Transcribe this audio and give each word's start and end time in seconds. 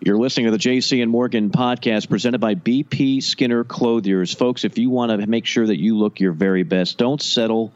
You're 0.00 0.18
listening 0.18 0.46
to 0.46 0.52
the 0.52 0.58
JC 0.58 1.02
and 1.02 1.10
Morgan 1.10 1.48
podcast 1.48 2.10
presented 2.10 2.38
by 2.38 2.54
BP 2.54 3.22
Skinner 3.22 3.64
Clothiers. 3.64 4.34
Folks, 4.34 4.64
if 4.64 4.76
you 4.76 4.90
want 4.90 5.10
to 5.10 5.26
make 5.26 5.46
sure 5.46 5.66
that 5.66 5.80
you 5.80 5.96
look 5.96 6.20
your 6.20 6.32
very 6.32 6.64
best, 6.64 6.98
don't 6.98 7.20
settle 7.22 7.72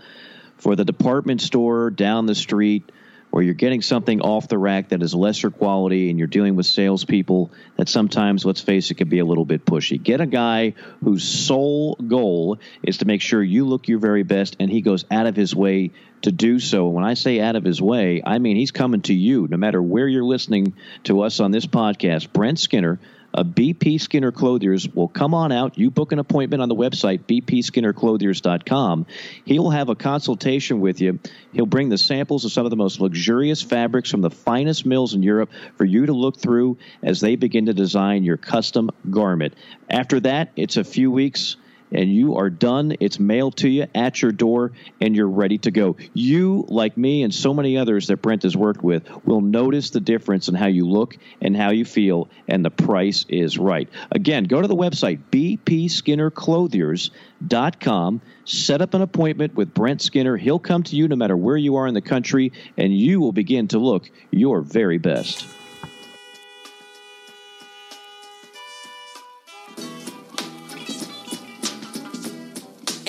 for 0.58 0.76
the 0.76 0.84
department 0.84 1.40
store 1.40 1.88
down 1.88 2.26
the 2.26 2.34
street 2.34 2.92
or 3.32 3.42
you're 3.42 3.54
getting 3.54 3.82
something 3.82 4.20
off 4.20 4.48
the 4.48 4.58
rack 4.58 4.88
that 4.88 5.02
is 5.02 5.14
lesser 5.14 5.50
quality 5.50 6.10
and 6.10 6.18
you're 6.18 6.28
dealing 6.28 6.56
with 6.56 6.66
salespeople 6.66 7.50
that 7.76 7.88
sometimes, 7.88 8.44
let's 8.44 8.60
face 8.60 8.90
it, 8.90 8.94
can 8.94 9.08
be 9.08 9.20
a 9.20 9.24
little 9.24 9.44
bit 9.44 9.64
pushy. 9.64 10.02
Get 10.02 10.20
a 10.20 10.26
guy 10.26 10.74
whose 11.02 11.24
sole 11.24 11.94
goal 11.94 12.58
is 12.82 12.98
to 12.98 13.04
make 13.04 13.22
sure 13.22 13.42
you 13.42 13.66
look 13.66 13.88
your 13.88 13.98
very 13.98 14.22
best 14.22 14.56
and 14.58 14.70
he 14.70 14.80
goes 14.80 15.04
out 15.10 15.26
of 15.26 15.36
his 15.36 15.54
way 15.54 15.92
to 16.22 16.32
do 16.32 16.58
so. 16.58 16.88
When 16.88 17.04
I 17.04 17.14
say 17.14 17.40
out 17.40 17.56
of 17.56 17.64
his 17.64 17.80
way, 17.80 18.22
I 18.24 18.38
mean 18.38 18.56
he's 18.56 18.72
coming 18.72 19.02
to 19.02 19.14
you 19.14 19.46
no 19.48 19.56
matter 19.56 19.80
where 19.80 20.08
you're 20.08 20.24
listening 20.24 20.74
to 21.04 21.22
us 21.22 21.40
on 21.40 21.50
this 21.50 21.66
podcast. 21.66 22.32
Brent 22.32 22.58
Skinner 22.58 22.98
Uh, 23.34 23.40
a 23.40 23.44
BP 23.44 24.00
Skinner 24.00 24.32
Clothiers 24.32 24.88
will 24.88 25.08
come 25.08 25.34
on 25.34 25.50
out. 25.50 25.78
You 25.78 25.90
book 25.90 26.12
an 26.12 26.18
appointment 26.18 26.62
on 26.62 26.68
the 26.68 26.74
website, 26.74 27.20
bpskinnerclothiers.com. 27.20 29.06
He'll 29.46 29.70
have 29.70 29.88
a 29.88 29.94
consultation 29.94 30.80
with 30.80 31.00
you. 31.00 31.18
He'll 31.52 31.66
bring 31.66 31.88
the 31.88 31.98
samples 31.98 32.44
of 32.44 32.52
some 32.52 32.66
of 32.66 32.70
the 32.70 32.76
most 32.76 33.00
luxurious 33.00 33.62
fabrics 33.62 34.10
from 34.10 34.20
the 34.20 34.30
finest 34.30 34.84
mills 34.84 35.14
in 35.14 35.22
Europe 35.22 35.50
for 35.76 35.84
you 35.84 36.06
to 36.06 36.12
look 36.12 36.38
through 36.38 36.78
as 37.02 37.20
they 37.20 37.36
begin 37.36 37.66
to 37.66 37.72
design 37.72 38.24
your 38.24 38.36
custom 38.36 38.90
garment. 39.08 39.54
After 39.88 40.20
that, 40.20 40.50
it's 40.56 40.76
a 40.76 40.84
few 40.84 41.10
weeks 41.10 41.56
and 41.92 42.12
you 42.12 42.36
are 42.36 42.50
done. 42.50 42.94
It's 43.00 43.18
mailed 43.18 43.56
to 43.58 43.68
you 43.68 43.86
at 43.94 44.20
your 44.22 44.32
door, 44.32 44.72
and 45.00 45.14
you're 45.16 45.28
ready 45.28 45.58
to 45.58 45.70
go. 45.70 45.96
You, 46.14 46.64
like 46.68 46.96
me 46.96 47.22
and 47.22 47.34
so 47.34 47.52
many 47.54 47.78
others 47.78 48.08
that 48.08 48.22
Brent 48.22 48.42
has 48.44 48.56
worked 48.56 48.82
with, 48.82 49.08
will 49.24 49.40
notice 49.40 49.90
the 49.90 50.00
difference 50.00 50.48
in 50.48 50.54
how 50.54 50.66
you 50.66 50.88
look 50.88 51.16
and 51.40 51.56
how 51.56 51.70
you 51.70 51.84
feel, 51.84 52.28
and 52.48 52.64
the 52.64 52.70
price 52.70 53.26
is 53.28 53.58
right. 53.58 53.88
Again, 54.10 54.44
go 54.44 54.62
to 54.62 54.68
the 54.68 54.76
website, 54.76 55.20
bpskinnerclothiers.com. 55.30 58.20
Set 58.44 58.82
up 58.82 58.94
an 58.94 59.02
appointment 59.02 59.54
with 59.54 59.74
Brent 59.74 60.02
Skinner. 60.02 60.36
He'll 60.36 60.58
come 60.58 60.82
to 60.84 60.96
you 60.96 61.06
no 61.08 61.16
matter 61.16 61.36
where 61.36 61.56
you 61.56 61.76
are 61.76 61.86
in 61.86 61.94
the 61.94 62.00
country, 62.00 62.52
and 62.76 62.96
you 62.96 63.20
will 63.20 63.32
begin 63.32 63.68
to 63.68 63.78
look 63.78 64.10
your 64.30 64.60
very 64.60 64.98
best. 64.98 65.46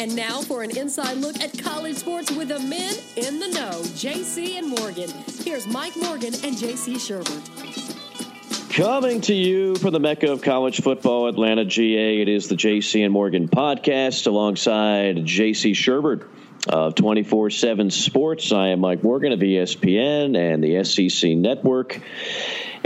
And 0.01 0.15
now 0.15 0.41
for 0.41 0.63
an 0.63 0.75
inside 0.75 1.17
look 1.17 1.39
at 1.39 1.55
college 1.59 1.97
sports 1.97 2.31
with 2.31 2.47
the 2.47 2.57
men 2.57 2.95
in 3.17 3.39
the 3.39 3.49
know, 3.49 3.81
JC 3.83 4.57
and 4.57 4.67
Morgan. 4.67 5.07
Here's 5.43 5.67
Mike 5.67 5.95
Morgan 5.95 6.33
and 6.33 6.57
JC 6.57 6.95
Shurburtt. 6.95 8.73
Coming 8.73 9.21
to 9.21 9.35
you 9.35 9.75
from 9.75 9.93
the 9.93 9.99
Mecca 9.99 10.31
of 10.31 10.41
College 10.41 10.81
Football, 10.81 11.27
Atlanta, 11.27 11.65
GA. 11.65 12.19
It 12.19 12.29
is 12.29 12.47
the 12.47 12.55
JC 12.55 13.03
and 13.03 13.13
Morgan 13.13 13.47
podcast 13.47 14.25
alongside 14.25 15.17
JC 15.17 15.73
Shurburtt 15.73 16.25
of 16.67 16.95
24 16.95 17.51
7 17.51 17.91
Sports. 17.91 18.51
I 18.51 18.69
am 18.69 18.79
Mike 18.79 19.03
Morgan 19.03 19.33
of 19.33 19.39
ESPN 19.39 20.35
and 20.35 20.63
the 20.63 20.83
SEC 20.83 21.37
Network. 21.37 22.01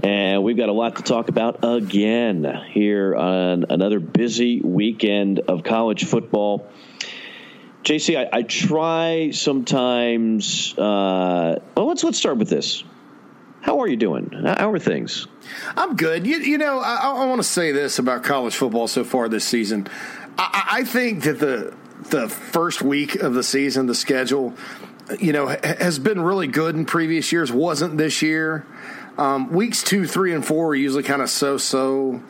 And 0.03 0.44
we've 0.44 0.57
got 0.57 0.69
a 0.69 0.73
lot 0.73 0.97
to 0.97 1.03
talk 1.03 1.29
about 1.29 1.59
again 1.63 2.44
here 2.72 3.16
on 3.16 3.66
another 3.69 4.00
busy 4.00 4.61
weekend 4.61 5.39
of 5.39 5.63
college 5.63 6.06
football. 6.06 6.67
JC, 7.83 8.17
I, 8.17 8.39
I 8.39 8.41
try 8.41 9.31
sometimes. 9.31 10.78
Uh, 10.78 11.59
well, 11.75 11.88
let's 11.88 12.03
let's 12.03 12.17
start 12.17 12.38
with 12.38 12.50
this. 12.50 12.84
How 13.61 13.79
are 13.79 13.88
you 13.88 13.97
doing? 13.97 14.31
How 14.31 14.72
are 14.72 14.79
things? 14.79 15.28
I'm 15.75 15.95
good. 15.95 16.28
You, 16.28 16.38
you 16.38 16.57
know, 16.59 16.79
I, 16.79 16.97
I 16.97 17.25
want 17.25 17.39
to 17.39 17.47
say 17.47 17.72
this 17.72 17.97
about 17.97 18.23
college 18.23 18.55
football 18.55 18.88
so 18.88 19.03
far 19.03 19.28
this 19.28 19.45
season. 19.45 19.88
I, 20.38 20.67
I 20.72 20.84
think 20.84 21.23
that 21.23 21.39
the 21.39 21.75
the 22.09 22.29
first 22.29 22.81
week 22.81 23.16
of 23.16 23.34
the 23.34 23.44
season, 23.44 23.88
the 23.88 23.95
schedule, 23.95 24.53
you 25.19 25.34
know, 25.34 25.47
has 25.47 25.97
been 26.00 26.22
really 26.22 26.47
good 26.47 26.75
in 26.75 26.85
previous 26.85 27.31
years. 27.31 27.51
Wasn't 27.51 27.97
this 27.97 28.22
year. 28.22 28.66
Um, 29.17 29.51
weeks 29.51 29.83
two, 29.83 30.05
three, 30.05 30.33
and 30.33 30.45
four 30.45 30.69
are 30.69 30.75
usually 30.75 31.03
kind 31.03 31.21
of 31.21 31.29
so 31.29 31.57
so. 31.57 32.21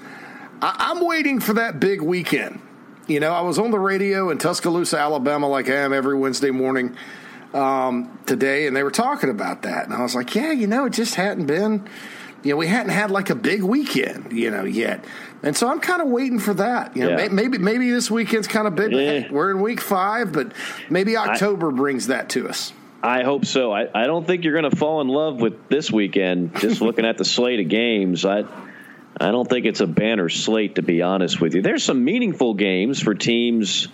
I'm 0.61 1.05
waiting 1.05 1.39
for 1.39 1.53
that 1.53 1.79
big 1.79 2.01
weekend. 2.01 2.61
You 3.07 3.19
know, 3.19 3.31
I 3.31 3.41
was 3.41 3.59
on 3.59 3.71
the 3.71 3.79
radio 3.79 4.29
in 4.29 4.37
Tuscaloosa, 4.37 4.97
Alabama, 4.97 5.47
like 5.47 5.69
I 5.69 5.75
am 5.75 5.93
every 5.93 6.17
Wednesday 6.17 6.49
morning 6.49 6.95
um, 7.53 8.17
today, 8.25 8.65
and 8.65 8.75
they 8.75 8.83
were 8.83 8.91
talking 8.91 9.29
about 9.29 9.63
that. 9.63 9.85
And 9.85 9.93
I 9.93 10.01
was 10.01 10.15
like, 10.15 10.33
yeah, 10.33 10.51
you 10.51 10.65
know, 10.65 10.85
it 10.85 10.93
just 10.93 11.15
hadn't 11.15 11.45
been, 11.45 11.87
you 12.43 12.51
know, 12.51 12.57
we 12.57 12.67
hadn't 12.67 12.91
had 12.91 13.11
like 13.11 13.29
a 13.29 13.35
big 13.35 13.63
weekend, 13.63 14.31
you 14.31 14.49
know, 14.49 14.63
yet. 14.63 15.05
And 15.43 15.55
so 15.55 15.67
I'm 15.67 15.79
kind 15.79 16.01
of 16.01 16.07
waiting 16.07 16.39
for 16.39 16.55
that. 16.55 16.95
You 16.95 17.03
know, 17.03 17.17
yeah. 17.17 17.27
maybe 17.27 17.57
maybe 17.57 17.91
this 17.91 18.09
weekend's 18.09 18.47
kind 18.47 18.67
of 18.67 18.75
big. 18.75 18.91
Yeah. 18.91 19.31
We're 19.31 19.51
in 19.51 19.61
week 19.61 19.81
five, 19.81 20.31
but 20.31 20.53
maybe 20.89 21.17
October 21.17 21.71
I, 21.71 21.75
brings 21.75 22.07
that 22.07 22.29
to 22.29 22.49
us. 22.49 22.73
I 23.05 23.23
hope 23.23 23.45
so. 23.45 23.71
I, 23.71 23.87
I 23.93 24.07
don't 24.07 24.25
think 24.25 24.43
you're 24.43 24.59
going 24.59 24.69
to 24.69 24.75
fall 24.75 24.99
in 25.01 25.07
love 25.07 25.39
with 25.39 25.69
this 25.69 25.91
weekend. 25.91 26.57
Just 26.57 26.81
looking 26.81 27.05
at 27.05 27.19
the 27.19 27.25
slate 27.25 27.59
of 27.59 27.69
games, 27.69 28.25
I 28.25 28.45
I 29.21 29.31
don't 29.31 29.47
think 29.47 29.67
it's 29.67 29.79
a 29.79 29.85
banner 29.85 30.27
slate, 30.27 30.75
to 30.75 30.81
be 30.81 31.03
honest 31.03 31.39
with 31.39 31.53
you. 31.53 31.61
There's 31.61 31.83
some 31.83 32.03
meaningful 32.03 32.55
games 32.55 32.99
for 32.99 33.13
teams 33.13 33.89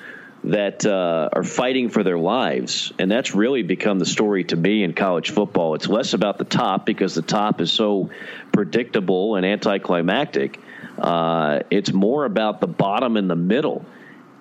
that 0.46 0.86
uh, 0.86 1.30
are 1.34 1.44
fighting 1.44 1.90
for 1.90 2.04
their 2.04 2.18
lives, 2.18 2.94
and 2.98 3.12
that's 3.12 3.36
really 3.36 3.64
become 3.64 4.00
the 4.00 4.06
story 4.06 4.46
to 4.46 4.56
me 4.56 4.82
in 4.82 4.94
college 4.94 5.32
football. 5.32 5.76
It's 5.76 5.88
less 5.88 6.14
about 6.14 6.38
the 6.38 6.46
top 6.46 6.86
because 6.86 7.14
the 7.14 7.22
top 7.22 7.60
is 7.60 7.70
so 7.70 8.12
predictable 8.54 9.36
and 9.36 9.46
anticlimactic. 9.46 10.58
Uh, 10.98 11.60
it's 11.70 11.92
more 11.92 12.24
about 12.24 12.62
the 12.62 12.68
bottom 12.68 13.18
and 13.18 13.30
the 13.30 13.36
middle. 13.36 13.86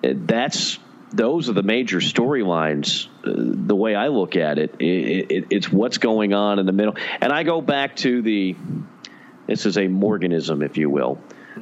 That's 0.01 0.79
those 1.11 1.49
are 1.49 1.53
the 1.53 1.63
major 1.63 1.97
storylines. 1.97 3.07
Uh, 3.23 3.33
the 3.35 3.75
way 3.75 3.95
I 3.95 4.07
look 4.07 4.35
at 4.35 4.57
it, 4.57 4.75
it, 4.79 5.31
it, 5.31 5.47
it's 5.49 5.71
what's 5.71 5.97
going 5.97 6.33
on 6.33 6.59
in 6.59 6.65
the 6.65 6.71
middle. 6.71 6.95
And 7.19 7.31
I 7.31 7.43
go 7.43 7.61
back 7.61 7.95
to 7.97 8.21
the 8.21 8.55
this 9.47 9.65
is 9.65 9.77
a 9.77 9.87
Morganism, 9.87 10.63
if 10.63 10.77
you 10.77 10.89
will. 10.89 11.19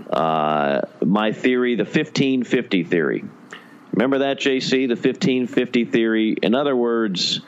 Uh, 0.09 0.81
my 1.03 1.31
theory, 1.31 1.75
the 1.75 1.85
1550 1.85 2.83
theory. 2.83 3.25
Remember 3.93 4.19
that, 4.19 4.39
JC? 4.39 4.87
The 4.87 4.95
1550 4.95 5.85
theory. 5.85 6.35
In 6.41 6.53
other 6.53 6.75
words, 6.75 7.41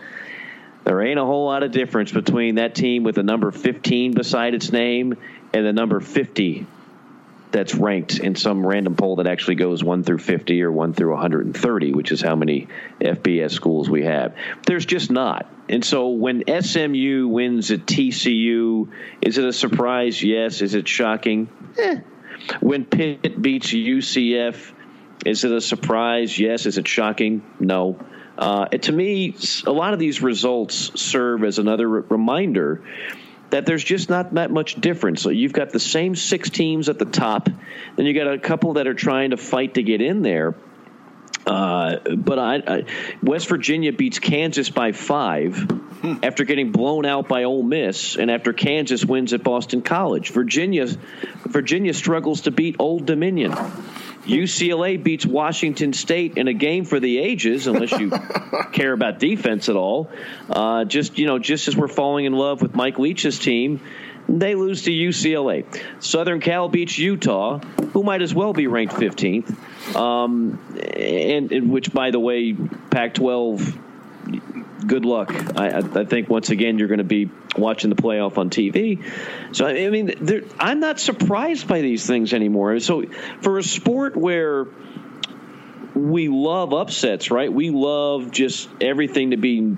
there 0.84 1.02
ain't 1.02 1.20
a 1.20 1.26
whole 1.26 1.46
lot 1.46 1.62
of 1.62 1.72
difference 1.72 2.12
between 2.12 2.56
that 2.56 2.74
team 2.74 3.04
with 3.04 3.16
the 3.16 3.24
number 3.24 3.52
15 3.52 4.14
beside 4.14 4.56
its 4.56 4.72
name 4.72 5.16
and 5.54 5.66
the 5.66 5.74
number 5.74 6.00
50 6.00 6.66
that's 7.52 7.76
ranked 7.76 8.20
in 8.20 8.36
some 8.36 8.66
random 8.66 8.96
poll 8.96 9.18
that 9.18 9.28
actually 9.28 9.56
goes 9.56 9.84
1 9.84 10.04
through 10.04 10.20
50 10.20 10.62
or 10.64 10.72
1 10.72 10.94
through 10.94 11.12
130, 11.12 11.94
which 11.94 12.12
is 12.12 12.22
how 12.22 12.36
many 12.36 12.68
FBS 13.00 13.52
schools 13.52 13.90
we 13.90 14.04
have. 14.04 14.36
There's 14.66 14.86
just 14.86 15.12
not. 15.12 15.52
And 15.70 15.84
so 15.84 16.10
when 16.10 16.44
SMU 16.48 17.28
wins 17.28 17.72
at 17.72 17.86
TCU, 17.86 18.90
is 19.22 19.38
it 19.38 19.46
a 19.46 19.54
surprise? 19.54 20.22
Yes. 20.22 20.62
Is 20.62 20.76
it 20.76 20.88
shocking? 20.88 21.50
Eh. 21.78 22.00
When 22.60 22.86
Pitt 22.86 23.42
beats 23.42 23.68
UCF, 23.68 24.74
is 25.26 25.44
it 25.44 25.52
a 25.52 25.62
surprise? 25.62 26.38
Yes. 26.38 26.66
Is 26.66 26.78
it 26.78 26.88
shocking? 26.88 27.44
No. 27.60 28.00
Uh, 28.38 28.66
to 28.66 28.92
me, 28.92 29.36
a 29.66 29.72
lot 29.72 29.94
of 29.94 30.00
these 30.00 30.22
results 30.22 31.00
serve 31.00 31.44
as 31.44 31.60
another 31.60 31.88
reminder 31.88 32.84
that 33.52 33.66
there's 33.66 33.84
just 33.84 34.10
not 34.10 34.34
that 34.34 34.52
much 34.52 34.76
difference. 34.76 35.22
So 35.22 35.30
you've 35.30 35.54
got 35.54 35.70
the 35.72 35.80
same 35.80 36.16
six 36.16 36.50
teams 36.50 36.90
at 36.90 37.00
the 37.00 37.06
top, 37.06 37.50
then 37.96 38.06
you 38.06 38.14
got 38.14 38.32
a 38.32 38.40
couple 38.40 38.74
that 38.74 38.88
are 38.88 38.94
trying 38.94 39.32
to 39.32 39.38
fight 39.38 39.76
to 39.76 39.84
get 39.84 40.02
in 40.02 40.22
there. 40.22 40.56
Uh, 41.46 41.98
but 42.16 42.38
I, 42.38 42.56
I, 42.56 42.86
West 43.24 43.48
Virginia 43.48 43.92
beats 43.94 44.20
Kansas 44.20 44.70
by 44.70 44.92
five 44.92 45.58
hmm. 45.58 46.16
after 46.22 46.44
getting 46.44 46.72
blown 46.72 47.06
out 47.06 47.28
by 47.28 47.46
Ole 47.46 47.64
Miss, 47.64 48.16
and 48.16 48.30
after 48.30 48.54
Kansas 48.54 49.04
wins 49.04 49.34
at 49.34 49.44
Boston 49.44 49.82
College. 49.82 50.30
Virginia, 50.30 50.88
Virginia 51.46 51.94
struggles 51.94 52.42
to 52.42 52.52
beat 52.52 52.76
Old 52.78 53.06
Dominion. 53.06 53.56
UCLA 54.24 55.02
beats 55.02 55.26
Washington 55.26 55.94
State 55.94 56.38
in 56.38 56.48
a 56.48 56.54
game 56.54 56.86
for 56.86 57.00
the 57.00 57.20
ages, 57.20 57.68
unless 57.68 57.92
you 57.92 58.12
care 58.72 58.94
about 58.94 59.20
defense 59.20 59.70
at 59.70 59.76
all. 59.76 60.10
Uh, 60.50 60.86
just 60.86 61.18
you 61.18 61.26
know, 61.26 61.40
just 61.40 61.68
as 61.68 61.76
we're 61.76 61.88
falling 61.88 62.26
in 62.26 62.34
love 62.34 62.62
with 62.62 62.76
Mike 62.76 63.00
Leach's 63.00 63.40
team, 63.40 63.82
They 64.30 64.56
lose 64.56 64.84
to 64.84 64.92
UCLA. 64.92 65.66
Southern 66.00 66.40
Cal 66.40 66.70
beats 66.70 66.98
Utah, 66.98 67.60
who 67.94 68.04
might 68.04 68.22
as 68.22 68.34
well 68.34 68.54
be 68.54 68.68
ranked 68.68 68.94
15th. 68.94 69.96
Um, 69.96 70.60
and, 70.96 71.52
and, 71.52 71.72
which, 71.72 71.92
by 71.92 72.12
the 72.12 72.20
way, 72.20 72.54
Pac-12. 72.92 73.78
Good 74.92 75.06
luck. 75.06 75.32
I, 75.58 75.78
I 75.78 76.04
think 76.04 76.28
once 76.28 76.50
again 76.50 76.78
you're 76.78 76.90
going 76.90 76.98
to 76.98 77.06
be 77.06 77.30
watching 77.58 77.90
the 77.90 77.96
playoff 77.96 78.38
on 78.38 78.50
TV. 78.50 79.02
So 79.56 79.66
I 79.66 79.90
mean, 79.90 80.50
I'm 80.60 80.82
not 80.82 81.00
surprised 81.00 81.66
by 81.66 81.80
these 81.80 82.06
things 82.06 82.34
anymore. 82.34 82.78
So 82.82 83.06
for 83.40 83.58
a 83.58 83.64
sport 83.64 84.18
where 84.18 84.68
we 85.96 86.28
love 86.28 86.74
upsets, 86.74 87.32
right? 87.32 87.54
We 87.54 87.70
love 87.70 88.32
just 88.32 88.68
everything 88.82 89.32
to 89.32 89.38
be 89.38 89.78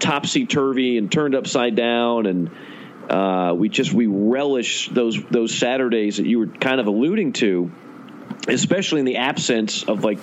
topsy 0.00 0.44
turvy 0.44 0.98
and 0.98 1.12
turned 1.12 1.36
upside 1.36 1.76
down 1.76 2.26
and 2.26 2.50
uh, 3.08 3.54
we 3.54 3.68
just 3.68 3.92
we 3.92 4.06
relish 4.06 4.88
those 4.88 5.22
those 5.30 5.54
Saturdays 5.54 6.16
that 6.16 6.26
you 6.26 6.40
were 6.40 6.48
kind 6.48 6.80
of 6.80 6.88
alluding 6.88 7.32
to, 7.34 7.70
especially 8.48 9.00
in 9.00 9.06
the 9.06 9.16
absence 9.16 9.84
of 9.84 10.04
like 10.04 10.18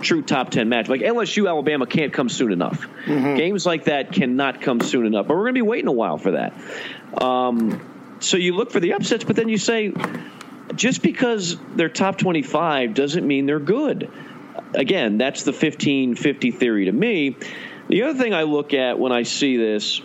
true 0.00 0.22
top 0.22 0.50
10 0.50 0.68
match. 0.68 0.88
Like 0.88 1.00
LSU 1.00 1.48
Alabama 1.48 1.86
can't 1.86 2.12
come 2.12 2.28
soon 2.28 2.52
enough. 2.52 2.86
Mm-hmm. 3.04 3.36
Games 3.36 3.66
like 3.66 3.84
that 3.84 4.12
cannot 4.12 4.60
come 4.60 4.80
soon 4.80 5.06
enough. 5.06 5.26
But 5.26 5.34
we're 5.34 5.44
going 5.44 5.54
to 5.54 5.58
be 5.58 5.62
waiting 5.62 5.88
a 5.88 5.92
while 5.92 6.18
for 6.18 6.32
that. 6.32 6.54
Um, 7.20 8.16
so 8.20 8.36
you 8.36 8.54
look 8.54 8.70
for 8.70 8.80
the 8.80 8.94
upsets, 8.94 9.24
but 9.24 9.36
then 9.36 9.48
you 9.48 9.58
say, 9.58 9.92
just 10.74 11.02
because 11.02 11.56
they're 11.74 11.88
top 11.88 12.18
25 12.18 12.94
doesn't 12.94 13.26
mean 13.26 13.46
they're 13.46 13.58
good. 13.60 14.10
Again, 14.74 15.18
that's 15.18 15.42
the 15.42 15.52
15 15.52 16.14
50 16.14 16.50
theory 16.52 16.86
to 16.86 16.92
me. 16.92 17.36
The 17.88 18.04
other 18.04 18.18
thing 18.18 18.32
I 18.32 18.44
look 18.44 18.72
at 18.74 18.98
when 18.98 19.12
I 19.12 19.24
see 19.24 19.56
this, 19.56 20.00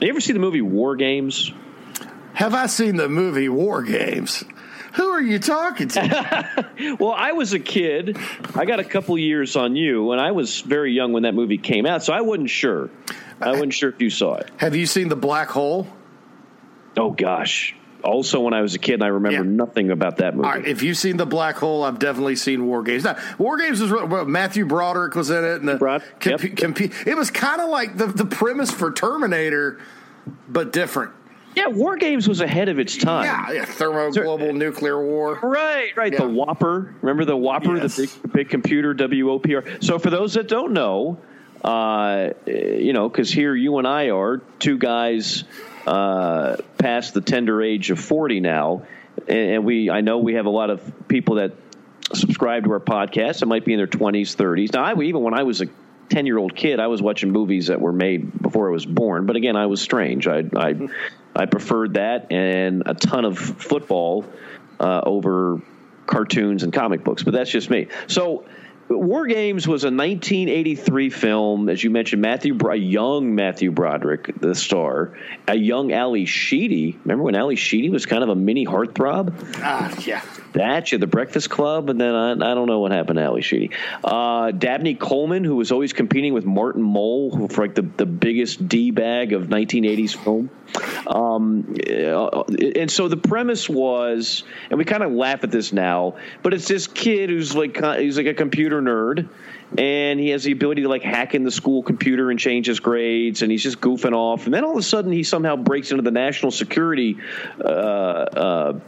you 0.00 0.08
ever 0.08 0.20
see 0.20 0.32
the 0.32 0.38
movie 0.38 0.60
War 0.62 0.96
Games? 0.96 1.52
Have 2.34 2.54
I 2.54 2.66
seen 2.66 2.96
the 2.96 3.08
movie 3.08 3.48
War 3.48 3.82
Games? 3.82 4.44
Who 4.94 5.08
are 5.08 5.20
you 5.20 5.38
talking 5.38 5.88
to? 5.88 6.96
well, 7.00 7.12
I 7.12 7.32
was 7.32 7.52
a 7.52 7.60
kid. 7.60 8.18
I 8.54 8.64
got 8.64 8.80
a 8.80 8.84
couple 8.84 9.16
years 9.18 9.56
on 9.56 9.76
you, 9.76 10.12
and 10.12 10.20
I 10.20 10.32
was 10.32 10.60
very 10.60 10.92
young 10.92 11.12
when 11.12 11.22
that 11.22 11.34
movie 11.34 11.58
came 11.58 11.86
out, 11.86 12.02
so 12.02 12.12
I 12.12 12.22
wasn't 12.22 12.50
sure. 12.50 12.90
I 13.40 13.52
wasn't 13.52 13.74
sure 13.74 13.90
if 13.90 14.00
you 14.02 14.10
saw 14.10 14.34
it. 14.34 14.50
Have 14.56 14.76
you 14.76 14.86
seen 14.86 15.08
The 15.08 15.16
Black 15.16 15.48
Hole? 15.48 15.86
Oh, 16.96 17.10
gosh. 17.10 17.74
Also, 18.02 18.40
when 18.40 18.54
I 18.54 18.62
was 18.62 18.74
a 18.74 18.78
kid, 18.78 18.94
and 18.94 19.04
I 19.04 19.08
remember 19.08 19.44
yeah. 19.44 19.50
nothing 19.50 19.90
about 19.90 20.18
that 20.18 20.34
movie. 20.34 20.48
Right, 20.48 20.66
if 20.66 20.82
you've 20.82 20.96
seen 20.96 21.16
The 21.16 21.26
Black 21.26 21.56
Hole, 21.56 21.84
I've 21.84 21.98
definitely 21.98 22.36
seen 22.36 22.66
War 22.66 22.82
Games. 22.82 23.04
Now, 23.04 23.16
War 23.38 23.58
Games 23.58 23.80
was 23.80 23.92
well, 23.92 24.24
Matthew 24.24 24.64
Broderick 24.64 25.14
was 25.14 25.30
in 25.30 25.44
it, 25.44 25.60
and 25.60 25.68
the 25.68 25.76
Broad, 25.76 26.02
comp- 26.18 26.42
yep. 26.42 26.56
comp- 26.56 26.80
it 26.80 27.16
was 27.16 27.30
kind 27.30 27.60
of 27.60 27.68
like 27.68 27.96
the 27.96 28.06
the 28.06 28.24
premise 28.24 28.70
for 28.70 28.90
Terminator, 28.90 29.80
but 30.48 30.72
different. 30.72 31.12
Yeah, 31.54 31.68
War 31.68 31.96
Games 31.96 32.28
was 32.28 32.40
ahead 32.40 32.68
of 32.68 32.78
its 32.78 32.96
time. 32.96 33.24
Yeah, 33.24 33.52
yeah 33.52 33.64
thermo 33.64 34.10
global 34.12 34.52
nuclear 34.52 35.02
war. 35.02 35.38
Right, 35.42 35.96
right. 35.96 36.12
Yeah. 36.12 36.20
The 36.20 36.28
Whopper. 36.28 36.94
Remember 37.02 37.24
the 37.24 37.36
Whopper, 37.36 37.76
yes. 37.76 37.96
the 37.96 38.06
big, 38.06 38.32
big 38.32 38.48
computer, 38.50 38.94
WOPR. 38.94 39.82
So 39.82 39.98
for 39.98 40.10
those 40.10 40.34
that 40.34 40.48
don't 40.48 40.72
know, 40.72 41.18
uh, 41.64 42.30
you 42.46 42.92
know, 42.92 43.08
because 43.08 43.30
here 43.30 43.54
you 43.54 43.78
and 43.78 43.86
I 43.86 44.10
are 44.10 44.38
two 44.58 44.78
guys 44.78 45.44
uh, 45.86 46.56
past 46.78 47.14
the 47.14 47.20
tender 47.20 47.60
age 47.62 47.90
of 47.90 47.98
forty 47.98 48.40
now, 48.40 48.86
and 49.28 49.64
we 49.64 49.90
I 49.90 50.00
know 50.00 50.18
we 50.18 50.34
have 50.34 50.46
a 50.46 50.50
lot 50.50 50.70
of 50.70 51.08
people 51.08 51.36
that 51.36 51.52
subscribe 52.12 52.64
to 52.64 52.72
our 52.72 52.80
podcast 52.80 53.42
It 53.42 53.46
might 53.46 53.64
be 53.64 53.72
in 53.72 53.78
their 53.78 53.86
twenties, 53.86 54.34
thirties. 54.34 54.72
Now, 54.72 54.84
I, 54.84 55.00
even 55.02 55.22
when 55.22 55.34
I 55.34 55.42
was 55.42 55.60
a 55.60 55.66
10 56.10 56.26
year 56.26 56.38
old 56.38 56.54
kid, 56.54 56.80
I 56.80 56.88
was 56.88 57.00
watching 57.00 57.30
movies 57.30 57.68
that 57.68 57.80
were 57.80 57.92
made 57.92 58.42
before 58.42 58.68
I 58.68 58.72
was 58.72 58.84
born. 58.84 59.26
But 59.26 59.36
again, 59.36 59.56
I 59.56 59.66
was 59.66 59.80
strange. 59.80 60.26
I, 60.26 60.44
I, 60.56 60.88
I 61.34 61.46
preferred 61.46 61.94
that 61.94 62.32
and 62.32 62.82
a 62.86 62.94
ton 62.94 63.24
of 63.24 63.38
football 63.38 64.24
uh, 64.78 65.00
over 65.04 65.60
cartoons 66.06 66.62
and 66.62 66.72
comic 66.72 67.04
books. 67.04 67.22
But 67.22 67.34
that's 67.34 67.50
just 67.50 67.70
me. 67.70 67.88
So, 68.08 68.44
War 68.88 69.26
Games 69.28 69.68
was 69.68 69.84
a 69.84 69.86
1983 69.86 71.10
film, 71.10 71.68
as 71.68 71.82
you 71.84 71.90
mentioned. 71.90 72.22
Matthew, 72.22 72.58
a 72.68 72.74
young 72.74 73.36
Matthew 73.36 73.70
Broderick, 73.70 74.40
the 74.40 74.52
star, 74.54 75.16
a 75.46 75.54
young 75.54 75.92
Ally 75.92 76.24
Sheedy. 76.24 76.98
Remember 77.04 77.22
when 77.22 77.36
Ally 77.36 77.54
Sheedy 77.54 77.88
was 77.88 78.04
kind 78.04 78.24
of 78.24 78.30
a 78.30 78.34
mini 78.34 78.66
heartthrob? 78.66 79.32
Ah, 79.58 79.92
uh, 79.92 80.00
yeah. 80.04 80.22
That 80.52 80.90
you 80.90 80.98
the 80.98 81.06
Breakfast 81.06 81.48
Club, 81.48 81.90
and 81.90 82.00
then 82.00 82.14
I, 82.14 82.32
I 82.32 82.54
don't 82.54 82.66
know 82.66 82.80
what 82.80 82.90
happened 82.90 83.18
to 83.18 83.22
Ally 83.22 83.40
Sheedy. 83.40 83.70
Uh, 84.02 84.50
Dabney 84.50 84.94
Coleman, 84.94 85.44
who 85.44 85.56
was 85.56 85.70
always 85.70 85.92
competing 85.92 86.34
with 86.34 86.44
Martin 86.44 86.82
Mull, 86.82 87.48
for 87.48 87.62
like 87.62 87.76
the, 87.76 87.82
the 87.82 88.06
biggest 88.06 88.68
d 88.68 88.90
bag 88.90 89.32
of 89.32 89.44
1980s 89.44 90.16
film. 90.16 90.50
Um, 91.06 91.74
uh, 91.88 92.42
and 92.76 92.90
so 92.90 93.08
the 93.08 93.16
premise 93.16 93.68
was, 93.68 94.44
and 94.70 94.78
we 94.78 94.84
kind 94.84 95.02
of 95.02 95.12
laugh 95.12 95.44
at 95.44 95.50
this 95.50 95.72
now, 95.72 96.16
but 96.42 96.54
it's 96.54 96.68
this 96.68 96.86
kid 96.86 97.30
who's 97.30 97.54
like 97.54 97.76
he's 97.98 98.16
like 98.16 98.26
a 98.26 98.34
computer 98.34 98.80
nerd, 98.80 99.28
and 99.78 100.18
he 100.20 100.30
has 100.30 100.44
the 100.44 100.52
ability 100.52 100.82
to 100.82 100.88
like 100.88 101.02
hack 101.02 101.34
in 101.34 101.44
the 101.44 101.50
school 101.50 101.82
computer 101.82 102.30
and 102.30 102.38
change 102.38 102.66
his 102.66 102.80
grades, 102.80 103.42
and 103.42 103.50
he's 103.50 103.62
just 103.62 103.80
goofing 103.80 104.14
off, 104.14 104.46
and 104.46 104.54
then 104.54 104.64
all 104.64 104.72
of 104.72 104.78
a 104.78 104.82
sudden 104.82 105.12
he 105.12 105.22
somehow 105.22 105.56
breaks 105.56 105.90
into 105.90 106.02
the 106.02 106.10
national 106.10 106.50
security. 106.50 107.18
Uh, 107.60 107.64
uh, 107.64 108.80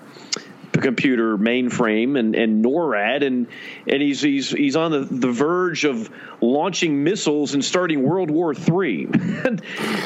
computer 0.81 1.37
mainframe 1.37 2.19
and, 2.19 2.35
and 2.35 2.65
NORAD, 2.65 3.25
and 3.25 3.47
and 3.87 4.03
he's 4.03 4.21
he's 4.21 4.51
he's 4.51 4.77
on 4.77 4.91
the, 4.91 5.01
the 5.01 5.31
verge 5.31 5.85
of 5.85 6.11
launching 6.41 7.05
missiles 7.05 7.55
and 7.55 7.65
starting 7.65 8.03
World 8.03 8.31
War 8.31 8.55
Three. 8.55 9.05
and, 9.13 9.63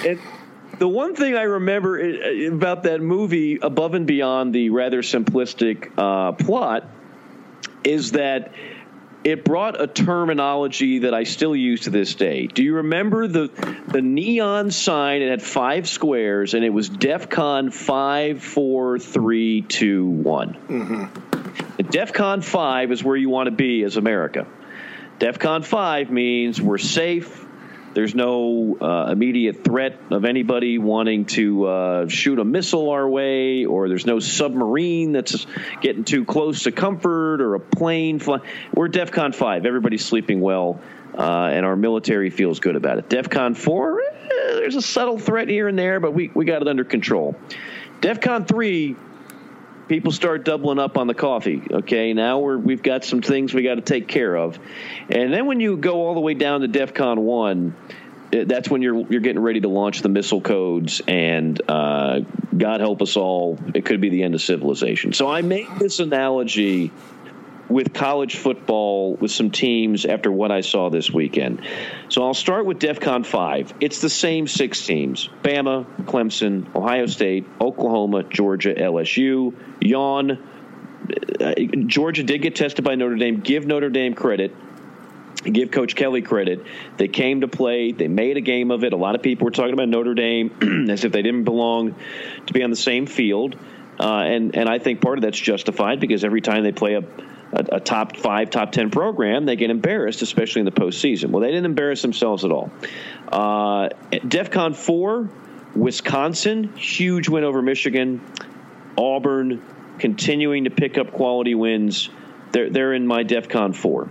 and 0.07 0.19
the 0.79 0.89
one 0.89 1.15
thing 1.15 1.35
I 1.35 1.43
remember 1.43 1.99
about 2.49 2.83
that 2.83 3.01
movie, 3.01 3.59
above 3.61 3.95
and 3.95 4.07
beyond 4.07 4.55
the 4.55 4.71
rather 4.71 5.03
simplistic 5.03 5.91
uh, 5.97 6.33
plot, 6.33 6.89
is 7.85 8.13
that 8.13 8.53
it 9.27 9.45
brought 9.45 9.81
a 9.81 9.89
terminology 9.89 11.01
that 11.01 11.13
I 11.13 11.25
still 11.25 11.57
use 11.57 11.81
to 11.83 11.91
this 11.91 12.15
day. 12.15 12.47
Do 12.47 12.63
you 12.63 12.75
remember 12.75 13.27
the 13.27 13.51
the 13.89 14.01
neon 14.01 14.71
sign? 14.71 15.21
It 15.21 15.31
had 15.31 15.43
five 15.43 15.89
squares, 15.89 16.55
and 16.55 16.65
it 16.65 16.71
was 16.71 16.89
DEFCON 16.89 17.73
five, 17.73 18.41
four, 18.41 19.01
three, 19.01 19.63
two, 19.63 20.07
one. 20.07 20.55
Mm-hmm. 20.69 21.83
DEFCON 21.83 22.45
five 22.45 22.93
is 22.93 23.03
where 23.03 23.17
you 23.17 23.29
want 23.29 23.49
to 23.49 23.51
be 23.51 23.83
as 23.83 23.97
America. 23.97 24.47
DEFCON 25.19 25.65
five 25.65 26.09
means 26.09 26.63
we're 26.63 26.79
safe, 26.79 27.45
there's 27.97 28.15
no 28.15 28.77
uh, 28.79 29.11
immediate 29.11 29.65
threat 29.65 29.99
of 30.11 30.27
anybody 30.27 30.77
wanting 30.77 31.25
to 31.25 31.65
uh, 31.65 32.09
shoot 32.09 32.39
a 32.39 32.45
missile 32.45 32.91
our 32.91 33.09
way, 33.09 33.65
or 33.65 33.89
there's 33.89 34.05
no 34.05 34.21
submarine 34.21 35.13
that's 35.13 35.47
getting 35.81 36.05
too 36.05 36.27
close 36.27 36.65
to 36.65 36.73
comfort, 36.73 37.41
or 37.41 37.55
a 37.55 37.61
plane 37.61 38.19
flying. 38.19 38.43
We're 38.75 38.91
DEFCON 38.91 39.35
5. 39.35 39.65
Everybody's 39.65 40.05
sleeping 40.05 40.43
well, 40.43 40.79
uh, 41.17 41.49
and 41.51 41.65
our 41.65 41.75
military 41.75 42.29
feels 42.29 42.61
good 42.61 42.77
about 42.77 42.99
it. 42.99 43.09
DEFCON 43.09 43.57
4, 43.57 44.01
eh, 44.03 44.05
there's 44.57 44.77
a 44.77 44.83
subtle 44.83 45.19
threat 45.19 45.49
here 45.49 45.67
and 45.67 45.79
there, 45.79 45.99
but 45.99 46.13
we, 46.13 46.31
we 46.35 46.45
got 46.45 46.61
it 46.61 46.69
under 46.69 46.85
control. 46.85 47.35
DEFCON 48.03 48.47
3, 48.47 48.95
people 49.89 50.13
start 50.13 50.45
doubling 50.45 50.79
up 50.79 50.97
on 50.99 51.07
the 51.07 51.15
coffee. 51.15 51.63
Okay, 51.71 52.13
now 52.13 52.39
we're 52.39 52.59
we've 52.59 52.83
got 52.83 53.05
some 53.05 53.23
things 53.23 53.55
we 53.55 53.63
got 53.63 53.77
to 53.77 53.81
take 53.81 54.09
care 54.09 54.37
of, 54.37 54.59
and 55.09 55.33
then 55.33 55.47
when 55.47 55.61
you 55.61 55.77
go 55.77 56.07
all 56.07 56.15
the 56.15 56.21
way 56.21 56.35
down 56.35 56.61
to 56.61 56.69
DEFCON 56.69 57.19
one, 57.19 57.75
eh, 58.33 58.45
that's 58.47 58.69
when 58.69 58.83
you're 58.83 59.07
you're 59.11 59.21
getting 59.21 59.43
ready 59.43 59.61
to 59.61 59.69
launch 59.69 60.03
the 60.03 60.09
missile 60.09 60.41
codes, 60.41 61.03
and 61.07 61.61
uh, 61.69 62.21
God 62.57 62.81
help 62.81 63.03
us 63.03 63.17
all, 63.17 63.59
it 63.75 63.85
could 63.85 64.01
be 64.01 64.09
the 64.09 64.23
end 64.23 64.35
of 64.35 64.43
civilization. 64.43 65.13
So 65.13 65.29
I 65.29 65.43
made 65.43 65.69
this 65.79 66.01
analogy 66.01 66.91
with 67.69 67.93
college 67.93 68.37
football 68.37 69.15
with 69.15 69.31
some 69.31 69.51
teams 69.51 70.05
after 70.05 70.31
what 70.31 70.51
I 70.51 70.61
saw 70.61 70.91
this 70.91 71.11
weekend. 71.11 71.67
So 72.09 72.25
I'll 72.25 72.35
start 72.35 72.67
with 72.67 72.79
DEFCON 72.79 73.27
5. 73.27 73.75
It's 73.81 74.01
the 74.01 74.11
same 74.11 74.47
six 74.47 74.85
teams 74.87 75.29
Bama, 75.43 75.85
Clemson, 76.05 76.75
Ohio 76.75 77.07
State, 77.07 77.47
Oklahoma, 77.61 78.23
Georgia, 78.23 78.75
LSU. 78.75 79.55
Yawn. 79.81 80.39
Uh, 81.41 81.55
Georgia 81.87 82.23
did 82.23 82.43
get 82.43 82.57
tested 82.57 82.85
by 82.85 82.95
Notre 82.95 83.17
Dame. 83.17 83.41
Give 83.41 83.67
Notre 83.67 83.91
Dame 83.91 84.15
credit. 84.15 84.55
Give 85.45 85.71
Coach 85.71 85.95
Kelly 85.95 86.23
credit. 86.23 86.65
They 86.97 87.09
came 87.09 87.43
to 87.43 87.49
play. 87.49 87.93
They 87.93 88.09
made 88.09 88.37
a 88.37 88.41
game 88.41 88.71
of 88.71 88.83
it. 88.83 88.93
A 88.93 88.97
lot 88.97 89.15
of 89.15 89.23
people 89.23 89.45
were 89.45 89.53
talking 89.53 89.75
about 89.75 89.89
Notre 89.89 90.15
Dame 90.15 90.89
as 90.91 91.05
if 91.05 91.13
they 91.13 91.23
didn't 91.23 91.45
belong 91.45 91.95
to 92.47 92.53
be 92.53 92.63
on 92.63 92.71
the 92.71 92.77
same 92.77 93.07
field. 93.07 93.57
Uh, 93.99 94.05
and 94.05 94.57
and 94.57 94.69
I 94.69 94.79
think 94.79 95.01
part 95.01 95.19
of 95.19 95.23
that's 95.23 95.39
justified 95.39 96.01
because 96.01 96.25
every 96.25 96.41
time 96.41 96.65
they 96.65 96.73
play 96.73 96.95
a 96.95 97.05
a, 97.57 97.77
a, 97.77 97.81
top 97.81 98.17
five, 98.17 98.51
top 98.51 98.73
ten 98.73 98.91
program, 98.91 99.47
they 99.47 99.57
get 99.57 99.71
embarrassed, 99.71 100.23
especially 100.23 100.61
in 100.61 100.67
the 100.67 100.73
postseason. 100.73 101.31
Well, 101.31 101.41
they 101.41 101.49
didn't 101.49 101.67
embarrass 101.67 102.03
themselves 102.03 102.45
at 102.45 102.51
all. 102.51 102.71
Uh, 103.31 103.89
DEFCON 104.13 104.77
four, 104.77 105.29
Wisconsin, 105.75 106.77
huge 106.77 107.29
win 107.29 107.45
over 107.45 107.63
Michigan. 107.63 108.21
Auburn, 108.99 109.63
continuing 109.99 110.65
to 110.65 110.71
pick 110.71 110.99
up 110.99 111.13
quality 111.13 111.55
wins. 111.55 112.09
They're 112.53 112.71
they're 112.71 112.93
in 112.93 113.07
my 113.07 113.25
DEFCON 113.25 113.75
four. 113.75 114.09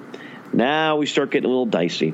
Now 0.54 0.98
we 0.98 1.06
start 1.06 1.32
getting 1.32 1.46
a 1.46 1.50
little 1.50 1.66
dicey. 1.66 2.14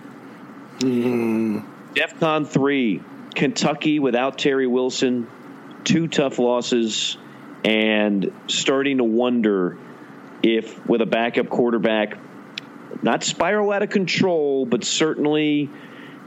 Mm. 0.80 1.66
DEFCON 1.94 2.48
three, 2.48 3.02
Kentucky 3.36 4.00
without 4.00 4.38
Terry 4.38 4.68
Wilson, 4.68 5.28
two 5.84 6.08
tough 6.08 6.40
losses 6.40 7.18
and 7.64 8.32
starting 8.48 8.98
to 8.98 9.04
wonder 9.04 9.78
if, 10.44 10.86
with 10.88 11.02
a 11.02 11.06
backup 11.06 11.50
quarterback, 11.50 12.18
not 13.02 13.24
spiral 13.24 13.72
out 13.72 13.84
of 13.84 13.90
control, 13.90 14.66
but 14.66 14.84
certainly 14.84 15.70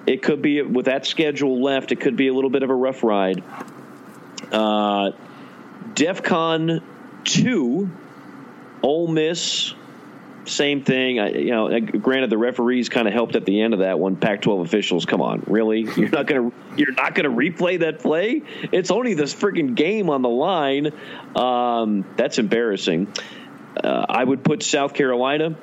it 0.06 0.22
could 0.22 0.42
be 0.42 0.62
with 0.62 0.86
that 0.86 1.06
schedule 1.06 1.62
left. 1.62 1.92
It 1.92 2.00
could 2.00 2.16
be 2.16 2.28
a 2.28 2.34
little 2.34 2.50
bit 2.50 2.62
of 2.62 2.70
a 2.70 2.74
rough 2.74 3.02
ride. 3.02 3.42
Uh, 4.52 5.12
DefCon 5.94 6.82
two, 7.24 7.90
Ole 8.82 9.08
Miss, 9.08 9.74
same 10.46 10.84
thing. 10.84 11.18
I, 11.20 11.30
you 11.30 11.50
know, 11.50 11.80
granted 11.80 12.30
the 12.30 12.38
referees 12.38 12.88
kind 12.88 13.08
of 13.08 13.14
helped 13.14 13.36
at 13.36 13.44
the 13.44 13.62
end 13.62 13.72
of 13.72 13.80
that 13.80 13.98
one. 13.98 14.16
Pac-12 14.16 14.64
officials, 14.64 15.06
come 15.06 15.22
on, 15.22 15.42
really? 15.46 15.80
You're 15.96 16.10
not 16.10 16.26
gonna 16.26 16.52
you're 16.76 16.92
not 16.92 17.14
gonna 17.14 17.30
replay 17.30 17.80
that 17.80 18.00
play? 18.00 18.42
It's 18.72 18.90
only 18.90 19.14
this 19.14 19.34
freaking 19.34 19.74
game 19.74 20.10
on 20.10 20.22
the 20.22 20.28
line. 20.28 20.92
Um, 21.34 22.04
that's 22.16 22.38
embarrassing. 22.38 23.08
Uh, 23.82 24.06
I 24.08 24.22
would 24.22 24.44
put 24.44 24.62
South 24.62 24.94
Carolina 24.94 25.56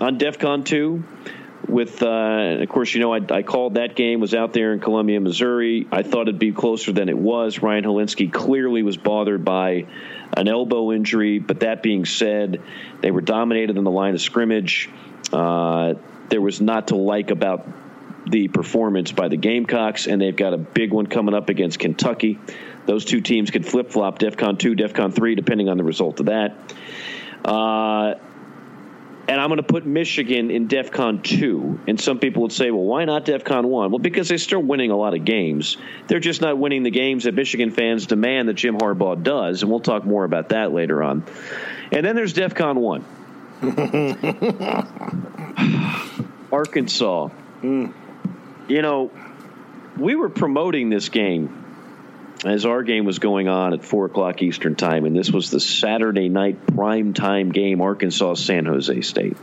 on 0.00 0.18
DefCon 0.18 0.64
two 0.64 1.04
with, 1.66 2.02
uh, 2.02 2.56
of 2.60 2.68
course, 2.68 2.94
you 2.94 3.00
know, 3.00 3.12
I, 3.12 3.20
I, 3.30 3.42
called 3.42 3.74
that 3.74 3.94
game, 3.94 4.20
was 4.20 4.34
out 4.34 4.52
there 4.52 4.72
in 4.72 4.80
Columbia, 4.80 5.20
Missouri. 5.20 5.86
I 5.90 6.02
thought 6.02 6.22
it'd 6.22 6.38
be 6.38 6.52
closer 6.52 6.92
than 6.92 7.08
it 7.08 7.18
was. 7.18 7.60
Ryan 7.60 7.84
Hilinski 7.84 8.32
clearly 8.32 8.82
was 8.82 8.96
bothered 8.96 9.44
by 9.44 9.86
an 10.36 10.48
elbow 10.48 10.92
injury, 10.92 11.38
but 11.40 11.60
that 11.60 11.82
being 11.82 12.04
said, 12.04 12.62
they 13.00 13.10
were 13.10 13.20
dominated 13.20 13.76
in 13.76 13.84
the 13.84 13.90
line 13.90 14.14
of 14.14 14.20
scrimmage. 14.20 14.88
Uh, 15.32 15.94
there 16.28 16.40
was 16.40 16.60
not 16.60 16.88
to 16.88 16.96
like 16.96 17.30
about 17.30 17.66
the 18.26 18.48
performance 18.48 19.12
by 19.12 19.28
the 19.28 19.36
Gamecocks, 19.36 20.06
and 20.06 20.20
they've 20.20 20.36
got 20.36 20.54
a 20.54 20.58
big 20.58 20.92
one 20.92 21.06
coming 21.06 21.34
up 21.34 21.48
against 21.48 21.78
Kentucky. 21.78 22.38
Those 22.86 23.04
two 23.04 23.20
teams 23.20 23.50
could 23.50 23.66
flip 23.66 23.90
flop 23.90 24.18
DEFCON 24.18 24.58
2, 24.58 24.74
DEFCON 24.74 25.14
3, 25.14 25.34
depending 25.34 25.68
on 25.68 25.76
the 25.76 25.84
result 25.84 26.20
of 26.20 26.26
that. 26.26 26.56
Uh, 27.44 28.14
and 29.28 29.38
I'm 29.38 29.48
going 29.48 29.58
to 29.58 29.62
put 29.62 29.84
Michigan 29.84 30.50
in 30.50 30.68
DEF 30.68 30.90
CON 30.90 31.20
2. 31.20 31.80
And 31.86 32.00
some 32.00 32.18
people 32.18 32.40
would 32.42 32.52
say, 32.52 32.70
well, 32.70 32.84
why 32.84 33.04
not 33.04 33.26
DEF 33.26 33.44
CON 33.44 33.68
1? 33.68 33.90
Well, 33.90 33.98
because 33.98 34.28
they're 34.28 34.38
still 34.38 34.62
winning 34.62 34.90
a 34.90 34.96
lot 34.96 35.14
of 35.14 35.26
games. 35.26 35.76
They're 36.06 36.18
just 36.18 36.40
not 36.40 36.56
winning 36.56 36.82
the 36.82 36.90
games 36.90 37.24
that 37.24 37.34
Michigan 37.34 37.70
fans 37.70 38.06
demand 38.06 38.48
that 38.48 38.54
Jim 38.54 38.78
Harbaugh 38.78 39.22
does. 39.22 39.62
And 39.62 39.70
we'll 39.70 39.80
talk 39.80 40.06
more 40.06 40.24
about 40.24 40.48
that 40.48 40.72
later 40.72 41.02
on. 41.02 41.24
And 41.92 42.06
then 42.06 42.16
there's 42.16 42.32
DEF 42.32 42.54
CON 42.54 42.80
1. 42.80 43.04
Arkansas. 46.50 47.28
Mm. 47.62 47.92
You 48.68 48.80
know, 48.80 49.10
we 49.98 50.14
were 50.14 50.30
promoting 50.30 50.88
this 50.88 51.10
game 51.10 51.67
as 52.44 52.64
our 52.64 52.82
game 52.82 53.04
was 53.04 53.18
going 53.18 53.48
on 53.48 53.72
at 53.72 53.84
four 53.84 54.06
o'clock 54.06 54.42
Eastern 54.42 54.76
time, 54.76 55.04
and 55.04 55.16
this 55.16 55.30
was 55.30 55.50
the 55.50 55.60
Saturday 55.60 56.28
night 56.28 56.66
prime 56.66 57.12
time 57.12 57.50
game, 57.50 57.80
Arkansas 57.80 58.34
San 58.34 58.66
Jose 58.66 59.00
State. 59.00 59.36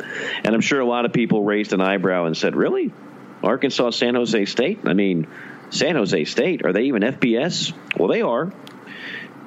And 0.44 0.56
I'm 0.56 0.62
sure 0.62 0.80
a 0.80 0.86
lot 0.86 1.06
of 1.06 1.12
people 1.12 1.44
raised 1.44 1.74
an 1.74 1.82
eyebrow 1.82 2.26
and 2.26 2.38
said, 2.38 2.56
"Really, 2.56 2.94
Arkansas 3.44 3.92
San 3.92 4.16
Jose 4.16 4.46
State? 4.46 4.80
I 4.86 4.94
mean, 4.94 5.28
San 5.72 5.96
Jose 5.96 6.26
State 6.26 6.66
are 6.66 6.72
they 6.72 6.84
even 6.84 7.02
FBS? 7.02 7.74
Well, 7.98 8.08
they 8.08 8.22
are. 8.22 8.54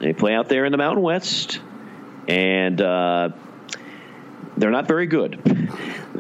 They 0.01 0.13
play 0.13 0.35
out 0.35 0.49
there 0.49 0.65
in 0.65 0.73
the 0.73 0.79
Mountain 0.79 1.03
West, 1.03 1.61
and 2.29 2.81
uh, 2.81 3.31
they're 4.57 4.71
not 4.71 4.87
very 4.87 5.07
good. 5.07 5.35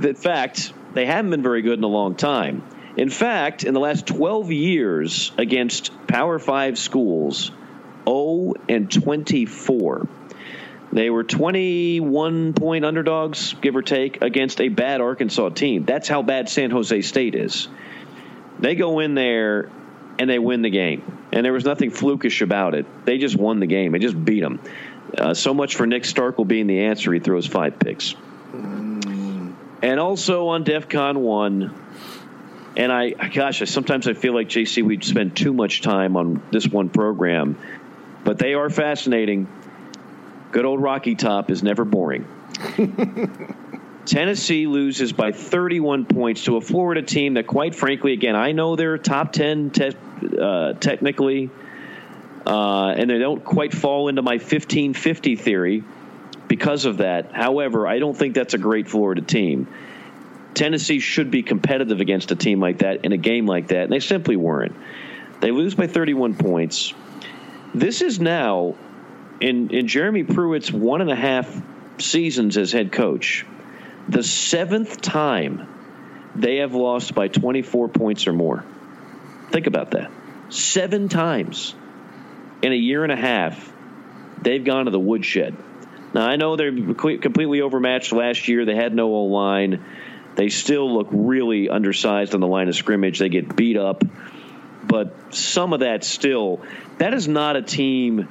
in 0.02 0.14
fact, 0.14 0.73
they 0.94 1.04
haven't 1.04 1.30
been 1.30 1.42
very 1.42 1.61
good 1.62 1.78
in 1.78 1.85
a 1.85 1.88
long 1.88 2.14
time." 2.14 2.62
In 2.99 3.11
fact, 3.11 3.62
in 3.62 3.75
the 3.75 3.81
last 3.81 4.09
12 4.09 4.50
years 4.50 5.31
against 5.38 5.93
Power 6.09 6.40
5 6.40 6.76
schools, 6.76 7.52
0 8.05 8.55
and 8.69 8.90
24. 8.90 10.09
They 10.90 11.09
were 11.09 11.23
21 11.23 12.55
point 12.55 12.85
underdogs, 12.85 13.55
give 13.61 13.76
or 13.76 13.83
take, 13.83 14.21
against 14.23 14.61
a 14.61 14.69
bad 14.69 15.00
Arkansas 15.00 15.50
team. 15.50 15.85
That's 15.85 16.09
how 16.09 16.23
bad 16.23 16.49
San 16.49 16.73
Jose 16.73 17.02
State 17.02 17.37
is. 17.37 17.69
They 18.59 18.75
go 18.75 18.99
in 18.99 19.14
there 19.14 19.71
and 20.19 20.28
they 20.28 20.40
win 20.40 20.62
the 20.62 20.71
game. 20.71 21.02
And 21.31 21.45
there 21.45 21.52
was 21.52 21.64
nothing 21.64 21.93
flukish 21.93 22.40
about 22.43 22.75
it. 22.75 22.87
They 23.05 23.19
just 23.19 23.37
won 23.37 23.61
the 23.61 23.67
game. 23.67 23.93
They 23.93 24.00
just 24.00 24.25
beat 24.25 24.40
them. 24.40 24.61
Uh, 25.17 25.35
so 25.35 25.55
much 25.55 25.76
for 25.76 25.87
Nick 25.87 26.02
Starkel 26.02 26.49
being 26.49 26.67
the 26.67 26.81
answer. 26.87 27.12
He 27.12 27.21
throws 27.21 27.47
five 27.47 27.78
picks. 27.78 28.17
And 29.81 30.00
also 30.00 30.49
on 30.49 30.64
DEF 30.64 30.88
CON 30.88 31.21
1, 31.21 31.75
and 32.78 32.92
I, 32.92 33.11
gosh, 33.11 33.61
I, 33.61 33.64
sometimes 33.64 34.06
I 34.06 34.14
feel 34.14 34.32
like 34.32 34.49
JC, 34.49 34.85
we 34.85 35.00
spend 35.00 35.37
too 35.37 35.52
much 35.52 35.82
time 35.82 36.16
on 36.16 36.40
this 36.52 36.66
one 36.68 36.88
program, 36.88 37.58
but 38.23 38.38
they 38.38 38.54
are 38.54 38.70
fascinating. 38.70 39.49
Good 40.52 40.64
old 40.64 40.80
Rocky 40.80 41.16
Top 41.16 41.50
is 41.50 41.62
never 41.62 41.85
boring. 41.85 42.26
Tennessee 44.06 44.68
loses 44.68 45.12
by 45.12 45.32
31 45.32 46.06
points 46.06 46.44
to 46.44 46.56
a 46.56 46.61
Florida 46.61 47.02
team 47.02 47.35
that, 47.35 47.49
quite 47.49 47.75
frankly, 47.75 48.12
again, 48.12 48.37
I 48.37 48.52
know 48.52 48.76
they're 48.76 48.97
top 48.97 49.32
10 49.32 49.70
te- 49.70 49.92
uh, 50.40 50.75
technically, 50.75 51.50
uh, 52.47 52.90
and 52.90 53.11
they 53.11 53.18
don't 53.18 53.44
quite 53.44 53.75
fall 53.75 54.08
into 54.08 54.23
my 54.23 54.38
15 54.38 54.94
50 54.94 55.35
theory 55.35 55.82
because 56.47 56.85
of 56.85 56.99
that. 56.99 57.32
However, 57.32 57.88
I 57.88 57.99
don't 57.99 58.16
think 58.16 58.35
that's 58.35 58.54
a 58.54 58.58
great 58.58 58.88
Florida 58.88 59.20
team. 59.20 59.66
Tennessee 60.59 60.99
should 60.99 61.31
be 61.31 61.45
competitive 61.45 62.00
against 62.00 62.33
a 62.33 62.37
team 62.37 62.61
like 62.61 62.79
that 62.79 63.05
in 63.05 63.12
a 63.12 63.17
game 63.17 63.47
like 63.47 63.69
that, 63.69 63.85
and 63.85 63.93
they 63.93 64.00
simply 64.00 64.35
weren't. 64.35 64.75
They 65.41 65.53
lose 65.53 65.77
by 65.77 65.87
31 65.87 66.35
points. 66.35 66.93
This 67.75 68.03
is 68.03 68.19
now 68.19 68.75
in 69.41 69.71
in 69.71 69.87
Jeremy 69.87 70.25
Pruitt's 70.25 70.73
one 70.73 71.00
and 71.00 71.11
a 71.11 71.17
half 71.17 71.49
seasons 71.99 72.57
as 72.57 72.73
head 72.73 72.91
coach, 72.91 73.47
the 74.09 74.25
seventh 74.25 75.00
time 75.00 75.69
they 76.35 76.57
have 76.57 76.75
lost 76.75 77.15
by 77.15 77.29
24 77.29 77.88
points 77.88 78.27
or 78.27 78.33
more. 78.33 78.65
Think 79.50 79.69
about 79.69 79.93
that. 79.93 80.11
Seven 80.49 81.09
times 81.09 81.75
in 82.62 82.73
a 82.73 82.77
year 82.77 83.05
and 83.05 83.12
a 83.12 83.17
half, 83.17 83.73
they've 84.43 84.65
gone 84.65 84.87
to 84.87 84.91
the 84.91 84.99
woodshed. 84.99 85.57
Now, 86.15 86.27
I 86.27 86.37
know 86.37 86.57
they're 86.57 86.73
completely 86.73 87.61
overmatched 87.61 88.12
last 88.12 88.49
year. 88.49 88.65
They 88.65 88.75
had 88.75 88.95
no 88.95 89.15
O 89.15 89.25
line. 89.25 89.85
They 90.38 90.50
still 90.50 90.95
look 90.95 91.09
really 91.11 91.68
undersized 91.68 92.33
on 92.33 92.40
the 92.40 92.47
line 92.47 92.68
of 92.68 92.76
scrimmage. 92.76 93.18
They 93.18 93.28
get 93.28 93.57
beat 93.57 93.76
up, 93.76 94.04
but 94.87 95.35
some 95.35 95.73
of 95.73 95.80
that 95.80 96.04
still 96.04 96.62
that 96.99 97.12
is 97.12 97.26
not 97.26 97.57
a 97.57 97.62
team 97.62 98.28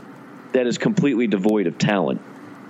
that 0.54 0.68
is 0.68 0.78
completely 0.78 1.28
devoid 1.28 1.68
of 1.68 1.78
talent. 1.78 2.22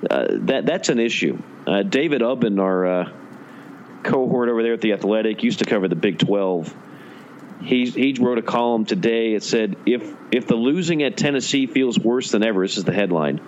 Uh, 0.09 0.25
that 0.29 0.65
that's 0.65 0.89
an 0.89 0.99
issue. 0.99 1.39
Uh, 1.67 1.83
David 1.83 2.21
Ubben, 2.21 2.59
our 2.59 2.87
uh, 2.87 3.11
cohort 4.01 4.49
over 4.49 4.63
there 4.63 4.73
at 4.73 4.81
the 4.81 4.93
Athletic, 4.93 5.43
used 5.43 5.59
to 5.59 5.65
cover 5.65 5.87
the 5.87 5.95
Big 5.95 6.17
Twelve. 6.17 6.75
He 7.61 7.85
he 7.85 8.17
wrote 8.19 8.39
a 8.39 8.41
column 8.41 8.85
today. 8.85 9.35
It 9.35 9.43
said 9.43 9.75
if 9.85 10.11
if 10.31 10.47
the 10.47 10.55
losing 10.55 11.03
at 11.03 11.15
Tennessee 11.15 11.67
feels 11.67 11.99
worse 11.99 12.31
than 12.31 12.41
ever, 12.41 12.65
this 12.65 12.77
is 12.77 12.85
the 12.85 12.91
headline. 12.91 13.39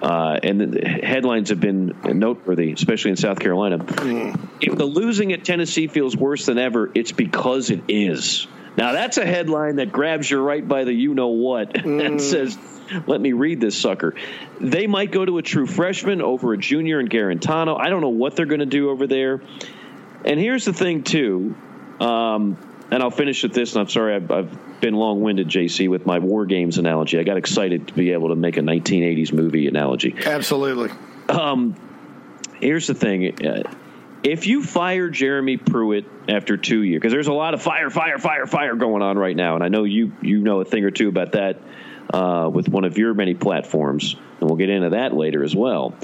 Uh, 0.00 0.38
and 0.42 0.60
the 0.60 0.88
headlines 0.88 1.48
have 1.48 1.60
been 1.60 1.96
noteworthy, 2.04 2.72
especially 2.72 3.10
in 3.10 3.16
South 3.16 3.40
Carolina. 3.40 3.84
If 4.60 4.76
the 4.76 4.84
losing 4.84 5.32
at 5.32 5.44
Tennessee 5.44 5.88
feels 5.88 6.16
worse 6.16 6.46
than 6.46 6.58
ever, 6.58 6.90
it's 6.94 7.12
because 7.12 7.70
it 7.70 7.82
is. 7.88 8.46
Now, 8.76 8.92
that's 8.92 9.16
a 9.18 9.26
headline 9.26 9.76
that 9.76 9.90
grabs 9.90 10.30
you 10.30 10.40
right 10.40 10.66
by 10.66 10.84
the 10.84 10.92
you 10.92 11.14
know 11.14 11.28
what 11.28 11.72
mm. 11.74 12.04
and 12.04 12.22
says, 12.22 12.56
let 13.08 13.20
me 13.20 13.32
read 13.32 13.60
this 13.60 13.76
sucker. 13.76 14.14
They 14.60 14.86
might 14.86 15.10
go 15.10 15.24
to 15.24 15.38
a 15.38 15.42
true 15.42 15.66
freshman 15.66 16.22
over 16.22 16.52
a 16.52 16.58
junior 16.58 17.00
in 17.00 17.08
Guarantano. 17.08 17.78
I 17.78 17.90
don't 17.90 18.00
know 18.00 18.10
what 18.10 18.36
they're 18.36 18.46
going 18.46 18.60
to 18.60 18.66
do 18.66 18.90
over 18.90 19.08
there. 19.08 19.42
And 20.24 20.38
here's 20.38 20.64
the 20.64 20.72
thing, 20.72 21.02
too. 21.02 21.56
Um, 22.00 22.56
and 22.90 23.02
I'll 23.02 23.10
finish 23.10 23.42
with 23.42 23.52
this. 23.52 23.72
And 23.72 23.80
I'm 23.82 23.88
sorry, 23.88 24.14
I've, 24.14 24.30
I've 24.30 24.80
been 24.80 24.94
long 24.94 25.20
winded, 25.20 25.48
JC, 25.48 25.88
with 25.88 26.06
my 26.06 26.18
War 26.18 26.46
Games 26.46 26.78
analogy. 26.78 27.18
I 27.18 27.22
got 27.22 27.36
excited 27.36 27.88
to 27.88 27.94
be 27.94 28.12
able 28.12 28.28
to 28.28 28.36
make 28.36 28.56
a 28.56 28.60
1980s 28.60 29.32
movie 29.32 29.66
analogy. 29.66 30.14
Absolutely. 30.24 30.90
Um, 31.28 31.74
here's 32.60 32.86
the 32.86 32.94
thing. 32.94 33.46
Uh, 33.46 33.62
if 34.22 34.46
you 34.46 34.62
fire 34.62 35.08
Jeremy 35.08 35.56
Pruitt 35.56 36.06
after 36.28 36.56
two 36.56 36.82
years, 36.82 37.00
because 37.00 37.12
there's 37.12 37.28
a 37.28 37.32
lot 37.32 37.54
of 37.54 37.62
fire, 37.62 37.90
fire, 37.90 38.18
fire, 38.18 38.46
fire 38.46 38.74
going 38.74 39.02
on 39.02 39.16
right 39.18 39.36
now, 39.36 39.54
and 39.54 39.62
I 39.62 39.68
know 39.68 39.84
you 39.84 40.12
you 40.20 40.38
know 40.38 40.60
a 40.60 40.64
thing 40.64 40.84
or 40.84 40.90
two 40.90 41.08
about 41.08 41.32
that 41.32 41.60
uh, 42.12 42.50
with 42.52 42.68
one 42.68 42.84
of 42.84 42.98
your 42.98 43.14
many 43.14 43.34
platforms, 43.34 44.14
and 44.40 44.48
we'll 44.48 44.56
get 44.56 44.70
into 44.70 44.90
that 44.90 45.14
later 45.14 45.44
as 45.44 45.54
well 45.54 45.94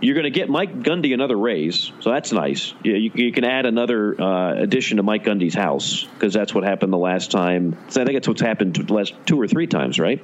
you're 0.00 0.14
going 0.14 0.24
to 0.24 0.30
get 0.30 0.48
Mike 0.48 0.80
Gundy 0.82 1.12
another 1.12 1.36
raise, 1.36 1.90
so 2.00 2.10
that's 2.10 2.30
nice. 2.32 2.72
You, 2.84 2.94
you, 2.94 3.10
you 3.14 3.32
can 3.32 3.44
add 3.44 3.66
another 3.66 4.20
uh, 4.20 4.54
addition 4.54 4.98
to 4.98 5.02
Mike 5.02 5.24
Gundy's 5.24 5.54
house 5.54 6.04
because 6.04 6.32
that's 6.32 6.54
what 6.54 6.62
happened 6.62 6.92
the 6.92 6.98
last 6.98 7.32
time. 7.32 7.76
So 7.88 8.02
I 8.02 8.04
think 8.04 8.16
it's 8.16 8.28
what's 8.28 8.40
happened 8.40 8.76
the 8.76 8.92
last 8.92 9.14
two 9.26 9.40
or 9.40 9.48
three 9.48 9.66
times, 9.66 9.98
right? 9.98 10.22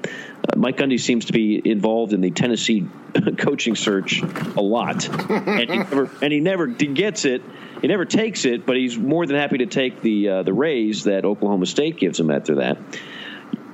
Uh, 0.48 0.56
Mike 0.56 0.76
Gundy 0.76 1.00
seems 1.00 1.26
to 1.26 1.32
be 1.32 1.60
involved 1.64 2.12
in 2.12 2.20
the 2.20 2.30
Tennessee 2.30 2.86
coaching 3.38 3.74
search 3.74 4.22
a 4.22 4.62
lot, 4.62 5.08
and 5.30 5.70
he 5.70 5.76
never 5.78 6.10
and 6.22 6.32
he 6.32 6.40
never 6.40 6.66
gets 6.68 7.24
it. 7.24 7.42
He 7.80 7.88
never 7.88 8.04
takes 8.04 8.44
it, 8.44 8.64
but 8.64 8.76
he's 8.76 8.96
more 8.96 9.26
than 9.26 9.36
happy 9.36 9.58
to 9.58 9.66
take 9.66 10.00
the 10.02 10.28
uh, 10.28 10.42
the 10.44 10.52
raise 10.52 11.04
that 11.04 11.24
Oklahoma 11.24 11.66
State 11.66 11.98
gives 11.98 12.20
him 12.20 12.30
after 12.30 12.56
that. 12.56 12.78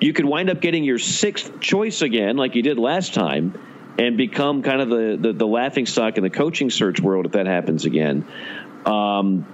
you 0.01 0.15
could 0.15 0.25
wind 0.25 0.49
up 0.49 0.63
getting 0.63 0.83
your 0.83 0.99
sixth 0.99 1.61
choice 1.61 2.01
again, 2.01 2.39
like 2.39 2.55
you 2.55 2.63
did 2.63 2.79
last 2.79 3.13
time, 3.13 3.55
and 4.01 4.17
become 4.17 4.63
kind 4.63 4.81
of 4.81 4.89
the, 4.89 5.19
the, 5.21 5.33
the 5.35 5.47
laughing 5.47 5.85
stock 5.85 6.17
in 6.17 6.23
the 6.23 6.31
coaching 6.31 6.71
search 6.71 7.01
world 7.01 7.27
if 7.27 7.33
that 7.33 7.47
happens 7.47 7.85
again. 7.85 8.27
Um, 8.87 9.47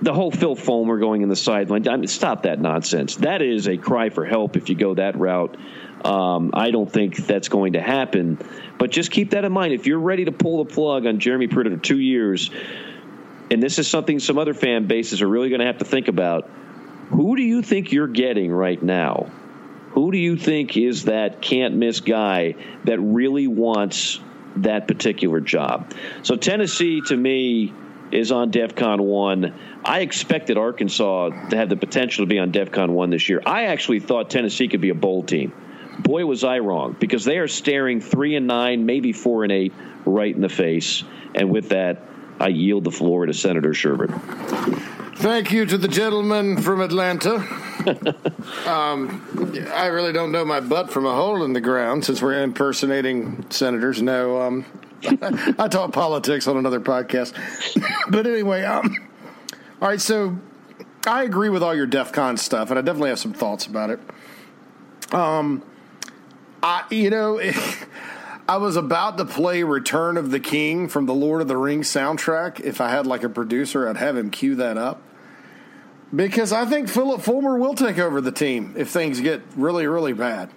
the 0.00 0.14
whole 0.14 0.30
Phil 0.30 0.56
Fulmer 0.56 0.98
going 0.98 1.20
in 1.20 1.28
the 1.28 1.36
sideline. 1.36 1.86
I 1.86 1.98
mean, 1.98 2.08
stop 2.08 2.44
that 2.44 2.58
nonsense. 2.58 3.16
That 3.16 3.42
is 3.42 3.68
a 3.68 3.76
cry 3.76 4.08
for 4.08 4.24
help 4.24 4.56
if 4.56 4.70
you 4.70 4.74
go 4.74 4.94
that 4.94 5.18
route. 5.18 5.54
Um, 6.02 6.52
I 6.54 6.70
don't 6.70 6.90
think 6.90 7.18
that's 7.18 7.48
going 7.48 7.74
to 7.74 7.82
happen. 7.82 8.38
But 8.78 8.90
just 8.90 9.10
keep 9.10 9.32
that 9.32 9.44
in 9.44 9.52
mind. 9.52 9.74
If 9.74 9.86
you're 9.86 10.00
ready 10.00 10.24
to 10.24 10.32
pull 10.32 10.64
the 10.64 10.72
plug 10.72 11.04
on 11.04 11.20
Jeremy 11.20 11.46
Pruitt 11.46 11.70
for 11.70 11.76
two 11.76 11.98
years, 12.00 12.50
and 13.50 13.62
this 13.62 13.78
is 13.78 13.86
something 13.86 14.18
some 14.18 14.38
other 14.38 14.54
fan 14.54 14.86
bases 14.86 15.20
are 15.20 15.28
really 15.28 15.50
going 15.50 15.60
to 15.60 15.66
have 15.66 15.78
to 15.78 15.84
think 15.84 16.08
about, 16.08 16.48
who 17.10 17.36
do 17.36 17.42
you 17.42 17.60
think 17.60 17.92
you're 17.92 18.08
getting 18.08 18.50
right 18.50 18.82
now? 18.82 19.30
Who 19.92 20.10
do 20.10 20.18
you 20.18 20.36
think 20.36 20.76
is 20.76 21.04
that 21.04 21.42
can't 21.42 21.74
miss 21.74 22.00
guy 22.00 22.54
that 22.84 22.98
really 22.98 23.46
wants 23.46 24.20
that 24.56 24.88
particular 24.88 25.40
job? 25.40 25.92
So 26.22 26.36
Tennessee, 26.36 27.02
to 27.06 27.16
me, 27.16 27.72
is 28.10 28.32
on 28.32 28.50
DEFCON 28.50 29.00
1. 29.00 29.80
I 29.84 30.00
expected 30.00 30.58
Arkansas 30.58 31.48
to 31.48 31.56
have 31.56 31.68
the 31.68 31.76
potential 31.76 32.24
to 32.24 32.28
be 32.28 32.38
on 32.38 32.52
DEFCON 32.52 32.90
1 32.90 33.10
this 33.10 33.28
year. 33.28 33.42
I 33.44 33.64
actually 33.64 34.00
thought 34.00 34.30
Tennessee 34.30 34.68
could 34.68 34.80
be 34.80 34.90
a 34.90 34.94
bowl 34.94 35.22
team. 35.22 35.52
Boy, 35.98 36.24
was 36.24 36.42
I 36.42 36.58
wrong 36.60 36.96
because 36.98 37.24
they 37.24 37.38
are 37.38 37.48
staring 37.48 38.00
3 38.00 38.36
and 38.36 38.46
9, 38.46 38.86
maybe 38.86 39.12
4 39.12 39.44
and 39.44 39.52
8 39.52 39.72
right 40.06 40.34
in 40.34 40.40
the 40.40 40.48
face. 40.48 41.04
And 41.34 41.50
with 41.50 41.70
that, 41.70 42.02
I 42.40 42.48
yield 42.48 42.84
the 42.84 42.90
floor 42.90 43.26
to 43.26 43.34
Senator 43.34 43.70
Shurburtt. 43.70 45.01
Thank 45.14 45.52
you 45.52 45.66
to 45.66 45.78
the 45.78 45.88
gentleman 45.88 46.60
from 46.60 46.80
Atlanta. 46.80 47.34
um, 48.66 49.62
I 49.72 49.86
really 49.86 50.12
don't 50.12 50.32
know 50.32 50.44
my 50.44 50.60
butt 50.60 50.90
from 50.90 51.06
a 51.06 51.14
hole 51.14 51.44
in 51.44 51.52
the 51.52 51.60
ground 51.60 52.04
since 52.04 52.22
we're 52.22 52.42
impersonating 52.42 53.48
senators. 53.50 54.00
No, 54.00 54.40
um, 54.40 54.64
I 55.04 55.68
talk 55.68 55.92
politics 55.92 56.46
on 56.46 56.56
another 56.56 56.80
podcast. 56.80 57.34
but 58.10 58.26
anyway, 58.26 58.62
um, 58.62 58.96
all 59.80 59.88
right, 59.88 60.00
so 60.00 60.38
I 61.06 61.24
agree 61.24 61.50
with 61.50 61.62
all 61.62 61.74
your 61.74 61.86
DEF 61.86 62.12
CON 62.12 62.36
stuff, 62.36 62.70
and 62.70 62.78
I 62.78 62.82
definitely 62.82 63.10
have 63.10 63.18
some 63.18 63.34
thoughts 63.34 63.66
about 63.66 63.90
it. 63.90 64.00
Um, 65.12 65.62
I, 66.62 66.84
you 66.90 67.10
know, 67.10 67.38
I 68.48 68.56
was 68.56 68.76
about 68.76 69.18
to 69.18 69.24
play 69.24 69.62
Return 69.62 70.16
of 70.16 70.30
the 70.30 70.40
King 70.40 70.88
from 70.88 71.06
the 71.06 71.14
Lord 71.14 71.40
of 71.42 71.48
the 71.48 71.56
Rings 71.56 71.88
soundtrack. 71.88 72.60
If 72.60 72.80
I 72.80 72.90
had 72.90 73.06
like 73.06 73.22
a 73.22 73.28
producer, 73.28 73.88
I'd 73.88 73.96
have 73.96 74.16
him 74.16 74.30
cue 74.30 74.56
that 74.56 74.76
up. 74.76 75.00
Because 76.14 76.52
I 76.52 76.66
think 76.66 76.88
Philip 76.88 77.22
Fulmer 77.22 77.56
will 77.56 77.74
take 77.74 77.98
over 77.98 78.20
the 78.20 78.32
team 78.32 78.74
if 78.76 78.90
things 78.90 79.20
get 79.20 79.42
really, 79.56 79.86
really 79.86 80.12
bad. 80.12 80.50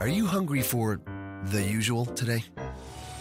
Are 0.00 0.08
you 0.08 0.26
hungry 0.26 0.62
for 0.62 1.00
the 1.44 1.62
usual 1.62 2.06
today? 2.06 2.44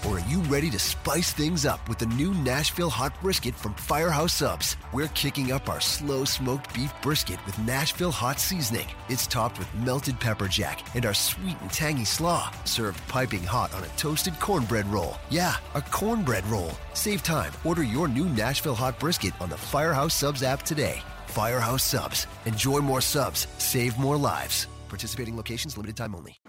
Or 0.06 0.18
are 0.18 0.30
you 0.30 0.42
ready 0.42 0.70
to 0.70 0.78
spice 0.78 1.34
things 1.34 1.66
up 1.66 1.90
with 1.90 1.98
the 1.98 2.06
new 2.06 2.32
Nashville 2.36 2.92
Hot 2.92 3.20
Brisket 3.22 3.56
from 3.56 3.74
Firehouse 3.74 4.34
Subs? 4.34 4.78
We're 4.94 5.08
kicking 5.10 5.52
up 5.52 5.68
our 5.68 5.82
slow 5.82 6.26
smoked 6.26 6.72
beef 6.76 6.94
brisket 7.02 7.44
with 7.44 7.58
Nashville 7.58 8.12
Hot 8.12 8.40
Seasoning. 8.40 8.86
It's 9.10 9.26
topped 9.26 9.58
with 9.58 9.74
melted 9.74 10.20
pepper 10.20 10.48
jack 10.48 10.84
and 10.96 11.08
our 11.08 11.14
sweet 11.16 11.60
and 11.60 11.72
tangy 11.72 12.06
slaw, 12.06 12.52
served 12.66 13.02
piping 13.08 13.44
hot 13.44 13.74
on 13.74 13.84
a 13.84 13.88
toasted 13.98 14.40
cornbread 14.40 14.86
roll. 14.88 15.18
Yeah, 15.32 15.56
a 15.74 15.82
cornbread 15.82 16.46
roll. 16.46 16.72
Save 16.94 17.24
time. 17.24 17.52
Order 17.64 17.82
your 17.82 18.08
new 18.08 18.30
Nashville 18.30 18.76
Hot 18.76 19.00
Brisket 19.00 19.34
on 19.42 19.50
the 19.50 19.58
Firehouse 19.58 20.14
Subs 20.14 20.44
app 20.44 20.62
today. 20.62 21.00
Firehouse 21.26 21.84
Subs. 21.84 22.28
Enjoy 22.46 22.78
more 22.78 23.02
subs, 23.02 23.48
save 23.58 23.98
more 23.98 24.18
lives. 24.18 24.68
Participating 24.88 25.36
locations, 25.36 25.78
limited 25.78 25.98
time 25.98 26.14
only. 26.14 26.40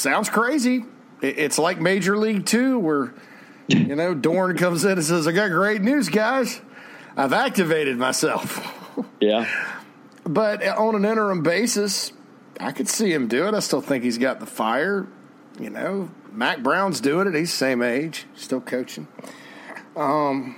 Sounds 0.00 0.28
crazy. 0.28 0.84
It's 1.22 1.58
like 1.58 1.80
Major 1.80 2.16
League 2.16 2.46
Two, 2.46 2.78
where 2.78 3.14
you 3.68 3.94
know 3.94 4.14
Dorn 4.14 4.56
comes 4.56 4.84
in 4.84 4.92
and 4.92 5.04
says, 5.04 5.28
"I 5.28 5.32
got 5.32 5.50
great 5.50 5.82
news, 5.82 6.08
guys. 6.08 6.60
I've 7.16 7.32
activated 7.32 7.98
myself." 7.98 8.76
Yeah, 9.20 9.46
but 10.24 10.66
on 10.66 10.94
an 10.94 11.04
interim 11.06 11.42
basis, 11.42 12.12
I 12.58 12.72
could 12.72 12.88
see 12.88 13.12
him 13.12 13.28
do 13.28 13.46
it. 13.46 13.54
I 13.54 13.60
still 13.60 13.80
think 13.80 14.04
he's 14.04 14.18
got 14.18 14.40
the 14.40 14.46
fire. 14.46 15.06
You 15.58 15.70
know, 15.70 16.10
Mack 16.32 16.62
Brown's 16.62 17.00
doing 17.00 17.26
it. 17.26 17.34
He's 17.34 17.52
same 17.52 17.82
age, 17.82 18.26
still 18.34 18.60
coaching. 18.60 19.08
Um, 19.96 20.56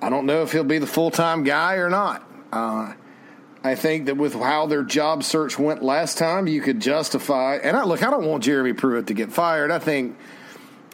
I 0.00 0.08
don't 0.08 0.26
know 0.26 0.42
if 0.42 0.52
he'll 0.52 0.64
be 0.64 0.78
the 0.78 0.86
full 0.86 1.10
time 1.10 1.44
guy 1.44 1.74
or 1.74 1.90
not. 1.90 2.28
Uh, 2.52 2.94
I 3.66 3.74
think 3.74 4.06
that 4.06 4.16
with 4.16 4.34
how 4.34 4.66
their 4.66 4.82
job 4.82 5.22
search 5.22 5.58
went 5.58 5.82
last 5.82 6.18
time, 6.18 6.46
you 6.46 6.60
could 6.60 6.80
justify. 6.80 7.56
And 7.56 7.76
I, 7.76 7.84
look, 7.84 8.02
I 8.02 8.10
don't 8.10 8.26
want 8.26 8.44
Jeremy 8.44 8.72
Pruitt 8.72 9.08
to 9.08 9.14
get 9.14 9.32
fired. 9.32 9.70
I 9.70 9.78
think, 9.78 10.16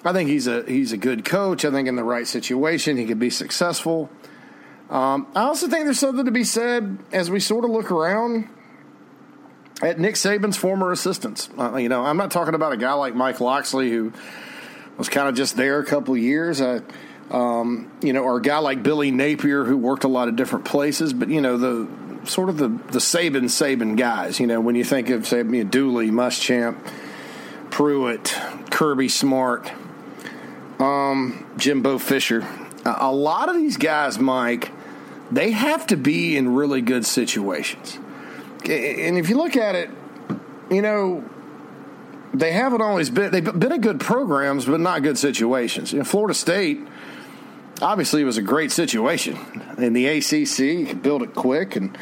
I 0.05 0.13
think 0.13 0.29
he's 0.29 0.47
a 0.47 0.65
he's 0.65 0.93
a 0.93 0.97
good 0.97 1.25
coach. 1.25 1.65
I 1.65 1.71
think 1.71 1.89
in 1.89 1.97
the 1.97 2.05
right 2.05 2.27
situation, 2.27 2.97
he 2.97 3.07
could 3.07 3.19
be 3.19 3.31
successful. 3.31 4.11
Um, 4.91 5.27
I 5.35 5.43
also 5.43 5.69
think 5.69 5.85
there's 5.85 5.99
something 5.99 6.25
to 6.25 6.31
be 6.31 6.45
said 6.45 6.99
as 7.13 7.31
we 7.31 7.41
sort 7.41 7.65
of 7.65 7.71
look 7.71 7.91
around 7.91 8.49
at 9.81 9.99
Nick 9.99 10.17
Saban's 10.17 10.57
former 10.57 10.93
assistants. 10.93 11.49
Uh, 11.59 11.77
you 11.77 11.89
know, 11.89 12.05
I'm 12.05 12.17
not 12.17 12.31
talking 12.31 12.55
about 12.55 12.73
a 12.73 12.77
guy 12.77 12.93
like 12.93 13.15
Mike 13.15 13.41
Locksley 13.41 13.91
who 13.91 14.13
was 14.99 15.09
kind 15.09 15.29
of 15.29 15.35
just 15.35 15.57
there 15.57 15.79
a 15.79 15.85
couple 15.85 16.17
years. 16.17 16.61
Uh, 16.61 16.81
um, 17.31 17.91
you 18.03 18.13
know, 18.13 18.23
or 18.23 18.37
a 18.37 18.43
guy 18.43 18.59
like 18.59 18.83
Billy 18.83 19.11
Napier 19.11 19.65
who 19.65 19.79
worked 19.79 20.05
a 20.05 20.09
lot 20.09 20.29
of 20.29 20.37
different 20.37 20.67
places. 20.67 21.13
But 21.13 21.31
you 21.31 21.41
know, 21.41 21.57
the 21.57 21.89
sort 22.25 22.49
of 22.49 22.59
the 22.59 22.69
the 22.69 22.99
Saban 22.99 23.45
Saban 23.45 23.97
guys. 23.97 24.41
You 24.41 24.47
know, 24.47 24.61
when 24.61 24.75
you 24.75 24.85
think 24.85 25.11
of 25.11 25.27
say 25.27 25.39
you 25.39 25.45
know, 25.45 25.65
Dooley, 25.65 26.11
Muschamp, 26.11 26.77
Pruitt, 27.71 28.37
Kirby 28.71 29.09
Smart, 29.09 29.73
um, 30.79 31.47
Jimbo 31.57 31.99
Fisher, 31.99 32.47
a, 32.85 33.13
lot 33.13 33.49
of 33.49 33.57
these 33.57 33.77
guys, 33.77 34.19
Mike, 34.19 34.71
they 35.31 35.53
have 35.53 35.87
to 35.89 35.97
be 35.97 36.37
in 36.37 36.55
really 36.55 36.81
good 36.81 37.07
situations. 37.07 37.99
And 38.65 39.19
if 39.19 39.29
you 39.29 39.37
look 39.37 39.57
at 39.57 39.75
it, 39.75 39.91
you 40.71 40.83
know, 40.83 41.25
they 42.35 42.53
haven't 42.53 42.81
always 42.81 43.11
been 43.11 43.31
they've 43.31 43.45
been 43.45 43.73
in 43.73 43.81
good 43.81 44.01
programs, 44.01 44.67
but 44.67 44.81
not 44.81 45.03
good 45.03 45.19
situations. 45.19 45.93
Know, 45.93 46.05
Florida 46.05 46.35
State 46.35 46.81
obviously 47.83 48.23
it 48.23 48.25
was 48.25 48.39
a 48.39 48.43
great 48.43 48.73
situation 48.73 49.39
in 49.79 49.93
the 49.93 50.07
ACC. 50.07 50.59
He 50.59 50.85
could 50.87 51.03
build 51.03 51.23
it 51.23 51.35
quick, 51.35 51.77
and 51.77 51.97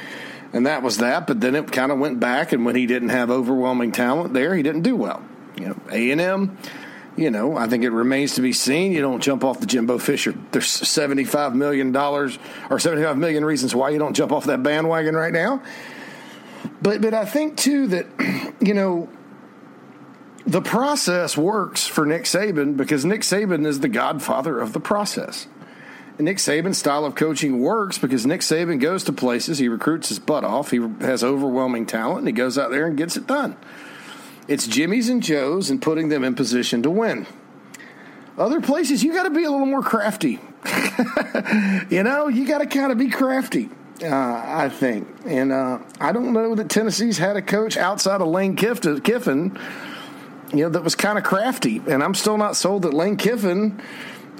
and 0.52 0.66
that 0.66 0.82
was 0.82 0.98
that. 0.98 1.26
But 1.26 1.40
then 1.40 1.54
it 1.54 1.72
kind 1.72 1.90
of 1.90 1.98
went 1.98 2.20
back, 2.20 2.52
and 2.52 2.64
when 2.64 2.76
he 2.76 2.86
didn't 2.86 3.08
have 3.08 3.30
overwhelming 3.30 3.92
talent 3.92 4.34
there, 4.34 4.54
he 4.54 4.62
didn't 4.62 4.82
do 4.82 4.94
well. 4.94 5.22
You 5.56 5.68
know, 5.68 5.80
A 5.90 6.10
and 6.10 6.20
M. 6.20 6.58
You 7.16 7.30
know, 7.30 7.56
I 7.56 7.66
think 7.66 7.82
it 7.84 7.90
remains 7.90 8.36
to 8.36 8.40
be 8.40 8.52
seen. 8.52 8.92
You 8.92 9.00
don't 9.00 9.20
jump 9.20 9.42
off 9.42 9.60
the 9.60 9.66
Jimbo 9.66 9.98
Fisher. 9.98 10.34
There's 10.52 10.68
seventy-five 10.68 11.54
million 11.54 11.92
dollars 11.92 12.38
or 12.70 12.78
seventy-five 12.78 13.18
million 13.18 13.44
reasons 13.44 13.74
why 13.74 13.90
you 13.90 13.98
don't 13.98 14.14
jump 14.14 14.32
off 14.32 14.44
that 14.44 14.62
bandwagon 14.62 15.16
right 15.16 15.32
now. 15.32 15.62
But 16.82 17.00
but 17.00 17.14
I 17.14 17.24
think 17.24 17.56
too 17.56 17.88
that 17.88 18.06
you 18.60 18.74
know 18.74 19.08
the 20.46 20.62
process 20.62 21.36
works 21.36 21.86
for 21.86 22.06
Nick 22.06 22.24
Saban 22.24 22.76
because 22.76 23.04
Nick 23.04 23.20
Saban 23.20 23.66
is 23.66 23.80
the 23.80 23.88
godfather 23.88 24.58
of 24.58 24.72
the 24.72 24.80
process. 24.80 25.46
Nick 26.22 26.38
Saban's 26.38 26.78
style 26.78 27.04
of 27.04 27.14
coaching 27.14 27.60
works 27.60 27.98
because 27.98 28.26
Nick 28.26 28.40
Saban 28.40 28.80
goes 28.80 29.04
to 29.04 29.12
places, 29.12 29.58
he 29.58 29.68
recruits 29.68 30.08
his 30.08 30.18
butt 30.18 30.44
off, 30.44 30.70
he 30.70 30.80
has 31.00 31.24
overwhelming 31.24 31.86
talent, 31.86 32.20
and 32.20 32.28
he 32.28 32.32
goes 32.32 32.58
out 32.58 32.70
there 32.70 32.86
and 32.86 32.96
gets 32.96 33.16
it 33.16 33.26
done. 33.26 33.56
It's 34.48 34.66
Jimmy's 34.66 35.08
and 35.08 35.22
Joe's 35.22 35.70
and 35.70 35.80
putting 35.80 36.08
them 36.08 36.24
in 36.24 36.34
position 36.34 36.82
to 36.82 36.90
win. 36.90 37.26
Other 38.36 38.60
places, 38.60 39.02
you 39.04 39.12
got 39.12 39.24
to 39.24 39.30
be 39.30 39.44
a 39.44 39.50
little 39.50 39.66
more 39.66 39.82
crafty. 39.82 40.40
you 41.90 42.02
know, 42.02 42.28
you 42.28 42.46
got 42.46 42.58
to 42.58 42.66
kind 42.66 42.90
of 42.90 42.98
be 42.98 43.10
crafty. 43.10 43.68
Uh, 44.02 44.08
I 44.08 44.70
think, 44.70 45.06
and 45.26 45.52
uh, 45.52 45.78
I 46.00 46.12
don't 46.12 46.32
know 46.32 46.54
that 46.54 46.70
Tennessee's 46.70 47.18
had 47.18 47.36
a 47.36 47.42
coach 47.42 47.76
outside 47.76 48.22
of 48.22 48.28
Lane 48.28 48.56
Kiffin, 48.56 49.58
you 50.52 50.64
know, 50.64 50.68
that 50.70 50.82
was 50.82 50.94
kind 50.94 51.18
of 51.18 51.24
crafty. 51.24 51.82
And 51.86 52.02
I'm 52.02 52.14
still 52.14 52.38
not 52.38 52.56
sold 52.56 52.82
that 52.82 52.94
Lane 52.94 53.16
Kiffin 53.16 53.80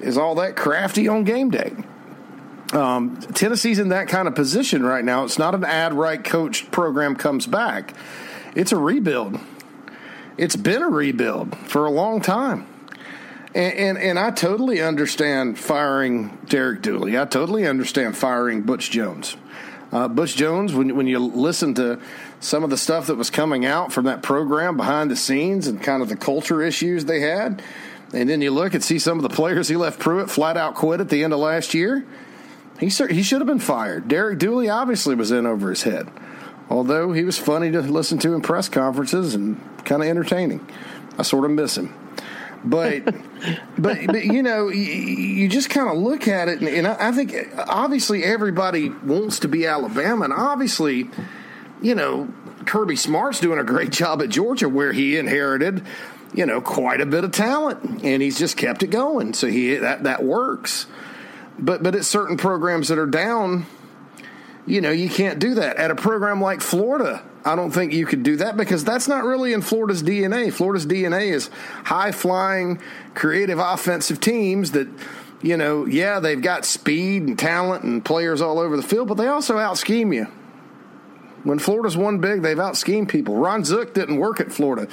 is 0.01 0.19
all 0.19 0.37
that 0.37 0.57
crafty 0.57 1.09
on 1.09 1.25
game 1.25 1.51
day. 1.51 1.75
Um, 2.73 3.17
Tennessee's 3.35 3.79
in 3.79 3.89
that 3.89 4.09
kind 4.09 4.29
of 4.29 4.35
position 4.35 4.85
right 4.85 5.05
now. 5.05 5.25
It's 5.25 5.39
not 5.39 5.55
an 5.55 5.65
ad 5.65 5.93
right 5.93 6.23
coach 6.23 6.71
program 6.71 7.17
comes 7.17 7.47
back. 7.47 7.95
It's 8.55 8.73
a 8.73 8.77
rebuild. 8.77 9.41
It's 10.39 10.57
been 10.57 10.83
a 10.83 10.89
rebuild 10.89 11.57
for 11.57 11.85
a 11.85 11.91
long 11.91 12.21
time. 12.21 12.67
And, 13.55 13.75
and, 13.75 13.99
and 13.99 14.19
I 14.19 14.31
totally 14.31 14.81
understand 14.81 15.59
firing 15.59 16.39
Derek 16.49 16.83
Dooley. 16.83 17.19
I 17.19 17.25
totally 17.25 17.67
understand 17.67 18.17
firing 18.17 18.63
Butch 18.63 18.91
Jones. 18.91 19.37
Uh, 19.93 20.07
Butch 20.07 20.37
Jones, 20.37 20.73
when 20.73 20.95
when 20.95 21.09
you 21.09 21.19
listen 21.19 21.75
to 21.75 22.01
some 22.39 22.63
of 22.63 22.71
the 22.71 22.77
stuff 22.77 23.09
that 23.09 23.17
was 23.17 23.29
coming 23.29 23.67
out 23.67 23.93
from 23.93 24.05
that 24.05 24.23
program 24.23 24.77
behind 24.77 25.11
the 25.11 25.17
scenes 25.17 25.67
and 25.67 25.83
kind 25.83 26.01
of 26.01 26.09
the 26.09 26.17
culture 26.17 26.63
issues 26.63 27.07
they 27.07 27.21
had, 27.21 27.61
and 28.13 28.29
then 28.29 28.41
you 28.41 28.51
look 28.51 28.75
and 28.75 28.83
see 28.83 28.99
some 28.99 29.19
of 29.19 29.23
the 29.23 29.29
players 29.29 29.69
he 29.69 29.77
left 29.77 30.01
Pruitt 30.01 30.31
flat 30.31 30.57
out 30.57 30.75
quit 30.75 31.01
at 31.01 31.09
the 31.09 31.23
end 31.25 31.33
of 31.33 31.39
last 31.39 31.75
year. 31.75 32.05
He 32.79 32.89
he 32.89 33.23
should 33.23 33.41
have 33.41 33.47
been 33.47 33.59
fired. 33.59 34.09
Derek 34.09 34.39
Dooley 34.39 34.69
obviously 34.69 35.15
was 35.15 35.31
in 35.31 35.47
over 35.47 35.71
his 35.71 35.83
head, 35.83 36.09
although 36.69 37.13
he 37.13 37.25
was 37.25 37.39
funny 37.39 37.71
to 37.73 37.81
listen 37.83 38.19
to 38.19 38.35
in 38.35 38.41
press 38.41 38.69
conferences 38.69 39.35
and 39.35 39.61
kind 39.85 40.03
of 40.03 40.09
entertaining. 40.09 40.67
I 41.19 41.23
sort 41.23 41.45
of 41.45 41.51
miss 41.51 41.77
him. 41.77 41.95
But, 42.65 43.05
but, 43.79 44.07
but 44.07 44.25
you 44.25 44.43
know, 44.43 44.69
you, 44.69 44.81
you 44.81 45.49
just 45.49 45.71
kind 45.71 45.89
of 45.89 45.97
look 45.97 46.29
at 46.29 46.49
it, 46.49 46.61
and, 46.61 46.69
and 46.69 46.87
I, 46.87 47.09
I 47.09 47.13
think 47.13 47.35
obviously 47.57 48.25
everybody 48.25 48.89
wants 48.89 49.41
to 49.41 49.49
be 49.49 49.67
Alabama, 49.67 50.25
and 50.25 50.33
obviously, 50.33 51.11
you 51.83 51.95
know, 51.95 52.33
Kirby 52.67 52.97
Smart's 52.97 53.41
doing 53.41 53.59
a 53.59 53.65
great 53.65 53.91
job 53.91 54.23
at 54.23 54.29
Georgia, 54.29 54.69
where 54.69 54.93
he 54.93 55.17
inherited, 55.17 55.85
you 56.33 56.47
know, 56.47 56.61
quite 56.61 57.01
a 57.01 57.07
bit 57.07 57.25
of 57.25 57.33
talent, 57.33 58.03
and 58.05 58.23
he's 58.23 58.39
just 58.39 58.57
kept 58.57 58.83
it 58.83 58.89
going. 58.89 59.35
So 59.35 59.49
he 59.49 59.75
that 59.77 60.05
that 60.05 60.23
works. 60.23 60.87
But 61.59 61.83
but 61.83 61.95
at 61.95 62.05
certain 62.05 62.37
programs 62.37 62.89
that 62.89 62.99
are 62.99 63.07
down, 63.07 63.67
you 64.67 64.81
know, 64.81 64.91
you 64.91 65.09
can't 65.09 65.39
do 65.39 65.55
that. 65.55 65.77
At 65.77 65.91
a 65.91 65.95
program 65.95 66.41
like 66.41 66.61
Florida, 66.61 67.23
I 67.45 67.57
don't 67.57 67.71
think 67.71 67.93
you 67.93 68.07
could 68.07 68.23
do 68.23 68.37
that 68.37 68.57
because 68.57 68.85
that's 68.85 69.09
not 69.09 69.25
really 69.25 69.53
in 69.53 69.63
Florida's 69.63 70.03
DNA. 70.03 70.53
Florida's 70.53 70.87
DNA 70.87 71.33
is 71.33 71.51
high 71.85 72.13
flying, 72.13 72.81
creative 73.15 73.59
offensive 73.59 74.21
teams 74.21 74.73
that, 74.73 74.89
you 75.43 75.57
know, 75.57 75.87
yeah, 75.87 76.21
they've 76.21 76.41
got 76.41 76.65
speed 76.65 77.23
and 77.23 77.39
talent 77.39 77.85
and 77.85 78.05
players 78.05 78.41
all 78.41 78.59
over 78.59 78.77
the 78.77 78.83
field, 78.83 79.09
but 79.09 79.15
they 79.15 79.27
also 79.27 79.59
out 79.59 79.79
scheme 79.79 80.13
you. 80.13 80.27
When 81.43 81.59
Florida's 81.59 81.97
won 81.97 82.19
big, 82.19 82.43
they've 82.43 82.59
out 82.59 82.77
schemed 82.77 83.09
people. 83.09 83.37
Ron 83.37 83.65
Zook 83.65 83.95
didn't 83.95 84.19
work 84.19 84.41
at 84.41 84.53
Florida. 84.53 84.89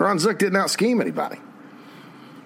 Ron 0.00 0.18
Zook 0.18 0.38
didn't 0.38 0.68
scheme 0.68 1.00
anybody. 1.00 1.38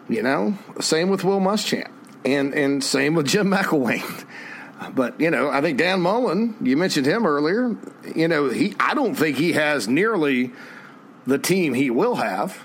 You 0.09 0.23
know, 0.23 0.59
same 0.81 1.09
with 1.09 1.25
Will 1.25 1.41
Muschamp, 1.41 1.91
and 2.25 2.53
and 2.55 2.83
same 2.83 3.15
with 3.15 3.27
Jim 3.27 3.49
McElwain. 3.49 4.27
But 4.95 5.21
you 5.21 5.31
know, 5.31 5.51
I 5.51 5.61
think 5.61 5.77
Dan 5.77 6.01
Mullen, 6.01 6.57
you 6.63 6.75
mentioned 6.75 7.05
him 7.05 7.27
earlier. 7.27 7.77
You 8.15 8.29
know, 8.29 8.49
he 8.49 8.75
I 8.81 8.95
don't 8.95 9.15
think 9.15 9.37
he 9.37 9.53
has 9.53 9.87
nearly 9.87 10.53
the 11.27 11.39
team 11.39 11.75
he 11.75 11.91
will 11.91 12.15
have. 12.15 12.65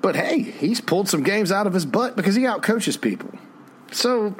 But 0.00 0.16
hey, 0.16 0.40
he's 0.40 0.80
pulled 0.80 1.10
some 1.10 1.22
games 1.22 1.52
out 1.52 1.66
of 1.66 1.74
his 1.74 1.84
butt 1.84 2.16
because 2.16 2.34
he 2.34 2.44
outcoaches 2.44 2.98
people. 2.98 3.30
So 3.92 4.34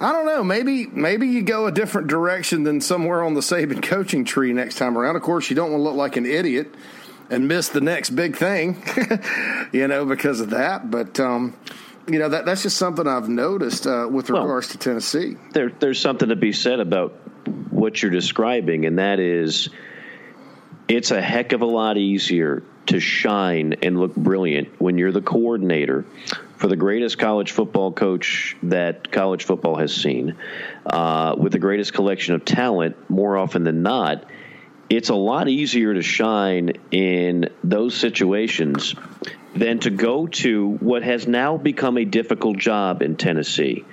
I 0.00 0.12
don't 0.12 0.26
know. 0.26 0.44
Maybe 0.44 0.86
maybe 0.86 1.26
you 1.26 1.42
go 1.42 1.66
a 1.66 1.72
different 1.72 2.08
direction 2.08 2.62
than 2.62 2.80
somewhere 2.80 3.22
on 3.22 3.34
the 3.34 3.40
Saban 3.40 3.82
coaching 3.82 4.24
tree 4.24 4.52
next 4.52 4.76
time 4.76 4.96
around. 4.96 5.16
Of 5.16 5.22
course, 5.22 5.50
you 5.50 5.56
don't 5.56 5.72
want 5.72 5.80
to 5.80 5.84
look 5.84 5.96
like 5.96 6.16
an 6.16 6.26
idiot 6.26 6.72
and 7.30 7.48
miss 7.48 7.68
the 7.68 7.80
next 7.80 8.10
big 8.10 8.36
thing, 8.36 8.82
you 9.72 9.88
know, 9.88 10.04
because 10.04 10.40
of 10.40 10.50
that. 10.50 10.90
But 10.90 11.18
um, 11.20 11.56
you 12.08 12.18
know 12.18 12.28
that 12.28 12.46
that's 12.46 12.62
just 12.62 12.76
something 12.76 13.06
I've 13.06 13.28
noticed 13.28 13.86
uh, 13.86 14.08
with 14.10 14.30
regards 14.30 14.68
well, 14.68 14.72
to 14.72 14.78
Tennessee. 14.78 15.36
There, 15.52 15.70
there's 15.70 16.00
something 16.00 16.28
to 16.28 16.36
be 16.36 16.52
said 16.52 16.80
about 16.80 17.12
what 17.70 18.02
you're 18.02 18.10
describing, 18.10 18.86
and 18.86 18.98
that 18.98 19.20
is, 19.20 19.68
it's 20.88 21.10
a 21.10 21.20
heck 21.20 21.52
of 21.52 21.62
a 21.62 21.66
lot 21.66 21.96
easier 21.96 22.62
to 22.86 23.00
shine 23.00 23.74
and 23.82 23.98
look 23.98 24.14
brilliant 24.14 24.80
when 24.80 24.96
you're 24.96 25.12
the 25.12 25.22
coordinator 25.22 26.04
for 26.56 26.68
the 26.68 26.76
greatest 26.76 27.18
college 27.18 27.50
football 27.50 27.92
coach 27.92 28.56
that 28.62 29.10
college 29.10 29.44
football 29.44 29.76
has 29.76 29.94
seen, 29.94 30.36
uh, 30.86 31.34
with 31.36 31.52
the 31.52 31.58
greatest 31.58 31.92
collection 31.92 32.34
of 32.34 32.44
talent, 32.44 32.96
more 33.10 33.36
often 33.36 33.64
than 33.64 33.82
not, 33.82 34.24
it's 34.88 35.08
a 35.08 35.14
lot 35.14 35.48
easier 35.48 35.94
to 35.94 36.02
shine 36.02 36.72
in 36.90 37.50
those 37.64 37.94
situations 37.96 38.94
than 39.54 39.80
to 39.80 39.90
go 39.90 40.26
to 40.26 40.68
what 40.68 41.02
has 41.02 41.26
now 41.26 41.56
become 41.56 41.96
a 41.96 42.04
difficult 42.04 42.58
job 42.58 43.02
in 43.02 43.16
Tennessee. 43.16 43.84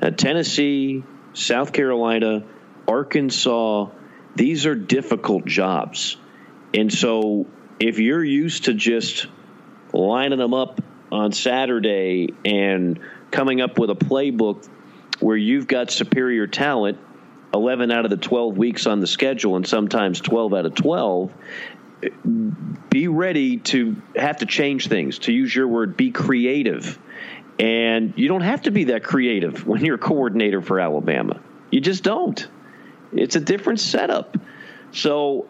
Uh, 0.00 0.10
Tennessee, 0.10 1.02
South 1.32 1.72
Carolina, 1.72 2.44
Arkansas, 2.86 3.88
these 4.36 4.66
are 4.66 4.74
difficult 4.74 5.46
jobs. 5.46 6.16
And 6.74 6.92
so 6.92 7.46
if 7.80 7.98
you're 7.98 8.24
used 8.24 8.66
to 8.66 8.74
just 8.74 9.26
lining 9.92 10.38
them 10.38 10.54
up 10.54 10.80
on 11.10 11.32
Saturday 11.32 12.34
and 12.44 13.00
coming 13.30 13.60
up 13.60 13.78
with 13.78 13.90
a 13.90 13.94
playbook 13.94 14.68
where 15.20 15.36
you've 15.36 15.66
got 15.66 15.90
superior 15.90 16.46
talent 16.46 16.98
11 17.54 17.90
out 17.90 18.04
of 18.04 18.10
the 18.10 18.16
12 18.16 18.56
weeks 18.56 18.86
on 18.86 19.00
the 19.00 19.06
schedule 19.06 19.56
and 19.56 19.66
sometimes 19.66 20.20
12 20.20 20.54
out 20.54 20.66
of 20.66 20.74
12 20.74 21.32
be 22.90 23.08
ready 23.08 23.58
to 23.58 23.96
have 24.14 24.38
to 24.38 24.46
change 24.46 24.88
things 24.88 25.20
to 25.20 25.32
use 25.32 25.54
your 25.54 25.66
word 25.66 25.96
be 25.96 26.10
creative. 26.10 26.98
And 27.58 28.14
you 28.16 28.28
don't 28.28 28.42
have 28.42 28.62
to 28.62 28.70
be 28.70 28.84
that 28.84 29.02
creative 29.02 29.66
when 29.66 29.84
you're 29.84 29.96
a 29.96 29.98
coordinator 29.98 30.62
for 30.62 30.78
Alabama. 30.78 31.40
You 31.70 31.80
just 31.80 32.04
don't. 32.04 32.46
It's 33.12 33.36
a 33.36 33.40
different 33.40 33.80
setup. 33.80 34.36
So 34.92 35.48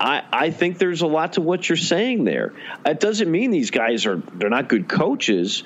I, 0.00 0.22
I 0.32 0.50
think 0.50 0.78
there's 0.78 1.02
a 1.02 1.06
lot 1.06 1.34
to 1.34 1.40
what 1.40 1.68
you're 1.68 1.76
saying 1.76 2.24
there. 2.24 2.52
It 2.84 3.00
doesn't 3.00 3.30
mean 3.30 3.50
these 3.50 3.70
guys 3.70 4.06
are 4.06 4.16
they're 4.16 4.50
not 4.50 4.68
good 4.68 4.88
coaches, 4.88 5.62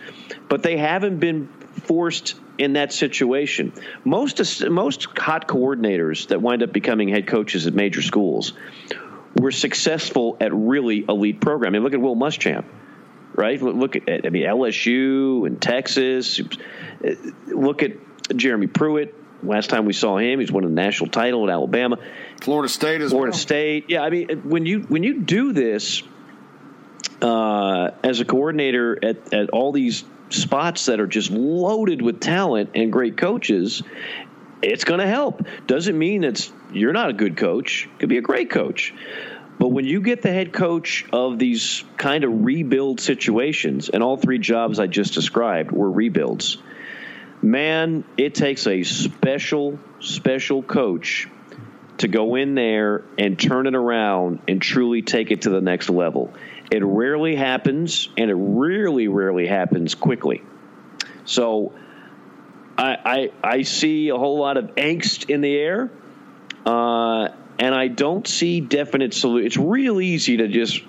but 0.49 0.63
they 0.63 0.77
haven't 0.77 1.19
been 1.19 1.49
forced 1.49 2.35
in 2.61 2.75
that 2.75 2.93
situation. 2.93 3.73
Most 4.05 4.69
most 4.69 5.09
hot 5.19 5.49
coordinators 5.49 6.29
that 6.29 6.41
wind 6.41 6.63
up 6.63 6.73
becoming 6.73 7.09
head 7.09 7.27
coaches 7.27 7.67
at 7.67 7.75
major 7.75 8.03
schools 8.03 8.53
were 9.37 9.51
successful 9.51 10.37
at 10.41 10.53
really 10.53 11.05
elite 11.09 11.41
programming. 11.41 11.83
Look 11.83 11.95
at 11.95 12.01
Will 12.01 12.17
Muschamp, 12.17 12.65
right? 13.35 13.61
Look 13.61 13.97
at 13.97 14.27
I 14.27 14.31
mean 14.31 14.47
LSU 14.47 15.47
and 15.47 15.61
Texas. 15.61 16.41
Look 17.47 17.83
at 17.83 17.93
Jeremy 18.37 18.67
Pruitt 18.67 19.15
Last 19.43 19.71
time 19.71 19.87
we 19.87 19.93
saw 19.93 20.19
him, 20.19 20.41
he's 20.41 20.53
won 20.53 20.65
a 20.65 20.69
national 20.69 21.11
title 21.11 21.49
at 21.49 21.53
Alabama, 21.53 21.97
Florida 22.43 22.69
State 22.69 23.01
as 23.01 23.11
Florida 23.11 23.31
well. 23.31 23.39
State. 23.39 23.87
Yeah, 23.89 24.03
I 24.03 24.11
mean, 24.11 24.43
when 24.49 24.67
you 24.67 24.81
when 24.81 25.03
you 25.03 25.21
do 25.21 25.53
this 25.53 26.03
uh, 27.23 27.91
as 28.05 28.21
a 28.21 28.25
coordinator 28.27 28.99
at 29.03 29.33
at 29.33 29.51
all 29.51 29.73
these 29.73 30.05
spots 30.31 30.87
that 30.87 31.01
are 31.01 31.07
just 31.07 31.31
loaded 31.31 32.03
with 32.03 32.21
talent 32.21 32.71
and 32.75 32.93
great 32.93 33.17
coaches, 33.17 33.83
it's 34.63 34.85
going 34.85 35.01
to 35.01 35.07
help. 35.07 35.45
Doesn't 35.67 35.99
mean 35.99 36.23
that 36.23 36.51
you're 36.73 36.93
not 36.93 37.11
a 37.11 37.13
good 37.13 37.37
coach. 37.37 37.89
Could 37.99 38.09
be 38.09 38.19
a 38.19 38.23
great 38.23 38.51
coach. 38.51 38.95
But 39.59 39.69
when 39.69 39.85
you 39.85 40.01
get 40.01 40.23
the 40.23 40.33
head 40.33 40.53
coach 40.53 41.05
of 41.13 41.39
these 41.39 41.85
kind 41.99 42.25
of 42.25 42.45
rebuild 42.45 43.01
situations, 43.01 43.91
and 43.91 44.03
all 44.03 44.17
three 44.17 44.39
jobs 44.39 44.79
I 44.79 44.87
just 44.87 45.13
described 45.13 45.71
were 45.71 45.91
rebuilds, 45.91 46.57
man, 47.43 48.05
it 48.17 48.35
takes 48.35 48.67
a 48.67 48.83
special, 48.85 49.79
special 50.01 50.63
coach 50.63 51.29
to 51.99 52.09
go 52.09 52.37
in 52.37 52.55
there 52.55 53.05
and 53.19 53.39
turn 53.39 53.67
it 53.67 53.75
around 53.75 54.41
and 54.49 54.63
truly 54.63 55.03
take 55.03 55.31
it 55.31 55.43
to 55.43 55.51
the 55.51 55.61
next 55.61 55.91
level. 55.91 56.33
It 56.71 56.85
rarely 56.85 57.35
happens, 57.35 58.09
and 58.17 58.31
it 58.31 58.37
really, 58.37 59.09
rarely 59.09 59.47
happens 59.47 59.95
quickly. 59.95 60.43
So 61.25 61.73
I, 62.79 62.97
I, 63.05 63.33
I 63.43 63.63
see 63.63 64.09
a 64.09 64.17
whole 64.17 64.39
lot 64.39 64.57
of 64.57 64.75
angst 64.77 65.31
in 65.31 65.41
the 65.41 65.57
air, 65.57 65.91
uh, 66.65 67.29
and 67.59 67.75
I 67.75 67.89
don't 67.89 68.27
see 68.27 68.61
definite 68.61 69.15
solution. 69.15 69.47
It's 69.47 69.57
real 69.57 70.01
easy 70.01 70.39
to 70.39 70.49
just 70.49 70.83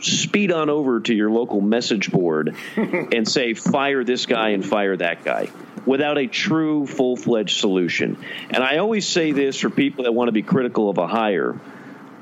speed 0.00 0.52
on 0.52 0.70
over 0.70 1.00
to 1.00 1.14
your 1.14 1.30
local 1.30 1.60
message 1.60 2.10
board 2.10 2.56
and 2.76 3.28
say, 3.28 3.54
fire 3.54 4.04
this 4.04 4.26
guy 4.26 4.50
and 4.50 4.64
fire 4.64 4.96
that 4.96 5.24
guy 5.24 5.50
without 5.86 6.18
a 6.18 6.26
true 6.26 6.86
full 6.86 7.16
fledged 7.16 7.58
solution. 7.58 8.22
And 8.50 8.62
I 8.62 8.78
always 8.78 9.06
say 9.06 9.32
this 9.32 9.60
for 9.60 9.70
people 9.70 10.04
that 10.04 10.12
want 10.12 10.28
to 10.28 10.32
be 10.32 10.42
critical 10.42 10.90
of 10.90 10.98
a 10.98 11.06
hire. 11.06 11.58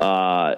Uh, 0.01 0.57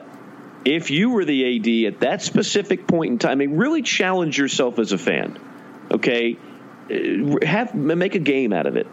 if 0.68 0.90
you 0.90 1.10
were 1.10 1.24
the 1.24 1.86
AD 1.86 1.94
at 1.94 2.00
that 2.00 2.22
specific 2.22 2.86
point 2.86 3.12
in 3.12 3.18
time, 3.18 3.32
I 3.32 3.34
mean, 3.36 3.56
really 3.56 3.82
challenge 3.82 4.38
yourself 4.38 4.78
as 4.78 4.92
a 4.92 4.98
fan. 4.98 5.38
Okay, 5.90 6.36
uh, 6.90 7.46
have 7.46 7.74
make 7.74 8.14
a 8.14 8.18
game 8.18 8.52
out 8.52 8.66
of 8.66 8.76
it. 8.76 8.86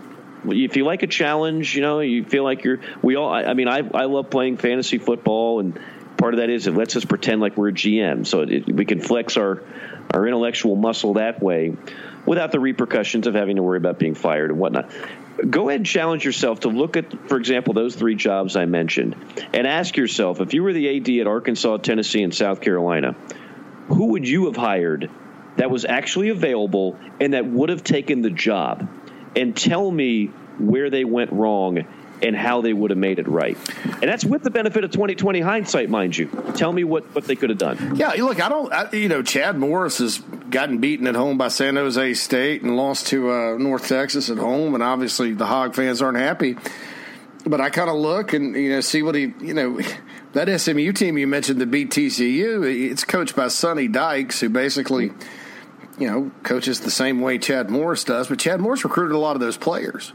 If 0.47 0.77
you 0.77 0.85
like 0.85 1.03
a 1.03 1.07
challenge, 1.07 1.75
you 1.75 1.81
know, 1.81 1.99
you 1.99 2.23
feel 2.23 2.43
like 2.43 2.63
you're. 2.63 2.79
We 3.01 3.15
all. 3.15 3.29
I, 3.29 3.53
mean, 3.53 3.67
I 3.67 3.79
I 3.79 4.05
love 4.05 4.29
playing 4.29 4.57
fantasy 4.57 4.99
football, 4.99 5.59
and 5.59 5.77
part 6.17 6.33
of 6.33 6.39
that 6.39 6.49
is 6.49 6.67
it 6.67 6.75
lets 6.75 6.95
us 6.95 7.03
pretend 7.03 7.41
like 7.41 7.57
we're 7.57 7.69
a 7.69 7.73
GM, 7.73 8.25
so 8.25 8.41
it, 8.41 8.73
we 8.73 8.85
can 8.85 9.01
flex 9.01 9.35
our 9.35 9.61
our 10.13 10.25
intellectual 10.25 10.77
muscle 10.77 11.15
that 11.15 11.41
way 11.43 11.75
without 12.25 12.51
the 12.51 12.59
repercussions 12.59 13.27
of 13.27 13.33
having 13.33 13.57
to 13.57 13.63
worry 13.63 13.77
about 13.77 13.99
being 13.99 14.15
fired 14.15 14.51
and 14.51 14.59
whatnot. 14.59 14.89
Go 15.49 15.69
ahead 15.69 15.81
and 15.81 15.85
challenge 15.85 16.23
yourself 16.23 16.61
to 16.61 16.69
look 16.69 16.95
at, 16.95 17.27
for 17.27 17.37
example, 17.37 17.73
those 17.73 17.95
three 17.95 18.15
jobs 18.15 18.55
I 18.55 18.65
mentioned 18.65 19.15
and 19.53 19.67
ask 19.67 19.97
yourself 19.97 20.39
if 20.39 20.53
you 20.53 20.63
were 20.63 20.73
the 20.73 20.97
AD 20.97 21.09
at 21.21 21.27
Arkansas, 21.27 21.77
Tennessee, 21.77 22.23
and 22.23 22.33
South 22.33 22.61
Carolina, 22.61 23.15
who 23.87 24.07
would 24.07 24.27
you 24.27 24.45
have 24.45 24.55
hired 24.55 25.09
that 25.57 25.69
was 25.69 25.85
actually 25.85 26.29
available 26.29 26.97
and 27.19 27.33
that 27.33 27.45
would 27.45 27.69
have 27.69 27.83
taken 27.83 28.21
the 28.21 28.29
job? 28.29 28.87
And 29.35 29.55
tell 29.55 29.91
me 29.91 30.27
where 30.57 30.89
they 30.89 31.03
went 31.03 31.33
wrong 31.33 31.85
and 32.21 32.35
how 32.35 32.61
they 32.61 32.73
would 32.73 32.91
have 32.91 32.97
made 32.97 33.19
it 33.19 33.27
right. 33.27 33.57
And 33.85 34.03
that's 34.03 34.25
with 34.25 34.43
the 34.43 34.51
benefit 34.51 34.83
of 34.83 34.91
2020 34.91 35.41
hindsight, 35.41 35.89
mind 35.89 36.17
you. 36.17 36.27
Tell 36.55 36.71
me 36.71 36.83
what, 36.83 37.03
what 37.13 37.25
they 37.25 37.35
could 37.35 37.49
have 37.49 37.59
done. 37.59 37.95
Yeah, 37.95 38.13
look, 38.13 38.41
I 38.41 38.49
don't, 38.49 38.71
I, 38.71 38.91
you 38.91 39.09
know, 39.09 39.21
Chad 39.21 39.57
Morris 39.57 39.99
has 39.99 40.19
gotten 40.49 40.77
beaten 40.79 41.07
at 41.07 41.15
home 41.15 41.37
by 41.37 41.49
San 41.49 41.75
Jose 41.75 42.13
State 42.13 42.61
and 42.61 42.77
lost 42.77 43.07
to 43.07 43.31
uh, 43.31 43.57
North 43.57 43.87
Texas 43.87 44.29
at 44.29 44.37
home, 44.37 44.73
and 44.73 44.83
obviously 44.83 45.33
the 45.33 45.45
Hog 45.45 45.75
fans 45.75 46.01
aren't 46.01 46.17
happy. 46.17 46.57
But 47.45 47.61
I 47.61 47.69
kind 47.69 47.89
of 47.89 47.97
look 47.97 48.33
and 48.33 48.55
you 48.55 48.69
know 48.69 48.81
see 48.81 49.03
what 49.03 49.13
he 49.13 49.33
you 49.41 49.53
know 49.53 49.79
that 50.33 50.59
SMU 50.59 50.91
team 50.93 51.17
you 51.17 51.27
mentioned 51.27 51.61
the 51.61 51.65
BTCU, 51.65 52.91
It's 52.91 53.03
coached 53.03 53.35
by 53.35 53.49
Sonny 53.49 53.87
Dykes, 53.87 54.39
who 54.39 54.49
basically 54.49 55.11
you 55.99 56.09
know 56.09 56.31
coaches 56.43 56.79
the 56.79 56.91
same 56.91 57.21
way 57.21 57.37
Chad 57.37 57.69
Morris 57.69 58.03
does. 58.03 58.27
But 58.27 58.39
Chad 58.39 58.59
Morris 58.59 58.83
recruited 58.83 59.15
a 59.15 59.19
lot 59.19 59.35
of 59.35 59.41
those 59.41 59.57
players, 59.57 60.13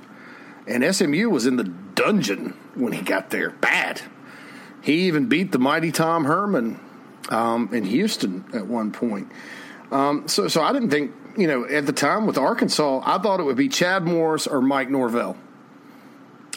and 0.66 0.94
SMU 0.94 1.29
was 1.29 1.46
in 1.46 1.57
the 1.57 1.64
dungeon 1.64 2.57
when 2.75 2.92
he 2.92 3.03
got 3.03 3.31
there. 3.31 3.51
Bad. 3.51 4.01
He 4.83 5.07
even 5.09 5.27
beat 5.27 5.53
the 5.53 5.59
mighty 5.59 5.92
Tom 5.92 6.25
Herman 6.25 6.81
um, 7.29 7.70
in 7.73 7.85
Houston 7.85 8.44
at 8.55 8.66
one 8.66 8.92
point. 8.92 9.31
Um, 9.90 10.29
so, 10.29 10.49
so 10.49 10.62
I 10.62 10.73
didn't 10.73 10.90
think, 10.90 11.12
you 11.37 11.46
know, 11.46 11.64
at 11.64 11.87
the 11.87 11.92
time 11.92 12.27
with 12.27 12.38
Arkansas, 12.38 13.03
I 13.05 13.18
thought 13.18 13.40
it 13.40 13.44
would 13.44 13.57
be 13.57 13.68
Chad 13.68 14.05
Morris 14.05 14.46
or 14.46 14.61
Mike 14.61 14.88
Norvell. 14.88 15.37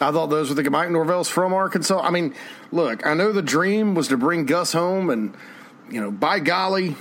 I 0.00 0.10
thought 0.10 0.26
those 0.26 0.48
were 0.48 0.60
the 0.60 0.68
Mike 0.70 0.90
Norvell's 0.90 1.28
from 1.28 1.52
Arkansas. 1.52 2.00
I 2.00 2.10
mean, 2.10 2.34
look, 2.72 3.06
I 3.06 3.14
know 3.14 3.32
the 3.32 3.42
dream 3.42 3.94
was 3.94 4.08
to 4.08 4.16
bring 4.16 4.44
Gus 4.44 4.72
home, 4.72 5.08
and 5.10 5.36
you 5.88 6.00
know, 6.00 6.10
by 6.10 6.40
golly, 6.40 6.96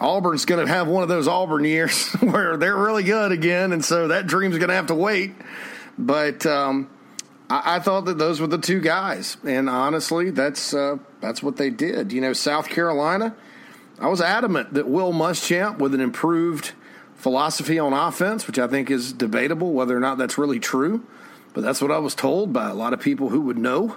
Auburn's 0.00 0.46
going 0.46 0.64
to 0.64 0.72
have 0.72 0.88
one 0.88 1.02
of 1.02 1.10
those 1.10 1.28
Auburn 1.28 1.64
years 1.64 2.08
where 2.20 2.56
they're 2.56 2.76
really 2.76 3.02
good 3.02 3.32
again, 3.32 3.72
and 3.72 3.84
so 3.84 4.08
that 4.08 4.26
dream's 4.26 4.56
going 4.56 4.70
to 4.70 4.74
have 4.74 4.86
to 4.86 4.94
wait. 4.94 5.34
But 5.98 6.46
um, 6.46 6.90
I, 7.50 7.76
I, 7.76 7.78
thought 7.80 8.06
that 8.06 8.18
those 8.18 8.40
were 8.40 8.46
the 8.46 8.58
two 8.58 8.80
guys, 8.80 9.36
and 9.44 9.68
honestly, 9.68 10.30
that's 10.30 10.72
uh, 10.74 10.98
that's 11.20 11.42
what 11.42 11.56
they 11.56 11.70
did. 11.70 12.12
You 12.12 12.20
know, 12.20 12.32
South 12.32 12.68
Carolina 12.68 13.34
I 14.02 14.08
was 14.08 14.20
adamant 14.20 14.74
that 14.74 14.88
Will 14.88 15.12
Muschamp, 15.12 15.78
with 15.78 15.94
an 15.94 16.00
improved 16.00 16.72
philosophy 17.14 17.78
on 17.78 17.92
offense, 17.92 18.48
which 18.48 18.58
I 18.58 18.66
think 18.66 18.90
is 18.90 19.12
debatable 19.12 19.72
whether 19.72 19.96
or 19.96 20.00
not 20.00 20.18
that's 20.18 20.36
really 20.36 20.58
true, 20.58 21.06
but 21.54 21.62
that's 21.62 21.80
what 21.80 21.92
I 21.92 21.98
was 21.98 22.16
told 22.16 22.52
by 22.52 22.68
a 22.68 22.74
lot 22.74 22.94
of 22.94 23.00
people 23.00 23.28
who 23.28 23.42
would 23.42 23.58
know. 23.58 23.96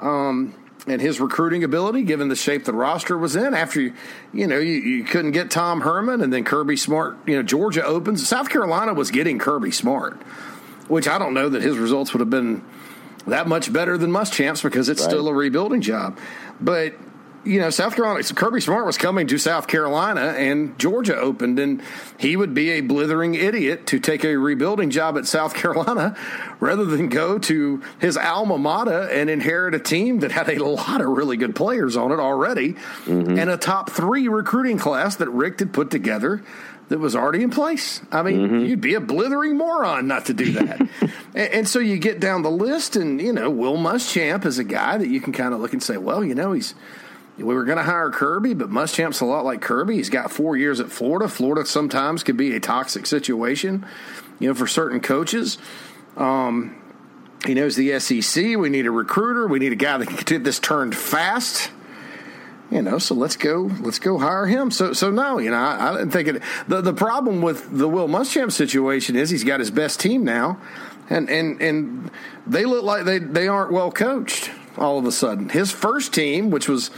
Um, 0.00 0.54
and 0.86 1.00
his 1.00 1.20
recruiting 1.20 1.62
ability, 1.62 2.04
given 2.04 2.28
the 2.28 2.36
shape 2.36 2.64
the 2.64 2.72
roster 2.72 3.18
was 3.18 3.36
in, 3.36 3.52
after 3.52 3.82
you, 3.82 3.92
you 4.32 4.46
know, 4.46 4.58
you, 4.58 4.72
you, 4.72 5.04
couldn't 5.04 5.32
get 5.32 5.50
Tom 5.50 5.82
Herman, 5.82 6.22
and 6.22 6.32
then 6.32 6.42
Kirby 6.42 6.78
Smart, 6.78 7.18
you 7.26 7.36
know, 7.36 7.42
Georgia 7.42 7.84
opens. 7.84 8.26
South 8.26 8.48
Carolina 8.48 8.94
was 8.94 9.10
getting 9.10 9.38
Kirby 9.38 9.72
Smart, 9.72 10.20
which 10.92 11.08
I 11.08 11.16
don't 11.16 11.32
know 11.32 11.48
that 11.48 11.62
his 11.62 11.78
results 11.78 12.12
would 12.12 12.20
have 12.20 12.28
been 12.28 12.62
that 13.26 13.48
much 13.48 13.72
better 13.72 13.96
than 13.96 14.10
Muschamp's 14.10 14.60
because 14.60 14.90
it's 14.90 15.00
right. 15.00 15.08
still 15.08 15.26
a 15.26 15.32
rebuilding 15.32 15.80
job. 15.80 16.18
But 16.60 16.92
you 17.44 17.60
know, 17.60 17.70
South 17.70 17.96
Carolina, 17.96 18.22
Kirby 18.22 18.60
Smart 18.60 18.84
was 18.84 18.98
coming 18.98 19.26
to 19.28 19.38
South 19.38 19.66
Carolina 19.66 20.20
and 20.20 20.78
Georgia 20.78 21.16
opened, 21.16 21.58
and 21.58 21.82
he 22.18 22.36
would 22.36 22.52
be 22.52 22.72
a 22.72 22.82
blithering 22.82 23.34
idiot 23.34 23.86
to 23.86 23.98
take 23.98 24.22
a 24.22 24.36
rebuilding 24.36 24.90
job 24.90 25.16
at 25.16 25.26
South 25.26 25.54
Carolina 25.62 26.14
rather 26.60 26.84
than 26.84 27.08
go 27.08 27.38
to 27.38 27.82
his 27.98 28.18
alma 28.18 28.58
mater 28.58 29.08
and 29.10 29.30
inherit 29.30 29.74
a 29.74 29.80
team 29.80 30.20
that 30.20 30.30
had 30.30 30.50
a 30.50 30.62
lot 30.62 31.00
of 31.00 31.08
really 31.08 31.38
good 31.38 31.56
players 31.56 31.96
on 31.96 32.12
it 32.12 32.20
already 32.20 32.74
mm-hmm. 33.06 33.38
and 33.38 33.48
a 33.48 33.56
top 33.56 33.90
three 33.90 34.28
recruiting 34.28 34.76
class 34.76 35.16
that 35.16 35.30
Richt 35.30 35.60
had 35.60 35.72
put 35.72 35.90
together 35.90 36.42
that 36.92 36.98
was 36.98 37.16
already 37.16 37.42
in 37.42 37.48
place. 37.48 38.02
I 38.12 38.22
mean, 38.22 38.38
mm-hmm. 38.38 38.66
you'd 38.66 38.82
be 38.82 38.94
a 38.94 39.00
blithering 39.00 39.56
moron 39.56 40.06
not 40.06 40.26
to 40.26 40.34
do 40.34 40.52
that. 40.52 40.80
and, 41.34 41.52
and, 41.52 41.68
so 41.68 41.78
you 41.78 41.98
get 41.98 42.20
down 42.20 42.42
the 42.42 42.50
list, 42.50 42.96
and, 42.96 43.20
you 43.20 43.32
know, 43.32 43.48
Will 43.48 43.78
Muschamp 43.78 44.44
is 44.44 44.58
a 44.58 44.64
guy 44.64 44.98
that 44.98 45.08
you 45.08 45.18
can 45.18 45.32
kind 45.32 45.54
of 45.54 45.60
look 45.60 45.72
and 45.72 45.82
say, 45.82 45.96
well, 45.96 46.22
you 46.22 46.34
know, 46.34 46.52
he's 46.52 46.74
we 47.38 47.54
were 47.54 47.64
going 47.64 47.78
to 47.78 47.84
hire 47.84 48.10
Kirby, 48.10 48.52
but 48.52 48.68
Muschamp's 48.68 49.22
a 49.22 49.24
lot 49.24 49.44
like 49.44 49.62
Kirby. 49.62 49.96
He's 49.96 50.10
got 50.10 50.30
four 50.30 50.54
years 50.56 50.80
at 50.80 50.92
Florida. 50.92 51.28
Florida 51.28 51.66
sometimes 51.66 52.22
could 52.22 52.36
be 52.36 52.54
a 52.54 52.60
toxic 52.60 53.06
situation, 53.06 53.86
you 54.38 54.48
know, 54.48 54.54
for 54.54 54.66
certain 54.66 55.00
coaches. 55.00 55.56
Um, 56.18 56.76
he 57.46 57.54
knows 57.54 57.74
the 57.74 57.98
SEC. 57.98 58.58
We 58.58 58.68
need 58.68 58.84
a 58.84 58.90
recruiter. 58.90 59.48
We 59.48 59.58
need 59.60 59.72
a 59.72 59.76
guy 59.76 59.96
that 59.96 60.08
can 60.08 60.16
get 60.16 60.44
this 60.44 60.60
turned 60.60 60.94
fast. 60.94 61.70
You 62.72 62.80
know, 62.80 62.98
so 62.98 63.14
let's 63.14 63.36
go. 63.36 63.70
Let's 63.80 63.98
go 63.98 64.18
hire 64.18 64.46
him. 64.46 64.70
So, 64.70 64.94
so 64.94 65.10
no, 65.10 65.38
you 65.38 65.50
know, 65.50 65.58
I, 65.58 65.90
I 65.90 65.92
didn't 65.92 66.10
think 66.10 66.28
it. 66.28 66.42
The 66.68 66.80
the 66.80 66.94
problem 66.94 67.42
with 67.42 67.76
the 67.76 67.86
Will 67.86 68.08
Muschamp 68.08 68.50
situation 68.50 69.14
is 69.14 69.28
he's 69.28 69.44
got 69.44 69.60
his 69.60 69.70
best 69.70 70.00
team 70.00 70.24
now, 70.24 70.58
and 71.10 71.28
and 71.28 71.60
and 71.60 72.10
they 72.46 72.64
look 72.64 72.82
like 72.82 73.04
they 73.04 73.18
they 73.18 73.46
aren't 73.46 73.72
well 73.72 73.92
coached 73.92 74.50
all 74.78 74.98
of 74.98 75.04
a 75.04 75.12
sudden. 75.12 75.50
His 75.50 75.70
first 75.70 76.14
team, 76.14 76.50
which 76.50 76.66
was 76.66 76.90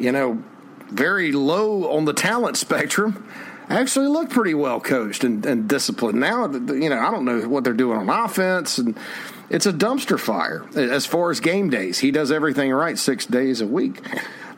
you 0.00 0.10
know, 0.10 0.42
very 0.88 1.30
low 1.30 1.92
on 1.92 2.06
the 2.06 2.14
talent 2.14 2.56
spectrum, 2.56 3.28
actually 3.68 4.08
looked 4.08 4.32
pretty 4.32 4.54
well 4.54 4.80
coached 4.80 5.22
and, 5.22 5.46
and 5.46 5.68
disciplined. 5.68 6.18
Now, 6.18 6.50
you 6.50 6.88
know, 6.88 6.98
I 6.98 7.12
don't 7.12 7.24
know 7.24 7.48
what 7.48 7.62
they're 7.62 7.72
doing 7.72 7.98
on 7.98 8.08
offense, 8.08 8.78
and 8.78 8.98
it's 9.48 9.66
a 9.66 9.72
dumpster 9.72 10.18
fire 10.18 10.64
as 10.74 11.06
far 11.06 11.30
as 11.30 11.38
game 11.38 11.70
days. 11.70 11.98
He 12.00 12.10
does 12.10 12.32
everything 12.32 12.72
right 12.72 12.98
six 12.98 13.26
days 13.26 13.60
a 13.60 13.66
week. 13.66 14.00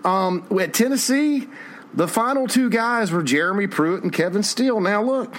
Um, 0.05 0.47
at 0.61 0.75
Tennessee, 0.75 1.49
the 1.95 2.09
final 2.09 2.47
two 2.47 2.71
guys 2.71 3.11
were 3.11 3.23
Jeremy 3.23 3.67
Pruitt 3.67 4.03
and 4.03 4.13
Kevin 4.13 4.43
Steele. 4.43 4.81
Now, 4.81 5.03
look. 5.03 5.35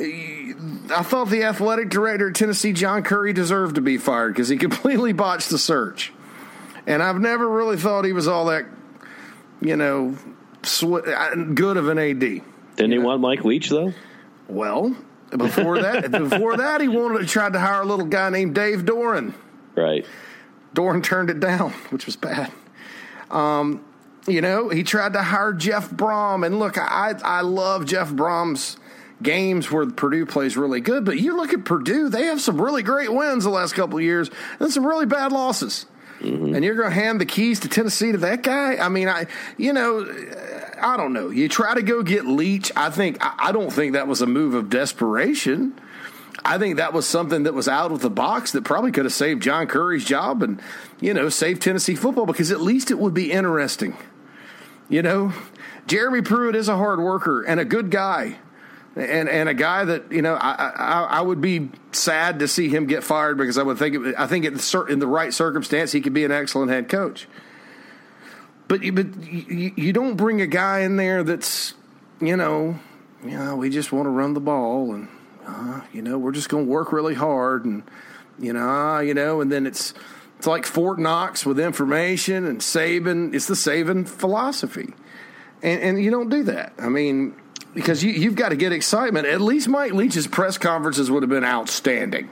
I 0.00 1.02
thought 1.02 1.28
the 1.28 1.42
athletic 1.42 1.88
director 1.88 2.28
at 2.28 2.36
Tennessee, 2.36 2.72
John 2.72 3.02
Currie, 3.02 3.32
deserved 3.32 3.74
to 3.74 3.80
be 3.80 3.98
fired 3.98 4.34
because 4.34 4.48
he 4.48 4.56
completely 4.58 5.12
botched 5.12 5.50
the 5.50 5.58
search. 5.58 6.12
And 6.86 7.02
I've 7.02 7.20
never 7.20 7.48
really 7.48 7.76
thought 7.76 8.04
he 8.04 8.12
was 8.12 8.28
all 8.28 8.46
that, 8.46 8.66
you 9.60 9.76
know, 9.76 10.16
sw- 10.62 11.04
good 11.54 11.76
of 11.76 11.88
an 11.88 11.98
AD. 11.98 12.20
Didn't 12.20 12.42
he 12.78 12.86
know? 12.98 13.06
want 13.06 13.20
Mike 13.20 13.44
Leach 13.44 13.68
though? 13.70 13.92
Well, 14.46 14.96
before 15.36 15.82
that, 15.82 16.10
before 16.12 16.56
that, 16.56 16.80
he 16.80 16.88
wanted 16.88 17.18
to 17.18 17.26
try 17.26 17.50
to 17.50 17.58
hire 17.58 17.82
a 17.82 17.84
little 17.84 18.06
guy 18.06 18.30
named 18.30 18.54
Dave 18.54 18.84
Doeren. 18.84 19.34
Right. 19.74 20.06
Doeren 20.74 21.02
turned 21.02 21.28
it 21.28 21.40
down, 21.40 21.72
which 21.90 22.06
was 22.06 22.16
bad. 22.16 22.52
Um, 23.30 23.84
you 24.26 24.40
know, 24.40 24.68
he 24.68 24.82
tried 24.82 25.14
to 25.14 25.22
hire 25.22 25.52
Jeff 25.52 25.90
Brohm, 25.90 26.44
and 26.44 26.58
look, 26.58 26.76
I 26.78 27.14
I 27.24 27.40
love 27.40 27.86
Jeff 27.86 28.10
Brohm's 28.10 28.76
games 29.22 29.70
where 29.70 29.86
Purdue 29.86 30.26
plays 30.26 30.56
really 30.56 30.80
good, 30.80 31.04
but 31.04 31.18
you 31.18 31.36
look 31.36 31.52
at 31.52 31.64
Purdue; 31.64 32.08
they 32.08 32.26
have 32.26 32.40
some 32.40 32.60
really 32.60 32.82
great 32.82 33.12
wins 33.12 33.44
the 33.44 33.50
last 33.50 33.74
couple 33.74 33.98
of 33.98 34.04
years, 34.04 34.30
and 34.60 34.70
some 34.70 34.86
really 34.86 35.06
bad 35.06 35.32
losses. 35.32 35.86
Mm-hmm. 36.20 36.54
And 36.54 36.64
you're 36.64 36.74
going 36.74 36.90
to 36.90 36.94
hand 36.94 37.20
the 37.20 37.26
keys 37.26 37.60
to 37.60 37.68
Tennessee 37.68 38.10
to 38.10 38.18
that 38.18 38.42
guy? 38.42 38.76
I 38.76 38.88
mean, 38.88 39.08
I, 39.08 39.26
you 39.56 39.72
know, 39.72 40.04
I 40.80 40.96
don't 40.96 41.12
know. 41.12 41.30
You 41.30 41.48
try 41.48 41.74
to 41.74 41.82
go 41.82 42.02
get 42.02 42.26
Leach. 42.26 42.72
I 42.74 42.90
think 42.90 43.18
I 43.20 43.52
don't 43.52 43.72
think 43.72 43.92
that 43.92 44.08
was 44.08 44.20
a 44.20 44.26
move 44.26 44.54
of 44.54 44.68
desperation. 44.68 45.78
I 46.44 46.58
think 46.58 46.76
that 46.76 46.92
was 46.92 47.06
something 47.06 47.42
that 47.44 47.54
was 47.54 47.68
out 47.68 47.92
of 47.92 48.00
the 48.00 48.10
box 48.10 48.52
that 48.52 48.64
probably 48.64 48.92
could 48.92 49.04
have 49.04 49.12
saved 49.12 49.42
John 49.42 49.66
Currie's 49.66 50.04
job 50.04 50.42
and, 50.42 50.60
you 51.00 51.12
know, 51.12 51.28
saved 51.28 51.62
Tennessee 51.62 51.94
football 51.94 52.26
because 52.26 52.50
at 52.50 52.60
least 52.60 52.90
it 52.90 52.98
would 52.98 53.14
be 53.14 53.32
interesting. 53.32 53.96
You 54.88 55.02
know, 55.02 55.32
Jeremy 55.86 56.22
Pruitt 56.22 56.54
is 56.54 56.68
a 56.68 56.76
hard 56.76 57.00
worker 57.00 57.42
and 57.42 57.60
a 57.60 57.64
good 57.64 57.90
guy 57.90 58.38
and 58.98 59.28
and 59.28 59.48
a 59.48 59.54
guy 59.54 59.84
that 59.84 60.10
you 60.10 60.22
know 60.22 60.34
I, 60.34 60.72
I, 60.74 61.02
I 61.02 61.20
would 61.20 61.40
be 61.40 61.70
sad 61.92 62.40
to 62.40 62.48
see 62.48 62.68
him 62.68 62.86
get 62.86 63.04
fired 63.04 63.36
because 63.36 63.58
I 63.58 63.62
would 63.62 63.78
think 63.78 64.18
I 64.18 64.26
think 64.26 64.44
in 64.44 64.98
the 64.98 65.06
right 65.06 65.32
circumstance 65.32 65.92
he 65.92 66.00
could 66.00 66.14
be 66.14 66.24
an 66.24 66.32
excellent 66.32 66.70
head 66.70 66.88
coach. 66.88 67.28
But 68.66 68.80
but 68.92 69.22
you, 69.24 69.72
you 69.76 69.92
don't 69.92 70.16
bring 70.16 70.40
a 70.40 70.46
guy 70.46 70.80
in 70.80 70.96
there 70.96 71.22
that's 71.22 71.74
you 72.20 72.36
know 72.36 72.78
you 73.22 73.38
know 73.38 73.56
we 73.56 73.70
just 73.70 73.92
want 73.92 74.06
to 74.06 74.10
run 74.10 74.34
the 74.34 74.40
ball 74.40 74.94
and 74.94 75.08
uh, 75.48 75.80
you 75.92 76.02
know 76.02 76.18
we're 76.18 76.32
just 76.32 76.48
going 76.48 76.66
to 76.66 76.70
work 76.70 76.92
really 76.92 77.14
hard 77.14 77.64
and 77.64 77.82
you 78.38 78.52
know 78.52 78.68
uh, 78.68 79.00
you 79.00 79.14
know 79.14 79.40
and 79.40 79.50
then 79.50 79.66
it's 79.66 79.94
it's 80.36 80.46
like 80.46 80.64
Fort 80.64 81.00
Knox 81.00 81.44
with 81.44 81.58
information 81.58 82.46
and 82.46 82.60
Saban. 82.60 83.34
It's 83.34 83.46
the 83.46 83.54
Saban 83.54 84.06
philosophy, 84.08 84.94
and 85.62 85.80
and 85.80 86.02
you 86.02 86.10
don't 86.10 86.28
do 86.28 86.44
that. 86.44 86.74
I 86.78 86.88
mean 86.88 87.34
because 87.74 88.02
you, 88.02 88.12
you've 88.12 88.34
got 88.34 88.50
to 88.50 88.56
get 88.56 88.72
excitement. 88.72 89.26
At 89.26 89.40
least 89.40 89.68
Mike 89.68 89.92
Leach's 89.92 90.26
press 90.26 90.58
conferences 90.58 91.10
would 91.10 91.22
have 91.22 91.30
been 91.30 91.44
outstanding. 91.44 92.30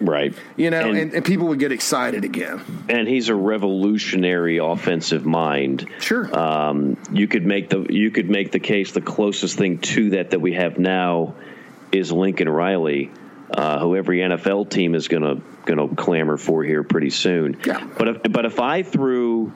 Right. 0.00 0.34
You 0.56 0.70
know, 0.70 0.88
and, 0.90 0.98
and, 0.98 1.14
and, 1.14 1.24
people 1.24 1.48
would 1.48 1.58
get 1.58 1.72
excited 1.72 2.24
again. 2.24 2.60
And 2.88 3.08
he's 3.08 3.30
a 3.30 3.34
revolutionary 3.34 4.58
offensive 4.58 5.24
mind. 5.24 5.88
Sure. 6.00 6.38
Um, 6.38 6.98
you 7.10 7.26
could 7.26 7.46
make 7.46 7.70
the 7.70 7.86
you 7.88 8.10
could 8.10 8.28
make 8.28 8.52
the 8.52 8.58
case 8.58 8.92
the 8.92 9.00
closest 9.00 9.56
thing 9.56 9.78
to 9.78 10.10
that 10.10 10.30
that 10.30 10.40
we 10.40 10.52
have 10.52 10.78
now 10.78 11.34
is 11.92 12.12
Lincoln 12.12 12.48
Riley, 12.48 13.10
uh, 13.50 13.78
who 13.78 13.96
every 13.96 14.18
NFL 14.18 14.70
team 14.70 14.94
is 14.94 15.08
gonna 15.08 15.36
gonna 15.64 15.88
clamor 15.94 16.36
for 16.36 16.62
here 16.62 16.82
pretty 16.82 17.10
soon. 17.10 17.58
Yeah. 17.64 17.86
But 17.98 18.08
if, 18.08 18.22
but 18.30 18.44
if 18.44 18.60
I 18.60 18.82
threw 18.82 19.52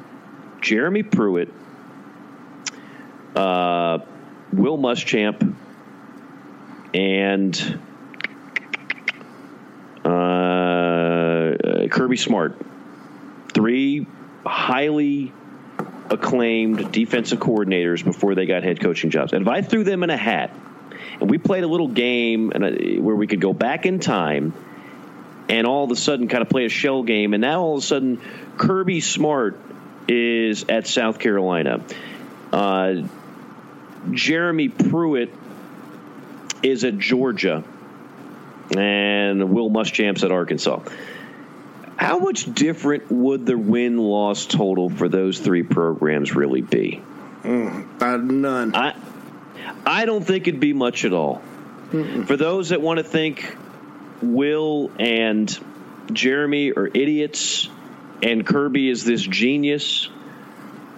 Jeremy 0.61 1.03
Pruitt, 1.03 1.53
uh, 3.35 3.99
Will 4.53 4.79
Muschamp 4.79 5.55
and 6.95 7.81
uh, 10.05 11.88
Kirby 11.88 12.16
Smart. 12.16 12.57
Three 13.53 14.07
highly 14.47 15.33
acclaimed 16.09 16.93
defensive 16.93 17.38
coordinators 17.38 18.05
before 18.05 18.35
they 18.35 18.47
got 18.47 18.62
head 18.62 18.81
coaching 18.81 19.11
jobs. 19.11 19.33
And 19.33 19.43
if 19.43 19.49
I 19.49 19.62
threw 19.62 19.85
them 19.85 20.03
in 20.03 20.11
a 20.11 20.16
hat 20.16 20.55
and 21.20 21.30
we 21.30 21.38
played 21.38 21.64
a 21.64 21.68
little 21.68 21.88
game 21.88 22.52
and 22.54 22.64
uh, 22.64 23.02
where 23.02 23.16
we 23.16 23.26
could 23.26 23.40
go 23.40 23.52
back 23.52 23.87
in 23.87 24.00
time 24.00 24.54
and 25.48 25.66
all 25.66 25.85
of 25.85 25.90
a 25.90 25.96
sudden 25.96 26.28
kind 26.28 26.42
of 26.42 26.48
play 26.48 26.64
a 26.64 26.68
shell 26.68 27.02
game, 27.02 27.35
and 27.35 27.40
now 27.40 27.61
all 27.62 27.76
of 27.76 27.83
a 27.83 27.87
sudden 27.87 28.20
Kirby 28.56 29.00
Smart 29.00 29.59
is 30.06 30.64
at 30.68 30.87
South 30.87 31.18
Carolina. 31.18 31.85
Uh, 32.52 33.02
Jeremy 34.12 34.68
Pruitt 34.68 35.33
is 36.62 36.85
at 36.85 36.98
Georgia, 36.98 37.64
and 38.76 39.52
Will 39.52 39.70
Muschamp's 39.70 40.22
at 40.22 40.30
Arkansas. 40.30 40.80
How 41.96 42.18
much 42.20 42.52
different 42.54 43.11
would 43.11 43.44
the 43.44 43.59
win 43.59 43.98
loss 43.98 44.46
total 44.46 44.88
for 44.88 45.09
those 45.09 45.38
three 45.40 45.64
programs 45.64 46.35
really 46.35 46.62
be? 46.62 47.02
Mm, 47.42 48.22
none. 48.22 48.74
I 48.74 48.94
I 49.85 50.04
don't 50.04 50.24
think 50.24 50.48
it'd 50.48 50.61
be 50.61 50.72
much 50.72 51.04
at 51.04 51.12
all. 51.12 51.42
Mm-mm. 51.90 52.26
For 52.26 52.37
those 52.37 52.68
that 52.70 52.80
want 52.80 52.98
to 52.98 53.04
think 53.04 53.56
Will 54.22 54.90
and 54.98 55.59
Jeremy 56.12 56.72
are 56.72 56.87
idiots 56.87 57.68
and 58.22 58.46
Kirby 58.46 58.88
is 58.88 59.04
this 59.04 59.22
genius, 59.22 60.09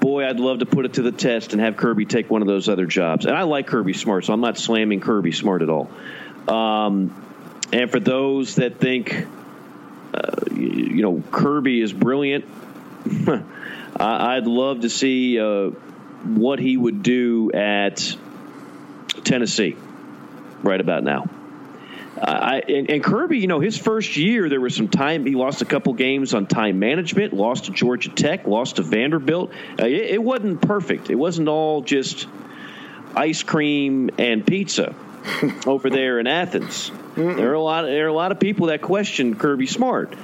boy, 0.00 0.26
I'd 0.26 0.40
love 0.40 0.58
to 0.58 0.66
put 0.66 0.84
it 0.84 0.94
to 0.94 1.02
the 1.02 1.12
test 1.12 1.52
and 1.52 1.62
have 1.62 1.76
Kirby 1.76 2.04
take 2.04 2.28
one 2.28 2.42
of 2.42 2.48
those 2.48 2.68
other 2.68 2.86
jobs. 2.86 3.24
And 3.26 3.36
I 3.36 3.42
like 3.42 3.68
Kirby 3.68 3.92
Smart, 3.92 4.24
so 4.24 4.32
I'm 4.32 4.40
not 4.40 4.58
slamming 4.58 5.00
Kirby 5.00 5.32
Smart 5.32 5.62
at 5.62 5.68
all. 5.68 5.88
Um, 6.48 7.14
and 7.72 7.90
for 7.90 8.00
those 8.00 8.56
that 8.56 8.78
think, 8.78 9.26
uh, 10.12 10.32
you 10.52 11.02
know, 11.02 11.22
Kirby 11.30 11.80
is 11.80 11.92
brilliant, 11.92 12.44
I'd 13.96 14.46
love 14.46 14.80
to 14.80 14.90
see 14.90 15.38
uh, 15.38 15.70
what 16.24 16.58
he 16.58 16.76
would 16.76 17.02
do 17.02 17.52
at 17.52 18.16
Tennessee 19.24 19.76
right 20.62 20.80
about 20.80 21.02
now. 21.02 21.28
I, 22.20 22.60
and, 22.60 22.90
and, 22.90 23.02
Kirby, 23.02 23.38
you 23.38 23.46
know, 23.46 23.58
his 23.58 23.76
first 23.76 24.16
year 24.16 24.48
there 24.48 24.60
was 24.60 24.76
some 24.76 24.88
time. 24.88 25.26
He 25.26 25.34
lost 25.34 25.62
a 25.62 25.64
couple 25.64 25.92
games 25.94 26.34
on 26.34 26.46
time 26.46 26.78
management. 26.78 27.32
Lost 27.32 27.64
to 27.64 27.72
Georgia 27.72 28.10
Tech. 28.10 28.46
Lost 28.46 28.76
to 28.76 28.82
Vanderbilt. 28.82 29.50
Uh, 29.80 29.86
it, 29.86 30.10
it, 30.10 30.22
wasn't 30.22 30.60
perfect. 30.60 31.10
It 31.10 31.16
wasn't 31.16 31.48
all 31.48 31.82
just 31.82 32.28
ice 33.16 33.42
cream 33.42 34.10
and 34.18 34.46
pizza 34.46 34.94
over 35.66 35.90
there 35.90 36.20
in 36.20 36.26
Athens. 36.26 36.90
Mm-mm. 36.90 37.36
There 37.36 37.50
are 37.50 37.54
a 37.54 37.62
lot. 37.62 37.82
There 37.82 38.04
are 38.04 38.08
a 38.08 38.14
lot 38.14 38.30
of 38.30 38.38
people 38.38 38.68
that 38.68 38.82
question 38.82 39.34
Kirby 39.34 39.66
Smart, 39.66 40.14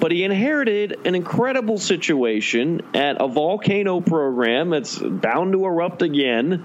but 0.00 0.10
he 0.10 0.24
inherited 0.24 1.06
an 1.06 1.14
incredible 1.14 1.78
situation 1.78 2.82
at 2.94 3.20
a 3.20 3.28
volcano 3.28 4.00
program 4.00 4.70
that's 4.70 4.98
bound 4.98 5.52
to 5.52 5.64
erupt 5.64 6.02
again 6.02 6.64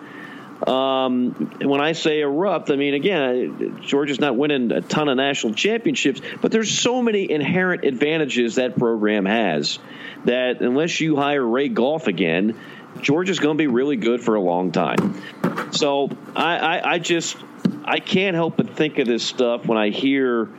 um, 0.68 1.32
when 1.62 1.80
I 1.80 1.94
say 1.94 2.20
erupt, 2.20 2.70
I 2.70 2.76
mean, 2.76 2.94
again, 2.94 3.82
Georgia's 3.82 4.20
not 4.20 4.36
winning 4.36 4.72
a 4.72 4.82
ton 4.82 5.08
of 5.08 5.16
national 5.16 5.54
championships, 5.54 6.22
but 6.42 6.52
there's 6.52 6.70
so 6.70 7.02
many 7.02 7.32
inherent 7.32 7.86
advantages 7.86 8.56
that 8.56 8.78
program 8.78 9.26
has 9.26 9.80
that 10.26 10.62
unless 10.62 11.00
you 11.00 11.16
hire 11.16 11.46
Ray 11.46 11.70
Goff 11.70 12.08
again, 12.08 12.60
Georgia's 13.02 13.40
going 13.40 13.58
to 13.58 13.62
be 13.62 13.68
really 13.68 13.96
good 13.96 14.22
for 14.22 14.36
a 14.36 14.42
long 14.42 14.72
time. 14.72 15.22
So 15.72 16.10
I, 16.36 16.58
I, 16.58 16.92
I 16.94 17.00
just 17.00 17.38
I 17.86 18.00
can't 18.00 18.36
help 18.36 18.58
but 18.58 18.76
think 18.76 19.00
of 19.00 19.08
this 19.08 19.24
stuff 19.24 19.66
when 19.66 19.78
I 19.78 19.90
hear 19.90 20.50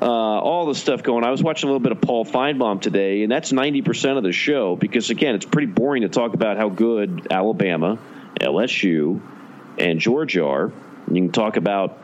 uh, 0.00 0.04
all 0.04 0.66
the 0.66 0.74
stuff 0.74 1.02
going. 1.02 1.24
I 1.24 1.30
was 1.30 1.42
watching 1.42 1.68
a 1.68 1.72
little 1.72 1.82
bit 1.82 1.92
of 1.92 2.00
Paul 2.00 2.24
Finebaum 2.26 2.82
today, 2.82 3.22
and 3.22 3.32
that's 3.32 3.50
ninety 3.50 3.80
percent 3.80 4.18
of 4.18 4.24
the 4.24 4.32
show 4.32 4.76
because 4.76 5.08
again, 5.08 5.34
it's 5.34 5.46
pretty 5.46 5.66
boring 5.66 6.02
to 6.02 6.08
talk 6.08 6.34
about 6.34 6.58
how 6.58 6.68
good 6.68 7.28
Alabama 7.30 7.98
LSU, 8.40 9.20
and 9.78 10.00
Georgia 10.00 10.46
are. 10.46 10.72
You 11.08 11.14
can 11.14 11.32
talk 11.32 11.56
about 11.56 11.98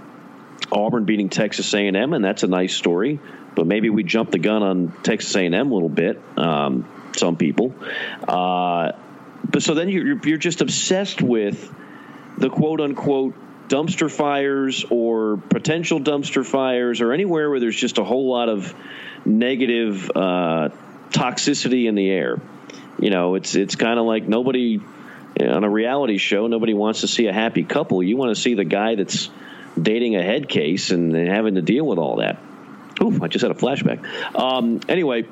Auburn 0.71 1.05
beating 1.05 1.29
Texas 1.29 1.73
A&M, 1.75 2.13
and 2.13 2.25
that's 2.25 2.43
a 2.43 2.49
nice 2.49 2.75
story. 2.75 3.21
But 3.55 3.67
maybe 3.67 3.89
we 3.91 4.03
jumped 4.05 4.33
the 4.33 4.39
gun 4.39 4.63
on 4.63 4.93
Texas 5.03 5.35
A&M 5.35 5.55
a 5.55 5.75
little 5.75 5.89
bit. 5.89 6.21
Um, 6.37 6.87
some 7.17 7.37
people, 7.37 7.73
uh, 8.29 8.93
but 9.49 9.63
so 9.63 9.73
then 9.73 9.89
you're 9.89 10.19
you're 10.27 10.37
just 10.37 10.61
obsessed 10.61 11.23
with 11.23 11.73
the 12.37 12.51
quote 12.51 12.83
unquote 12.83 13.35
dumpster 13.69 14.11
fires 14.11 14.85
or 14.91 15.39
potential 15.39 16.01
dumpster 16.01 16.45
fires 16.45 17.01
or 17.01 17.13
anywhere 17.13 17.51
where 17.51 17.61
there's 17.61 17.77
just 17.77 17.99
a 17.99 18.05
whole 18.05 18.31
lot 18.31 18.49
of 18.49 18.75
negative 19.25 20.11
uh, 20.15 20.69
toxicity 21.11 21.89
in 21.89 21.95
the 21.95 22.11
air. 22.11 22.41
You 22.99 23.11
know, 23.11 23.35
it's 23.35 23.55
it's 23.55 23.77
kind 23.77 23.99
of 23.99 24.07
like 24.07 24.29
nobody 24.29 24.81
on 25.41 25.65
a 25.65 25.71
reality 25.71 26.19
show, 26.19 26.47
nobody 26.47 26.75
wants 26.75 27.03
to 27.03 27.09
see 27.09 27.27
a 27.27 27.33
happy 27.33 27.63
couple. 27.63 28.03
You 28.03 28.17
want 28.17 28.35
to 28.35 28.41
see 28.41 28.55
the 28.55 28.65
guy 28.65 28.95
that's 28.95 29.29
dating 29.81 30.17
a 30.17 30.23
head 30.23 30.49
case 30.49 30.91
and 30.91 31.15
having 31.15 31.57
to 31.57 31.63
deal 31.63 31.87
with 31.87 31.99
all 31.99 32.17
that. 32.17 32.39
Ooh, 33.03 33.19
I 33.23 33.29
just 33.29 33.43
had 33.43 33.51
a 33.51 33.55
flashback. 33.55 34.05
Um, 34.35 34.81
anyway, 34.89 35.27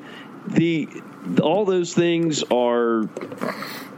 the 0.47 0.87
all 1.41 1.65
those 1.65 1.93
things 1.93 2.43
are. 2.43 3.09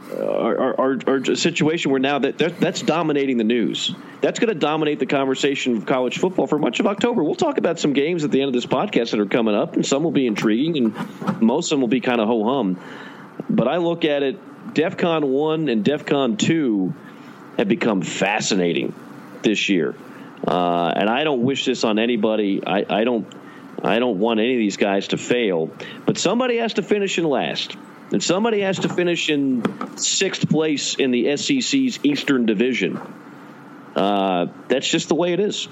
Are, 0.08 0.80
are, 0.80 0.98
are, 1.06 1.16
a 1.16 1.36
situation 1.36 1.90
where 1.90 2.00
now 2.00 2.18
that 2.20 2.38
that's 2.38 2.80
dominating 2.80 3.36
the 3.36 3.44
news. 3.44 3.94
That's 4.22 4.38
going 4.38 4.48
to 4.48 4.58
dominate 4.58 4.98
the 4.98 5.06
conversation 5.06 5.76
of 5.76 5.84
college 5.84 6.16
football 6.16 6.46
for 6.46 6.58
much 6.58 6.80
of 6.80 6.86
October. 6.86 7.22
We'll 7.22 7.34
talk 7.34 7.58
about 7.58 7.78
some 7.78 7.92
games 7.92 8.24
at 8.24 8.30
the 8.30 8.40
end 8.40 8.48
of 8.48 8.54
this 8.54 8.64
podcast 8.64 9.10
that 9.10 9.20
are 9.20 9.26
coming 9.26 9.54
up, 9.54 9.74
and 9.74 9.84
some 9.84 10.02
will 10.02 10.10
be 10.10 10.26
intriguing, 10.26 10.78
and 10.78 11.42
most 11.42 11.66
of 11.66 11.76
them 11.76 11.82
will 11.82 11.88
be 11.88 12.00
kind 12.00 12.22
of 12.22 12.26
ho 12.26 12.42
hum. 12.42 12.80
But 13.50 13.68
I 13.68 13.76
look 13.76 14.06
at 14.06 14.22
it 14.22 14.40
DEF 14.74 14.96
CON 14.96 15.30
1 15.30 15.68
and 15.68 15.84
DEF 15.84 16.06
CON 16.06 16.36
2 16.36 16.94
have 17.56 17.68
become 17.68 18.02
fascinating 18.02 18.94
this 19.42 19.68
year. 19.68 19.94
Uh, 20.46 20.92
and 20.94 21.08
I 21.10 21.24
don't 21.24 21.42
wish 21.42 21.64
this 21.64 21.84
on 21.84 21.98
anybody. 21.98 22.62
I, 22.64 22.84
I, 22.88 23.04
don't. 23.04 23.26
I 23.82 23.98
don't 23.98 24.18
want 24.18 24.40
any 24.40 24.54
of 24.54 24.58
these 24.58 24.76
guys 24.76 25.08
to 25.08 25.18
fail. 25.18 25.70
But 26.06 26.18
somebody 26.18 26.58
has 26.58 26.74
to 26.74 26.82
finish 26.82 27.18
in 27.18 27.24
last, 27.24 27.76
and 28.12 28.22
somebody 28.22 28.60
has 28.60 28.78
to 28.80 28.88
finish 28.88 29.30
in 29.30 29.98
sixth 29.98 30.48
place 30.48 30.94
in 30.94 31.10
the 31.10 31.36
SEC's 31.36 32.04
Eastern 32.04 32.46
Division. 32.46 33.00
Uh, 33.96 34.46
that's 34.68 34.88
just 34.88 35.08
the 35.08 35.16
way 35.16 35.32
it 35.32 35.40
is. 35.40 35.68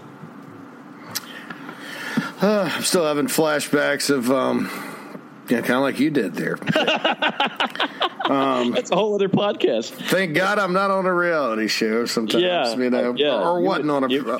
Uh, 2.42 2.70
I'm 2.74 2.82
still 2.82 3.04
having 3.06 3.28
flashbacks 3.28 4.10
of 4.10 4.30
um, 4.30 4.68
yeah, 5.48 5.60
kind 5.60 5.76
of 5.76 5.82
like 5.82 6.00
you 6.00 6.10
did 6.10 6.34
there. 6.34 6.56
um, 8.30 8.72
That's 8.72 8.90
a 8.90 8.96
whole 8.96 9.14
other 9.14 9.28
podcast. 9.28 9.90
Thank 10.08 10.34
God 10.34 10.58
I'm 10.58 10.72
not 10.72 10.90
on 10.90 11.06
a 11.06 11.14
reality 11.14 11.68
show. 11.68 12.06
Sometimes, 12.06 12.42
yeah, 12.42 12.74
you 12.74 12.90
know, 12.90 13.14
yeah. 13.16 13.40
or 13.40 13.60
wasn't 13.60 13.90
on 13.90 14.10
a 14.10 14.34
uh, 14.34 14.38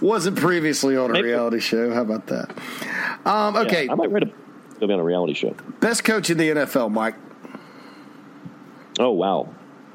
wasn't 0.00 0.38
previously 0.38 0.96
on 0.96 1.10
a 1.10 1.12
Maybe. 1.14 1.28
reality 1.28 1.60
show. 1.60 1.92
How 1.92 2.02
about 2.02 2.26
that? 2.28 2.50
Um, 3.24 3.56
okay, 3.56 3.86
yeah, 3.86 3.92
I 3.92 3.94
might 3.94 4.10
read 4.10 4.24
a 4.24 4.26
go 4.80 4.86
be 4.86 4.92
on 4.92 5.00
a 5.00 5.04
reality 5.04 5.34
show. 5.34 5.54
Best 5.80 6.04
coach 6.04 6.30
in 6.30 6.38
the 6.38 6.50
NFL, 6.50 6.90
Mike. 6.90 7.14
Oh 8.98 9.10
wow. 9.10 9.48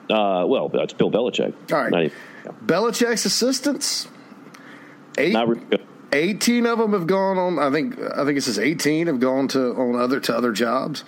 Uh, 0.09 0.45
well, 0.47 0.69
that's 0.69 0.93
Bill 0.93 1.09
Belichick. 1.09 1.53
All 1.71 1.79
right. 1.79 2.05
Even, 2.05 2.17
yeah. 2.45 2.51
Belichick's 2.65 3.25
assistants. 3.25 4.07
Eight. 5.17 5.33
Not 5.33 5.57
18 6.13 6.65
of 6.65 6.77
them 6.77 6.93
have 6.93 7.07
gone 7.07 7.38
on. 7.38 7.59
I 7.59 7.71
think 7.71 7.99
I 7.99 8.23
think 8.23 8.38
it 8.38 8.41
says 8.41 8.59
18 8.59 9.07
have 9.07 9.19
gone 9.19 9.47
to 9.49 9.73
on 9.75 9.95
other 9.95 10.19
to 10.21 10.35
other 10.35 10.51
jobs. 10.51 11.03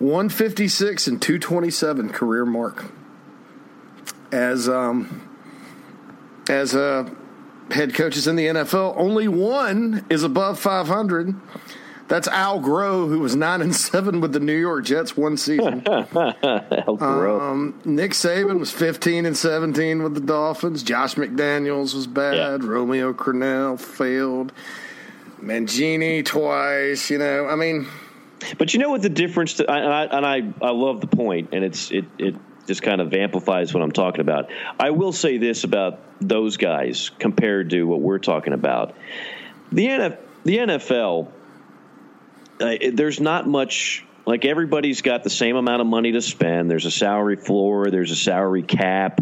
156 0.00 1.06
and 1.06 1.22
227 1.22 2.08
career 2.08 2.46
mark 2.46 2.90
as 4.32 4.68
um 4.68 5.28
as 6.48 6.74
uh 6.74 7.08
head 7.70 7.94
coaches 7.94 8.26
in 8.26 8.34
the 8.34 8.46
NFL. 8.46 8.94
Only 8.96 9.28
one 9.28 10.04
is 10.10 10.24
above 10.24 10.58
500. 10.58 11.34
That's 12.08 12.26
Al 12.26 12.60
Groh, 12.60 13.08
who 13.08 13.20
was 13.20 13.36
nine 13.36 13.60
and 13.60 13.76
seven 13.76 14.20
with 14.20 14.32
the 14.32 14.40
New 14.40 14.56
York 14.56 14.84
Jets 14.84 15.16
one 15.16 15.36
season. 15.36 15.86
Al 15.86 16.02
Groh. 16.02 17.40
Um, 17.40 17.80
Nick 17.84 18.12
Saban 18.12 18.58
was 18.58 18.72
fifteen 18.72 19.26
and 19.26 19.36
seventeen 19.36 20.02
with 20.02 20.14
the 20.14 20.20
Dolphins. 20.20 20.82
Josh 20.82 21.14
McDaniels 21.14 21.94
was 21.94 22.08
bad. 22.08 22.34
Yeah. 22.34 22.68
Romeo 22.68 23.12
Crennel 23.12 23.78
failed. 23.78 24.52
Mangini 25.40 26.24
twice. 26.24 27.10
You 27.10 27.18
know, 27.18 27.46
I 27.46 27.54
mean. 27.54 27.86
But 28.58 28.74
you 28.74 28.80
know 28.80 28.90
what 28.90 29.02
the 29.02 29.08
difference? 29.08 29.54
To, 29.54 29.70
and 29.70 29.92
I 29.92 30.04
and 30.04 30.26
I, 30.26 30.66
I 30.66 30.70
love 30.70 31.00
the 31.00 31.06
point, 31.06 31.50
and 31.52 31.64
it's 31.64 31.90
it 31.90 32.04
it 32.18 32.34
just 32.66 32.82
kind 32.82 33.00
of 33.00 33.12
amplifies 33.14 33.74
what 33.74 33.82
I'm 33.82 33.92
talking 33.92 34.20
about. 34.20 34.50
I 34.78 34.90
will 34.90 35.12
say 35.12 35.38
this 35.38 35.64
about 35.64 35.98
those 36.20 36.56
guys 36.56 37.10
compared 37.18 37.70
to 37.70 37.84
what 37.84 38.00
we're 38.00 38.18
talking 38.18 38.52
about. 38.52 38.94
The 39.72 39.86
NF, 39.86 40.18
the 40.44 40.56
NFL 40.58 41.28
uh, 42.60 42.76
there's 42.92 43.20
not 43.20 43.48
much 43.48 44.04
like 44.26 44.44
everybody's 44.44 45.00
got 45.00 45.24
the 45.24 45.30
same 45.30 45.56
amount 45.56 45.80
of 45.80 45.86
money 45.86 46.12
to 46.12 46.20
spend. 46.20 46.70
There's 46.70 46.84
a 46.84 46.90
salary 46.90 47.36
floor, 47.36 47.90
there's 47.90 48.10
a 48.10 48.16
salary 48.16 48.62
cap. 48.62 49.20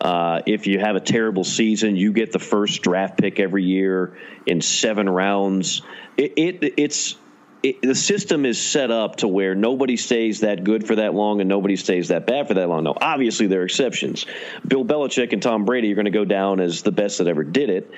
Uh, 0.00 0.40
if 0.46 0.66
you 0.66 0.78
have 0.80 0.96
a 0.96 1.00
terrible 1.00 1.44
season, 1.44 1.94
you 1.94 2.12
get 2.12 2.32
the 2.32 2.38
first 2.38 2.82
draft 2.82 3.18
pick 3.18 3.38
every 3.38 3.64
year 3.64 4.16
in 4.46 4.62
seven 4.62 5.08
rounds. 5.08 5.82
It, 6.16 6.32
it, 6.36 6.74
it's 6.78 7.16
it, 7.62 7.82
the 7.82 7.94
system 7.94 8.46
is 8.46 8.60
set 8.60 8.90
up 8.90 9.16
to 9.16 9.28
where 9.28 9.54
nobody 9.54 9.96
stays 9.96 10.40
that 10.40 10.64
good 10.64 10.86
for 10.86 10.96
that 10.96 11.14
long 11.14 11.40
and 11.40 11.48
nobody 11.48 11.76
stays 11.76 12.08
that 12.08 12.26
bad 12.26 12.48
for 12.48 12.54
that 12.54 12.68
long. 12.68 12.84
Now, 12.84 12.96
obviously, 13.00 13.46
there 13.46 13.60
are 13.60 13.64
exceptions. 13.64 14.26
Bill 14.66 14.84
Belichick 14.84 15.32
and 15.32 15.42
Tom 15.42 15.64
Brady 15.64 15.92
are 15.92 15.94
going 15.94 16.06
to 16.06 16.10
go 16.10 16.24
down 16.24 16.60
as 16.60 16.82
the 16.82 16.92
best 16.92 17.18
that 17.18 17.26
ever 17.26 17.44
did 17.44 17.70
it. 17.70 17.90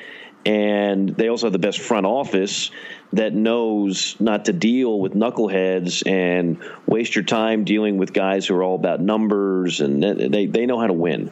And 0.45 1.09
they 1.11 1.29
also 1.29 1.47
have 1.47 1.53
the 1.53 1.61
best 1.61 1.79
front 1.79 2.05
office 2.05 2.73
that 3.13 3.33
knows 3.33 4.17
not 4.19 4.47
to 4.47 4.53
deal 4.53 4.99
with 4.99 5.15
knuckleheads 5.15 6.05
and 6.05 6.59
waste 6.85 7.15
your 7.15 7.23
time 7.23 7.63
dealing 7.63 7.97
with 7.97 8.13
guys 8.13 8.47
who 8.47 8.57
are 8.57 8.65
all 8.65 8.75
about 8.75 9.01
numbers 9.01 9.81
and 9.81 10.03
they, 10.03 10.47
they 10.47 10.67
know 10.67 10.81
how 10.81 10.89
to 10.89 10.93
win 10.93 11.31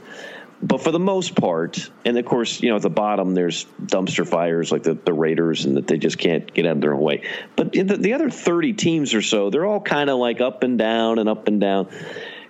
but 0.63 0.83
for 0.83 0.91
the 0.91 0.99
most 0.99 1.35
part, 1.35 1.91
and 2.05 2.19
of 2.19 2.25
course, 2.27 2.63
you 2.63 2.69
know, 2.69 2.77
at 2.77 2.83
the 2.83 2.91
bottom 2.91 3.35
there's 3.35 3.65
dumpster 3.83 4.27
fires 4.27 4.71
like 4.71 4.83
the, 4.83 4.95
the 4.95 5.13
Raiders, 5.13 5.65
and 5.65 5.77
that 5.77 5.87
they 5.87 5.97
just 5.97 6.19
can't 6.19 6.53
get 6.53 6.67
out 6.67 6.73
of 6.73 6.81
their 6.81 6.95
own 6.95 7.01
way. 7.01 7.23
But 7.57 7.73
the, 7.73 7.97
the 7.97 8.13
other 8.13 8.31
30 8.31 8.75
teams 8.75 9.15
or 9.15 9.23
so, 9.23 9.51
they're 9.51 9.65
all 9.65 9.81
kind 9.81 10.11
of 10.11 10.19
like 10.19 10.41
up 10.41 10.63
and 10.63 10.79
down 10.79 11.19
and 11.19 11.29
up 11.29 11.49
and 11.49 11.61
down. 11.61 11.89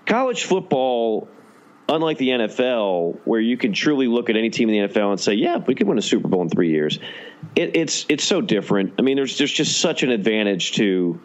College 0.06 0.44
football, 0.44 1.28
unlike 1.88 2.18
the 2.18 2.30
NFL, 2.30 3.20
where 3.24 3.40
you 3.40 3.56
can 3.56 3.72
truly 3.72 4.08
look 4.08 4.28
at 4.28 4.36
any 4.36 4.50
team 4.50 4.68
in 4.70 4.82
the 4.82 4.88
NFL 4.88 5.12
and 5.12 5.20
say, 5.20 5.34
"Yeah, 5.34 5.58
we 5.58 5.76
could 5.76 5.86
win 5.86 5.98
a 5.98 6.02
Super 6.02 6.26
Bowl 6.26 6.42
in 6.42 6.48
three 6.48 6.70
years," 6.70 6.98
it, 7.54 7.76
it's 7.76 8.06
it's 8.08 8.24
so 8.24 8.40
different. 8.40 8.94
I 8.98 9.02
mean, 9.02 9.16
there's 9.16 9.38
there's 9.38 9.52
just 9.52 9.80
such 9.80 10.02
an 10.02 10.10
advantage 10.10 10.72
to 10.72 11.20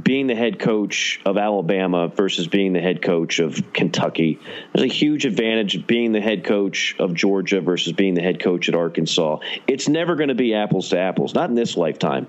being 0.00 0.26
the 0.26 0.34
head 0.34 0.58
coach 0.58 1.20
of 1.24 1.38
Alabama 1.38 2.08
versus 2.08 2.46
being 2.46 2.72
the 2.72 2.80
head 2.80 3.00
coach 3.00 3.38
of 3.38 3.72
Kentucky. 3.72 4.38
There's 4.72 4.84
a 4.84 4.94
huge 4.94 5.24
advantage 5.24 5.76
of 5.76 5.86
being 5.86 6.12
the 6.12 6.20
head 6.20 6.44
coach 6.44 6.96
of 6.98 7.14
Georgia 7.14 7.60
versus 7.60 7.92
being 7.92 8.14
the 8.14 8.22
head 8.22 8.42
coach 8.42 8.68
at 8.68 8.74
Arkansas. 8.74 9.38
It's 9.66 9.88
never 9.88 10.14
going 10.16 10.28
to 10.28 10.34
be 10.34 10.54
apples 10.54 10.90
to 10.90 10.98
apples, 10.98 11.34
not 11.34 11.48
in 11.48 11.54
this 11.54 11.76
lifetime. 11.76 12.28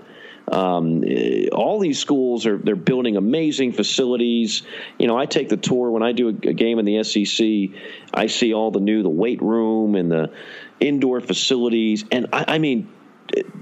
Um, 0.49 1.03
all 1.51 1.79
these 1.79 1.99
schools 1.99 2.45
are 2.45 2.57
they're 2.57 2.77
building 2.77 3.17
amazing 3.17 3.73
facilities. 3.73 4.63
You 4.97 5.07
know, 5.07 5.17
I 5.17 5.25
take 5.25 5.49
the 5.49 5.57
tour 5.57 5.91
when 5.91 6.03
I 6.03 6.13
do 6.13 6.29
a, 6.29 6.49
a 6.49 6.53
game 6.53 6.79
in 6.79 6.85
the 6.85 7.03
SEC. 7.03 7.81
I 8.13 8.27
see 8.27 8.53
all 8.53 8.71
the 8.71 8.79
new 8.79 9.03
the 9.03 9.09
weight 9.09 9.41
room 9.41 9.95
and 9.95 10.09
the 10.09 10.31
indoor 10.79 11.19
facilities, 11.19 12.05
and 12.13 12.27
I, 12.31 12.45
I 12.47 12.57
mean, 12.59 12.89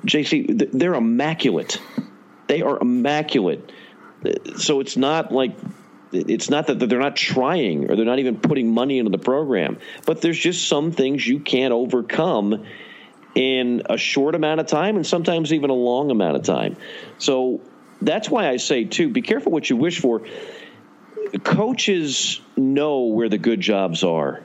JC, 0.06 0.70
they're 0.72 0.93
immaculate. 0.93 1.82
They 2.47 2.62
are 2.62 2.78
immaculate 2.80 3.72
so 4.57 4.80
it's 4.80 4.97
not 4.97 5.32
like 5.32 5.55
it's 6.11 6.49
not 6.49 6.67
that 6.67 6.80
they're 6.80 6.99
not 6.99 7.15
trying 7.15 7.89
or 7.89 7.95
they're 7.95 8.05
not 8.05 8.19
even 8.19 8.39
putting 8.39 8.73
money 8.73 8.99
into 8.99 9.11
the 9.11 9.17
program, 9.17 9.78
but 10.05 10.21
there's 10.21 10.39
just 10.39 10.67
some 10.67 10.91
things 10.91 11.26
you 11.26 11.39
can't 11.39 11.73
overcome 11.73 12.65
in 13.34 13.82
a 13.89 13.97
short 13.97 14.34
amount 14.34 14.61
of 14.61 14.67
time 14.67 14.95
and 14.95 15.05
sometimes 15.05 15.51
even 15.51 15.69
a 15.69 15.73
long 15.73 16.09
amount 16.09 16.38
of 16.38 16.43
time. 16.43 16.78
So 17.17 17.61
that's 18.01 18.30
why 18.30 18.47
I 18.47 18.57
say, 18.57 18.86
too, 18.86 19.09
be 19.09 19.21
careful 19.21 19.51
what 19.51 19.69
you 19.69 19.76
wish 19.76 19.99
for. 19.99 20.21
Coaches 21.43 22.39
know 22.55 23.05
where 23.05 23.28
the 23.28 23.38
good 23.38 23.59
jobs 23.59 24.03
are. 24.03 24.41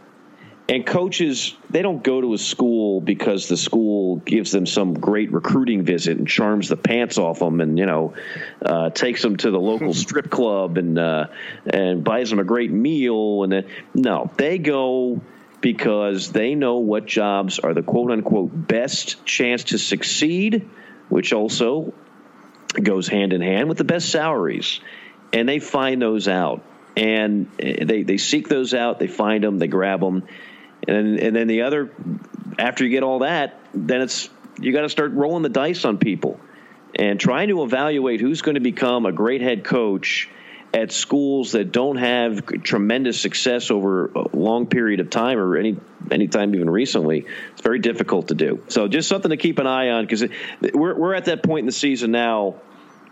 And 0.71 0.87
coaches, 0.87 1.57
they 1.69 1.83
don't 1.83 2.01
go 2.01 2.21
to 2.21 2.33
a 2.33 2.39
school 2.39 3.01
because 3.01 3.49
the 3.49 3.57
school 3.57 4.19
gives 4.19 4.53
them 4.53 4.67
some 4.67 4.95
great 4.95 5.33
recruiting 5.33 5.83
visit 5.83 6.17
and 6.17 6.29
charms 6.29 6.69
the 6.69 6.77
pants 6.77 7.19
off 7.19 7.41
them, 7.41 7.61
and 7.61 7.77
you 7.77 7.87
know, 7.87 8.15
uh, 8.65 8.91
takes 8.91 9.21
them 9.21 9.37
to 9.39 9.51
the 9.51 9.59
local 9.59 9.93
strip 10.05 10.31
club 10.31 10.79
and 10.79 10.97
uh, 10.97 11.27
and 11.67 12.05
buys 12.05 12.31
them 12.31 12.39
a 12.39 12.45
great 12.45 12.71
meal. 12.71 13.43
And 13.43 13.53
then, 13.53 13.67
no, 13.95 14.31
they 14.37 14.59
go 14.59 15.21
because 15.61 16.31
they 16.31 16.55
know 16.55 16.77
what 16.77 17.05
jobs 17.05 17.59
are 17.59 17.75
the 17.75 17.83
quote 17.83 18.13
unquote 18.13 18.51
best 18.53 19.25
chance 19.25 19.65
to 19.65 19.79
succeed, 19.79 20.71
which 21.09 21.33
also 21.33 21.93
goes 22.81 23.09
hand 23.09 23.33
in 23.33 23.41
hand 23.41 23.69
with 23.69 23.79
the 23.79 23.83
best 23.83 24.09
salaries, 24.09 24.79
and 25.33 25.49
they 25.49 25.59
find 25.59 26.01
those 26.01 26.29
out. 26.29 26.63
And 26.97 27.51
they, 27.59 28.03
they 28.05 28.19
seek 28.19 28.49
those 28.49 28.73
out, 28.73 28.99
they 29.01 29.07
find 29.07 29.43
them, 29.43 29.59
they 29.59 29.69
grab 29.69 30.01
them, 30.01 30.25
and 30.91 31.19
and 31.19 31.37
then 31.37 31.47
the 31.47 31.63
other 31.63 31.91
after 32.59 32.85
you 32.85 32.91
get 32.91 33.03
all 33.03 33.21
that, 33.21 33.59
then 33.75 34.03
it's 34.03 34.29
you 34.61 34.73
got 34.73 34.83
to 34.83 34.89
start 34.89 35.13
rolling 35.13 35.43
the 35.43 35.49
dice 35.49 35.85
on 35.85 35.99
people 35.99 36.39
and 36.95 37.19
trying 37.19 37.49
to 37.49 37.63
evaluate 37.63 38.21
who's 38.21 38.43
going 38.43 38.57
to 38.57 38.61
become 38.61 39.07
a 39.07 39.13
great 39.13 39.41
head 39.41 39.65
coach 39.65 40.29
at 40.73 40.93
schools 40.93 41.53
that 41.53 41.73
don't 41.73 41.97
have 41.97 42.47
tremendous 42.63 43.21
success 43.21 43.71
over 43.71 44.07
a 44.07 44.37
long 44.37 44.67
period 44.67 45.01
of 45.01 45.11
time 45.11 45.39
or 45.39 45.57
any 45.57 45.77
any 46.11 46.29
time 46.29 46.55
even 46.55 46.71
recently. 46.71 47.27
It's 47.53 47.63
very 47.63 47.81
difficult 47.81 48.29
to 48.29 48.35
do. 48.35 48.63
So 48.69 48.87
just 48.87 49.09
something 49.09 49.31
to 49.31 49.37
keep 49.37 49.59
an 49.59 49.67
eye 49.67 49.91
on 49.91 50.05
because 50.05 50.25
we're 50.73 50.97
we're 50.97 51.15
at 51.15 51.27
that 51.27 51.43
point 51.43 51.61
in 51.61 51.67
the 51.67 51.73
season 51.73 52.13
now, 52.13 52.57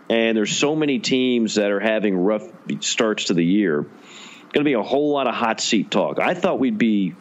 and 0.09 0.37
there's 0.37 0.55
so 0.55 0.75
many 0.75 0.99
teams 0.99 1.55
that 1.55 1.71
are 1.71 1.79
having 1.79 2.17
rough 2.17 2.47
starts 2.79 3.25
to 3.25 3.33
the 3.33 3.45
year. 3.45 3.81
Going 4.51 4.63
to 4.63 4.69
be 4.69 4.73
a 4.73 4.81
whole 4.81 5.11
lot 5.11 5.27
of 5.27 5.35
hot 5.35 5.61
seat 5.61 5.91
talk. 5.91 6.17
I 6.19 6.33
thought 6.33 6.59
we'd 6.59 6.79
be 6.79 7.13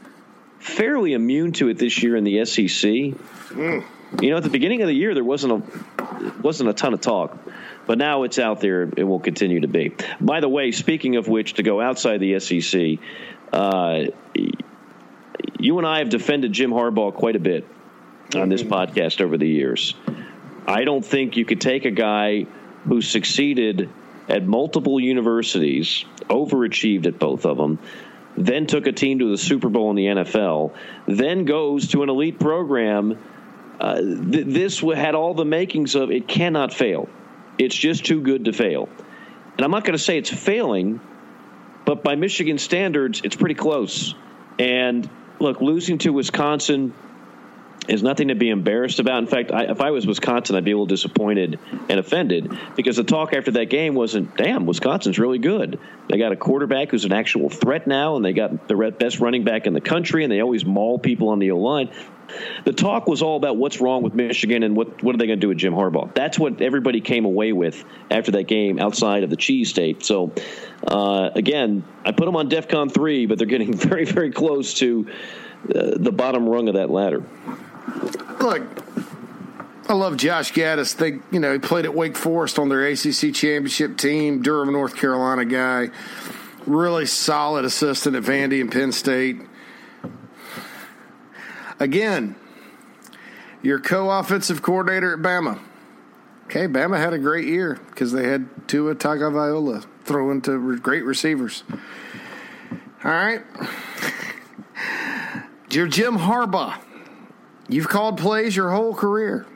fairly 0.59 1.13
immune 1.13 1.53
to 1.53 1.69
it 1.69 1.79
this 1.79 2.03
year 2.03 2.17
in 2.17 2.25
the 2.25 2.45
SEC. 2.45 2.91
Mm. 2.91 3.85
You 4.21 4.31
know, 4.31 4.39
at 4.39 4.43
the 4.43 4.51
beginning 4.51 4.83
of 4.83 4.89
the 4.89 4.95
year, 4.95 5.15
there 5.15 5.25
wasn't 5.25 5.53
a 5.53 6.33
wasn't 6.43 6.71
a 6.71 6.73
ton 6.73 6.95
of 6.95 7.01
talk, 7.01 7.37
but 7.87 7.99
now 7.99 8.23
it's 8.23 8.39
out 8.39 8.61
there. 8.61 8.91
It 8.97 9.05
will 9.05 9.21
continue 9.21 9.61
to 9.61 9.69
be. 9.69 9.95
By 10.21 10.41
the 10.41 10.49
way, 10.49 10.73
speaking 10.73 11.17
of 11.17 11.29
which, 11.29 11.55
to 11.55 11.63
go 11.63 11.81
outside 11.81 12.19
the 12.19 12.41
SEC, 12.41 12.99
uh, 13.53 14.05
you 15.59 15.79
and 15.79 15.87
I 15.87 15.99
have 15.99 16.09
defended 16.09 16.53
Jim 16.53 16.71
Harbaugh 16.71 17.15
quite 17.15 17.37
a 17.37 17.41
bit 17.41 17.67
on 18.35 18.49
this 18.49 18.63
mm-hmm. 18.63 18.73
podcast 18.73 19.21
over 19.21 19.37
the 19.37 19.49
years. 19.49 19.95
I 20.67 20.85
don't 20.85 21.05
think 21.05 21.37
you 21.37 21.45
could 21.45 21.61
take 21.61 21.85
a 21.85 21.91
guy 21.91 22.47
who 22.85 23.01
succeeded 23.03 23.91
at 24.29 24.45
multiple 24.45 25.01
universities, 25.01 26.05
overachieved 26.29 27.07
at 27.07 27.19
both 27.19 27.47
of 27.47 27.57
them, 27.57 27.79
then 28.45 28.66
took 28.66 28.86
a 28.86 28.93
team 28.93 29.18
to 29.18 29.30
the 29.30 29.39
Super 29.39 29.68
Bowl 29.68 29.91
in 29.91 29.97
the 29.97 30.07
NFL, 30.07 30.72
then 31.07 31.45
goes 31.45 31.89
to 31.89 32.03
an 32.03 32.09
elite 32.09 32.39
program. 32.39 33.18
Uh, 33.80 34.01
th- 34.01 34.47
this 34.47 34.80
had 34.80 35.14
all 35.14 35.34
the 35.34 35.45
makings 35.45 35.95
of 35.95 36.11
it 36.11 36.28
cannot 36.28 36.72
fail. 36.72 37.09
It's 37.59 37.74
just 37.74 38.05
too 38.05 38.20
good 38.20 38.45
to 38.45 38.53
fail. 38.53 38.89
And 39.57 39.64
I'm 39.64 39.70
not 39.70 39.84
going 39.84 39.97
to 39.97 40.03
say 40.03 40.18
it's 40.18 40.30
failing, 40.30 41.01
but 41.84 42.05
by 42.05 42.14
Michigan 42.14 42.59
standards, 42.59 43.22
it's 43.24 43.34
pretty 43.34 43.57
close. 43.57 44.14
And 44.59 45.09
look, 45.41 45.61
losing 45.61 45.99
to 45.99 46.11
Wisconsin 46.12 46.95
is 47.89 48.03
nothing 48.03 48.28
to 48.28 48.34
be 48.34 48.51
embarrassed 48.51 49.01
about. 49.01 49.18
In 49.18 49.26
fact, 49.26 49.51
I, 49.51 49.64
if 49.64 49.80
I 49.80 49.91
was 49.91 50.07
Wisconsin, 50.07 50.57
I'd 50.57 50.64
be 50.64 50.72
a 50.72 50.74
little 50.74 50.86
disappointed 50.86 51.59
and 51.89 51.99
offended 51.99 52.57
because 52.76 52.97
the 52.97 53.05
talk 53.05 53.32
after 53.32 53.51
that 53.53 53.70
game 53.70 53.95
wasn't, 53.95 54.36
damn, 54.36 54.66
Wisconsin's 54.66 55.18
really 55.18 55.39
good. 55.39 55.80
They 56.09 56.18
got 56.18 56.32
a 56.32 56.36
quarterback 56.36 56.91
who's 56.91 57.07
an 57.07 57.12
actual 57.12 57.49
threat 57.49 57.86
now, 57.86 58.16
and 58.16 58.24
they 58.24 58.34
got 58.34 58.68
the 58.68 58.95
best 58.99 59.20
running 59.20 59.43
back 59.43 59.66
in 59.66 59.72
the 59.72 59.80
country, 59.80 60.22
and 60.22 60.32
they 60.32 60.41
always 60.41 60.66
maul 60.66 60.99
people 60.99 61.30
on 61.30 61.39
the 61.39 61.51
O 61.51 61.59
line. 61.59 61.91
The 62.64 62.74
talk 62.74 63.07
was 63.07 63.22
all 63.22 63.36
about 63.36 63.57
what's 63.57 63.80
wrong 63.80 64.03
with 64.03 64.12
Michigan 64.12 64.62
and 64.62 64.76
what, 64.76 65.03
what 65.03 65.14
are 65.14 65.18
they 65.18 65.26
going 65.26 65.39
to 65.39 65.41
do 65.41 65.49
with 65.49 65.57
Jim 65.57 65.72
Harbaugh. 65.72 66.14
That's 66.14 66.39
what 66.39 66.61
everybody 66.61 67.01
came 67.01 67.24
away 67.24 67.53
with 67.53 67.82
after 68.11 68.32
that 68.32 68.45
game 68.45 68.78
outside 68.78 69.22
of 69.22 69.30
the 69.30 69.36
cheese 69.36 69.70
state. 69.70 70.05
So, 70.05 70.32
uh, 70.86 71.30
again, 71.34 71.84
I 72.05 72.12
put 72.12 72.26
them 72.26 72.36
on 72.36 72.51
DEFCON 72.51 72.93
3, 72.93 73.24
but 73.24 73.39
they're 73.39 73.47
getting 73.47 73.72
very, 73.76 74.05
very 74.05 74.30
close 74.30 74.74
to 74.74 75.09
uh, 75.74 75.97
the 75.97 76.12
bottom 76.12 76.47
rung 76.47 76.68
of 76.68 76.74
that 76.74 76.91
ladder. 76.91 77.24
Look, 78.41 78.62
I 79.89 79.95
love 79.95 80.16
Josh 80.16 80.53
Gattis. 80.53 80.97
They, 80.97 81.18
you 81.30 81.41
know, 81.41 81.53
he 81.53 81.59
played 81.59 81.86
at 81.86 81.95
Wake 81.95 82.16
Forest 82.16 82.59
on 82.59 82.68
their 82.68 82.86
ACC 82.86 83.32
championship 83.34 83.97
team. 83.97 84.43
Durham, 84.43 84.72
North 84.72 84.97
Carolina 84.97 85.47
guy. 85.47 85.89
Really 86.66 87.07
solid 87.07 87.64
assistant 87.64 88.14
at 88.14 88.22
Vandy 88.22 88.61
and 88.61 88.70
Penn 88.70 88.93
State. 88.93 89.41
Again, 91.80 92.36
your 93.62 93.80
co-offensive 93.80 94.61
coordinator 94.61 95.14
at 95.14 95.20
Bama. 95.20 95.59
Okay, 96.45 96.66
Bama 96.66 96.99
had 96.99 97.12
a 97.12 97.18
great 97.18 97.47
year 97.47 97.78
because 97.91 98.12
they 98.12 98.26
had 98.26 98.68
Tua 98.68 98.95
Tagovailoa 98.95 99.86
throwing 100.05 100.41
to 100.43 100.78
great 100.78 101.05
receivers. 101.05 101.62
All 103.05 103.11
right, 103.11 103.43
your 105.70 105.86
Jim 105.86 106.18
Harbaugh. 106.18 106.82
You've 107.69 107.89
called 107.89 108.19
plays 108.19 108.57
your 108.57 108.71
whole 108.71 108.95
career. 108.95 109.47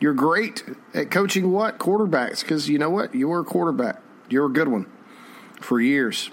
You're 0.00 0.14
great 0.14 0.64
at 0.94 1.10
coaching 1.10 1.52
what? 1.52 1.78
Quarterbacks. 1.78 2.40
Because 2.40 2.68
you 2.68 2.78
know 2.78 2.90
what? 2.90 3.14
You 3.14 3.28
were 3.28 3.40
a 3.40 3.44
quarterback. 3.44 4.00
You're 4.28 4.46
a 4.46 4.52
good 4.52 4.68
one 4.68 4.86
for 5.60 5.80
years. 5.80 6.30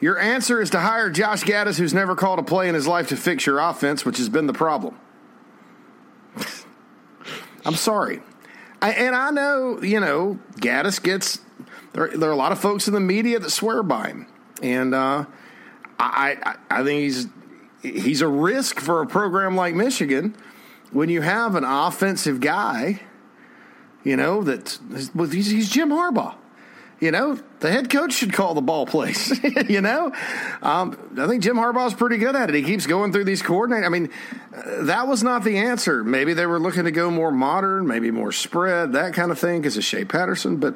Your 0.00 0.18
answer 0.18 0.60
is 0.60 0.70
to 0.70 0.80
hire 0.80 1.10
Josh 1.10 1.42
Gattis, 1.42 1.78
who's 1.78 1.92
never 1.92 2.16
called 2.16 2.38
a 2.38 2.42
play 2.42 2.68
in 2.68 2.74
his 2.74 2.86
life 2.86 3.08
to 3.08 3.16
fix 3.16 3.44
your 3.44 3.58
offense, 3.58 4.04
which 4.04 4.16
has 4.16 4.28
been 4.28 4.46
the 4.46 4.54
problem. 4.54 4.98
I'm 7.64 7.74
sorry. 7.74 8.22
I, 8.80 8.92
and 8.92 9.14
I 9.14 9.30
know, 9.30 9.82
you 9.82 10.00
know, 10.00 10.38
Gattis 10.56 11.02
gets, 11.02 11.40
there, 11.92 12.08
there, 12.08 12.30
are 12.30 12.32
a 12.32 12.36
lot 12.36 12.50
of 12.50 12.58
folks 12.58 12.88
in 12.88 12.94
the 12.94 13.00
media 13.00 13.38
that 13.38 13.50
swear 13.50 13.82
by 13.82 14.08
him. 14.08 14.26
And 14.62 14.94
uh, 14.94 15.26
I, 15.98 16.38
I, 16.42 16.56
I 16.70 16.84
think 16.84 17.00
he's 17.00 17.26
he's 17.82 18.20
a 18.20 18.28
risk 18.28 18.80
for 18.80 19.02
a 19.02 19.06
program 19.06 19.56
like 19.56 19.74
Michigan 19.74 20.36
when 20.92 21.08
you 21.08 21.22
have 21.22 21.54
an 21.54 21.64
offensive 21.64 22.40
guy 22.40 23.00
You 24.02 24.16
know 24.16 24.42
that 24.42 24.78
he's 25.30 25.68
Jim 25.68 25.90
Harbaugh. 25.90 26.34
You 27.00 27.10
know, 27.10 27.38
the 27.60 27.70
head 27.70 27.88
coach 27.88 28.12
should 28.12 28.34
call 28.34 28.52
the 28.52 28.60
ball 28.60 28.84
plays. 28.84 29.32
you 29.68 29.80
know, 29.80 30.12
um, 30.60 30.98
I 31.18 31.26
think 31.26 31.42
Jim 31.42 31.56
Harbaugh's 31.56 31.94
pretty 31.94 32.18
good 32.18 32.36
at 32.36 32.50
it. 32.50 32.54
He 32.54 32.62
keeps 32.62 32.86
going 32.86 33.10
through 33.10 33.24
these 33.24 33.42
coordinators. 33.42 33.86
I 33.86 33.88
mean, 33.88 34.10
uh, 34.54 34.84
that 34.84 35.08
was 35.08 35.22
not 35.22 35.42
the 35.42 35.56
answer. 35.56 36.04
Maybe 36.04 36.34
they 36.34 36.44
were 36.44 36.60
looking 36.60 36.84
to 36.84 36.90
go 36.90 37.10
more 37.10 37.32
modern, 37.32 37.86
maybe 37.86 38.10
more 38.10 38.32
spread, 38.32 38.92
that 38.92 39.14
kind 39.14 39.30
of 39.30 39.38
thing, 39.38 39.62
because 39.62 39.78
of 39.78 39.84
Shea 39.84 40.04
Patterson. 40.04 40.58
But 40.58 40.74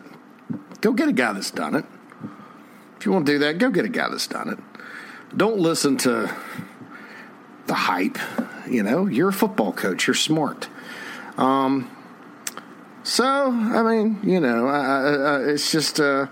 go 0.81 0.93
get 0.93 1.09
a 1.09 1.13
guy 1.13 1.35
that's 1.35 1.51
done 1.51 1.75
it. 1.75 1.85
If 2.97 3.05
you 3.05 3.13
want 3.13 3.27
to 3.27 3.33
do 3.33 3.39
that, 3.41 3.59
go 3.59 3.69
get 3.69 3.85
a 3.85 3.91
guy 3.91 4.09
that's 4.09 4.27
done 4.27 4.49
it. 4.49 4.59
Don't 5.37 5.59
listen 5.59 5.99
to 5.99 6.35
the 7.67 7.75
hype. 7.75 8.19
You 8.69 8.83
know, 8.83 9.07
you're 9.07 9.29
a 9.29 9.33
football 9.33 9.73
coach. 9.73 10.07
You're 10.07 10.15
smart. 10.15 10.69
Um, 11.37 11.91
so 13.03 13.25
I 13.25 13.83
mean, 13.83 14.21
you 14.23 14.41
know, 14.41 14.67
I, 14.67 14.79
I, 14.81 15.41
it's 15.51 15.71
just 15.71 16.01
uh, 16.01 16.27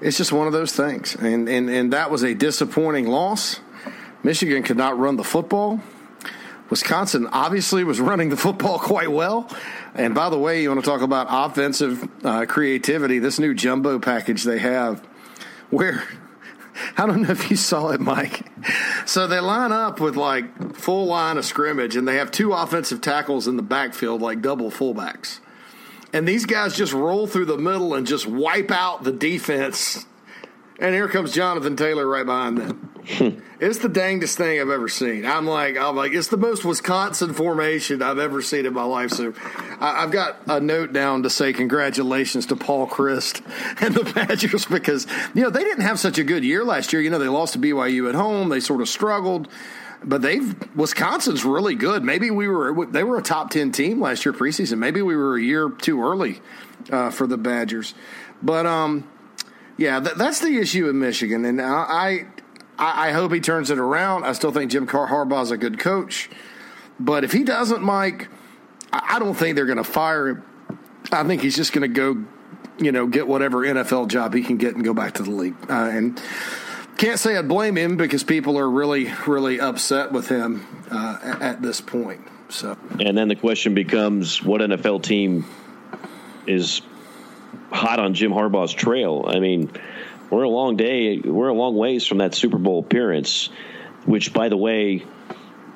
it's 0.00 0.16
just 0.16 0.32
one 0.32 0.46
of 0.46 0.52
those 0.52 0.72
things, 0.72 1.14
and, 1.14 1.48
and 1.48 1.68
and 1.68 1.92
that 1.92 2.10
was 2.10 2.22
a 2.22 2.34
disappointing 2.34 3.06
loss. 3.06 3.60
Michigan 4.22 4.62
could 4.62 4.76
not 4.76 4.98
run 4.98 5.16
the 5.16 5.24
football. 5.24 5.80
Wisconsin 6.70 7.28
obviously 7.28 7.84
was 7.84 8.00
running 8.10 8.28
the 8.28 8.36
football 8.36 8.78
quite 8.78 9.10
well. 9.10 9.48
And 9.94 10.14
by 10.14 10.30
the 10.30 10.38
way, 10.38 10.62
you 10.62 10.68
want 10.68 10.82
to 10.82 10.90
talk 10.90 11.00
about 11.00 11.26
offensive 11.30 12.08
uh, 12.24 12.46
creativity? 12.46 13.18
This 13.18 13.38
new 13.38 13.54
jumbo 13.54 13.98
package 13.98 14.42
they 14.42 14.58
have, 14.58 15.00
where 15.70 16.02
I 16.96 17.06
don't 17.06 17.22
know 17.22 17.30
if 17.30 17.50
you 17.50 17.56
saw 17.56 17.90
it, 17.90 18.00
Mike. 18.00 18.46
So 19.06 19.26
they 19.26 19.40
line 19.40 19.72
up 19.72 20.00
with 20.00 20.16
like 20.16 20.74
full 20.74 21.06
line 21.06 21.38
of 21.38 21.44
scrimmage, 21.44 21.96
and 21.96 22.06
they 22.06 22.16
have 22.16 22.30
two 22.30 22.52
offensive 22.52 23.00
tackles 23.00 23.46
in 23.46 23.56
the 23.56 23.62
backfield, 23.62 24.20
like 24.20 24.42
double 24.42 24.70
fullbacks. 24.70 25.40
And 26.12 26.26
these 26.26 26.46
guys 26.46 26.76
just 26.76 26.92
roll 26.92 27.26
through 27.26 27.46
the 27.46 27.58
middle 27.58 27.94
and 27.94 28.06
just 28.06 28.26
wipe 28.26 28.70
out 28.70 29.04
the 29.04 29.12
defense. 29.12 30.06
And 30.78 30.94
here 30.94 31.08
comes 31.08 31.32
Jonathan 31.32 31.76
Taylor 31.76 32.06
right 32.06 32.24
behind 32.24 32.58
them. 32.58 32.95
it's 33.60 33.78
the 33.78 33.88
dangest 33.88 34.36
thing 34.36 34.60
I've 34.60 34.68
ever 34.68 34.88
seen. 34.88 35.24
I'm 35.24 35.46
like, 35.46 35.76
I'm 35.76 35.94
like, 35.94 36.12
it's 36.12 36.26
the 36.26 36.36
most 36.36 36.64
Wisconsin 36.64 37.34
formation 37.34 38.02
I've 38.02 38.18
ever 38.18 38.42
seen 38.42 38.66
in 38.66 38.72
my 38.72 38.82
life. 38.82 39.12
So 39.12 39.32
I, 39.80 40.00
have 40.00 40.10
got 40.10 40.38
a 40.48 40.58
note 40.58 40.92
down 40.92 41.22
to 41.22 41.30
say 41.30 41.52
congratulations 41.52 42.46
to 42.46 42.56
Paul 42.56 42.88
Chryst 42.88 43.42
and 43.80 43.94
the 43.94 44.12
Badgers 44.12 44.66
because 44.66 45.06
you 45.34 45.42
know 45.42 45.50
they 45.50 45.62
didn't 45.62 45.84
have 45.84 46.00
such 46.00 46.18
a 46.18 46.24
good 46.24 46.44
year 46.44 46.64
last 46.64 46.92
year. 46.92 47.00
You 47.00 47.10
know 47.10 47.20
they 47.20 47.28
lost 47.28 47.52
to 47.52 47.60
BYU 47.60 48.08
at 48.08 48.16
home. 48.16 48.48
They 48.48 48.60
sort 48.60 48.80
of 48.80 48.88
struggled. 48.88 49.48
But 50.04 50.22
they've 50.22 50.54
Wisconsin's 50.76 51.44
really 51.44 51.74
good. 51.74 52.02
Maybe 52.02 52.30
we 52.30 52.48
were 52.48 52.86
they 52.86 53.04
were 53.04 53.18
a 53.18 53.22
top 53.22 53.50
ten 53.50 53.70
team 53.70 54.00
last 54.00 54.24
year 54.24 54.32
preseason. 54.32 54.78
Maybe 54.78 55.00
we 55.00 55.16
were 55.16 55.36
a 55.36 55.42
year 55.42 55.70
too 55.70 56.02
early 56.02 56.40
uh, 56.90 57.10
for 57.10 57.26
the 57.26 57.38
Badgers. 57.38 57.94
But 58.42 58.66
um, 58.66 59.08
yeah, 59.78 60.00
th- 60.00 60.16
that's 60.16 60.40
the 60.40 60.58
issue 60.58 60.88
in 60.88 60.98
Michigan, 60.98 61.44
and 61.44 61.60
I, 61.60 62.26
I 62.78 63.08
I 63.08 63.12
hope 63.12 63.32
he 63.32 63.40
turns 63.40 63.70
it 63.70 63.78
around. 63.78 64.24
I 64.24 64.32
still 64.32 64.52
think 64.52 64.70
Jim 64.70 64.86
Harbaugh 64.86 65.42
is 65.42 65.50
a 65.50 65.56
good 65.56 65.78
coach, 65.78 66.30
but 66.98 67.24
if 67.24 67.32
he 67.32 67.44
doesn't, 67.44 67.82
Mike, 67.82 68.28
I 68.92 69.18
don't 69.18 69.34
think 69.34 69.56
they're 69.56 69.66
going 69.66 69.78
to 69.78 69.84
fire 69.84 70.28
him. 70.28 70.42
I 71.12 71.24
think 71.24 71.42
he's 71.42 71.56
just 71.56 71.72
going 71.72 71.82
to 71.82 71.94
go, 71.94 72.24
you 72.78 72.92
know, 72.92 73.06
get 73.06 73.28
whatever 73.28 73.58
NFL 73.58 74.08
job 74.08 74.34
he 74.34 74.42
can 74.42 74.56
get 74.56 74.74
and 74.74 74.84
go 74.84 74.94
back 74.94 75.14
to 75.14 75.22
the 75.22 75.30
league. 75.30 75.54
Uh, 75.68 75.88
and 75.90 76.20
can't 76.96 77.18
say 77.18 77.36
I'd 77.36 77.48
blame 77.48 77.76
him 77.76 77.96
because 77.96 78.24
people 78.24 78.58
are 78.58 78.68
really, 78.68 79.12
really 79.26 79.60
upset 79.60 80.12
with 80.12 80.28
him 80.28 80.66
uh, 80.90 81.38
at 81.40 81.62
this 81.62 81.80
point. 81.80 82.22
So, 82.48 82.76
and 83.00 83.16
then 83.16 83.28
the 83.28 83.36
question 83.36 83.74
becomes, 83.74 84.42
what 84.42 84.60
NFL 84.60 85.02
team 85.02 85.44
is 86.46 86.80
hot 87.70 87.98
on 87.98 88.14
Jim 88.14 88.30
Harbaugh's 88.30 88.72
trail? 88.72 89.24
I 89.28 89.40
mean, 89.40 89.70
we're 90.30 90.42
a 90.42 90.48
long 90.48 90.76
day, 90.76 91.18
we're 91.18 91.48
a 91.48 91.54
long 91.54 91.76
ways 91.76 92.06
from 92.06 92.18
that 92.18 92.34
Super 92.34 92.58
Bowl 92.58 92.80
appearance, 92.80 93.48
which, 94.04 94.32
by 94.32 94.48
the 94.48 94.56
way, 94.56 95.04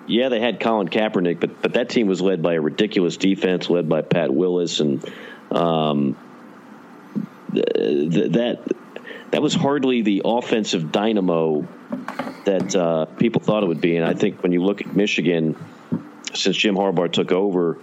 yeah, 0.06 0.28
they 0.28 0.40
had 0.40 0.60
Colin 0.60 0.88
Kaepernick, 0.88 1.38
but 1.40 1.62
but 1.62 1.74
that 1.74 1.88
team 1.88 2.06
was 2.08 2.20
led 2.20 2.42
by 2.42 2.54
a 2.54 2.60
ridiculous 2.60 3.16
defense, 3.16 3.70
led 3.70 3.88
by 3.88 4.02
Pat 4.02 4.32
Willis, 4.32 4.80
and 4.80 5.04
um, 5.52 6.16
th- 7.52 8.32
that 8.32 8.58
that 9.30 9.42
was 9.42 9.54
hardly 9.54 10.02
the 10.02 10.22
offensive 10.24 10.90
dynamo 10.90 11.66
that 12.44 12.74
uh, 12.74 13.04
people 13.04 13.40
thought 13.40 13.62
it 13.62 13.66
would 13.66 13.80
be. 13.80 13.96
And 13.96 14.04
I 14.04 14.14
think 14.14 14.42
when 14.42 14.52
you 14.52 14.62
look 14.62 14.80
at 14.80 14.94
Michigan, 14.94 15.56
since 16.34 16.56
Jim 16.56 16.74
Harbaugh 16.74 17.12
took 17.12 17.30
over, 17.30 17.78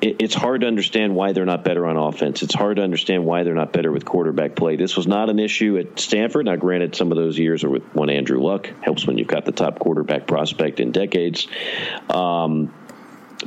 it, 0.00 0.16
it's 0.20 0.34
hard 0.34 0.62
to 0.62 0.66
understand 0.66 1.14
why 1.14 1.32
they're 1.32 1.44
not 1.44 1.64
better 1.64 1.86
on 1.86 1.96
offense. 1.96 2.42
It's 2.42 2.54
hard 2.54 2.76
to 2.76 2.82
understand 2.82 3.24
why 3.24 3.42
they're 3.42 3.54
not 3.54 3.72
better 3.72 3.90
with 3.90 4.04
quarterback 4.04 4.54
play. 4.54 4.76
This 4.76 4.96
was 4.96 5.06
not 5.06 5.30
an 5.30 5.38
issue 5.38 5.78
at 5.78 5.98
Stanford. 5.98 6.46
Now, 6.46 6.56
granted, 6.56 6.94
some 6.94 7.12
of 7.12 7.16
those 7.16 7.38
years 7.38 7.64
are 7.64 7.70
with 7.70 7.82
one 7.94 8.10
Andrew 8.10 8.40
Luck. 8.40 8.68
Helps 8.82 9.06
when 9.06 9.18
you've 9.18 9.28
got 9.28 9.44
the 9.44 9.52
top 9.52 9.78
quarterback 9.78 10.26
prospect 10.26 10.80
in 10.80 10.92
decades. 10.92 11.46
Um, 12.10 12.72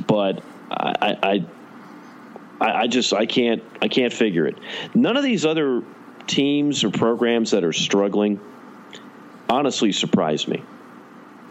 but 0.06 0.42
I, 0.70 1.44
I, 2.60 2.72
I 2.82 2.86
just 2.86 3.12
I 3.12 3.26
can't 3.26 3.62
I 3.80 3.88
can't 3.88 4.12
figure 4.12 4.46
it. 4.46 4.58
None 4.94 5.16
of 5.16 5.22
these 5.22 5.44
other 5.44 5.82
teams 6.26 6.84
or 6.84 6.90
programs 6.90 7.52
that 7.52 7.64
are 7.64 7.72
struggling 7.72 8.40
honestly 9.48 9.92
surprise 9.92 10.46
me. 10.46 10.62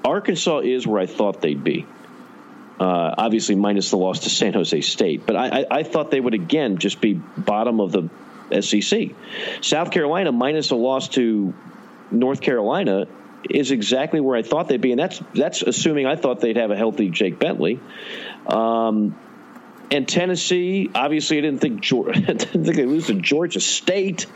Arkansas 0.06 0.60
is 0.60 0.86
where 0.86 1.02
I 1.02 1.06
thought 1.06 1.42
they'd 1.42 1.64
be. 1.64 1.86
Uh, 2.80 3.16
obviously, 3.18 3.56
minus 3.56 3.90
the 3.90 3.98
loss 3.98 4.20
to 4.20 4.30
San 4.30 4.54
Jose 4.54 4.82
State, 4.82 5.26
but 5.26 5.36
I, 5.36 5.62
I, 5.62 5.66
I, 5.80 5.84
thought 5.84 6.12
they 6.12 6.20
would 6.20 6.36
again 6.36 6.78
just 6.78 7.02
be 7.02 7.14
bottom 7.14 7.80
of 7.80 7.92
the 7.92 8.62
SEC. 8.62 9.10
South 9.62 9.90
Carolina, 9.90 10.32
minus 10.32 10.70
a 10.70 10.76
loss 10.76 11.10
to 11.10 11.56
North 12.12 12.40
Carolina, 12.40 13.08
is 13.50 13.72
exactly 13.72 14.20
where 14.20 14.38
I 14.38 14.44
thought 14.44 14.68
they'd 14.68 14.80
be, 14.80 14.92
and 14.92 15.00
that's 15.00 15.22
that's 15.34 15.64
assuming 15.64 16.06
I 16.06 16.16
thought 16.16 16.40
they'd 16.40 16.58
have 16.58 16.70
a 16.70 16.76
healthy 16.76 17.10
Jake 17.10 17.40
Bentley. 17.40 17.80
Um, 18.46 19.18
and 19.90 20.08
Tennessee, 20.08 20.90
obviously, 20.94 21.38
I 21.38 21.42
didn't 21.42 21.62
think 21.62 21.84
I 22.16 22.20
didn't 22.20 22.64
think 22.64 22.76
they 22.76 22.86
lose 22.86 23.08
to 23.08 23.16
Georgia 23.16 23.60
State, 23.60 24.28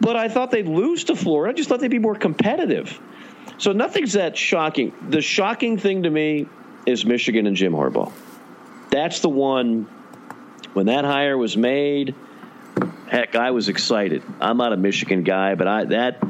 but 0.00 0.16
I 0.16 0.28
thought 0.28 0.50
they'd 0.50 0.68
lose 0.68 1.04
to 1.04 1.16
Florida. 1.16 1.52
I 1.52 1.56
just 1.56 1.68
thought 1.68 1.80
they'd 1.80 1.88
be 1.88 1.98
more 1.98 2.16
competitive. 2.16 3.00
So 3.58 3.72
nothing's 3.72 4.12
that 4.12 4.36
shocking. 4.36 4.92
The 5.08 5.20
shocking 5.20 5.78
thing 5.78 6.04
to 6.04 6.10
me 6.10 6.46
is 6.86 7.04
Michigan 7.04 7.46
and 7.46 7.56
Jim 7.56 7.72
Harbaugh. 7.72 8.12
That's 8.90 9.20
the 9.20 9.28
one. 9.28 9.86
When 10.74 10.86
that 10.86 11.04
hire 11.04 11.36
was 11.36 11.56
made, 11.56 12.14
heck, 13.08 13.34
I 13.34 13.50
was 13.50 13.68
excited. 13.68 14.22
I'm 14.40 14.56
not 14.56 14.72
a 14.72 14.76
Michigan 14.76 15.22
guy, 15.22 15.54
but 15.54 15.66
I 15.66 15.84
that 15.86 16.22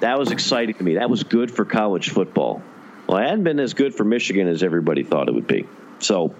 that 0.00 0.18
was 0.18 0.32
exciting 0.32 0.74
to 0.76 0.84
me. 0.84 0.94
That 0.94 1.10
was 1.10 1.22
good 1.22 1.50
for 1.50 1.64
college 1.64 2.10
football. 2.10 2.62
Well, 3.06 3.18
it 3.18 3.24
hadn't 3.24 3.44
been 3.44 3.60
as 3.60 3.74
good 3.74 3.94
for 3.94 4.04
Michigan 4.04 4.48
as 4.48 4.62
everybody 4.62 5.02
thought 5.04 5.28
it 5.28 5.34
would 5.34 5.46
be. 5.46 5.66
So 5.98 6.34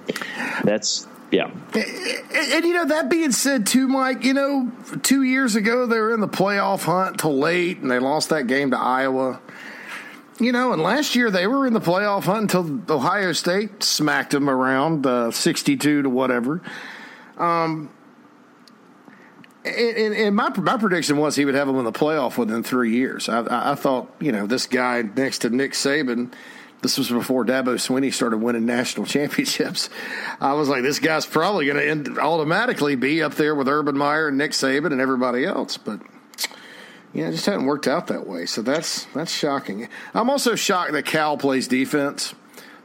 that's 0.64 1.06
yeah. 1.30 1.50
And, 1.74 2.52
and, 2.52 2.64
you 2.64 2.74
know, 2.74 2.84
that 2.86 3.08
being 3.08 3.32
said, 3.32 3.66
too, 3.66 3.88
Mike, 3.88 4.22
you 4.22 4.34
know, 4.34 4.70
two 5.02 5.22
years 5.22 5.56
ago 5.56 5.86
they 5.86 5.98
were 5.98 6.12
in 6.12 6.20
the 6.20 6.28
playoff 6.28 6.84
hunt 6.84 7.20
till 7.20 7.38
late 7.38 7.78
and 7.78 7.90
they 7.90 7.98
lost 7.98 8.28
that 8.28 8.46
game 8.46 8.70
to 8.72 8.78
Iowa. 8.78 9.40
You 10.40 10.52
know, 10.52 10.72
and 10.72 10.82
last 10.82 11.14
year 11.14 11.30
they 11.30 11.46
were 11.46 11.66
in 11.66 11.72
the 11.72 11.80
playoff 11.80 12.24
hunt 12.24 12.54
until 12.54 12.96
Ohio 12.96 13.32
State 13.32 13.82
smacked 13.82 14.30
them 14.30 14.48
around 14.48 15.06
uh, 15.06 15.30
62 15.30 16.02
to 16.02 16.08
whatever. 16.10 16.62
Um, 17.36 17.90
and, 19.64 20.14
and, 20.14 20.34
my 20.34 20.48
my 20.58 20.76
prediction 20.76 21.18
was 21.18 21.36
he 21.36 21.44
would 21.44 21.54
have 21.54 21.68
them 21.68 21.76
in 21.76 21.84
the 21.84 21.92
playoff 21.92 22.36
within 22.36 22.62
three 22.62 22.92
years. 22.92 23.28
I, 23.28 23.72
I 23.72 23.74
thought, 23.76 24.12
you 24.20 24.32
know, 24.32 24.46
this 24.46 24.66
guy 24.66 25.02
next 25.02 25.38
to 25.38 25.50
Nick 25.50 25.72
Saban 25.72 26.32
this 26.82 26.98
was 26.98 27.08
before 27.08 27.44
Dabo 27.44 27.76
Swinney 27.76 28.12
started 28.12 28.38
winning 28.38 28.66
national 28.66 29.06
championships. 29.16 29.88
I 30.40 30.52
was 30.52 30.68
like, 30.68 30.82
this 30.82 30.98
guy's 30.98 31.24
probably 31.24 31.66
going 31.66 32.04
to 32.04 32.20
automatically 32.20 32.96
be 32.96 33.22
up 33.22 33.34
there 33.36 33.54
with 33.54 33.68
Urban 33.68 33.96
Meyer 33.96 34.28
and 34.28 34.36
Nick 34.36 34.50
Saban 34.50 34.92
and 34.92 35.00
everybody 35.00 35.44
else. 35.44 35.76
But 35.76 36.00
yeah, 37.12 37.28
it 37.28 37.32
just 37.32 37.46
hadn't 37.46 37.66
worked 37.66 37.86
out 37.86 38.08
that 38.08 38.26
way. 38.26 38.46
So 38.46 38.62
that's 38.62 39.04
that's 39.14 39.32
shocking. 39.32 39.88
I'm 40.14 40.30
also 40.30 40.54
shocked 40.54 40.92
that 40.92 41.04
Cal 41.04 41.36
plays 41.36 41.68
defense. 41.68 42.34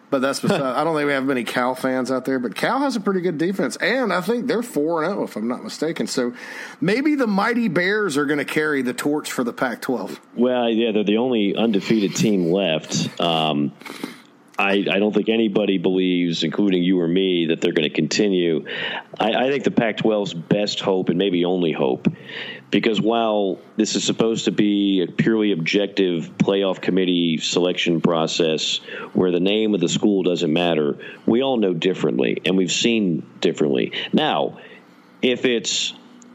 But 0.09 0.21
that's 0.21 0.39
beside, 0.39 0.61
I 0.61 0.83
don't 0.83 0.95
think 0.95 1.07
we 1.07 1.13
have 1.13 1.25
many 1.25 1.43
Cal 1.43 1.75
fans 1.75 2.11
out 2.11 2.25
there, 2.25 2.39
but 2.39 2.55
Cal 2.55 2.79
has 2.79 2.95
a 2.95 2.99
pretty 3.01 3.21
good 3.21 3.37
defense, 3.37 3.75
and 3.77 4.13
I 4.13 4.21
think 4.21 4.47
they're 4.47 4.63
four 4.63 5.03
and 5.03 5.13
zero 5.13 5.25
if 5.25 5.35
I'm 5.35 5.47
not 5.47 5.63
mistaken. 5.63 6.07
So 6.07 6.33
maybe 6.79 7.15
the 7.15 7.27
mighty 7.27 7.67
Bears 7.67 8.15
are 8.17 8.25
going 8.25 8.39
to 8.39 8.45
carry 8.45 8.81
the 8.81 8.93
torch 8.93 9.31
for 9.31 9.43
the 9.43 9.53
Pac-12. 9.53 10.17
Well, 10.35 10.69
yeah, 10.69 10.91
they're 10.93 11.03
the 11.03 11.17
only 11.17 11.55
undefeated 11.55 12.15
team 12.15 12.51
left. 12.51 13.19
Um, 13.19 13.73
I, 14.59 14.85
I, 14.91 14.97
don't 14.97 15.13
think 15.13 15.29
anybody 15.29 15.77
believes, 15.77 16.43
including 16.43 16.81
you 16.81 16.99
or 16.99 17.07
me, 17.07 17.47
that 17.47 17.61
they're 17.61 17.73
going 17.73 17.87
to 17.87 17.93
continue. 17.93 18.65
I, 19.19 19.33
I 19.33 19.51
think 19.51 19.63
the 19.63 19.71
Pac 19.71 19.97
12's 19.97 20.33
best 20.33 20.79
hope, 20.79 21.09
and 21.09 21.17
maybe 21.17 21.45
only 21.45 21.71
hope, 21.71 22.07
because 22.69 22.99
while 22.99 23.59
this 23.77 23.95
is 23.95 24.03
supposed 24.03 24.45
to 24.45 24.51
be 24.51 25.01
a 25.01 25.11
purely 25.11 25.51
objective 25.51 26.31
playoff 26.37 26.81
committee 26.81 27.37
selection 27.37 28.01
process 28.01 28.77
where 29.13 29.31
the 29.31 29.39
name 29.39 29.73
of 29.73 29.79
the 29.79 29.87
school 29.87 30.23
doesn't 30.23 30.51
matter, 30.51 30.97
we 31.25 31.41
all 31.41 31.57
know 31.57 31.73
differently 31.73 32.41
and 32.45 32.57
we've 32.57 32.71
seen 32.71 33.25
differently. 33.39 33.93
Now, 34.11 34.59
if 35.21 35.45
it's 35.45 35.93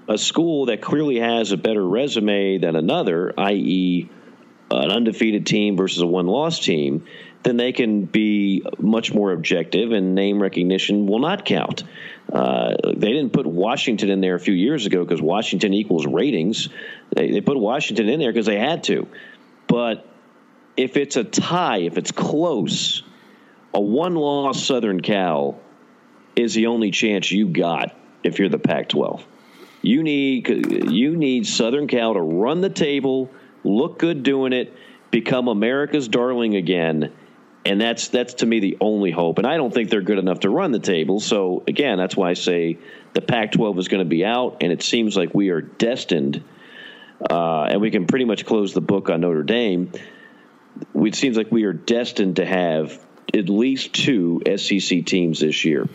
a 0.08 0.18
school 0.18 0.66
that 0.66 0.80
clearly 0.80 1.18
has 1.18 1.52
a 1.52 1.56
better 1.56 1.86
resume 1.86 2.58
than 2.58 2.76
another, 2.76 3.32
i.e., 3.38 4.08
an 4.70 4.90
undefeated 4.90 5.46
team 5.46 5.76
versus 5.76 6.00
a 6.00 6.06
one 6.06 6.26
loss 6.26 6.58
team, 6.58 7.04
then 7.42 7.56
they 7.56 7.72
can 7.72 8.04
be 8.04 8.64
much 8.78 9.12
more 9.12 9.32
objective 9.32 9.92
and 9.92 10.14
name 10.14 10.40
recognition 10.40 11.06
will 11.06 11.18
not 11.18 11.44
count. 11.44 11.84
Uh, 12.32 12.74
they 12.84 13.12
didn't 13.12 13.32
put 13.32 13.46
Washington 13.46 14.10
in 14.10 14.20
there 14.20 14.34
a 14.34 14.40
few 14.40 14.54
years 14.54 14.86
ago 14.86 15.04
because 15.04 15.20
Washington 15.20 15.74
equals 15.74 16.06
ratings. 16.06 16.68
They, 17.14 17.30
they 17.30 17.40
put 17.40 17.58
Washington 17.58 18.08
in 18.08 18.20
there 18.20 18.32
because 18.32 18.46
they 18.46 18.58
had 18.58 18.84
to. 18.84 19.08
But 19.66 20.06
if 20.76 20.96
it's 20.96 21.16
a 21.16 21.24
tie, 21.24 21.78
if 21.78 21.98
it's 21.98 22.12
close, 22.12 23.02
a 23.74 23.80
one 23.80 24.14
loss 24.14 24.64
Southern 24.64 25.00
Cal 25.00 25.60
is 26.36 26.54
the 26.54 26.66
only 26.66 26.90
chance 26.90 27.30
you 27.30 27.48
got 27.48 27.94
if 28.22 28.38
you're 28.38 28.48
the 28.48 28.58
Pac 28.58 28.88
12. 28.88 29.26
You 29.82 30.02
need 30.04 30.48
you 30.90 31.16
need 31.16 31.46
Southern 31.46 31.88
Cal 31.88 32.14
to 32.14 32.20
run 32.20 32.60
the 32.60 32.70
table, 32.70 33.30
look 33.64 33.98
good 33.98 34.22
doing 34.22 34.52
it, 34.52 34.72
become 35.10 35.48
America's 35.48 36.06
darling 36.06 36.54
again, 36.54 37.12
and 37.64 37.80
that's 37.80 38.08
that's 38.08 38.34
to 38.34 38.46
me 38.46 38.60
the 38.60 38.76
only 38.80 39.10
hope. 39.10 39.38
And 39.38 39.46
I 39.46 39.56
don't 39.56 39.72
think 39.72 39.90
they're 39.90 40.02
good 40.02 40.18
enough 40.18 40.40
to 40.40 40.50
run 40.50 40.72
the 40.72 40.78
table. 40.78 41.20
So 41.20 41.62
again, 41.66 41.98
that's 41.98 42.16
why 42.16 42.30
I 42.30 42.34
say 42.34 42.78
the 43.14 43.20
Pac-12 43.20 43.78
is 43.78 43.88
going 43.88 44.02
to 44.02 44.08
be 44.08 44.24
out, 44.24 44.58
and 44.60 44.72
it 44.72 44.82
seems 44.82 45.16
like 45.16 45.34
we 45.34 45.50
are 45.50 45.60
destined, 45.60 46.42
uh, 47.28 47.64
and 47.64 47.80
we 47.80 47.90
can 47.90 48.06
pretty 48.06 48.24
much 48.24 48.44
close 48.46 48.72
the 48.72 48.80
book 48.80 49.10
on 49.10 49.20
Notre 49.20 49.42
Dame. 49.42 49.92
It 50.94 51.14
seems 51.14 51.36
like 51.36 51.52
we 51.52 51.64
are 51.64 51.72
destined 51.72 52.36
to 52.36 52.46
have 52.46 52.98
at 53.34 53.48
least 53.48 53.92
two 53.92 54.42
SEC 54.56 55.04
teams 55.04 55.40
this 55.40 55.64
year. 55.64 55.88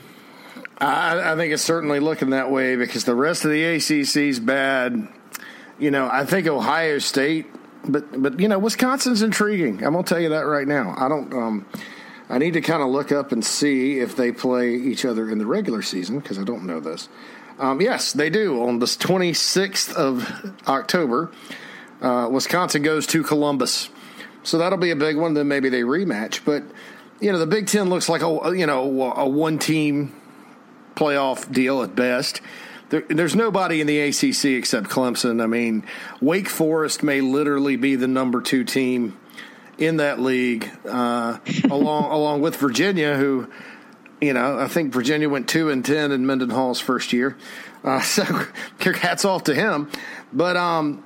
I, 0.80 1.34
I 1.34 1.36
think 1.36 1.54
it's 1.54 1.64
certainly 1.64 2.00
looking 2.00 2.30
that 2.32 2.52
way 2.52 2.76
because 2.76 3.04
the 3.04 3.16
rest 3.16 3.46
of 3.46 3.52
the 3.52 3.64
ACC 3.64 4.18
is 4.18 4.40
bad. 4.40 5.08
You 5.80 5.92
know, 5.92 6.08
I 6.12 6.26
think 6.26 6.48
Ohio 6.48 7.00
State, 7.00 7.48
but 7.88 8.22
but 8.22 8.40
you 8.40 8.48
know, 8.48 8.60
Wisconsin's 8.60 9.22
intriguing. 9.22 9.84
I'm 9.84 9.94
gonna 9.94 10.04
tell 10.04 10.20
you 10.20 10.30
that 10.30 10.42
right 10.42 10.68
now. 10.68 10.96
I 10.98 11.08
don't. 11.10 11.34
Um, 11.34 11.66
I 12.30 12.38
need 12.38 12.54
to 12.54 12.62
kind 12.62 12.82
of 12.82 12.90
look 12.90 13.12
up 13.12 13.32
and 13.32 13.44
see 13.44 14.00
if 14.00 14.16
they 14.18 14.34
play 14.34 14.76
each 14.76 15.06
other 15.06 15.30
in 15.30 15.38
the 15.38 15.46
regular 15.46 15.82
season 15.82 16.20
because 16.20 16.38
I 16.38 16.44
don't 16.44 16.66
know 16.66 16.82
this. 16.82 17.08
Um, 17.58 17.80
yes, 17.80 18.12
they 18.12 18.30
do. 18.30 18.62
On 18.64 18.80
the 18.80 18.86
26th 18.86 19.94
of 19.96 20.54
October, 20.68 21.32
uh, 22.02 22.28
Wisconsin 22.30 22.84
goes 22.84 23.08
to 23.08 23.24
Columbus, 23.24 23.90
so 24.44 24.58
that'll 24.58 24.78
be 24.78 24.92
a 24.92 24.96
big 24.96 25.18
one. 25.18 25.34
Then 25.34 25.48
maybe 25.48 25.70
they 25.70 25.82
rematch. 25.82 26.42
But 26.44 26.64
you 27.20 27.32
know, 27.32 27.40
the 27.40 27.48
Big 27.48 27.68
Ten 27.68 27.90
looks 27.90 28.10
like 28.10 28.22
a 28.22 28.56
you 28.56 28.66
know 28.66 29.14
a 29.14 29.28
one 29.28 29.58
team 29.58 30.14
playoff 30.96 31.52
deal 31.52 31.82
at 31.84 31.96
best. 31.96 32.42
There, 32.90 33.02
there's 33.02 33.36
nobody 33.36 33.82
in 33.82 33.88
the 33.88 34.00
ACC 34.00 34.46
except 34.46 34.88
Clemson. 34.88 35.42
I 35.42 35.46
mean, 35.46 35.86
Wake 36.22 36.48
Forest 36.48 37.04
may 37.04 37.22
literally 37.22 37.76
be 37.76 37.96
the 37.96 38.08
number 38.08 38.42
two 38.42 38.64
team 38.64 39.18
in 39.78 39.98
that 39.98 40.20
league, 40.20 40.70
uh, 40.86 41.38
along 41.70 42.06
along 42.12 42.42
with 42.42 42.56
Virginia, 42.56 43.16
who, 43.16 43.48
you 44.22 44.34
know, 44.34 44.58
I 44.58 44.68
think 44.68 44.94
Virginia 44.94 45.30
went 45.30 45.50
two 45.50 45.70
and 45.70 45.84
ten 45.84 46.12
in 46.12 46.26
Mendenhall's 46.26 46.80
first 46.80 47.14
year. 47.14 47.38
Uh, 47.84 48.02
so 48.02 48.24
hats 48.80 49.26
off 49.26 49.44
to 49.46 49.54
him. 49.54 49.90
But 50.32 50.56
um, 50.56 51.04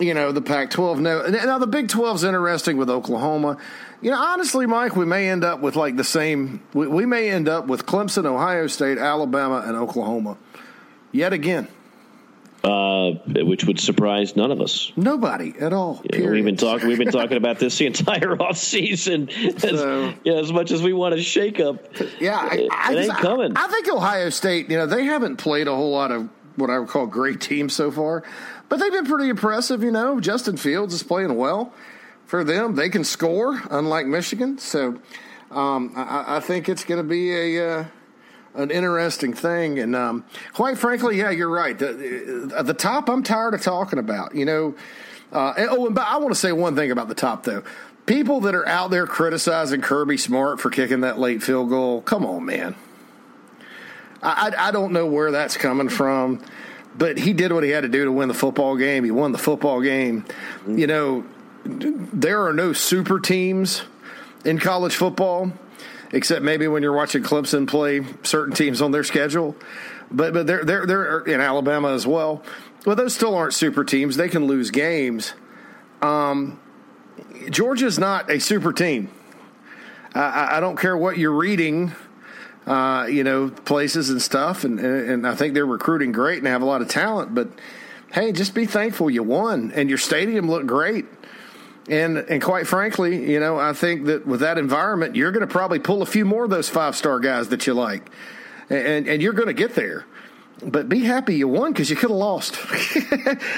you 0.00 0.14
know, 0.14 0.32
the 0.32 0.42
Pac-12. 0.42 1.00
No, 1.00 1.26
now 1.26 1.58
the 1.58 1.66
Big 1.66 1.88
12's 1.88 2.24
interesting 2.24 2.76
with 2.76 2.90
Oklahoma. 2.90 3.58
You 4.00 4.10
know, 4.10 4.18
honestly, 4.18 4.66
Mike, 4.66 4.96
we 4.96 5.04
may 5.04 5.30
end 5.30 5.44
up 5.44 5.60
with 5.60 5.76
like 5.76 5.96
the 5.96 6.04
same. 6.04 6.62
We, 6.72 6.86
we 6.86 7.06
may 7.06 7.30
end 7.30 7.48
up 7.48 7.66
with 7.66 7.86
Clemson, 7.86 8.24
Ohio 8.26 8.66
State, 8.66 8.98
Alabama, 8.98 9.62
and 9.66 9.76
Oklahoma 9.76 10.36
yet 11.14 11.32
again. 11.32 11.68
Uh, 12.62 13.12
which 13.26 13.64
would 13.64 13.78
surprise 13.78 14.36
none 14.36 14.50
of 14.50 14.58
us. 14.58 14.90
Nobody 14.96 15.52
at 15.60 15.74
all. 15.74 16.00
Yeah, 16.10 16.30
we've 16.30 16.46
been 16.46 16.56
talking. 16.56 16.88
We've 16.88 16.96
been 16.96 17.12
talking 17.12 17.36
about 17.36 17.58
this 17.58 17.76
the 17.76 17.84
entire 17.94 18.40
off 18.40 18.56
season. 18.56 19.28
So, 19.58 20.08
as, 20.08 20.14
yeah, 20.24 20.32
as 20.34 20.50
much 20.50 20.70
as 20.70 20.82
we 20.82 20.94
want 20.94 21.14
to 21.14 21.22
shake 21.22 21.60
up, 21.60 21.84
yeah, 22.18 22.38
I, 22.38 22.68
I, 22.72 22.94
it 22.94 22.98
ain't 23.04 23.18
coming. 23.18 23.52
I, 23.54 23.66
I 23.66 23.68
think 23.68 23.90
Ohio 23.90 24.30
State. 24.30 24.70
You 24.70 24.78
know, 24.78 24.86
they 24.86 25.04
haven't 25.04 25.36
played 25.36 25.68
a 25.68 25.74
whole 25.74 25.90
lot 25.90 26.10
of 26.10 26.30
what 26.56 26.70
I 26.70 26.78
would 26.78 26.88
call 26.88 27.06
great 27.06 27.42
teams 27.42 27.74
so 27.74 27.90
far, 27.90 28.22
but 28.70 28.78
they've 28.78 28.92
been 28.92 29.04
pretty 29.04 29.28
impressive. 29.28 29.82
You 29.82 29.90
know, 29.90 30.18
Justin 30.18 30.56
Fields 30.56 30.94
is 30.94 31.02
playing 31.02 31.36
well 31.36 31.70
for 32.24 32.44
them. 32.44 32.76
They 32.76 32.88
can 32.88 33.04
score, 33.04 33.60
unlike 33.70 34.06
Michigan. 34.06 34.56
So 34.56 34.98
um, 35.50 35.92
I, 35.94 36.36
I, 36.36 36.40
think 36.40 36.70
it's 36.70 36.84
going 36.84 36.98
to 36.98 37.08
be 37.08 37.58
a 37.58 37.80
uh, 37.80 37.84
an 38.54 38.70
interesting 38.70 39.34
thing. 39.34 39.78
And 39.78 39.94
um, 39.94 40.24
quite 40.52 40.78
frankly, 40.78 41.18
yeah, 41.18 41.30
you're 41.30 41.50
right. 41.50 41.78
The, 41.78 42.52
at 42.56 42.66
the 42.66 42.74
top, 42.74 43.08
I'm 43.08 43.22
tired 43.22 43.54
of 43.54 43.62
talking 43.62 43.98
about. 43.98 44.34
You 44.34 44.44
know. 44.44 44.74
Uh, 45.32 45.52
and, 45.56 45.68
oh, 45.70 45.86
and 45.86 45.94
but 45.94 46.06
I 46.06 46.18
want 46.18 46.32
to 46.32 46.38
say 46.38 46.52
one 46.52 46.76
thing 46.76 46.90
about 46.90 47.08
the 47.08 47.14
top 47.14 47.44
though. 47.44 47.64
People 48.06 48.40
that 48.40 48.54
are 48.54 48.68
out 48.68 48.90
there 48.90 49.06
criticizing 49.06 49.80
Kirby 49.80 50.18
Smart 50.18 50.60
for 50.60 50.70
kicking 50.70 51.00
that 51.00 51.18
late 51.18 51.42
field 51.42 51.70
goal, 51.70 52.02
come 52.02 52.24
on, 52.24 52.44
man. 52.44 52.76
I, 54.22 54.52
I, 54.56 54.68
I 54.68 54.70
don't 54.70 54.92
know 54.92 55.06
where 55.06 55.30
that's 55.30 55.56
coming 55.56 55.88
from 55.88 56.44
but 56.96 57.18
he 57.18 57.32
did 57.32 57.52
what 57.52 57.64
he 57.64 57.70
had 57.70 57.82
to 57.82 57.88
do 57.88 58.04
to 58.04 58.12
win 58.12 58.28
the 58.28 58.34
football 58.34 58.76
game. 58.76 59.04
He 59.04 59.10
won 59.10 59.32
the 59.32 59.38
football 59.38 59.80
game. 59.80 60.24
You 60.66 60.86
know, 60.86 61.24
there 61.64 62.46
are 62.46 62.52
no 62.52 62.72
super 62.72 63.18
teams 63.18 63.82
in 64.44 64.58
college 64.58 64.94
football, 64.94 65.52
except 66.14 66.42
maybe 66.42 66.68
when 66.68 66.82
you're 66.82 66.94
watching 66.94 67.22
Clemson 67.22 67.66
play 67.66 68.00
certain 68.22 68.54
teams 68.54 68.80
on 68.80 68.92
their 68.92 69.04
schedule. 69.04 69.56
But 70.10 70.32
but 70.32 70.46
they're 70.46 70.64
they're 70.64 70.86
they're 70.86 71.20
in 71.20 71.40
Alabama 71.40 71.92
as 71.92 72.06
well. 72.06 72.42
Well, 72.86 72.96
those 72.96 73.14
still 73.14 73.34
aren't 73.34 73.54
super 73.54 73.82
teams. 73.84 74.16
They 74.16 74.28
can 74.28 74.46
lose 74.46 74.70
games. 74.70 75.34
Um, 76.00 76.60
Georgia's 77.50 77.98
not 77.98 78.30
a 78.30 78.38
super 78.38 78.72
team. 78.72 79.10
I, 80.14 80.58
I 80.58 80.60
don't 80.60 80.78
care 80.78 80.96
what 80.96 81.18
you're 81.18 81.32
reading, 81.32 81.92
uh, 82.66 83.06
you 83.10 83.24
know, 83.24 83.48
places 83.48 84.10
and 84.10 84.22
stuff, 84.22 84.64
and, 84.64 84.78
and 84.78 85.26
I 85.26 85.34
think 85.34 85.54
they're 85.54 85.66
recruiting 85.66 86.12
great 86.12 86.38
and 86.38 86.46
have 86.46 86.62
a 86.62 86.66
lot 86.66 86.82
of 86.82 86.88
talent. 86.88 87.34
But 87.34 87.48
hey, 88.12 88.30
just 88.30 88.54
be 88.54 88.66
thankful 88.66 89.10
you 89.10 89.22
won, 89.22 89.72
and 89.74 89.88
your 89.88 89.98
stadium 89.98 90.48
looked 90.48 90.66
great. 90.66 91.06
And 91.88 92.16
and 92.16 92.42
quite 92.42 92.66
frankly, 92.66 93.30
you 93.30 93.40
know, 93.40 93.58
I 93.58 93.74
think 93.74 94.06
that 94.06 94.26
with 94.26 94.40
that 94.40 94.56
environment, 94.56 95.16
you're 95.16 95.32
going 95.32 95.46
to 95.46 95.52
probably 95.52 95.78
pull 95.78 96.00
a 96.00 96.06
few 96.06 96.24
more 96.24 96.44
of 96.44 96.50
those 96.50 96.68
five 96.68 96.96
star 96.96 97.20
guys 97.20 97.48
that 97.48 97.66
you 97.66 97.74
like, 97.74 98.10
and 98.70 99.06
and 99.06 99.20
you're 99.20 99.34
going 99.34 99.48
to 99.48 99.54
get 99.54 99.74
there. 99.74 100.06
But 100.62 100.88
be 100.88 101.00
happy 101.00 101.34
you 101.34 101.48
won 101.48 101.72
because 101.72 101.90
you 101.90 101.96
could 101.96 102.10
have 102.10 102.18
lost. 102.18 102.56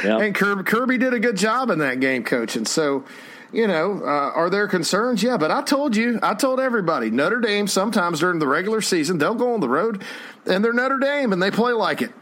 And 0.05 0.35
Kirby, 0.35 0.65
Kirby 0.65 0.99
did 0.99 1.15
a 1.15 1.21
good 1.21 1.37
job 1.37 1.71
in 1.71 1.79
that 1.81 2.01
game, 2.01 2.25
coaching. 2.25 2.65
So, 2.65 3.05
you 3.53 3.67
know, 3.67 4.01
uh, 4.03 4.33
are 4.35 4.51
there 4.51 4.67
concerns? 4.67 5.23
Yeah, 5.23 5.37
but 5.37 5.51
I 5.51 5.63
told 5.63 5.95
you, 5.95 6.19
I 6.23 6.35
told 6.35 6.59
everybody, 6.59 7.11
Notre 7.11 7.41
Dame 7.41 7.67
sometimes 7.67 8.21
during 8.21 8.39
the 8.39 8.47
regular 8.47 8.81
season 8.81 9.19
they'll 9.19 9.35
go 9.35 9.55
on 9.55 9.61
the 9.61 9.69
road, 9.69 10.03
and 10.47 10.65
they're 10.65 10.73
Notre 10.73 10.99
Dame 10.99 11.33
and 11.33 11.43
they 11.43 11.51
play 11.51 11.73
like 11.73 12.03
it. 12.03 12.13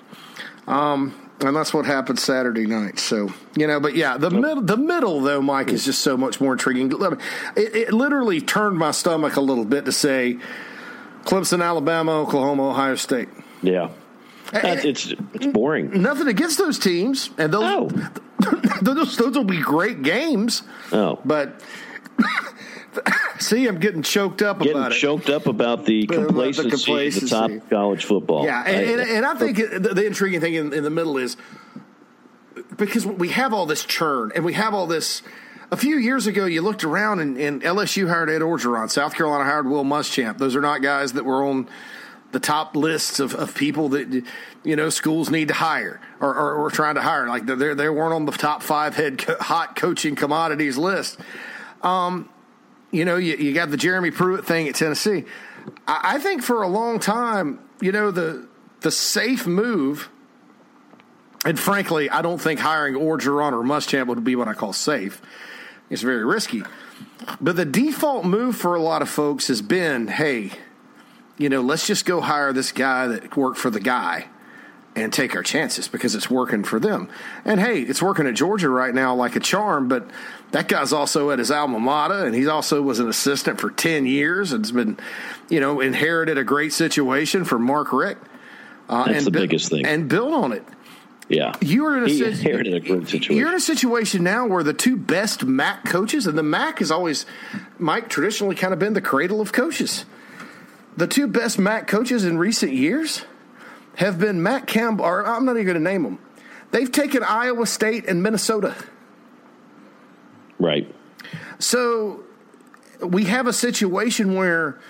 Um, 0.67 1.15
and 1.41 1.57
that's 1.57 1.75
what 1.75 1.85
happened 1.87 2.19
Saturday 2.19 2.67
night. 2.67 2.99
So 2.99 3.33
you 3.57 3.67
know, 3.67 3.81
but 3.81 3.95
yeah, 3.95 4.17
the 4.17 4.31
middle, 4.31 4.63
the 4.63 4.77
middle 4.77 5.21
though, 5.21 5.43
Mike 5.43 5.69
is 5.69 5.85
just 5.85 6.01
so 6.01 6.17
much 6.17 6.41
more 6.41 6.53
intriguing. 6.53 6.93
It, 7.57 7.75
it 7.75 7.93
literally 7.93 8.41
turned 8.41 8.79
my 8.79 8.93
stomach 8.93 9.37
a 9.37 9.41
little 9.41 9.65
bit 9.65 9.85
to 9.87 9.93
say 9.93 10.39
Clemson, 11.25 11.65
Alabama, 11.65 12.13
Oklahoma, 12.21 12.71
Ohio 12.71 12.95
State. 12.95 13.29
Yeah, 13.63 13.91
it's 14.53 15.13
it's 15.35 15.47
boring. 15.47 16.03
Nothing 16.03 16.29
against 16.29 16.59
those 16.59 16.79
teams, 16.79 17.31
and 17.39 17.53
those 17.53 17.65
oh. 17.65 18.11
those, 18.83 19.17
those 19.17 19.37
will 19.37 19.45
be 19.45 19.61
great 19.61 20.03
games. 20.03 20.63
Oh, 20.93 21.19
but 21.25 21.63
See, 23.41 23.67
I'm 23.67 23.79
getting 23.79 24.03
choked 24.03 24.43
up 24.43 24.59
getting 24.59 24.77
about 24.77 24.93
it. 24.93 24.97
choked 24.97 25.29
up 25.29 25.47
about 25.47 25.85
the 25.85 26.07
complacency, 26.07 26.71
the 26.71 26.77
complacency. 26.77 27.27
the 27.27 27.31
top 27.31 27.51
of 27.51 27.71
college 27.71 28.05
football. 28.05 28.45
Yeah, 28.45 28.63
and, 28.67 29.01
and, 29.01 29.11
and 29.11 29.27
I 29.27 29.35
think 29.35 29.57
the, 29.57 29.95
the 29.95 30.07
intriguing 30.07 30.41
thing 30.41 30.55
in, 30.55 30.73
in 30.73 30.85
the 30.85 30.91
middle 30.91 31.19
is 31.19 31.37
because 32.77 33.07
we 33.07 33.29
have 33.31 33.53
all 33.53 33.67
this 33.67 33.85
churn 33.85 34.33
and 34.35 34.45
we 34.45 34.55
have 34.55 34.75
all 34.75 34.87
this. 34.87 35.23
A 35.71 35.77
few 35.77 35.97
years 35.97 36.27
ago, 36.27 36.45
you 36.45 36.63
looked 36.63 36.85
around 36.85 37.21
and, 37.21 37.37
and 37.37 37.63
LSU 37.63 38.09
hired 38.09 38.31
Ed 38.31 38.43
Orgeron. 38.43 38.91
South 38.91 39.15
Carolina 39.15 39.45
hired 39.45 39.67
Will 39.67 39.85
Muschamp. 39.85 40.39
Those 40.39 40.55
are 40.55 40.61
not 40.61 40.83
guys 40.83 41.15
that 41.15 41.25
were 41.25 41.45
on 41.45 41.69
the 42.33 42.41
top 42.41 42.77
lists 42.77 43.19
of, 43.19 43.35
of 43.35 43.55
people 43.55 43.89
that 43.91 44.25
you 44.63 44.77
know 44.77 44.91
schools 44.91 45.31
need 45.31 45.49
to 45.49 45.55
hire 45.55 46.01
or, 46.21 46.35
or, 46.35 46.55
or 46.55 46.71
trying 46.71 46.97
to 46.97 47.01
hire. 47.01 47.27
Like 47.29 47.47
they 47.47 47.75
they 47.75 47.89
weren't 47.89 48.13
on 48.13 48.27
the 48.27 48.33
top 48.33 48.63
five 48.63 48.95
head 48.95 49.19
co- 49.19 49.37
hot 49.41 49.75
coaching 49.77 50.15
commodities 50.17 50.77
list. 50.77 51.19
Um, 51.83 52.29
you 52.95 53.05
know, 53.05 53.17
you, 53.17 53.37
you 53.37 53.53
got 53.53 53.71
the 53.71 53.77
Jeremy 53.77 54.11
Pruitt 54.11 54.47
thing 54.47 54.69
at 54.69 54.77
Tennessee. 54.77 55.25
I, 55.87 56.15
I 56.15 56.19
think 56.19 56.43
for 56.43 56.63
a 56.63 56.69
long 56.69 57.01
time, 57.01 57.59
you 57.81 57.93
know, 57.93 58.11
the 58.11 58.49
the 58.81 58.91
safe 58.91 59.47
move, 59.47 60.09
and 61.45 61.59
frankly, 61.59 62.09
I 62.09 62.23
don't 62.23 62.41
think 62.41 62.61
hiring 62.61 62.95
Orgeron 62.95 63.53
or 63.53 63.65
Muschamp 63.65 64.07
would 64.07 64.23
be 64.23 64.37
what 64.37 64.47
I 64.47 64.55
call 64.55 64.73
safe. 64.73 65.21
It's 65.91 66.03
very 66.03 66.25
risky. 66.25 66.63
But 67.41 67.57
the 67.57 67.65
default 67.65 68.25
move 68.25 68.57
for 68.57 68.75
a 68.75 68.83
lot 68.83 69.03
of 69.03 69.09
folks 69.09 69.49
has 69.49 69.63
been, 69.63 70.09
hey, 70.09 70.53
you 71.39 71.49
know, 71.49 71.63
let's 71.63 71.87
just 71.87 72.05
go 72.05 72.21
hire 72.21 72.53
this 72.53 72.73
guy 72.73 73.07
that 73.07 73.37
worked 73.37 73.59
for 73.59 73.71
the 73.71 73.81
guy 73.81 74.27
and 74.97 75.13
take 75.13 75.35
our 75.35 75.43
chances 75.43 75.89
because 75.89 76.15
it's 76.15 76.31
working 76.31 76.63
for 76.63 76.79
them. 76.79 77.09
And 77.45 77.59
hey, 77.59 77.81
it's 77.81 78.01
working 78.01 78.27
at 78.27 78.35
Georgia 78.35 78.69
right 78.69 78.95
now 78.95 79.15
like 79.15 79.37
a 79.37 79.41
charm, 79.41 79.89
but 79.89 80.09
that 80.53 80.69
guy's 80.69 80.93
also 80.93 81.31
at 81.31 81.39
his 81.39 81.51
alma 81.51 81.81
mater 81.81 82.25
and 82.27 82.35
he 82.35 82.47
also 82.47 82.81
was 82.81 83.01
an 83.01 83.09
assistant 83.09 83.61
for 83.61 83.71
10 83.71 84.07
years 84.07 84.53
and 84.53 84.65
has 84.65 84.73
been, 84.73 84.99
you 85.49 85.61
know, 85.61 85.81
inherited 85.81 86.39
a 86.39 86.45
great 86.45 86.73
situation 86.73 87.45
from 87.45 87.63
Mark 87.63 87.93
Richt. 87.93 88.23
Uh, 88.89 89.05
That's 89.05 89.19
and 89.19 89.27
the 89.27 89.31
biggest 89.31 89.71
thing. 89.71 89.85
And 89.85 90.09
build 90.09 90.33
on 90.33 90.53
it. 90.53 90.65
Yeah. 91.29 91.55
You 91.61 91.87
are 91.87 91.97
in 91.97 92.05
a, 92.05 92.09
he 92.09 92.25
inherited 92.25 92.75
a 92.75 92.81
great 92.81 93.07
situation. 93.07 93.37
You're 93.37 93.49
in 93.49 93.55
a 93.55 93.61
situation 93.61 94.23
now 94.23 94.47
where 94.47 94.63
the 94.63 94.75
two 94.75 94.97
best 94.97 95.45
MAC 95.45 95.87
coaches, 95.87 96.27
and 96.27 96.37
the 96.37 96.43
MAC 96.43 96.81
has 96.81 96.91
always, 96.91 97.25
Mike, 97.79 98.11
traditionally 98.11 98.55
kind 98.55 98.75
of 98.75 98.79
been 98.79 98.93
the 98.93 99.01
cradle 99.01 99.41
of 99.41 99.53
coaches. 99.53 100.05
The 100.99 101.07
two 101.07 101.27
best 101.27 101.59
MAC 101.59 101.89
coaches 101.89 102.25
in 102.27 102.37
recent 102.37 102.73
years 102.73 103.25
have 103.97 104.19
been 104.19 104.43
Matt 104.43 104.67
Campbell, 104.67 105.05
or 105.05 105.27
I'm 105.27 105.45
not 105.45 105.53
even 105.53 105.67
going 105.67 105.77
to 105.77 105.83
name 105.83 106.03
them. 106.03 106.19
They've 106.71 106.91
taken 106.91 107.23
Iowa 107.23 107.67
State 107.67 108.07
and 108.07 108.23
Minnesota. 108.23 108.75
Right. 110.59 110.93
So 111.59 112.25
we 113.01 113.25
have 113.25 113.47
a 113.47 113.53
situation 113.53 114.35
where 114.35 114.81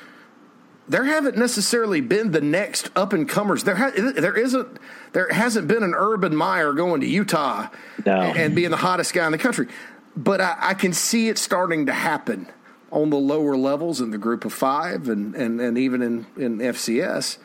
there 0.88 1.04
haven't 1.04 1.36
necessarily 1.36 2.00
been 2.00 2.30
the 2.30 2.40
next 2.40 2.90
up 2.94 3.12
and 3.12 3.28
comers. 3.28 3.64
There, 3.64 3.74
ha- 3.74 3.92
there 3.94 4.36
isn't, 4.36 4.78
there 5.12 5.28
hasn't 5.30 5.66
been 5.66 5.82
an 5.82 5.94
Urban 5.96 6.36
Meyer 6.36 6.72
going 6.72 7.00
to 7.00 7.06
Utah 7.06 7.68
no. 8.04 8.12
and 8.12 8.54
being 8.54 8.70
the 8.70 8.76
hottest 8.76 9.14
guy 9.14 9.26
in 9.26 9.32
the 9.32 9.38
country. 9.38 9.68
But 10.16 10.40
I, 10.40 10.56
I, 10.60 10.74
can 10.74 10.92
see 10.92 11.28
it 11.28 11.38
starting 11.38 11.86
to 11.86 11.92
happen 11.92 12.48
on 12.92 13.10
the 13.10 13.16
lower 13.16 13.56
levels 13.56 14.00
in 14.00 14.10
the 14.10 14.18
group 14.18 14.44
of 14.44 14.52
five 14.52 15.08
and, 15.08 15.34
and, 15.34 15.60
and 15.60 15.76
even 15.78 16.02
in, 16.02 16.26
in 16.36 16.58
FCS. 16.58 17.38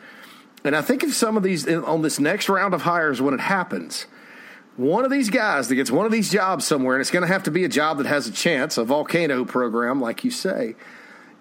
And 0.63 0.75
I 0.75 0.81
think 0.81 1.03
if 1.03 1.13
some 1.13 1.37
of 1.37 1.43
these 1.43 1.67
on 1.67 2.01
this 2.01 2.19
next 2.19 2.49
round 2.49 2.73
of 2.73 2.81
hires, 2.81 3.21
when 3.21 3.33
it 3.33 3.39
happens, 3.39 4.05
one 4.75 5.03
of 5.03 5.11
these 5.11 5.29
guys 5.29 5.67
that 5.67 5.75
gets 5.75 5.91
one 5.91 6.05
of 6.05 6.11
these 6.11 6.31
jobs 6.31 6.65
somewhere, 6.65 6.95
and 6.95 7.01
it's 7.01 7.11
going 7.11 7.25
to 7.25 7.31
have 7.31 7.43
to 7.43 7.51
be 7.51 7.63
a 7.65 7.69
job 7.69 7.97
that 7.97 8.05
has 8.05 8.27
a 8.27 8.31
chance, 8.31 8.77
a 8.77 8.83
volcano 8.83 9.43
program, 9.45 9.99
like 9.99 10.23
you 10.23 10.31
say, 10.31 10.75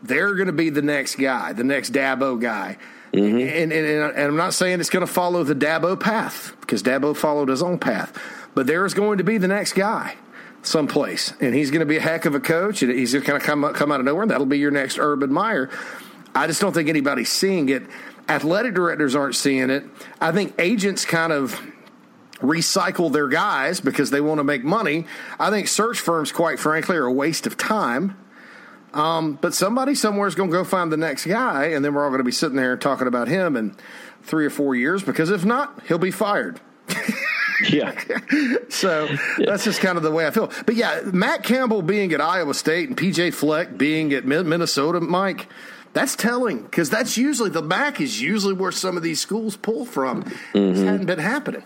they're 0.03 0.35
going 0.35 0.47
to 0.47 0.53
be 0.53 0.71
the 0.71 0.83
next 0.83 1.17
guy, 1.17 1.53
the 1.53 1.65
next 1.65 1.93
Dabo 1.93 2.41
guy. 2.41 2.79
Mm-hmm. 3.13 3.39
And, 3.39 3.73
and, 3.73 4.13
and, 4.13 4.19
I'm 4.19 4.37
not 4.37 4.55
saying 4.55 4.81
it's 4.81 4.91
going 4.91 5.07
to 5.07 5.13
follow 5.13 5.43
the 5.43 5.55
Dabo 5.55 5.99
path 5.99 6.55
because 6.61 6.83
Dabo 6.83 7.17
followed 7.17 7.49
his 7.49 7.63
own 7.63 7.79
path, 7.79 8.17
but 8.55 8.67
there 8.67 8.85
is 8.85 8.93
going 8.93 9.19
to 9.19 9.25
be 9.25 9.39
the 9.39 9.49
next 9.49 9.73
guy 9.73 10.17
someplace, 10.63 11.33
and 11.41 11.55
he's 11.55 11.71
going 11.71 11.81
to 11.81 11.87
be 11.87 11.97
a 11.97 12.01
heck 12.01 12.25
of 12.25 12.35
a 12.35 12.41
coach, 12.41 12.83
and 12.83 12.93
he's 12.93 13.13
going 13.13 13.41
to 13.41 13.47
come 13.47 13.73
come 13.73 13.93
out 13.93 14.01
of 14.01 14.07
nowhere. 14.07 14.23
And 14.23 14.31
that'll 14.31 14.47
be 14.47 14.59
your 14.59 14.71
next 14.71 14.99
Urban 14.99 15.33
Meyer. 15.33 15.71
I 16.35 16.47
just 16.47 16.61
don't 16.61 16.73
think 16.73 16.89
anybody's 16.89 17.31
seeing 17.31 17.69
it. 17.69 17.85
Athletic 18.29 18.75
directors 18.75 19.15
aren't 19.15 19.35
seeing 19.35 19.71
it. 19.71 19.85
I 20.21 20.33
think 20.33 20.55
agents 20.59 21.05
kind 21.05 21.33
of 21.33 21.61
recycle 22.41 23.13
their 23.13 23.29
guys 23.29 23.81
because 23.81 24.11
they 24.11 24.21
want 24.21 24.39
to 24.39 24.45
make 24.45 24.65
money. 24.65 25.07
I 25.39 25.51
think 25.51 25.69
search 25.69 25.99
firms, 25.99 26.33
quite 26.33 26.59
frankly, 26.59 26.97
are 26.97 27.07
a 27.07 27.13
waste 27.13 27.47
of 27.47 27.57
time. 27.57 28.17
Um, 28.95 29.35
but 29.41 29.55
somebody 29.55 29.95
somewhere 29.95 30.27
is 30.29 30.35
going 30.35 30.51
to 30.51 30.57
go 30.57 30.65
find 30.65 30.91
the 30.91 30.97
next 30.97 31.27
guy, 31.27 31.67
and 31.67 31.85
then 31.85 31.95
we're 31.95 32.05
all 32.05 32.11
going 32.11 32.21
to 32.21 32.25
be 32.25 32.33
sitting 32.33 32.57
there 32.57 32.77
talking 32.77 33.07
about 33.07 33.29
him 33.29 33.57
in 33.57 33.77
three 34.23 34.47
or 34.47 34.51
four 34.51 34.75
years 34.75 35.03
because 35.03 35.31
if 35.31 35.45
not, 35.45 35.83
he'll 35.87 35.99
be 35.99 36.11
fired. 36.11 36.61
yeah. 37.71 37.99
so 38.69 39.05
yeah. 39.39 39.47
that's 39.47 39.65
just 39.65 39.81
kind 39.81 39.97
of 39.97 40.03
the 40.03 40.11
way 40.11 40.27
I 40.27 40.31
feel. 40.31 40.51
But 40.65 40.75
yeah, 40.75 41.03
Matt 41.13 41.43
Campbell 41.43 41.83
being 41.83 42.13
at 42.13 42.21
Iowa 42.21 42.55
State 42.55 42.89
and 42.89 42.97
PJ 42.97 43.35
Fleck 43.35 43.77
being 43.77 44.13
at 44.13 44.25
Minnesota, 44.25 45.01
Mike, 45.01 45.49
that's 45.99 46.15
telling 46.15 46.63
because 46.63 46.91
that's 46.91 47.17
usually 47.17 47.51
the 47.51 47.63
MAC 47.63 48.01
is 48.01 48.21
usually 48.21 48.55
where 48.55 48.71
some 48.71 48.97
of 48.97 49.03
these 49.03 49.21
schools 49.21 49.57
pull 49.57 49.85
from. 49.85 50.23
Mm-hmm. 50.23 50.59
It 50.59 50.77
hadn't 50.87 51.07
been 51.07 51.19
happening. 51.19 51.65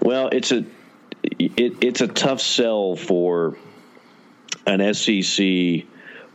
Well, 0.00 0.28
it's 0.28 0.52
a 0.52 0.64
it, 1.22 1.82
it's 1.82 2.00
a 2.00 2.08
tough 2.08 2.40
sell 2.40 2.96
for 2.96 3.56
an 4.66 4.94
SEC 4.94 5.86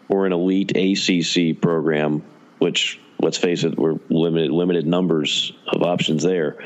or 0.10 0.26
an 0.26 0.34
elite 0.34 0.72
ACC 0.76 1.62
program, 1.62 2.24
which 2.58 3.00
let's 3.20 3.38
face 3.38 3.64
it, 3.64 3.78
we're 3.78 4.00
limited 4.10 4.52
limited 4.52 4.88
numbers 4.88 5.54
of 5.68 5.84
options 5.84 6.24
there. 6.24 6.58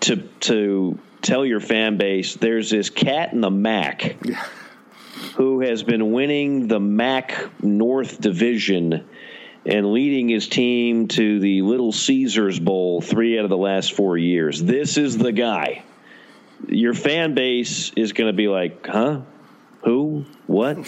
To 0.00 0.16
to 0.16 0.98
tell 1.20 1.44
your 1.44 1.60
fan 1.60 1.98
base 1.98 2.36
there's 2.36 2.70
this 2.70 2.88
cat 2.88 3.32
in 3.32 3.40
the 3.40 3.50
MAC 3.50 4.16
yeah. 4.24 4.44
who 5.34 5.60
has 5.60 5.82
been 5.82 6.12
winning 6.12 6.68
the 6.68 6.80
MAC 6.80 7.50
North 7.62 8.20
Division 8.20 9.06
and 9.66 9.92
leading 9.92 10.28
his 10.28 10.46
team 10.46 11.08
to 11.08 11.40
the 11.40 11.62
Little 11.62 11.90
Caesars 11.90 12.60
Bowl 12.60 13.00
three 13.00 13.38
out 13.38 13.44
of 13.44 13.50
the 13.50 13.56
last 13.56 13.92
four 13.94 14.16
years. 14.16 14.62
This 14.62 14.96
is 14.96 15.18
the 15.18 15.32
guy. 15.32 15.82
Your 16.68 16.94
fan 16.94 17.34
base 17.34 17.92
is 17.96 18.12
going 18.12 18.28
to 18.28 18.36
be 18.36 18.48
like, 18.48 18.86
huh? 18.86 19.22
Who? 19.82 20.24
What? 20.46 20.78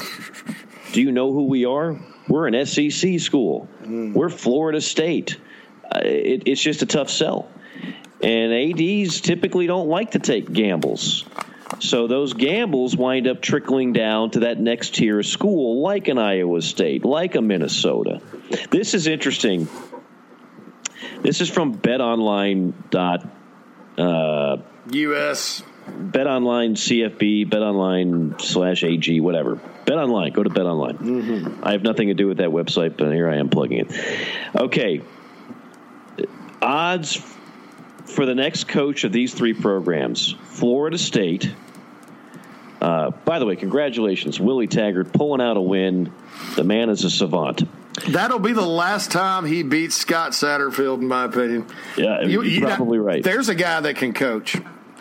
Do 0.93 1.03
you 1.03 1.13
know 1.13 1.33
who 1.33 1.47
we 1.47 1.65
are? 1.65 1.99
We're 2.29 2.47
an 2.47 2.67
SEC 2.67 3.19
school. 3.21 3.69
Mm. 3.83 4.13
We're 4.13 4.29
Florida 4.29 4.81
State. 4.81 5.39
Uh, 5.85 6.01
it, 6.03 6.45
it's 6.47 6.63
just 6.63 6.83
a 6.83 6.87
tough 6.87 7.11
sell. 7.11 7.49
And 8.23 8.53
ADs 8.53 9.21
typically 9.21 9.67
don't 9.67 9.89
like 9.89 10.13
to 10.13 10.19
take 10.19 10.53
gambles. 10.53 11.25
So 11.81 12.07
those 12.07 12.33
gambles 12.33 12.97
wind 12.97 13.27
up 13.29 13.41
trickling 13.41 13.93
down 13.93 14.31
to 14.33 14.41
that 14.41 14.59
next 14.59 14.95
tier 14.95 15.21
of 15.21 15.27
school, 15.27 15.83
like 15.83 16.09
an 16.09 16.19
Iowa 16.19 16.63
State, 16.63 17.05
like 17.05 17.35
a 17.35 17.43
Minnesota. 17.43 18.21
This 18.71 18.95
is 18.95 19.07
interesting. 19.07 19.69
This 21.23 21.41
is 21.41 21.51
from 21.51 21.77
BetOnline. 21.77 22.73
Dot, 22.91 23.29
uh, 23.99 24.59
US. 24.93 25.63
BetOnline 25.89 26.73
CFB, 26.73 27.49
BetOnline 27.49 28.41
slash 28.41 28.85
AG, 28.85 29.21
whatever. 29.21 29.61
BetOnline. 29.85 30.35
Go 30.35 30.43
to 30.43 30.51
BetOnline. 30.51 30.99
Mm-hmm. 30.99 31.65
I 31.65 31.73
have 31.73 31.83
nothing 31.83 32.09
to 32.09 32.15
do 32.15 32.27
with 32.27 32.39
that 32.39 32.51
website, 32.51 32.97
but 32.97 33.13
here 33.13 33.29
I 33.29 33.37
am 33.37 33.49
plugging 33.49 33.87
it. 33.87 33.93
Okay. 34.55 35.01
Odds 36.61 37.23
for 38.09 38.27
the 38.27 38.35
next 38.35 38.69
coach 38.69 39.05
of 39.05 39.13
these 39.13 39.35
three 39.35 39.55
programs 39.55 40.35
Florida 40.45 40.99
State. 40.99 41.53
Uh, 42.81 43.11
by 43.11 43.39
the 43.39 43.47
way, 43.47 43.57
congratulations, 43.57 44.39
Willie 44.39 44.69
Taggart 44.69 45.13
pulling 45.13 45.41
out 45.41 45.57
a 45.57 45.61
win. 45.61 46.13
The 46.55 46.65
man 46.65 46.91
is 46.91 47.05
a 47.05 47.11
savant. 47.11 47.69
That'll 48.07 48.39
be 48.39 48.53
the 48.53 48.67
last 48.67 49.11
time 49.11 49.45
he 49.45 49.65
beats 49.65 49.97
Scott 49.97 50.31
Satterfield, 50.33 50.99
in 50.99 51.09
my 51.09 51.25
opinion. 51.25 51.67
Yeah, 51.97 52.23
you, 52.23 52.65
are 52.65 52.77
probably 52.77 52.99
right. 52.99 53.23
There's 53.25 53.49
a 53.49 53.55
guy 53.57 53.81
that 53.81 53.97
can 53.97 54.15
coach. 54.15 54.57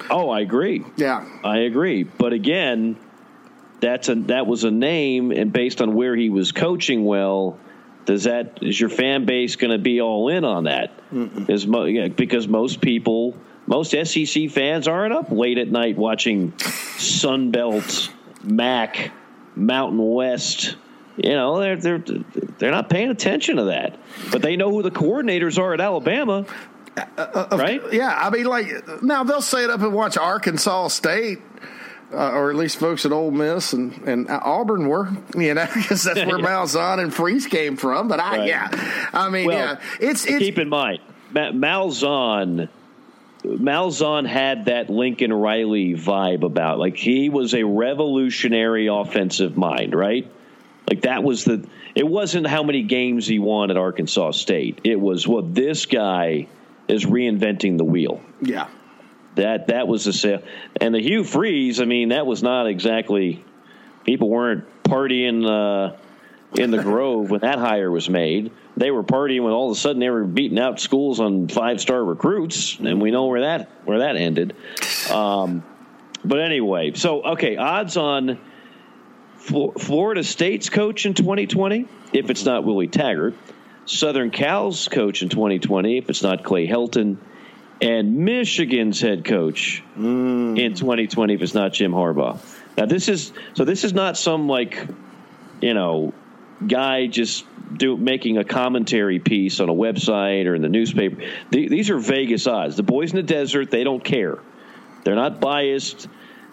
Oh, 0.10 0.30
I 0.30 0.42
agree. 0.42 0.84
Yeah, 0.96 1.28
I 1.44 1.60
agree. 1.60 2.04
But 2.04 2.34
again, 2.34 2.98
that's 3.80 4.10
a 4.10 4.16
that 4.16 4.48
was 4.48 4.64
a 4.64 4.72
name, 4.72 5.32
and 5.32 5.54
based 5.54 5.82
on 5.82 5.94
where 5.94 6.16
he 6.16 6.30
was 6.30 6.52
coaching 6.52 7.06
well, 7.06 7.60
does 8.08 8.24
that 8.24 8.60
is 8.62 8.80
your 8.80 8.90
fan 8.90 9.26
base 9.26 9.58
going 9.58 9.72
to 9.72 9.78
be 9.78 10.02
all 10.02 10.30
in 10.30 10.46
on 10.46 10.64
that? 10.64 10.92
Is 11.50 11.68
mo- 11.68 11.84
yeah, 11.84 12.08
because 12.08 12.48
most 12.48 12.80
people, 12.82 13.36
most 13.68 13.92
SEC 13.92 14.50
fans 14.50 14.88
aren't 14.88 15.14
up 15.14 15.30
late 15.30 15.58
at 15.58 15.68
night 15.68 15.98
watching 15.98 16.54
Sunbelt, 16.54 18.10
MAC, 18.44 19.12
Mountain 19.56 20.00
West. 20.02 20.78
You 21.18 21.32
know, 21.32 21.60
they're 21.60 21.76
they're 21.76 22.04
they're 22.58 22.72
not 22.72 22.90
paying 22.90 23.10
attention 23.10 23.58
to 23.58 23.66
that, 23.66 24.00
but 24.32 24.42
they 24.42 24.56
know 24.56 24.72
who 24.72 24.84
the 24.84 24.92
coordinators 24.92 25.60
are 25.60 25.74
at 25.74 25.82
Alabama. 25.82 26.46
Uh, 26.96 27.02
uh, 27.18 27.58
right? 27.58 27.82
Yeah, 27.92 28.18
I 28.18 28.30
mean, 28.30 28.46
like 28.46 28.68
now 29.04 29.26
they'll 29.26 29.42
say 29.42 29.66
it 29.66 29.70
up 29.70 29.82
and 29.82 29.94
watch 29.94 30.18
Arkansas 30.18 30.88
State 30.88 31.40
uh, 32.14 32.32
or 32.32 32.50
at 32.50 32.56
least 32.56 32.78
folks 32.78 33.06
at 33.06 33.12
Ole 33.12 33.32
Miss 33.32 33.74
and, 33.74 33.94
and 34.08 34.30
Auburn 34.30 34.88
were, 34.88 35.10
you 35.36 35.54
know, 35.54 35.68
because 35.74 36.04
that's 36.04 36.26
where 36.26 36.40
yeah. 36.40 36.46
Malzahn 36.46 37.00
and 37.00 37.14
Freeze 37.14 37.48
came 37.48 37.78
from. 37.78 38.08
But 38.08 38.20
I, 38.20 38.38
right. 38.38 38.48
yeah, 38.48 39.10
I 39.14 39.30
mean, 39.30 39.48
well, 39.48 39.58
yeah, 39.58 39.82
it's, 40.00 40.26
it's 40.26 40.40
keep 40.40 40.58
in 40.58 40.70
mind 40.70 41.00
Malzahn. 41.34 42.70
Malzahn 43.44 44.28
had 44.28 44.66
that 44.66 44.90
Lincoln 44.90 45.32
Riley 45.32 45.94
vibe 45.94 46.44
about 46.44 46.80
like 46.80 46.98
he 46.98 47.30
was 47.30 47.54
a 47.54 47.64
revolutionary 47.64 48.88
offensive 48.88 49.56
mind, 49.56 49.94
right? 49.94 50.30
Like 50.90 51.02
that 51.02 51.24
was 51.24 51.46
the. 51.46 51.68
It 51.96 52.08
wasn't 52.08 52.48
how 52.48 52.64
many 52.64 52.84
games 52.84 53.26
he 53.26 53.40
won 53.40 53.72
at 53.72 53.78
Arkansas 53.78 54.32
State. 54.32 54.82
It 54.84 55.00
was 55.00 55.28
well, 55.28 55.42
this 55.44 55.86
guy 55.86 56.48
is 56.88 57.06
reinventing 57.06 57.78
the 57.78 57.84
wheel. 57.84 58.22
Yeah 58.42 58.68
that 59.38 59.68
that 59.68 59.88
was 59.88 60.06
a 60.08 60.14
sale. 60.14 60.44
And 60.80 60.94
the 60.94 61.02
Hugh 61.02 61.24
Freeze, 61.24 61.80
I 61.80 61.86
mean, 61.86 62.10
that 62.10 62.26
was 62.26 62.44
not 62.44 62.68
exactly 62.68 63.44
people 64.04 64.30
weren't 64.30 64.66
partying 64.84 65.46
uh, 65.46 65.96
in 66.56 66.72
the 66.72 66.82
Grove 66.82 67.30
when 67.30 67.42
that 67.42 67.60
hire 67.60 67.90
was 67.92 68.10
made. 68.10 68.52
They 68.76 68.92
were 68.92 69.04
partying 69.04 69.44
when 69.44 69.54
all 69.54 69.72
of 69.72 69.78
a 69.78 69.80
sudden 69.80 70.00
they 70.00 70.10
were 70.10 70.24
beating 70.24 70.60
out 70.60 70.80
schools 70.80 71.20
on 71.20 71.48
five 71.48 71.82
star 71.82 72.04
recruits, 72.04 72.78
and 72.80 73.02
we 73.02 73.12
know 73.12 73.26
where 73.26 73.42
that 73.42 73.70
where 73.86 74.00
that 74.00 74.16
ended. 74.16 74.56
Um, 75.12 75.64
but 76.24 76.40
anyway, 76.40 76.94
so 76.94 77.24
okay, 77.24 77.58
odds 77.58 77.98
on 77.98 78.40
Florida 79.38 80.24
State's 80.24 80.70
coach 80.70 81.06
in 81.06 81.14
2020, 81.14 81.88
if 82.12 82.30
it's 82.30 82.44
not 82.44 82.66
Willie 82.66 82.88
Taggart, 82.88 83.36
Southern 83.86 84.30
Cal's 84.30 84.88
coach 84.90 85.22
in 85.22 85.30
2020, 85.30 85.98
if 85.98 86.10
it's 86.10 86.22
not 86.22 86.44
Clay 86.44 86.68
Helton 86.68 87.18
and 87.82 88.18
Michigan's 88.18 89.00
head 89.00 89.26
coach 89.26 89.84
mm. 89.98 90.60
in 90.60 90.74
2020 90.74 91.34
if 91.34 91.42
it's 91.42 91.54
not 91.54 91.74
Jim 91.74 91.92
Harbaugh. 91.92 92.40
Now 92.78 92.86
this 92.86 93.08
is 93.10 93.32
so 93.54 93.66
this 93.66 93.84
is 93.84 93.94
not 93.94 94.18
some 94.18 94.48
like 94.48 94.88
you 95.62 95.74
know 95.74 96.14
guy 96.66 97.08
just 97.08 97.46
do 97.76 97.98
making 97.98 98.38
a 98.38 98.44
commentary 98.44 99.20
piece 99.20 99.60
on 99.60 99.70
a 99.70 99.74
website 99.74 100.46
or 100.46 100.56
in 100.56 100.62
the 100.62 100.70
newspaper. 100.70 101.22
The- 101.52 101.68
these 101.68 101.90
are 101.90 101.98
Vegas 101.98 102.48
odds. 102.48 102.76
The 102.78 102.84
boys 102.84 103.12
in 103.12 103.18
the 103.18 103.24
desert, 103.24 103.70
they 103.70 103.84
don't 103.84 104.04
care. 104.04 104.40
They're 105.04 105.16
not 105.16 105.40
biased. 105.40 106.08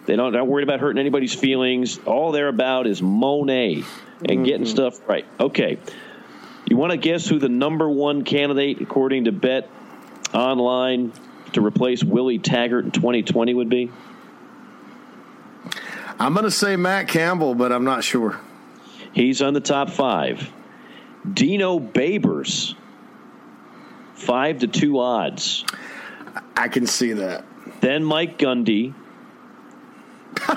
They 0.05 0.15
don't, 0.15 0.31
they're 0.31 0.41
not 0.41 0.47
worried 0.47 0.63
about 0.63 0.81
hurting 0.81 0.99
anybody's 0.99 1.33
feelings. 1.33 1.99
All 2.05 2.31
they're 2.31 2.47
about 2.47 2.85
is 2.85 3.01
Monet 3.01 3.83
and 4.23 4.45
getting 4.45 4.61
mm-hmm. 4.61 4.65
stuff 4.65 4.99
right. 5.07 5.25
Okay. 5.39 5.79
You 6.67 6.77
want 6.77 6.91
to 6.91 6.97
guess 6.97 7.27
who 7.27 7.39
the 7.39 7.49
number 7.49 7.89
one 7.89 8.23
candidate, 8.23 8.81
according 8.81 9.25
to 9.25 9.31
Bet 9.31 9.69
Online, 10.35 11.13
to 11.53 11.65
replace 11.65 12.03
Willie 12.03 12.39
Taggart 12.39 12.85
in 12.85 12.91
2020 12.91 13.53
would 13.53 13.69
be? 13.69 13.89
I'm 16.19 16.33
going 16.33 16.43
to 16.43 16.51
say 16.51 16.75
Matt 16.75 17.07
Campbell, 17.07 17.55
but 17.55 17.71
I'm 17.71 17.83
not 17.83 18.03
sure. 18.03 18.39
He's 19.13 19.41
on 19.41 19.53
the 19.53 19.61
top 19.61 19.89
five. 19.89 20.51
Dino 21.31 21.79
Babers, 21.79 22.75
five 24.13 24.59
to 24.59 24.67
two 24.67 24.99
odds. 24.99 25.65
I 26.55 26.67
can 26.67 26.85
see 26.85 27.13
that. 27.13 27.45
Then 27.81 28.03
Mike 28.03 28.37
Gundy. 28.37 28.93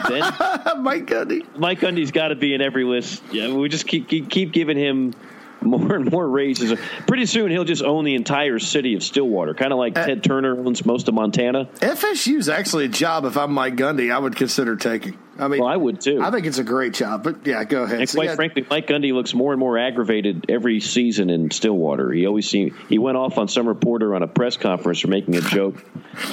Then 0.09 0.20
Mike 0.83 1.07
Gundy. 1.07 1.57
Mike 1.57 1.81
Gundy's 1.81 2.11
got 2.11 2.29
to 2.29 2.37
be 2.37 2.55
in 2.55 2.61
every 2.61 2.85
list. 2.85 3.22
Yeah, 3.33 3.53
we 3.53 3.68
just 3.68 3.87
keep, 3.87 4.09
keep 4.09 4.29
keep 4.29 4.53
giving 4.53 4.76
him 4.76 5.14
more 5.61 5.94
and 5.94 6.11
more 6.11 6.28
races. 6.28 6.78
Pretty 7.06 7.26
soon 7.26 7.50
he'll 7.50 7.64
just 7.64 7.82
own 7.82 8.04
the 8.04 8.14
entire 8.14 8.59
city 8.59 8.94
of 8.94 9.02
Stillwater, 9.02 9.54
kind 9.54 9.72
of 9.72 9.78
like 9.78 9.94
Ted 9.94 10.22
Turner 10.22 10.59
owns 10.59 10.84
most 10.84 11.09
of 11.09 11.14
Montana. 11.14 11.66
FSU's 11.80 12.48
actually 12.48 12.86
a 12.86 12.88
job. 12.88 13.24
If 13.24 13.36
I'm 13.36 13.52
Mike 13.52 13.76
Gundy, 13.76 14.12
I 14.12 14.18
would 14.18 14.36
consider 14.36 14.76
taking. 14.76 15.18
I 15.40 15.46
mean, 15.46 15.61
Well, 15.61 15.68
I 15.72 15.76
would 15.76 16.00
too. 16.00 16.20
I 16.20 16.32
think 16.32 16.46
it's 16.46 16.59
a 16.59 16.64
great 16.64 16.94
job. 16.94 17.22
But 17.22 17.46
yeah, 17.46 17.62
go 17.62 17.84
ahead. 17.84 18.00
And 18.00 18.09
So, 18.11 18.16
quite 18.16 18.30
yeah, 18.30 18.34
frankly, 18.34 18.66
Mike 18.68 18.88
Gundy 18.88 19.12
looks 19.12 19.34
more 19.34 19.52
and 19.52 19.61
more 19.61 19.78
aggravated 19.78 20.46
every 20.48 20.80
season 20.80 21.30
in 21.30 21.52
Stillwater. 21.52 22.11
He 22.11 22.26
always 22.26 22.48
seemed 22.50 22.72
he 22.88 22.98
went 22.98 23.16
off 23.16 23.38
on 23.38 23.46
some 23.46 23.68
reporter 23.68 24.16
on 24.16 24.24
a 24.24 24.26
press 24.26 24.56
conference 24.56 24.98
for 24.98 25.06
making 25.09 25.36
a 25.36 25.40
joke 25.40 25.84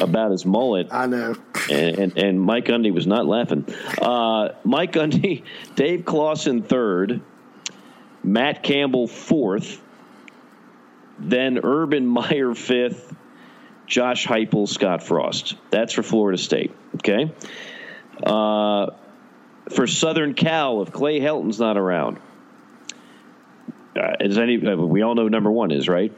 about 0.01 0.31
his 0.31 0.43
mullet. 0.43 0.87
I 0.91 1.05
know. 1.05 1.35
and, 1.71 1.99
and, 1.99 2.17
and 2.17 2.41
Mike 2.41 2.65
Gundy 2.65 2.91
was 2.91 3.05
not 3.05 3.27
laughing. 3.27 3.67
Uh, 4.01 4.49
Mike 4.63 4.93
Gundy, 4.93 5.43
Dave 5.75 6.03
Clawson 6.05 6.63
third, 6.63 7.21
Matt 8.25 8.63
Campbell 8.63 9.07
fourth, 9.07 9.79
then 11.19 11.59
Urban 11.63 12.07
Meyer 12.07 12.55
fifth, 12.55 13.15
Josh 13.85 14.25
Heupel, 14.25 14.67
Scott 14.67 15.03
Frost. 15.03 15.55
That's 15.69 15.93
for 15.93 16.01
Florida 16.01 16.37
State. 16.37 16.73
Okay. 16.95 17.31
Uh, 18.23 18.87
for 19.69 19.85
Southern 19.85 20.33
Cal, 20.33 20.81
if 20.81 20.91
Clay 20.91 21.19
Helton's 21.19 21.59
not 21.59 21.77
around, 21.77 22.17
uh, 23.95 24.15
is 24.19 24.37
any 24.37 24.65
uh, 24.65 24.75
we 24.75 25.03
all 25.03 25.15
know 25.15 25.27
number 25.27 25.51
one 25.51 25.71
is 25.71 25.87
right 25.87 26.11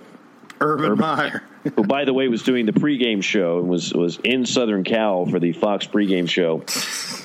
Urban 0.61 0.97
Meyer. 0.97 1.43
who, 1.75 1.83
by 1.83 2.05
the 2.05 2.13
way, 2.13 2.27
was 2.27 2.43
doing 2.43 2.65
the 2.65 2.71
pregame 2.71 3.21
show 3.21 3.59
and 3.59 3.67
was 3.67 3.93
was 3.93 4.17
in 4.23 4.45
Southern 4.45 4.83
Cal 4.83 5.25
for 5.25 5.39
the 5.39 5.51
Fox 5.51 5.85
pregame 5.85 6.29
show, 6.29 6.63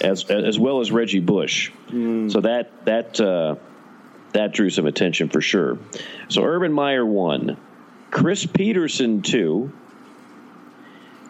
as 0.05 0.25
as 0.29 0.59
well 0.59 0.81
as 0.81 0.91
Reggie 0.91 1.21
Bush. 1.21 1.71
So 1.91 2.41
that 2.41 2.85
that 2.85 3.21
uh, 3.21 3.57
that 4.33 4.53
drew 4.53 4.71
some 4.71 4.87
attention 4.87 5.29
for 5.29 5.41
sure. 5.41 5.79
So 6.29 6.43
Urban 6.43 6.73
Meyer 6.73 7.05
one, 7.05 7.57
Chris 8.11 8.47
Petersen 8.47 9.23
two, 9.23 9.73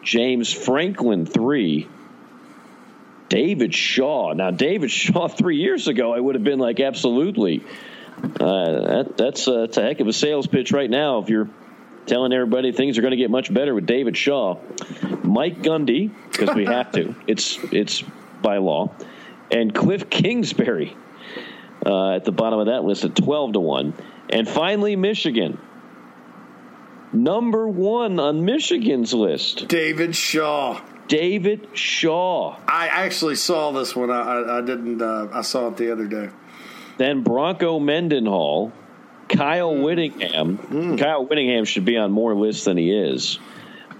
James 0.02 0.52
Franklin 0.52 1.26
three. 1.26 1.88
David 3.28 3.74
Shaw. 3.74 4.34
Now, 4.34 4.50
David 4.50 4.90
Shaw 5.00 5.26
three 5.26 5.56
years 5.56 5.88
ago, 5.88 6.12
I 6.12 6.20
would 6.20 6.34
have 6.34 6.44
been 6.44 6.58
like, 6.58 6.80
absolutely. 6.80 7.64
Uh, 8.22 8.24
that, 8.38 9.14
that's, 9.16 9.48
uh, 9.48 9.60
that's 9.60 9.78
a 9.78 9.82
heck 9.82 10.00
of 10.00 10.06
a 10.06 10.12
sales 10.12 10.46
pitch 10.46 10.70
right 10.70 10.90
now. 10.90 11.18
If 11.20 11.30
you're 11.30 11.48
telling 12.06 12.32
everybody 12.32 12.72
things 12.72 12.98
are 12.98 13.00
going 13.00 13.12
to 13.12 13.16
get 13.16 13.30
much 13.30 13.52
better 13.52 13.74
with 13.74 13.86
David 13.86 14.16
Shaw, 14.16 14.58
Mike 15.22 15.62
Gundy, 15.62 16.10
because 16.30 16.54
we 16.54 16.66
have 16.66 16.92
to. 16.92 17.14
It's 17.26 17.58
it's 17.72 18.02
by 18.42 18.58
law, 18.58 18.92
and 19.50 19.74
Cliff 19.74 20.10
Kingsbury 20.10 20.96
uh, 21.84 22.10
at 22.16 22.24
the 22.24 22.32
bottom 22.32 22.58
of 22.58 22.66
that 22.66 22.84
list 22.84 23.04
at 23.04 23.14
twelve 23.16 23.52
to 23.54 23.60
one, 23.60 23.94
and 24.30 24.48
finally 24.48 24.96
Michigan, 24.96 25.58
number 27.12 27.68
one 27.68 28.18
on 28.20 28.44
Michigan's 28.44 29.12
list, 29.14 29.68
David 29.68 30.14
Shaw. 30.16 30.80
David 31.08 31.68
Shaw. 31.76 32.56
I 32.66 32.86
actually 32.88 33.34
saw 33.34 33.72
this 33.72 33.94
one. 33.94 34.10
I, 34.10 34.20
I, 34.22 34.58
I 34.58 34.60
didn't. 34.62 35.02
Uh, 35.02 35.28
I 35.32 35.42
saw 35.42 35.68
it 35.68 35.76
the 35.76 35.92
other 35.92 36.06
day. 36.06 36.30
Then 36.96 37.22
Bronco 37.22 37.78
Mendenhall, 37.80 38.72
Kyle 39.28 39.74
Hmm. 39.74 39.82
Whittingham. 39.82 40.96
Kyle 40.98 41.26
Whittingham 41.26 41.64
should 41.64 41.84
be 41.84 41.96
on 41.96 42.12
more 42.12 42.34
lists 42.34 42.64
than 42.64 42.76
he 42.76 42.92
is. 42.92 43.38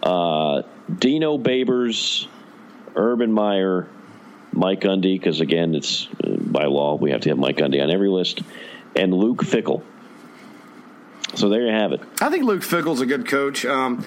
Uh, 0.03 0.63
Dino 0.99 1.39
Babers, 1.39 2.27
Urban 2.97 3.33
Meyer, 3.33 3.89
Mike 4.53 4.81
Gundy, 4.81 5.19
because 5.19 5.41
again, 5.41 5.75
it's 5.75 6.09
uh, 6.23 6.37
by 6.39 6.67
law 6.67 6.97
we 6.97 7.11
have 7.11 7.23
to 7.23 7.31
have 7.31 7.39
Mike 7.39 7.57
Gundy 7.57 7.83
on 7.83 7.91
every 7.91 8.09
list, 8.09 8.43
and 8.95 9.13
Luke 9.13 9.43
Fickell. 9.43 9.83
So 11.35 11.49
there 11.49 11.63
you 11.63 11.73
have 11.73 11.93
it. 11.93 12.01
I 12.21 12.29
think 12.29 12.45
Luke 12.45 12.63
Fickell's 12.63 13.01
a 13.01 13.07
good 13.07 13.27
coach. 13.27 13.65
Um, 13.65 14.05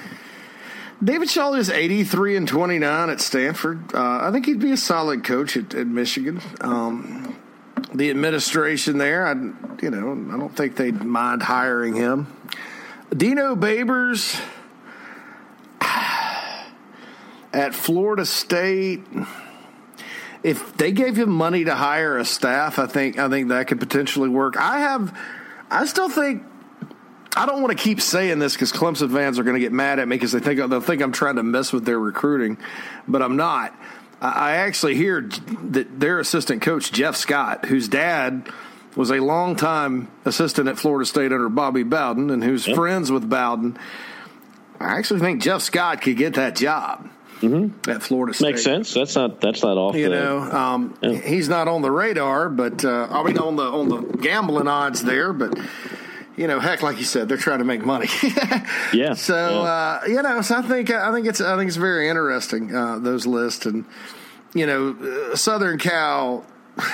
David 1.03 1.29
Shaw 1.29 1.53
is 1.53 1.69
83 1.69 2.37
and 2.37 2.47
29 2.47 3.09
at 3.09 3.19
Stanford. 3.19 3.93
Uh, 3.93 4.19
I 4.21 4.31
think 4.31 4.45
he'd 4.45 4.59
be 4.59 4.71
a 4.71 4.77
solid 4.77 5.23
coach 5.23 5.57
at, 5.57 5.73
at 5.73 5.87
Michigan. 5.87 6.39
Um, 6.61 7.35
the 7.93 8.09
administration 8.09 8.97
there, 8.97 9.27
I, 9.27 9.33
you 9.33 9.89
know, 9.89 10.33
I 10.33 10.37
don't 10.37 10.55
think 10.55 10.75
they'd 10.75 11.03
mind 11.03 11.43
hiring 11.43 11.95
him. 11.95 12.27
Dino 13.15 13.55
Babers 13.55 14.41
at 17.53 17.73
Florida 17.73 18.25
State. 18.25 19.03
If 20.45 20.77
they 20.77 20.91
gave 20.91 21.17
him 21.17 21.31
money 21.31 21.63
to 21.63 21.73
hire 21.73 22.19
a 22.19 22.23
staff, 22.23 22.77
I 22.77 22.85
think 22.85 23.17
I 23.17 23.27
think 23.29 23.49
that 23.49 23.65
could 23.65 23.79
potentially 23.79 24.29
work. 24.29 24.55
I 24.57 24.77
have, 24.77 25.17
I 25.71 25.87
still 25.87 26.07
think 26.07 26.43
I 27.35 27.47
don't 27.47 27.63
want 27.63 27.75
to 27.75 27.83
keep 27.83 27.99
saying 27.99 28.37
this 28.37 28.53
because 28.53 28.71
Clemson 28.71 29.11
fans 29.11 29.39
are 29.39 29.43
going 29.43 29.55
to 29.55 29.59
get 29.59 29.71
mad 29.71 29.97
at 29.97 30.07
me 30.07 30.17
because 30.17 30.33
they 30.33 30.39
think 30.39 30.59
they'll 30.59 30.81
think 30.81 31.01
I'm 31.01 31.11
trying 31.11 31.37
to 31.37 31.43
mess 31.43 31.73
with 31.73 31.83
their 31.83 31.97
recruiting, 31.97 32.59
but 33.07 33.23
I'm 33.23 33.37
not. 33.37 33.73
I 34.21 34.51
I 34.51 34.51
actually 34.57 34.93
hear 34.93 35.21
that 35.21 35.99
their 35.99 36.19
assistant 36.19 36.61
coach 36.61 36.91
Jeff 36.91 37.15
Scott, 37.15 37.65
whose 37.65 37.87
dad 37.87 38.47
was 38.95 39.09
a 39.09 39.21
longtime 39.21 40.09
assistant 40.25 40.69
at 40.69 40.77
Florida 40.77 41.07
State 41.07 41.31
under 41.31 41.49
Bobby 41.49 41.81
Bowden 41.81 42.29
and 42.29 42.43
who's 42.43 42.67
friends 42.67 43.11
with 43.11 43.27
Bowden, 43.27 43.79
I 44.79 44.99
actually 44.99 45.21
think 45.21 45.41
Jeff 45.41 45.63
Scott 45.63 46.03
could 46.03 46.17
get 46.17 46.35
that 46.35 46.55
job 46.55 47.09
at 47.43 48.01
Florida 48.01 48.33
State. 48.33 48.47
Makes 48.51 48.63
sense. 48.63 48.93
That's 48.93 49.15
not 49.15 49.41
that's 49.41 49.61
not 49.63 49.77
off. 49.77 49.95
You 49.95 50.09
the, 50.09 50.15
know, 50.15 50.39
um, 50.39 50.97
Yeah. 51.01 51.13
he's 51.13 51.49
not 51.49 51.67
on 51.67 51.81
the 51.81 51.91
radar, 51.91 52.49
but 52.49 52.83
uh, 52.85 53.07
I 53.09 53.23
mean 53.23 53.37
on 53.37 53.55
the 53.55 53.63
on 53.63 53.89
the 53.89 54.01
gambling 54.17 54.67
odds 54.67 55.03
there. 55.03 55.33
But 55.33 55.57
you 56.37 56.47
know, 56.47 56.59
heck, 56.59 56.81
like 56.81 56.97
you 56.97 57.03
said, 57.05 57.29
they're 57.29 57.37
trying 57.37 57.59
to 57.59 57.65
make 57.65 57.85
money. 57.85 58.07
Yeah. 58.93 59.13
So 59.13 59.63
yeah. 59.63 59.69
uh, 59.69 60.01
you 60.07 60.21
know, 60.21 60.41
so 60.41 60.57
I 60.57 60.61
think 60.61 60.89
I 60.91 61.11
think 61.13 61.27
it's 61.27 61.41
I 61.41 61.57
think 61.57 61.67
it's 61.67 61.77
very 61.77 62.07
interesting 62.09 62.73
uh, 62.75 62.99
those 62.99 63.25
lists, 63.25 63.65
and 63.65 63.85
you 64.53 64.65
know, 64.65 64.95
uh, 65.31 65.35
Southern 65.35 65.77
Cal. 65.77 66.45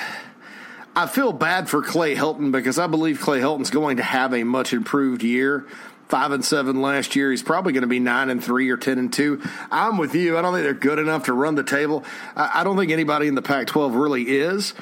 I 0.94 1.08
feel 1.08 1.32
bad 1.32 1.70
for 1.70 1.82
Clay 1.82 2.16
Helton 2.16 2.52
because 2.52 2.78
I 2.78 2.88
believe 2.88 3.22
Clay 3.22 3.40
Helton's 3.40 3.70
going 3.70 3.96
to 3.98 4.04
have 4.04 4.34
a 4.34 4.44
much 4.44 4.74
improved 4.74 5.24
year. 5.24 5.66
Five 6.12 6.34
and 6.34 6.44
seven 6.44 6.82
last 6.82 7.16
year. 7.16 7.32
He's 7.32 7.42
probably 7.42 7.72
going 7.72 7.84
to 7.84 7.88
be 7.88 8.02
nine 8.02 8.30
and 8.30 8.44
three 8.44 8.70
or 8.70 8.76
ten 8.76 9.00
and 9.00 9.14
two. 9.14 9.42
I'm 9.72 9.98
with 9.98 10.14
you. 10.14 10.38
I 10.38 10.42
don't 10.42 10.52
think 10.52 10.66
they're 10.66 10.74
good 10.74 11.00
enough 11.00 11.24
to 11.28 11.34
run 11.34 11.56
the 11.56 11.64
table. 11.64 12.04
I, 12.36 12.52
I 12.56 12.64
don't 12.66 12.76
think 12.76 12.92
anybody 12.92 13.30
in 13.30 13.36
the 13.36 13.42
Pac-12 13.42 13.98
really 13.98 14.24
is. 14.24 14.74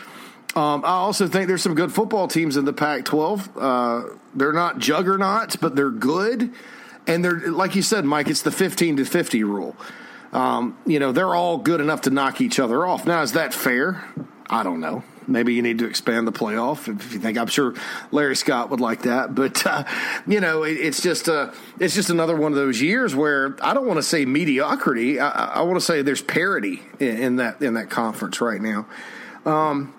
Um, 0.55 0.83
I 0.83 0.93
also 0.93 1.27
think 1.27 1.47
there's 1.47 1.61
some 1.61 1.75
good 1.75 1.93
football 1.93 2.27
teams 2.27 2.57
in 2.57 2.65
the 2.65 2.73
Pac-12. 2.73 3.47
Uh, 3.55 4.15
they're 4.33 4.53
not 4.53 4.79
juggernauts, 4.79 5.55
but 5.55 5.75
they're 5.75 5.91
good, 5.91 6.51
and 7.05 7.23
they're 7.23 7.51
like 7.51 7.75
you 7.75 7.83
said, 7.83 8.05
Mike. 8.05 8.27
It's 8.27 8.41
the 8.41 8.51
15 8.51 8.97
to 8.97 9.05
50 9.05 9.43
rule. 9.43 9.75
Um, 10.33 10.79
you 10.87 10.97
know, 10.97 11.11
they're 11.11 11.35
all 11.35 11.59
good 11.59 11.79
enough 11.79 12.01
to 12.01 12.09
knock 12.09 12.41
each 12.41 12.59
other 12.59 12.87
off. 12.87 13.05
Now, 13.05 13.21
is 13.21 13.33
that 13.33 13.53
fair? 13.53 14.03
I 14.49 14.63
don't 14.63 14.79
know. 14.79 15.03
Maybe 15.29 15.53
you 15.53 15.61
need 15.61 15.79
to 15.79 15.85
expand 15.85 16.27
the 16.27 16.31
playoff 16.31 16.93
if 16.93 17.13
you 17.13 17.19
think. 17.19 17.37
I'm 17.37 17.47
sure 17.47 17.73
Larry 18.11 18.35
Scott 18.35 18.69
would 18.69 18.81
like 18.81 19.03
that, 19.03 19.35
but 19.35 19.65
uh, 19.65 19.83
you 20.27 20.39
know, 20.39 20.63
it, 20.63 20.73
it's 20.73 21.01
just 21.01 21.29
uh, 21.29 21.51
it's 21.79 21.95
just 21.95 22.09
another 22.09 22.35
one 22.35 22.51
of 22.51 22.57
those 22.57 22.81
years 22.81 23.15
where 23.15 23.55
I 23.61 23.73
don't 23.73 23.85
want 23.85 23.97
to 23.97 24.03
say 24.03 24.25
mediocrity. 24.25 25.19
I, 25.19 25.29
I 25.29 25.61
want 25.61 25.75
to 25.75 25.85
say 25.85 26.01
there's 26.01 26.21
parity 26.21 26.81
in, 26.99 27.17
in 27.17 27.35
that 27.37 27.61
in 27.61 27.75
that 27.75 27.89
conference 27.89 28.41
right 28.41 28.61
now. 28.61 28.87
Um, 29.45 29.93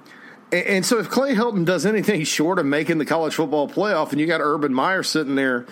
and, 0.52 0.66
and 0.66 0.86
so, 0.86 0.98
if 0.98 1.08
Clay 1.08 1.34
Helton 1.34 1.64
does 1.64 1.86
anything 1.86 2.24
short 2.24 2.58
of 2.58 2.66
making 2.66 2.98
the 2.98 3.06
college 3.06 3.34
football 3.34 3.68
playoff, 3.68 4.10
and 4.10 4.20
you 4.20 4.26
got 4.26 4.40
Urban 4.40 4.74
Meyer 4.74 5.02
sitting 5.02 5.36
there 5.36 5.66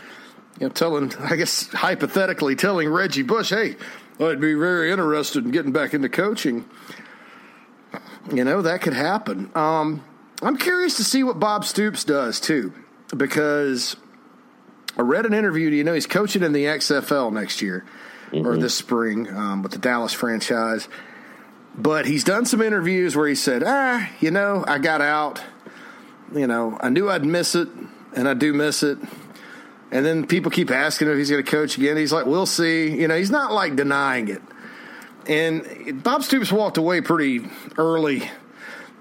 you 0.61 0.67
know, 0.67 0.73
telling, 0.73 1.15
I 1.19 1.37
guess, 1.37 1.69
hypothetically 1.69 2.57
telling 2.57 2.89
Reggie 2.89 3.23
Bush, 3.23 3.51
hey, 3.51 3.77
I'd 4.21 4.41
be 4.41 4.55
very 4.55 4.91
interested 4.91 5.45
in 5.45 5.53
getting 5.53 5.73
back 5.73 5.95
into 5.95 6.09
coaching. 6.09 6.69
You 8.33 8.45
know, 8.45 8.63
that 8.63 8.83
could 8.83 8.95
happen. 8.95 9.51
Um, 9.55 10.05
I'm 10.43 10.57
curious 10.57 10.97
to 10.97 11.05
see 11.05 11.23
what 11.23 11.41
Bob 11.41 11.65
Stoops 11.65 12.05
does, 12.05 12.41
too, 12.41 12.73
because 13.17 13.97
I 14.97 15.03
read 15.03 15.27
an 15.27 15.35
interview. 15.35 15.71
Do 15.71 15.77
you 15.77 15.85
know, 15.85 15.95
he's 15.95 16.07
coaching 16.07 16.43
in 16.43 16.53
the 16.53 16.65
XFL 16.65 17.33
next 17.33 17.63
year 17.63 17.85
mm-hmm. 18.31 18.47
or 18.47 18.57
this 18.57 18.75
spring 18.75 19.29
um, 19.29 19.63
with 19.63 19.73
the 19.73 19.79
Dallas 19.79 20.13
franchise. 20.13 20.89
But 21.75 22.07
he's 22.07 22.25
done 22.25 22.45
some 22.45 22.61
interviews 22.61 23.17
where 23.17 23.29
he 23.29 23.35
said, 23.35 23.63
ah, 23.65 24.09
you 24.21 24.31
know, 24.31 24.65
I 24.67 24.79
got 24.79 25.01
out. 25.01 25.43
You 26.35 26.47
know, 26.47 26.77
I 26.81 26.89
knew 26.89 27.09
I'd 27.09 27.25
miss 27.25 27.55
it, 27.55 27.69
and 28.15 28.29
I 28.29 28.35
do 28.35 28.53
miss 28.53 28.83
it. 28.83 28.99
And 29.91 30.05
then 30.05 30.27
people 30.27 30.51
keep 30.51 30.71
asking 30.71 31.09
if 31.09 31.17
he's 31.17 31.31
going 31.31 31.43
to 31.43 31.51
coach 31.51 31.79
again. 31.79 31.97
He's 31.97 32.13
like, 32.13 32.27
we'll 32.27 32.47
see. 32.47 32.91
You 32.91 33.09
know, 33.09 33.17
he's 33.17 33.31
not 33.31 33.53
like 33.53 33.77
denying 33.77 34.29
it. 34.29 34.43
And 35.29 36.03
Bob 36.03 36.23
Stoops 36.23 36.51
walked 36.51 36.79
away 36.79 37.03
pretty 37.03 37.47
early. 37.77 38.31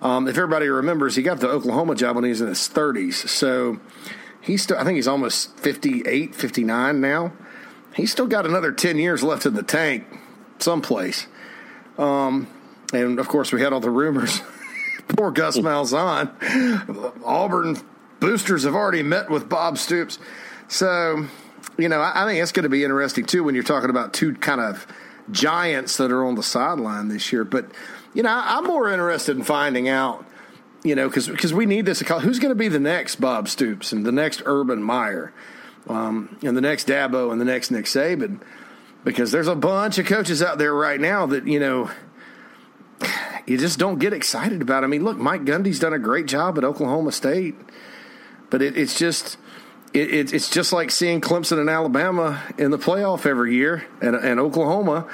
Um, 0.02 0.28
if 0.28 0.38
everybody 0.38 0.68
remembers, 0.68 1.16
he 1.16 1.24
got 1.24 1.40
the 1.40 1.48
Oklahoma 1.48 1.96
job 1.96 2.16
when 2.16 2.26
he 2.26 2.30
was 2.30 2.42
in 2.42 2.48
his 2.48 2.70
30s. 2.70 3.28
So 3.30 3.80
he's 4.42 4.62
still, 4.64 4.78
I 4.78 4.84
think 4.84 4.98
he's 4.98 5.08
almost 5.08 5.58
58, 5.60 6.36
59 6.36 7.02
now. 7.02 7.32
He's 7.96 8.12
still 8.12 8.28
got 8.28 8.46
another 8.46 8.72
10 8.72 8.98
years 8.98 9.24
left 9.24 9.46
in 9.46 9.54
the 9.54 9.64
tank 9.64 10.06
someplace. 10.60 11.28
Um, 11.98 12.48
and 12.94 13.20
of 13.20 13.28
course, 13.28 13.52
we 13.52 13.62
had 13.62 13.74
all 13.74 13.80
the 13.80 13.90
rumors. 13.90 14.42
Poor 15.08 15.32
Gus 15.32 15.58
Malzahn. 15.58 16.32
Auburn 17.24 17.78
boosters 18.20 18.64
have 18.64 18.76
already 18.76 19.02
met 19.02 19.30
with 19.30 19.48
Bob 19.48 19.78
Stoops. 19.78 20.20
So, 20.68 21.26
you 21.78 21.88
know, 21.88 22.02
I, 22.02 22.24
I 22.24 22.28
think 22.28 22.42
it's 22.42 22.52
going 22.52 22.64
to 22.64 22.70
be 22.70 22.84
interesting 22.84 23.26
too 23.26 23.44
when 23.44 23.56
you're 23.56 23.64
talking 23.64 23.90
about 23.90 24.14
two 24.14 24.34
kind 24.36 24.60
of 24.60 24.86
giants 25.32 25.98
that 25.98 26.12
are 26.12 26.26
on 26.26 26.36
the 26.36 26.44
sideline 26.44 27.08
this 27.08 27.32
year. 27.32 27.44
But, 27.44 27.72
you 28.14 28.24
know, 28.24 28.30
I'm 28.32 28.66
more 28.66 28.90
interested 28.90 29.38
in 29.38 29.44
finding 29.44 29.90
out, 29.90 30.26
you 30.84 30.96
know, 30.96 31.10
because 31.10 31.54
we 31.54 31.66
need 31.66 31.86
this. 31.86 32.00
Who's 32.00 32.40
going 32.40 32.52
to 32.52 32.56
be 32.56 32.68
the 32.68 32.80
next 32.80 33.18
Bob 33.18 33.48
Stoops 33.50 33.92
and 33.92 34.06
the 34.06 34.12
next 34.12 34.42
Urban 34.46 34.82
Meyer 34.82 35.34
um, 35.88 36.38
and 36.44 36.56
the 36.56 36.62
next 36.62 36.88
Dabo 36.88 37.32
and 37.32 37.40
the 37.42 37.46
next 37.46 37.72
Nick 37.72 37.86
Saban? 37.86 38.42
Because 39.04 39.32
there's 39.32 39.48
a 39.48 39.56
bunch 39.56 39.98
of 39.98 40.06
coaches 40.06 40.42
out 40.42 40.58
there 40.58 40.74
right 40.74 41.00
now 41.00 41.26
that, 41.28 41.48
you 41.48 41.60
know, 41.60 41.90
you 43.46 43.58
just 43.58 43.80
don't 43.80 44.00
get 44.00 44.12
excited 44.12 44.62
about. 44.62 44.84
I 44.84 44.88
mean, 44.88 45.04
look, 45.04 45.18
Mike 45.18 45.46
Gundy's 45.46 45.80
done 45.80 45.94
a 45.94 46.00
great 46.00 46.26
job 46.26 46.58
at 46.58 46.66
Oklahoma 46.66 47.14
State, 47.14 47.56
but 48.50 48.62
it, 48.62 48.78
it's 48.78 49.00
just 49.00 49.38
it, 49.94 50.14
it, 50.14 50.34
it's 50.34 50.50
just 50.50 50.74
like 50.74 50.92
seeing 50.92 51.22
Clemson 51.22 51.60
and 51.60 51.70
Alabama 51.70 52.42
in 52.58 52.72
the 52.72 52.78
playoff 52.78 53.26
every 53.26 53.56
year, 53.56 53.86
and, 54.02 54.16
and 54.16 54.40
Oklahoma 54.40 55.08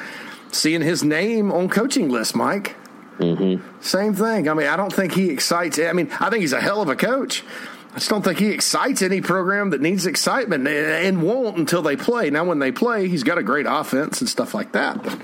seeing 0.52 0.82
his 0.82 1.04
name 1.04 1.52
on 1.52 1.70
coaching 1.70 2.10
lists. 2.10 2.36
Mike, 2.36 2.76
mm-hmm. 3.18 3.82
same 3.82 4.14
thing. 4.14 4.50
I 4.50 4.54
mean, 4.54 4.68
I 4.68 4.76
don't 4.76 4.94
think 4.94 5.14
he 5.14 5.30
excites. 5.30 5.80
I 5.80 5.94
mean, 5.94 6.10
I 6.20 6.30
think 6.30 6.42
he's 6.42 6.54
a 6.54 6.62
hell 6.62 6.82
of 6.82 6.90
a 6.90 6.96
coach. 6.96 7.44
I 7.92 7.98
just 7.98 8.10
don't 8.10 8.24
think 8.24 8.40
he 8.40 8.48
excites 8.48 9.04
any 9.04 9.22
program 9.22 9.70
that 9.70 9.82
needs 9.82 10.08
excitement 10.08 10.68
and 10.68 11.22
won't 11.22 11.58
until 11.58 11.84
they 11.84 11.96
play. 11.96 12.32
Now, 12.32 12.44
when 12.44 12.58
they 12.58 12.72
play, 12.72 13.08
he's 13.08 13.24
got 13.24 13.38
a 13.38 13.44
great 13.44 13.68
offense 13.70 14.20
and 14.20 14.28
stuff 14.28 14.56
like 14.56 14.72
that. 14.72 15.04
But 15.04 15.20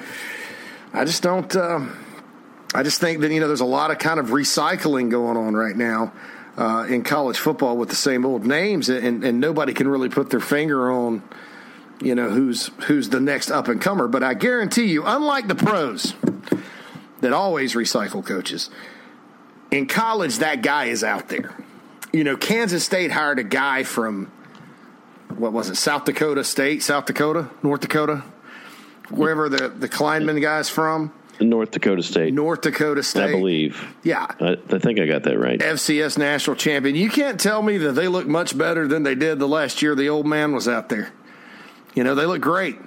I 0.94 1.04
just 1.04 1.24
don't. 1.24 1.54
Uh, 1.56 1.88
I 2.76 2.84
just 2.84 3.02
think 3.02 3.22
that 3.22 3.32
you 3.32 3.40
know 3.40 3.48
there's 3.48 3.62
a 3.62 3.66
lot 3.66 3.90
of 3.90 3.98
kind 3.98 4.20
of 4.20 4.28
recycling 4.28 5.10
going 5.10 5.36
on 5.36 5.56
right 5.56 5.76
now 5.76 6.14
uh, 6.60 6.86
in 6.90 7.04
college 7.04 7.38
football 7.38 7.78
with 7.78 7.88
the 7.88 7.96
same 7.96 8.26
old 8.26 8.46
names, 8.46 8.90
and, 8.90 9.24
and 9.24 9.40
nobody 9.40 9.74
can 9.74 9.88
really 9.88 10.10
put 10.10 10.30
their 10.30 10.42
finger 10.42 10.92
on 10.92 11.24
you 12.02 12.16
know 12.16 12.30
who's 12.30 12.68
who's 12.86 13.10
the 13.10 13.20
next 13.22 13.50
up 13.50 13.70
and 13.70 13.82
comer. 13.82 14.10
But 14.10 14.24
I 14.24 14.34
guarantee 14.34 14.86
you, 14.86 15.06
unlike 15.06 15.48
the 15.48 15.56
pros 15.56 16.14
that 17.22 17.32
always 17.32 17.76
recycle 17.76 18.26
coaches, 18.26 18.70
in 19.72 19.88
college 19.88 20.40
that 20.40 20.62
guy 20.62 20.86
is 20.86 21.04
out 21.04 21.30
there. 21.30 21.56
You 22.12 22.26
know, 22.26 22.36
Kansas 22.36 22.84
State 22.84 23.12
hired 23.12 23.40
a 23.40 23.44
guy 23.44 23.84
from 23.84 24.32
what 25.38 25.54
was 25.54 25.70
it, 25.70 25.76
South 25.76 26.04
Dakota 26.04 26.44
State, 26.44 26.84
South 26.84 27.06
Dakota, 27.06 27.50
North 27.64 27.82
Dakota, 27.82 28.24
wherever 29.10 29.48
the 29.48 29.70
the 29.70 29.88
Klieman 29.88 30.42
guy's 30.42 30.68
from. 30.68 31.14
North 31.40 31.72
Dakota 31.72 32.04
State. 32.04 32.34
North 32.34 32.62
Dakota 32.62 33.04
State. 33.04 33.24
I 33.24 33.32
believe. 33.32 33.96
Yeah. 34.04 34.28
I, 34.40 34.58
I, 34.70 34.80
think 34.80 35.00
I 35.00 35.06
got 35.06 35.24
that 35.24 35.38
right. 35.38 35.60
FCS 35.60 36.18
national 36.18 36.56
champion. 36.56 36.96
You 36.96 37.10
can't 37.10 37.40
tell 37.40 37.62
me 37.62 37.78
that 37.80 37.94
they 37.94 38.08
look 38.08 38.28
much 38.28 38.58
better 38.58 38.88
than 38.88 39.04
they 39.04 39.16
did 39.16 39.40
the 39.40 39.48
last 39.48 39.82
year 39.82 39.96
the 39.96 40.10
old 40.10 40.26
man 40.26 40.54
was 40.54 40.68
out 40.68 40.90
there. 40.90 41.12
You 41.96 42.04
know, 42.04 42.16
they 42.16 42.26
look 42.26 42.42
great. 42.42 42.78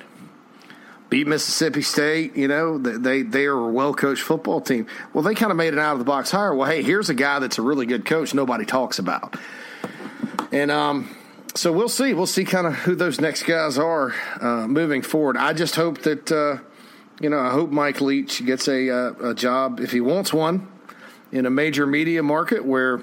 Beat 1.10 1.26
Mississippi 1.26 1.82
State, 1.82 2.36
you 2.36 2.48
know, 2.48 2.78
they 2.78 3.20
they 3.20 3.44
are 3.44 3.58
a 3.58 3.68
well 3.68 3.92
coached 3.92 4.22
football 4.22 4.62
team. 4.62 4.86
Well, 5.12 5.22
they 5.22 5.34
kind 5.34 5.50
of 5.50 5.58
made 5.58 5.74
an 5.74 5.78
out 5.78 5.92
of 5.92 5.98
the 5.98 6.06
box 6.06 6.30
hire. 6.30 6.54
Well, 6.54 6.70
hey, 6.70 6.82
here's 6.82 7.10
a 7.10 7.14
guy 7.14 7.38
that's 7.38 7.58
a 7.58 7.62
really 7.62 7.84
good 7.84 8.06
coach 8.06 8.32
nobody 8.32 8.64
talks 8.64 8.98
about. 8.98 9.36
And 10.50 10.70
um 10.70 11.14
so 11.54 11.70
we'll 11.70 11.88
see. 11.88 12.14
We'll 12.14 12.26
see 12.26 12.44
kind 12.44 12.66
of 12.66 12.74
who 12.74 12.94
those 12.94 13.20
next 13.20 13.42
guys 13.42 13.78
are 13.78 14.14
uh, 14.40 14.66
moving 14.66 15.02
forward. 15.02 15.36
I 15.36 15.52
just 15.52 15.76
hope 15.76 15.98
that 16.02 16.32
uh, 16.32 16.58
you 17.22 17.30
know, 17.30 17.38
I 17.38 17.50
hope 17.50 17.70
Mike 17.70 18.00
Leach 18.00 18.44
gets 18.44 18.66
a, 18.66 18.90
uh, 18.90 19.30
a 19.30 19.34
job 19.34 19.78
if 19.78 19.92
he 19.92 20.00
wants 20.00 20.32
one 20.32 20.66
in 21.30 21.46
a 21.46 21.50
major 21.50 21.86
media 21.86 22.22
market 22.22 22.64
where, 22.64 23.00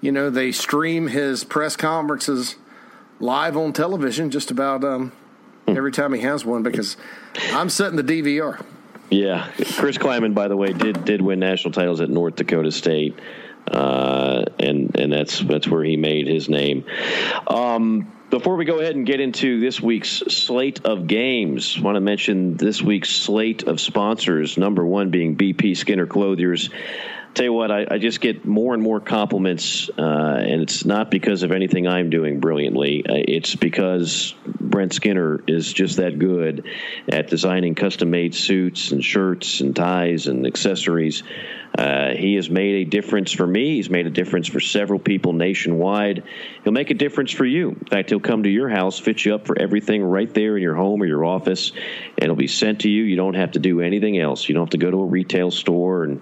you 0.00 0.10
know, 0.10 0.30
they 0.30 0.50
stream 0.50 1.06
his 1.06 1.44
press 1.44 1.76
conferences 1.76 2.56
live 3.20 3.56
on 3.56 3.72
television 3.72 4.30
just 4.30 4.50
about 4.50 4.82
um, 4.82 5.12
every 5.68 5.92
time 5.92 6.12
he 6.12 6.20
has 6.22 6.44
one 6.44 6.64
because 6.64 6.96
I'm 7.52 7.68
setting 7.68 7.96
the 7.96 8.02
DVR. 8.02 8.64
Yeah, 9.10 9.48
Chris 9.76 9.96
Klieman, 9.96 10.34
by 10.34 10.48
the 10.48 10.56
way, 10.56 10.72
did 10.72 11.04
did 11.04 11.20
win 11.20 11.38
national 11.38 11.72
titles 11.72 12.00
at 12.00 12.08
North 12.08 12.34
Dakota 12.34 12.72
State, 12.72 13.18
uh, 13.68 14.44
and 14.58 14.96
and 14.98 15.12
that's 15.12 15.38
that's 15.40 15.68
where 15.68 15.84
he 15.84 15.98
made 15.98 16.26
his 16.26 16.48
name. 16.48 16.84
Um, 17.46 18.10
before 18.32 18.56
we 18.56 18.64
go 18.64 18.80
ahead 18.80 18.96
and 18.96 19.04
get 19.04 19.20
into 19.20 19.60
this 19.60 19.78
week's 19.78 20.08
slate 20.08 20.86
of 20.86 21.06
games, 21.06 21.76
I 21.78 21.82
want 21.82 21.96
to 21.96 22.00
mention 22.00 22.56
this 22.56 22.80
week's 22.80 23.10
slate 23.10 23.64
of 23.64 23.78
sponsors. 23.78 24.56
Number 24.56 24.86
one 24.86 25.10
being 25.10 25.36
BP 25.36 25.76
Skinner 25.76 26.06
Clothiers. 26.06 26.70
Tell 27.34 27.46
you 27.46 27.52
what, 27.54 27.70
I, 27.70 27.86
I 27.90 27.98
just 27.98 28.20
get 28.20 28.44
more 28.44 28.74
and 28.74 28.82
more 28.82 29.00
compliments, 29.00 29.88
uh, 29.96 30.02
and 30.02 30.60
it's 30.60 30.84
not 30.84 31.10
because 31.10 31.42
of 31.42 31.50
anything 31.50 31.88
I'm 31.88 32.10
doing 32.10 32.40
brilliantly. 32.40 33.06
Uh, 33.06 33.14
it's 33.16 33.54
because 33.54 34.34
Brent 34.44 34.92
Skinner 34.92 35.42
is 35.46 35.72
just 35.72 35.96
that 35.96 36.18
good 36.18 36.68
at 37.08 37.28
designing 37.28 37.74
custom 37.74 38.10
made 38.10 38.34
suits 38.34 38.92
and 38.92 39.02
shirts 39.02 39.60
and 39.60 39.74
ties 39.74 40.26
and 40.26 40.46
accessories 40.46 41.22
uh, 41.76 42.10
he 42.10 42.34
has 42.34 42.50
made 42.50 42.86
a 42.86 42.90
difference 42.90 43.32
for 43.32 43.46
me. 43.46 43.76
He's 43.76 43.88
made 43.88 44.06
a 44.06 44.10
difference 44.10 44.46
for 44.46 44.60
several 44.60 44.98
people 44.98 45.32
nationwide. 45.32 46.22
He'll 46.64 46.72
make 46.72 46.90
a 46.90 46.94
difference 46.94 47.32
for 47.32 47.46
you. 47.46 47.70
In 47.70 47.86
fact, 47.86 48.10
he'll 48.10 48.20
come 48.20 48.42
to 48.42 48.50
your 48.50 48.68
house, 48.68 48.98
fit 48.98 49.24
you 49.24 49.34
up 49.34 49.46
for 49.46 49.58
everything 49.58 50.02
right 50.02 50.32
there 50.34 50.56
in 50.56 50.62
your 50.62 50.74
home 50.74 51.02
or 51.02 51.06
your 51.06 51.24
office, 51.24 51.70
and 51.70 52.24
it'll 52.24 52.36
be 52.36 52.46
sent 52.46 52.80
to 52.82 52.90
you. 52.90 53.04
You 53.04 53.16
don't 53.16 53.34
have 53.34 53.52
to 53.52 53.58
do 53.58 53.80
anything 53.80 54.18
else. 54.18 54.48
You 54.48 54.54
don't 54.54 54.64
have 54.64 54.70
to 54.70 54.78
go 54.78 54.90
to 54.90 54.98
a 54.98 55.06
retail 55.06 55.50
store 55.50 56.04
and 56.04 56.20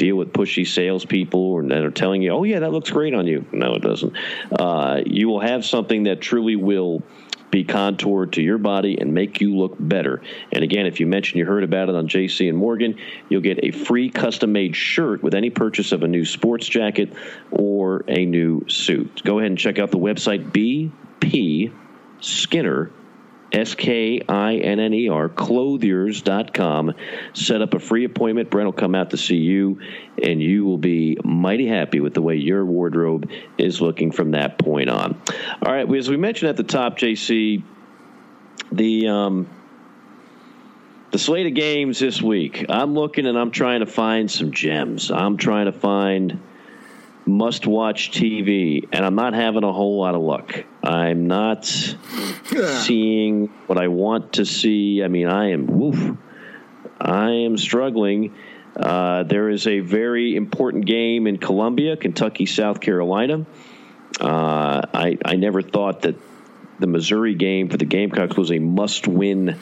deal 0.00 0.16
with 0.16 0.32
pushy 0.32 0.66
salespeople 0.66 1.68
that 1.68 1.84
are 1.84 1.90
telling 1.90 2.22
you, 2.22 2.30
"Oh 2.30 2.42
yeah, 2.42 2.60
that 2.60 2.72
looks 2.72 2.90
great 2.90 3.12
on 3.12 3.26
you." 3.26 3.44
No, 3.52 3.74
it 3.74 3.82
doesn't. 3.82 4.14
Uh, 4.50 5.02
you 5.04 5.28
will 5.28 5.40
have 5.40 5.64
something 5.64 6.04
that 6.04 6.22
truly 6.22 6.56
will 6.56 7.02
be 7.50 7.64
contoured 7.64 8.32
to 8.32 8.42
your 8.42 8.58
body 8.58 8.98
and 8.98 9.12
make 9.12 9.40
you 9.40 9.56
look 9.56 9.74
better. 9.78 10.22
And 10.52 10.64
again, 10.64 10.86
if 10.86 11.00
you 11.00 11.06
mention 11.06 11.38
you 11.38 11.44
heard 11.44 11.64
about 11.64 11.88
it 11.88 11.94
on 11.94 12.08
JC 12.08 12.48
and 12.48 12.56
Morgan, 12.56 12.96
you'll 13.28 13.42
get 13.42 13.58
a 13.62 13.72
free 13.72 14.08
custom 14.08 14.52
made 14.52 14.74
shirt 14.74 15.22
with 15.22 15.34
any 15.34 15.50
purchase 15.50 15.92
of 15.92 16.02
a 16.02 16.08
new 16.08 16.24
sports 16.24 16.66
jacket 16.66 17.12
or 17.50 18.04
a 18.08 18.24
new 18.24 18.64
suit. 18.68 19.22
Go 19.24 19.38
ahead 19.38 19.50
and 19.50 19.58
check 19.58 19.78
out 19.78 19.90
the 19.90 19.98
website 19.98 20.50
BP 20.52 21.72
Skinner 22.20 22.90
S 23.52 23.74
K 23.74 24.22
I 24.28 24.56
N 24.56 24.80
N 24.80 24.94
E 24.94 25.08
R, 25.08 25.28
clothiers.com. 25.28 26.94
Set 27.32 27.62
up 27.62 27.74
a 27.74 27.78
free 27.78 28.04
appointment. 28.04 28.50
Brent 28.50 28.66
will 28.66 28.72
come 28.72 28.94
out 28.94 29.10
to 29.10 29.16
see 29.16 29.36
you, 29.36 29.80
and 30.22 30.40
you 30.40 30.64
will 30.64 30.78
be 30.78 31.18
mighty 31.24 31.66
happy 31.66 32.00
with 32.00 32.14
the 32.14 32.22
way 32.22 32.36
your 32.36 32.64
wardrobe 32.64 33.30
is 33.58 33.80
looking 33.80 34.12
from 34.12 34.32
that 34.32 34.58
point 34.58 34.88
on. 34.88 35.20
All 35.62 35.72
right, 35.72 35.92
as 35.94 36.08
we 36.08 36.16
mentioned 36.16 36.50
at 36.50 36.56
the 36.56 36.62
top, 36.62 36.98
JC, 36.98 37.62
the. 38.72 39.08
Um, 39.08 39.48
the 41.10 41.18
slate 41.18 41.46
of 41.46 41.54
games 41.54 41.98
this 41.98 42.22
week. 42.22 42.66
I'm 42.68 42.94
looking 42.94 43.26
and 43.26 43.36
I'm 43.36 43.50
trying 43.50 43.80
to 43.80 43.86
find 43.86 44.30
some 44.30 44.52
gems. 44.52 45.10
I'm 45.10 45.36
trying 45.36 45.66
to 45.66 45.72
find 45.72 46.40
must 47.30 47.66
watch 47.66 48.10
TV, 48.10 48.88
and 48.92 49.04
I'm 49.04 49.14
not 49.14 49.34
having 49.34 49.64
a 49.64 49.72
whole 49.72 50.00
lot 50.00 50.14
of 50.14 50.22
luck. 50.22 50.64
I'm 50.82 51.26
not 51.26 51.64
seeing 51.64 53.46
what 53.66 53.78
I 53.78 53.88
want 53.88 54.34
to 54.34 54.44
see. 54.44 55.02
I 55.02 55.08
mean, 55.08 55.28
I 55.28 55.50
am 55.52 55.66
woof. 55.66 56.16
I 57.00 57.30
am 57.30 57.56
struggling. 57.56 58.34
Uh, 58.76 59.22
there 59.24 59.48
is 59.48 59.66
a 59.66 59.80
very 59.80 60.36
important 60.36 60.86
game 60.86 61.26
in 61.26 61.38
Columbia, 61.38 61.96
Kentucky, 61.96 62.46
South 62.46 62.80
Carolina. 62.80 63.46
Uh, 64.20 64.82
I 64.92 65.18
I 65.24 65.36
never 65.36 65.62
thought 65.62 66.02
that 66.02 66.16
the 66.78 66.86
Missouri 66.86 67.34
game 67.34 67.68
for 67.68 67.76
the 67.76 67.84
Gamecocks 67.84 68.36
was 68.36 68.50
a 68.50 68.58
must 68.58 69.06
win. 69.06 69.58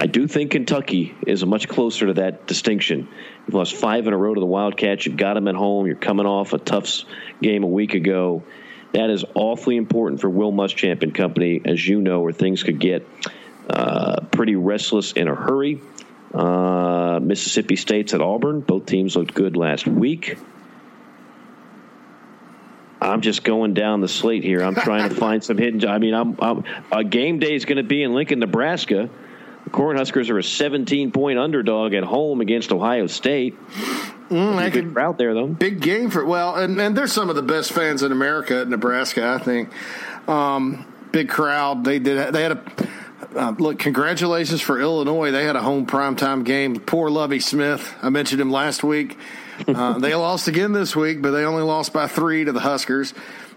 I 0.00 0.06
do 0.06 0.28
think 0.28 0.52
Kentucky 0.52 1.16
is 1.26 1.44
much 1.44 1.66
closer 1.66 2.06
to 2.06 2.14
that 2.14 2.46
distinction. 2.46 3.08
You've 3.46 3.54
lost 3.54 3.74
five 3.74 4.06
in 4.06 4.12
a 4.12 4.16
row 4.16 4.32
to 4.32 4.38
the 4.38 4.46
Wildcats. 4.46 5.04
You've 5.04 5.16
got 5.16 5.34
them 5.34 5.48
at 5.48 5.56
home. 5.56 5.86
You're 5.86 5.96
coming 5.96 6.24
off 6.24 6.52
a 6.52 6.58
tough 6.58 7.02
game 7.42 7.64
a 7.64 7.66
week 7.66 7.94
ago. 7.94 8.44
That 8.92 9.10
is 9.10 9.24
awfully 9.34 9.76
important 9.76 10.20
for 10.20 10.30
Will 10.30 10.52
Muschamp 10.52 11.02
and 11.02 11.12
company, 11.12 11.60
as 11.64 11.86
you 11.86 12.00
know, 12.00 12.20
where 12.20 12.32
things 12.32 12.62
could 12.62 12.78
get 12.78 13.08
uh, 13.68 14.20
pretty 14.30 14.54
restless 14.54 15.12
in 15.12 15.26
a 15.26 15.34
hurry. 15.34 15.80
Uh, 16.32 17.18
Mississippi 17.20 17.74
State's 17.74 18.14
at 18.14 18.20
Auburn. 18.20 18.60
Both 18.60 18.86
teams 18.86 19.16
looked 19.16 19.34
good 19.34 19.56
last 19.56 19.88
week. 19.88 20.38
I'm 23.00 23.20
just 23.20 23.42
going 23.42 23.74
down 23.74 24.00
the 24.00 24.08
slate 24.08 24.44
here. 24.44 24.62
I'm 24.62 24.74
trying 24.76 25.08
to 25.08 25.14
find 25.14 25.42
some 25.42 25.58
hidden. 25.58 25.88
I 25.88 25.98
mean, 25.98 26.14
I'm, 26.14 26.36
I'm 26.40 26.64
a 26.92 27.02
game 27.02 27.40
day 27.40 27.54
is 27.54 27.64
going 27.64 27.76
to 27.78 27.82
be 27.82 28.02
in 28.02 28.12
Lincoln, 28.12 28.38
Nebraska. 28.38 29.10
The 29.68 29.76
Cornhuskers 29.76 30.30
are 30.30 30.38
a 30.38 30.42
17 30.42 31.12
point 31.12 31.38
underdog 31.38 31.92
at 31.92 32.02
home 32.02 32.40
against 32.40 32.72
Ohio 32.72 33.06
State. 33.06 33.54
Mm, 34.30 34.72
good 34.72 34.94
crowd 34.94 35.18
there, 35.18 35.34
though. 35.34 35.46
Big 35.46 35.82
game 35.82 36.08
for 36.08 36.24
well, 36.24 36.56
and, 36.56 36.80
and 36.80 36.96
they're 36.96 37.06
some 37.06 37.28
of 37.28 37.36
the 37.36 37.42
best 37.42 37.72
fans 37.72 38.02
in 38.02 38.10
America 38.10 38.62
at 38.62 38.68
Nebraska. 38.68 39.28
I 39.28 39.36
think. 39.36 39.68
Um, 40.26 40.90
big 41.12 41.28
crowd. 41.28 41.84
They 41.84 41.98
did. 41.98 42.32
They 42.32 42.42
had 42.42 42.52
a. 42.52 42.62
Uh, 43.36 43.54
look, 43.58 43.78
congratulations 43.78 44.62
for 44.62 44.80
Illinois. 44.80 45.32
They 45.32 45.44
had 45.44 45.54
a 45.54 45.60
home 45.60 45.86
primetime 45.86 46.44
game. 46.44 46.80
Poor 46.80 47.10
Lovie 47.10 47.40
Smith. 47.40 47.94
I 48.00 48.08
mentioned 48.08 48.40
him 48.40 48.50
last 48.50 48.82
week. 48.82 49.18
Uh, 49.66 49.98
they 49.98 50.14
lost 50.14 50.48
again 50.48 50.72
this 50.72 50.96
week, 50.96 51.20
but 51.20 51.32
they 51.32 51.44
only 51.44 51.62
lost 51.62 51.92
by 51.92 52.06
three 52.06 52.42
to 52.44 52.52
the 52.52 52.60
Huskers. 52.60 53.12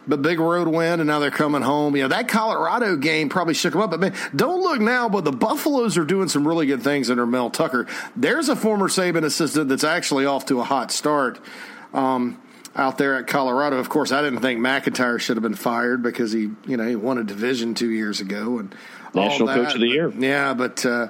But 0.08 0.24
big 0.24 0.40
road 0.40 0.68
win, 0.68 1.00
and 1.00 1.08
now 1.08 1.20
they're 1.20 1.30
coming 1.30 1.62
home. 1.62 1.96
You 1.96 2.04
know 2.04 2.08
that 2.10 2.28
Colorado 2.28 2.96
game 2.96 3.30
probably 3.30 3.54
shook 3.54 3.74
them 3.74 3.82
up. 3.82 3.92
But 3.92 4.00
man, 4.00 4.16
don't 4.36 4.62
look 4.62 4.82
now. 4.82 5.10
But 5.10 5.26
the 5.26 5.32
Buffaloes 5.32 5.98
are 5.98 6.06
doing 6.06 6.28
some 6.28 6.48
really 6.48 6.66
good 6.66 6.82
things 6.82 7.10
under 7.12 7.26
Mel 7.28 7.50
Tucker. 7.52 7.86
There's 8.16 8.50
a 8.50 8.56
former 8.56 8.88
Saban 8.88 9.24
assistant 9.24 9.70
that's 9.70 9.84
actually 9.84 10.26
off 10.26 10.48
to 10.48 10.60
a 10.60 10.64
hot 10.64 10.92
start. 10.92 11.40
Um, 11.94 12.42
out 12.76 12.98
there 12.98 13.16
at 13.18 13.28
Colorado. 13.28 13.78
Of 13.78 13.90
course, 13.90 14.12
I 14.12 14.22
didn't 14.22 14.40
think 14.40 14.60
MacIntyre 14.60 15.20
should 15.20 15.36
have 15.36 15.44
been 15.44 15.56
fired 15.56 16.02
because 16.02 16.32
he, 16.32 16.52
you 16.66 16.78
know, 16.78 16.88
he 16.88 16.96
won 16.96 17.18
a 17.18 17.24
division 17.24 17.74
two 17.74 17.90
years 17.90 18.22
ago 18.22 18.60
and 18.60 18.74
national 19.14 19.48
coach 19.50 19.74
of 19.74 19.82
the 19.82 19.88
year. 19.88 20.10
Yeah, 20.10 20.54
but 20.54 20.86
uh, 20.86 21.08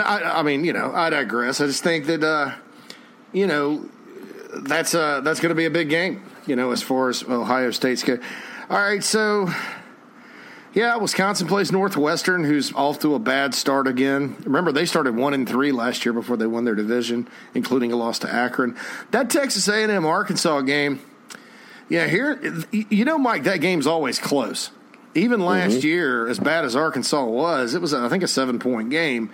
I, 0.00 0.22
I, 0.22 0.42
mean, 0.42 0.64
you 0.64 0.72
know, 0.72 0.92
I 0.94 1.10
digress. 1.10 1.60
I 1.60 1.66
just 1.66 1.82
think 1.82 2.06
that 2.06 2.24
uh, 2.24 2.54
you 3.32 3.46
know 3.46 3.88
that's 4.54 4.94
uh, 4.94 5.20
that's 5.20 5.40
going 5.40 5.50
to 5.50 5.54
be 5.54 5.66
a 5.66 5.70
big 5.70 5.88
game. 5.88 6.22
You 6.46 6.56
know, 6.56 6.72
as 6.72 6.82
far 6.82 7.08
as 7.08 7.22
Ohio 7.22 7.70
State's 7.70 8.02
go. 8.02 8.18
All 8.68 8.78
right, 8.78 9.02
so 9.04 9.48
yeah, 10.74 10.96
Wisconsin 10.96 11.48
plays 11.48 11.70
Northwestern, 11.70 12.44
who's 12.44 12.72
off 12.72 13.00
to 13.00 13.14
a 13.14 13.18
bad 13.18 13.54
start 13.54 13.86
again. 13.86 14.36
Remember, 14.44 14.72
they 14.72 14.86
started 14.86 15.14
one 15.14 15.34
and 15.34 15.46
three 15.46 15.70
last 15.70 16.06
year 16.06 16.14
before 16.14 16.38
they 16.38 16.46
won 16.46 16.64
their 16.64 16.74
division, 16.74 17.28
including 17.54 17.92
a 17.92 17.96
loss 17.96 18.20
to 18.20 18.32
Akron. 18.32 18.76
That 19.10 19.28
Texas 19.28 19.68
A&M 19.68 20.06
Arkansas 20.06 20.62
game, 20.62 21.00
yeah, 21.90 22.06
here 22.06 22.40
you 22.70 23.04
know, 23.04 23.18
Mike, 23.18 23.44
that 23.44 23.60
game's 23.60 23.86
always 23.86 24.18
close. 24.18 24.70
Even 25.14 25.40
last 25.40 25.78
mm-hmm. 25.78 25.86
year, 25.86 26.26
as 26.26 26.38
bad 26.38 26.64
as 26.64 26.74
Arkansas 26.74 27.26
was, 27.26 27.74
it 27.74 27.82
was 27.82 27.92
I 27.92 28.08
think 28.08 28.22
a 28.22 28.28
seven 28.28 28.58
point 28.58 28.88
game. 28.88 29.30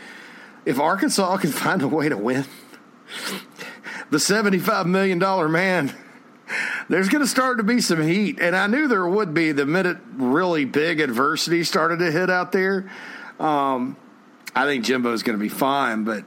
If 0.64 0.80
Arkansas 0.80 1.36
can 1.36 1.52
find 1.52 1.82
a 1.82 1.88
way 1.88 2.08
to 2.08 2.16
win, 2.16 2.46
the 4.10 4.18
seventy 4.18 4.58
five 4.58 4.88
million 4.88 5.20
dollar 5.20 5.48
man 5.48 5.94
there's 6.88 7.08
going 7.08 7.22
to 7.22 7.28
start 7.28 7.58
to 7.58 7.64
be 7.64 7.80
some 7.80 8.02
heat, 8.02 8.38
and 8.40 8.56
I 8.56 8.66
knew 8.66 8.88
there 8.88 9.06
would 9.06 9.34
be 9.34 9.52
the 9.52 9.66
minute 9.66 9.98
really 10.14 10.64
big 10.64 11.00
adversity 11.00 11.64
started 11.64 11.98
to 11.98 12.10
hit 12.10 12.30
out 12.30 12.52
there. 12.52 12.90
Um, 13.38 13.96
I 14.54 14.64
think 14.64 14.84
Jimbo's 14.84 15.22
going 15.22 15.38
to 15.38 15.42
be 15.42 15.50
fine, 15.50 16.04
but 16.04 16.24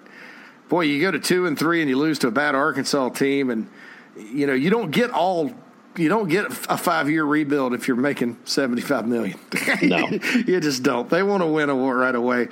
boy, 0.69 0.81
you 0.81 1.01
go 1.01 1.11
to 1.11 1.19
two 1.19 1.47
and 1.47 1.57
three 1.57 1.81
and 1.81 1.89
you 1.89 1.97
lose 1.97 2.19
to 2.19 2.27
a 2.27 2.31
bad 2.31 2.55
Arkansas 2.55 3.09
team, 3.09 3.49
and 3.49 3.69
you 4.15 4.47
know 4.47 4.53
you 4.53 4.69
don't 4.69 4.91
get 4.91 5.11
all 5.11 5.51
you 5.97 6.07
don't 6.07 6.29
get 6.29 6.45
a 6.69 6.77
five 6.77 7.09
year 7.09 7.25
rebuild 7.25 7.73
if 7.73 7.87
you're 7.87 7.97
making 7.97 8.37
seventy 8.45 8.81
five 8.81 9.07
million. 9.07 9.39
No, 9.81 10.07
you 10.45 10.59
just 10.59 10.83
don't. 10.83 11.09
They 11.09 11.23
want 11.23 11.41
to 11.41 11.47
win 11.47 11.69
a 11.69 11.75
war 11.75 11.95
right 11.97 12.13
away. 12.13 12.49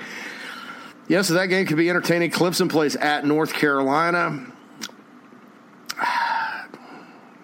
Yeah, 1.08 1.22
so 1.22 1.34
that 1.34 1.46
game 1.46 1.66
could 1.66 1.76
be 1.76 1.88
entertaining. 1.88 2.30
Clemson 2.30 2.68
plays 2.68 2.96
at 2.96 3.24
North 3.24 3.52
Carolina. 3.52 4.46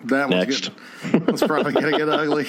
That 0.08 0.30
Next. 0.30 0.70
That's 1.02 1.42
probably 1.42 1.72
going 1.72 1.92
to 1.92 1.98
get 1.98 2.08
ugly. 2.08 2.44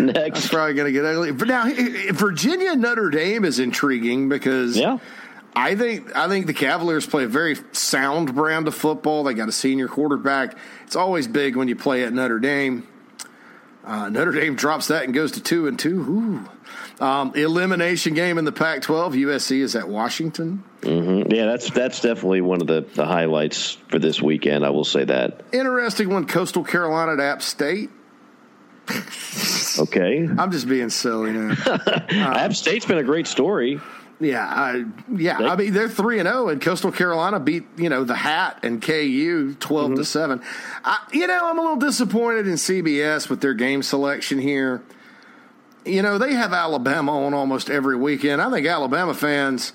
Next. 0.00 0.40
That's 0.40 0.48
probably 0.48 0.74
going 0.74 0.86
to 0.86 0.92
get 0.92 1.04
ugly. 1.04 1.32
But 1.32 1.48
now, 1.48 1.70
Virginia 2.12 2.76
Notre 2.76 3.10
Dame 3.10 3.44
is 3.44 3.58
intriguing 3.58 4.28
because 4.28 4.76
yeah. 4.76 4.98
I 5.54 5.74
think 5.74 6.14
I 6.16 6.28
think 6.28 6.46
the 6.46 6.54
Cavaliers 6.54 7.06
play 7.06 7.24
a 7.24 7.28
very 7.28 7.56
sound 7.72 8.34
brand 8.34 8.68
of 8.68 8.74
football. 8.74 9.24
They 9.24 9.34
got 9.34 9.48
a 9.48 9.52
senior 9.52 9.88
quarterback. 9.88 10.56
It's 10.84 10.96
always 10.96 11.26
big 11.26 11.56
when 11.56 11.68
you 11.68 11.76
play 11.76 12.04
at 12.04 12.12
Notre 12.12 12.38
Dame. 12.38 12.86
Uh, 13.84 14.08
Notre 14.08 14.32
Dame 14.32 14.54
drops 14.54 14.88
that 14.88 15.04
and 15.04 15.14
goes 15.14 15.32
to 15.32 15.42
two 15.42 15.66
and 15.66 15.78
two. 15.78 16.00
Ooh. 16.00 16.48
Um, 17.00 17.32
elimination 17.34 18.12
game 18.12 18.36
in 18.36 18.44
the 18.44 18.52
Pac-12. 18.52 19.14
USC 19.24 19.60
is 19.60 19.74
at 19.74 19.88
Washington. 19.88 20.62
Mm-hmm. 20.82 21.32
Yeah, 21.32 21.46
that's 21.46 21.70
that's 21.70 22.00
definitely 22.00 22.42
one 22.42 22.60
of 22.60 22.66
the, 22.66 22.82
the 22.94 23.06
highlights 23.06 23.78
for 23.88 23.98
this 23.98 24.20
weekend. 24.20 24.66
I 24.66 24.70
will 24.70 24.84
say 24.84 25.04
that. 25.04 25.40
Interesting 25.50 26.10
one. 26.10 26.26
Coastal 26.26 26.62
Carolina 26.62 27.14
at 27.14 27.20
App 27.20 27.40
State. 27.40 27.88
okay, 29.78 30.28
I'm 30.38 30.52
just 30.52 30.68
being 30.68 30.90
silly 30.90 31.32
now. 31.32 31.54
uh, 31.64 32.00
App 32.10 32.52
State's 32.52 32.84
been 32.84 32.98
a 32.98 33.02
great 33.02 33.26
story. 33.26 33.80
Yeah, 34.22 34.44
I, 34.44 34.84
yeah. 35.16 35.38
I 35.38 35.56
mean, 35.56 35.72
they're 35.72 35.88
three 35.88 36.18
and 36.18 36.28
zero, 36.28 36.44
oh, 36.44 36.48
and 36.48 36.60
Coastal 36.60 36.92
Carolina 36.92 37.40
beat 37.40 37.64
you 37.78 37.88
know 37.88 38.04
the 38.04 38.14
Hat 38.14 38.60
and 38.62 38.82
KU 38.82 39.54
12 39.58 39.86
mm-hmm. 39.86 39.94
to 39.96 40.04
seven. 40.04 40.42
You 41.14 41.26
know, 41.26 41.48
I'm 41.48 41.58
a 41.58 41.62
little 41.62 41.76
disappointed 41.76 42.46
in 42.46 42.54
CBS 42.54 43.30
with 43.30 43.40
their 43.40 43.54
game 43.54 43.82
selection 43.82 44.38
here 44.38 44.82
you 45.84 46.02
know, 46.02 46.18
they 46.18 46.34
have 46.34 46.52
Alabama 46.52 47.24
on 47.24 47.34
almost 47.34 47.70
every 47.70 47.96
weekend. 47.96 48.42
I 48.42 48.50
think 48.50 48.66
Alabama 48.66 49.14
fans 49.14 49.72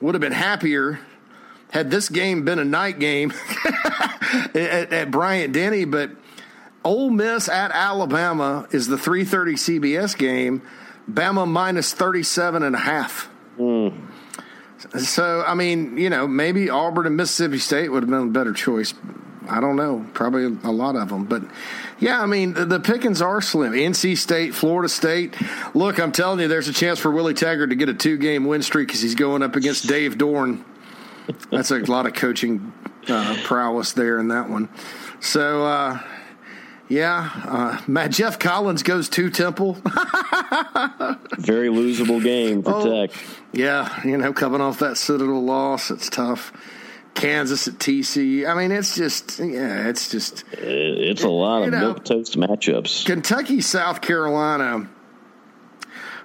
would 0.00 0.14
have 0.14 0.20
been 0.20 0.32
happier 0.32 1.00
had 1.70 1.90
this 1.90 2.08
game 2.08 2.44
been 2.44 2.58
a 2.58 2.64
night 2.64 2.98
game 2.98 3.32
at, 4.54 4.92
at 4.92 5.10
Bryant 5.10 5.52
Denny, 5.52 5.84
but 5.84 6.10
Ole 6.84 7.10
Miss 7.10 7.48
at 7.48 7.70
Alabama 7.72 8.66
is 8.70 8.86
the 8.86 8.96
3:30 8.96 9.54
CBS 9.54 10.16
game. 10.16 10.62
Bama 11.10 11.46
minus 11.46 11.92
37 11.92 12.62
and 12.62 12.74
a 12.74 12.78
half. 12.78 13.28
Mm. 13.58 14.08
So, 14.98 15.44
I 15.46 15.54
mean, 15.54 15.96
you 15.96 16.10
know, 16.10 16.26
maybe 16.26 16.68
Auburn 16.68 17.06
and 17.06 17.16
Mississippi 17.16 17.58
State 17.58 17.90
would 17.90 18.02
have 18.02 18.10
been 18.10 18.28
a 18.28 18.32
better 18.32 18.52
choice. 18.52 18.92
I 19.48 19.60
don't 19.60 19.76
know, 19.76 20.06
probably 20.14 20.44
a 20.44 20.72
lot 20.72 20.96
of 20.96 21.08
them, 21.08 21.24
but 21.24 21.42
yeah, 21.98 22.20
I 22.20 22.26
mean, 22.26 22.52
the, 22.52 22.64
the 22.64 22.80
pickings 22.80 23.22
are 23.22 23.40
slim. 23.40 23.72
NC 23.72 24.18
State, 24.18 24.54
Florida 24.54 24.88
State. 24.88 25.34
Look, 25.74 25.98
I'm 25.98 26.12
telling 26.12 26.40
you, 26.40 26.48
there's 26.48 26.68
a 26.68 26.72
chance 26.72 26.98
for 26.98 27.10
Willie 27.10 27.34
Taggart 27.34 27.70
to 27.70 27.76
get 27.76 27.88
a 27.88 27.94
two 27.94 28.18
game 28.18 28.44
win 28.44 28.62
streak 28.62 28.88
because 28.88 29.00
he's 29.00 29.14
going 29.14 29.42
up 29.42 29.56
against 29.56 29.86
Dave 29.86 30.16
Doeren. 30.16 30.64
That's 31.50 31.70
a 31.70 31.78
lot 31.78 32.06
of 32.06 32.14
coaching 32.14 32.72
uh, 33.08 33.36
prowess 33.44 33.92
there 33.92 34.18
in 34.18 34.28
that 34.28 34.48
one. 34.48 34.68
So, 35.20 35.64
uh, 35.64 36.00
yeah, 36.88 37.30
uh, 37.44 37.80
Matt 37.86 38.12
Geoff 38.12 38.38
Collins 38.38 38.82
goes 38.82 39.08
to 39.10 39.30
Temple. 39.30 39.72
Very 41.38 41.68
losable 41.68 42.22
game 42.22 42.62
for 42.62 42.74
oh, 42.74 43.06
Tech. 43.06 43.16
Yeah, 43.52 44.06
you 44.06 44.16
know, 44.16 44.32
coming 44.32 44.60
off 44.60 44.78
that 44.80 44.96
Citadel 44.96 45.42
loss, 45.42 45.90
it's 45.90 46.08
tough. 46.08 46.52
Kansas 47.16 47.66
at 47.66 47.74
TCU. 47.74 48.48
I 48.48 48.54
mean, 48.54 48.70
it's 48.70 48.94
just 48.94 49.40
yeah, 49.40 49.88
it's 49.88 50.10
just 50.10 50.44
it's 50.52 51.24
a 51.24 51.28
lot 51.28 51.62
of 51.62 51.70
know, 51.70 51.80
milk 51.80 52.04
toast 52.04 52.38
matchups. 52.38 53.04
Kentucky, 53.04 53.60
South 53.60 54.00
Carolina. 54.00 54.88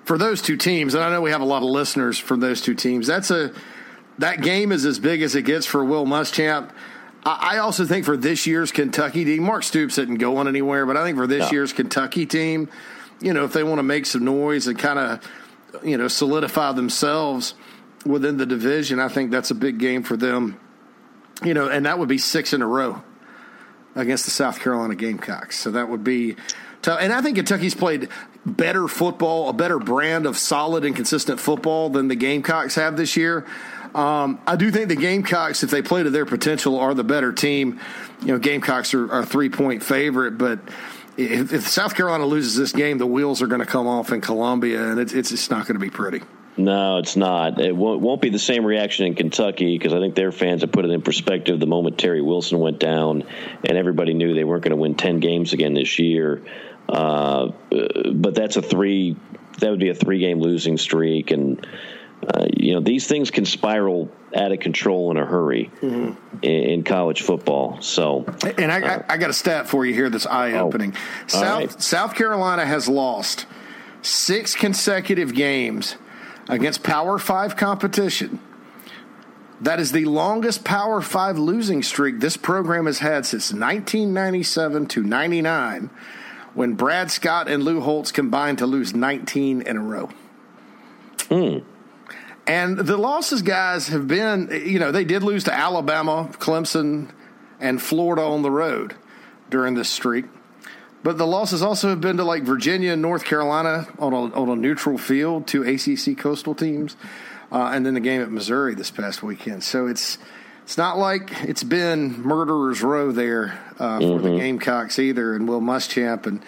For 0.04 0.18
those 0.18 0.42
two 0.42 0.58
teams, 0.58 0.96
and 0.96 1.04
I 1.04 1.10
know 1.12 1.22
we 1.22 1.30
have 1.32 1.42
a 1.42 1.46
lot 1.46 1.64
of 1.64 1.70
listeners 1.70 2.18
from 2.18 2.40
those 2.40 2.60
two 2.62 2.74
teams. 2.76 3.08
That's 3.08 3.32
a 3.32 3.54
that 4.18 4.42
game 4.42 4.72
is 4.72 4.86
as 4.86 5.00
big 5.00 5.22
as 5.22 5.36
it 5.36 5.44
gets 5.44 5.66
for 5.66 5.84
Will 5.86 6.06
Muschamp. 6.06 6.72
I 7.24 7.60
also 7.60 7.86
think 7.86 8.04
for 8.04 8.18
this 8.18 8.48
year's 8.48 8.72
Kentucky 8.72 9.24
team, 9.24 9.44
Mark 9.44 9.62
Stoops 9.62 10.00
isn't 10.00 10.16
going 10.16 10.48
anywhere, 10.48 10.88
but 10.88 10.98
I 10.98 11.04
think 11.04 11.18
for 11.18 11.28
this 11.28 11.52
no. 11.52 11.52
year's 11.52 11.72
Kentucky 11.72 12.26
team, 12.26 12.68
you 13.22 13.32
know, 13.32 13.46
if 13.46 13.54
they 13.54 13.64
want 13.64 13.78
to 13.78 13.84
make 13.84 14.08
some 14.08 14.26
noise 14.26 14.66
and 14.66 14.78
kind 14.78 14.98
of, 14.98 15.32
you 15.84 15.98
know, 15.98 16.08
solidify 16.08 16.72
themselves 16.72 17.54
within 18.08 18.38
the 18.38 18.48
division, 18.48 19.00
I 19.00 19.08
think 19.08 19.30
that's 19.30 19.52
a 19.52 19.56
big 19.56 19.78
game 19.78 20.02
for 20.02 20.18
them 20.18 20.60
you 21.44 21.54
know, 21.54 21.68
and 21.68 21.86
that 21.86 22.00
would 22.00 22.10
be 22.10 22.18
six 22.18 22.54
in 22.54 22.62
a 22.62 22.68
row 22.68 23.02
against 23.96 24.26
the 24.26 24.32
South 24.32 24.60
Carolina 24.60 24.96
Gamecocks. 24.96 25.60
So 25.60 25.72
that 25.72 25.90
would 25.90 26.04
be 26.04 26.36
tough. 26.82 27.00
And 27.02 27.12
I 27.12 27.22
think 27.22 27.38
Kentucky's 27.38 27.76
played 27.76 28.10
better 28.46 28.88
football, 28.88 29.50
a 29.50 29.54
better 29.54 29.80
brand 29.80 30.26
of 30.26 30.38
solid 30.38 30.86
and 30.86 30.96
consistent 30.96 31.40
football 31.40 31.90
than 31.90 32.08
the 32.08 32.16
Gamecocks 32.16 32.76
have 32.76 32.98
this 32.98 33.18
year. 33.18 33.46
Um, 33.94 34.40
I 34.48 34.56
do 34.56 34.72
think 34.72 34.88
the 34.88 34.96
Gamecocks, 34.96 35.64
if 35.64 35.70
they 35.70 35.82
play 35.82 36.04
to 36.04 36.10
their 36.10 36.26
potential, 36.26 36.80
are 36.80 36.94
the 36.94 37.04
better 37.04 37.34
team. 37.34 37.80
You 38.22 38.28
know, 38.28 38.40
Gamecocks 38.40 38.94
are, 38.94 39.12
are 39.12 39.26
three 39.26 39.50
point 39.50 39.84
favorite, 39.84 40.38
but 40.38 40.60
if, 41.18 41.68
South 41.68 41.96
Carolina 41.96 42.26
loses 42.26 42.56
this 42.56 42.72
game, 42.72 42.98
the 42.98 43.06
wheels 43.06 43.42
are 43.42 43.48
going 43.48 43.60
to 43.60 43.66
come 43.66 43.88
off 43.88 44.12
in 44.12 44.22
Columbia, 44.22 44.92
and 44.92 45.00
it's 45.00 45.14
it's 45.14 45.50
not 45.50 45.68
going 45.68 45.76
to 45.76 45.80
be 45.80 45.90
pretty. 45.90 46.22
No, 46.58 46.98
it's 46.98 47.16
not. 47.16 47.60
It 47.62 47.76
won't, 47.76 48.02
won't 48.02 48.22
be 48.22 48.30
the 48.30 48.40
same 48.40 48.66
reaction 48.66 49.06
in 49.06 49.16
Kentucky 49.16 49.78
because 49.78 49.94
I 49.94 50.00
think 50.00 50.16
their 50.16 50.32
fans 50.32 50.62
have 50.62 50.72
put 50.72 50.86
it 50.86 50.92
in 50.92 51.02
perspective 51.02 51.60
the 51.60 51.68
moment 51.68 51.98
Terry 51.98 52.22
Wilson 52.22 52.60
went 52.60 52.80
down 52.80 53.24
and 53.64 53.78
everybody 53.78 54.14
knew 54.14 54.34
they 54.34 54.44
weren't 54.44 54.64
going 54.64 54.72
to 54.72 54.78
win 54.78 54.96
10 54.96 55.20
games 55.20 55.54
again 55.54 55.74
this 55.74 55.98
year. 55.98 56.42
Uh, 56.90 57.52
but 58.14 58.36
that's 58.36 58.58
a 58.58 58.62
three, 58.62 59.16
that 59.60 59.70
would 59.70 59.80
be 59.80 59.90
a 59.90 59.96
three 59.96 60.20
game 60.20 60.40
losing 60.40 60.78
streak. 60.78 61.32
And, 61.32 61.66
uh, 62.28 62.48
you 62.54 62.74
know, 62.74 62.82
these 62.82 63.08
things 63.08 63.32
can 63.32 63.46
spiral 63.46 64.12
out 64.36 64.52
of 64.52 64.60
control 64.60 65.10
in 65.12 65.18
a 65.18 65.26
hurry 65.26 65.72
mm-hmm. 65.82 66.14
in, 66.42 66.52
in, 66.52 66.84
college 66.84 67.22
football. 67.22 67.82
So, 67.82 68.26
and 68.58 68.72
I, 68.72 68.82
uh, 68.82 69.04
I, 69.10 69.14
I, 69.14 69.18
got 69.18 69.30
a 69.30 69.34
stat 69.34 69.68
for 69.68 69.86
you 69.86 69.94
here 69.94 70.10
that's 70.10 70.26
eye 70.26 70.54
opening. 70.54 70.94
Oh, 70.96 71.28
South, 71.28 71.60
right. 71.60 71.82
South 71.82 72.16
Carolina 72.16 72.66
has 72.66 72.88
lost 72.88 73.46
six 74.02 74.56
consecutive 74.56 75.34
games 75.34 75.96
against 76.52 76.84
Power 76.84 77.18
Five 77.18 77.56
competition. 77.56 78.40
That 79.62 79.80
is 79.80 79.92
the 79.92 80.06
longest 80.06 80.64
Power 80.64 81.02
Five 81.02 81.40
losing 81.40 81.82
streak 81.82 82.20
this 82.20 82.38
program 82.38 82.86
has 82.86 83.00
had 83.00 83.26
since 83.26 83.52
1997 83.52 84.86
to 84.88 85.04
99, 85.04 85.90
when 86.54 86.74
Brad 86.74 87.10
Scott 87.10 87.48
and 87.48 87.64
Lou 87.64 87.80
Holtz 87.80 88.12
combined 88.12 88.60
to 88.60 88.68
lose 88.68 88.94
19 88.94 89.62
in 89.62 89.78
a 89.78 89.82
row. 89.82 90.10
Hmm. 91.30 91.60
And 92.46 92.78
the 92.78 92.98
losses, 92.98 93.44
guys, 93.44 93.88
have 93.88 94.08
been, 94.08 94.50
you 94.66 94.80
know, 94.80 94.92
they 94.92 95.06
did 95.06 95.24
lose 95.24 95.46
to 95.46 95.54
Alabama, 95.54 96.30
Clemson, 96.34 97.12
and 97.60 97.82
Florida 97.82 98.24
on 98.24 98.42
the 98.42 98.52
road 98.52 98.96
during 99.50 99.76
this 99.76 99.90
streak. 99.90 100.26
But 101.04 101.18
the 101.18 101.26
losses 101.26 101.64
also 101.64 101.90
have 101.90 102.02
been 102.02 102.18
to 102.18 102.24
like 102.24 102.44
Virginia 102.44 102.94
and 102.94 103.02
North 103.02 103.24
Carolina 103.24 103.88
on 103.98 104.14
a, 104.14 104.34
on 104.36 104.50
a 104.50 104.56
neutral 104.56 104.98
field, 104.98 105.48
two 105.48 105.64
ACC 105.64 106.18
coastal 106.18 106.54
teams, 106.54 106.96
uh, 107.52 107.72
and 107.74 107.86
then 107.86 107.96
the 107.96 108.00
game 108.00 108.22
at 108.22 108.32
Missouri 108.32 108.76
this 108.76 108.92
past 108.92 109.24
weekend. 109.24 109.64
So 109.64 109.88
it's 109.88 110.20
it's 110.64 110.78
not 110.78 110.98
like 110.98 111.32
it's 111.44 111.64
been 111.64 112.22
murderers 112.22 112.84
row 112.84 113.12
there 113.12 113.60
uh, 113.80 114.00
for 114.00 114.06
mm-hmm. 114.06 114.24
the 114.24 114.38
Gamecocks 114.38 115.00
either, 115.00 115.36
and 115.36 115.48
Will 115.48 115.60
Muschamp, 115.60 116.28
and 116.28 116.44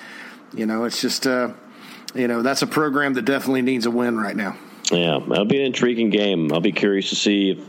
you 0.54 0.66
know 0.66 0.84
it's 0.84 1.02
just 1.02 1.26
uh, 1.26 1.54
you 2.14 2.28
know 2.28 2.44
that's 2.44 2.62
a 2.62 2.68
program 2.68 3.16
that 3.16 3.24
definitely 3.24 3.64
needs 3.64 3.86
a 3.88 3.92
win 3.92 4.18
right 4.20 4.36
now. 4.36 4.56
Yeah, 4.92 5.20
that'll 5.28 5.46
be 5.46 5.60
an 5.60 5.66
intriguing 5.66 6.12
game. 6.12 6.54
I'll 6.54 6.62
be 6.62 6.72
curious 6.72 7.10
to 7.10 7.16
see 7.16 7.52
if 7.52 7.68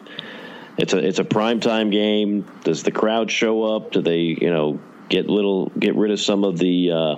it's 0.76 0.92
a 0.92 0.98
it's 0.98 1.18
a 1.18 1.24
prime 1.24 1.60
time 1.60 1.88
game. 1.88 2.46
Does 2.62 2.82
the 2.82 2.92
crowd 2.92 3.30
show 3.30 3.64
up? 3.74 3.92
Do 3.92 4.02
they 4.02 4.18
you 4.18 4.50
know 4.50 4.78
get 5.14 5.30
little 5.30 5.70
get 5.78 5.94
rid 5.94 6.10
of 6.10 6.20
some 6.20 6.44
of 6.44 6.58
the 6.58 6.90
uh, 6.90 7.16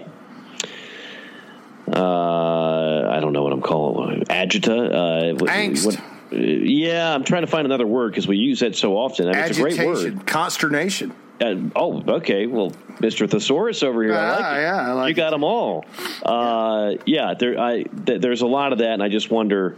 uh, 1.93 3.11
I 3.11 3.21
don't 3.21 3.33
know 3.33 3.43
what 3.43 3.53
I'm 3.53 3.63
calling 3.63 4.21
it, 4.21 4.29
agita 4.29 5.35
uh, 5.41 5.45
angst. 5.47 5.87
What, 5.87 6.01
yeah, 6.33 7.15
I'm 7.15 7.25
trying 7.25 7.43
to 7.43 7.47
find 7.47 7.65
another 7.65 7.87
word 7.87 8.11
because 8.11 8.27
we 8.27 8.37
use 8.37 8.61
that 8.61 8.77
so 8.77 8.97
often. 8.97 9.29
I 9.29 9.33
mean, 9.33 9.39
Agitation, 9.39 9.67
it's 9.67 9.79
a 9.79 10.03
great 10.03 10.15
word. 10.15 10.27
Consternation. 10.27 11.15
Uh, 11.41 11.55
oh, 11.77 12.03
okay. 12.17 12.47
Well, 12.47 12.71
Mr. 12.99 13.31
Thesaurus 13.31 13.83
over 13.83 14.03
here, 14.03 14.15
I 14.15 14.31
like 14.31 14.39
it. 14.39 14.61
Yeah, 14.63 14.89
I 14.89 14.93
like 14.93 15.09
you 15.11 15.15
got 15.15 15.29
it. 15.29 15.31
them 15.33 15.45
all. 15.45 15.85
Uh, 16.25 16.95
yeah, 17.07 17.35
there, 17.39 17.59
I, 17.59 17.83
th- 17.83 18.21
there's 18.21 18.41
a 18.41 18.47
lot 18.47 18.73
of 18.73 18.79
that, 18.79 18.91
and 18.91 19.03
I 19.03 19.09
just 19.09 19.31
wonder. 19.31 19.77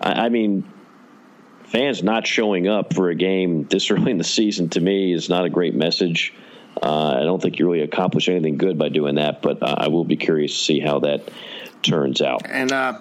I, 0.00 0.26
I 0.26 0.28
mean, 0.28 0.70
fans 1.64 2.02
not 2.02 2.26
showing 2.26 2.68
up 2.68 2.94
for 2.94 3.10
a 3.10 3.14
game 3.14 3.64
this 3.64 3.90
early 3.90 4.12
in 4.12 4.18
the 4.18 4.24
season 4.24 4.68
to 4.70 4.80
me 4.80 5.12
is 5.12 5.28
not 5.28 5.44
a 5.44 5.50
great 5.50 5.74
message. 5.74 6.34
Uh, 6.82 7.16
I 7.20 7.24
don't 7.24 7.40
think 7.42 7.58
you 7.58 7.70
really 7.70 7.84
accomplish 7.84 8.28
anything 8.28 8.56
good 8.56 8.78
by 8.78 8.88
doing 8.88 9.16
that, 9.16 9.42
but 9.42 9.62
uh, 9.62 9.74
I 9.76 9.88
will 9.88 10.04
be 10.04 10.16
curious 10.16 10.52
to 10.52 10.58
see 10.58 10.80
how 10.80 11.00
that 11.00 11.30
turns 11.82 12.22
out. 12.22 12.42
And 12.46 12.72
uh, 12.72 13.00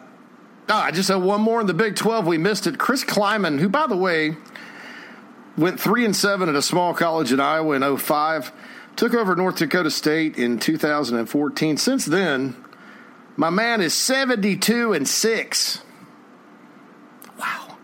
oh, 0.70 0.74
I 0.74 0.92
just 0.92 1.10
have 1.10 1.22
one 1.22 1.42
more 1.42 1.62
in 1.62 1.68
the 1.68 1.74
Big 1.74 1.96
12. 1.96 2.26
We 2.26 2.38
missed 2.38 2.68
it. 2.68 2.78
Chris 2.78 3.04
Klieman, 3.04 3.60
who, 3.60 3.70
by 3.70 3.88
the 3.88 3.96
way, 3.96 4.36
went 5.58 5.80
3 5.80 6.06
and 6.06 6.16
7 6.16 6.50
at 6.50 6.56
a 6.56 6.62
small 6.62 6.94
college 6.94 7.32
in 7.32 7.40
Iowa 7.40 7.76
in 7.76 7.98
05, 7.98 8.52
took 8.96 9.14
over 9.14 9.36
North 9.36 9.58
Dakota 9.58 9.92
State 9.92 10.38
in 10.38 10.60
2014. 10.60 11.78
Since 11.78 12.06
then, 12.06 12.56
my 13.38 13.50
man 13.50 13.80
is 13.82 13.94
72 13.94 14.94
and 14.94 15.08
6. 15.08 15.82
Wow. 17.40 17.78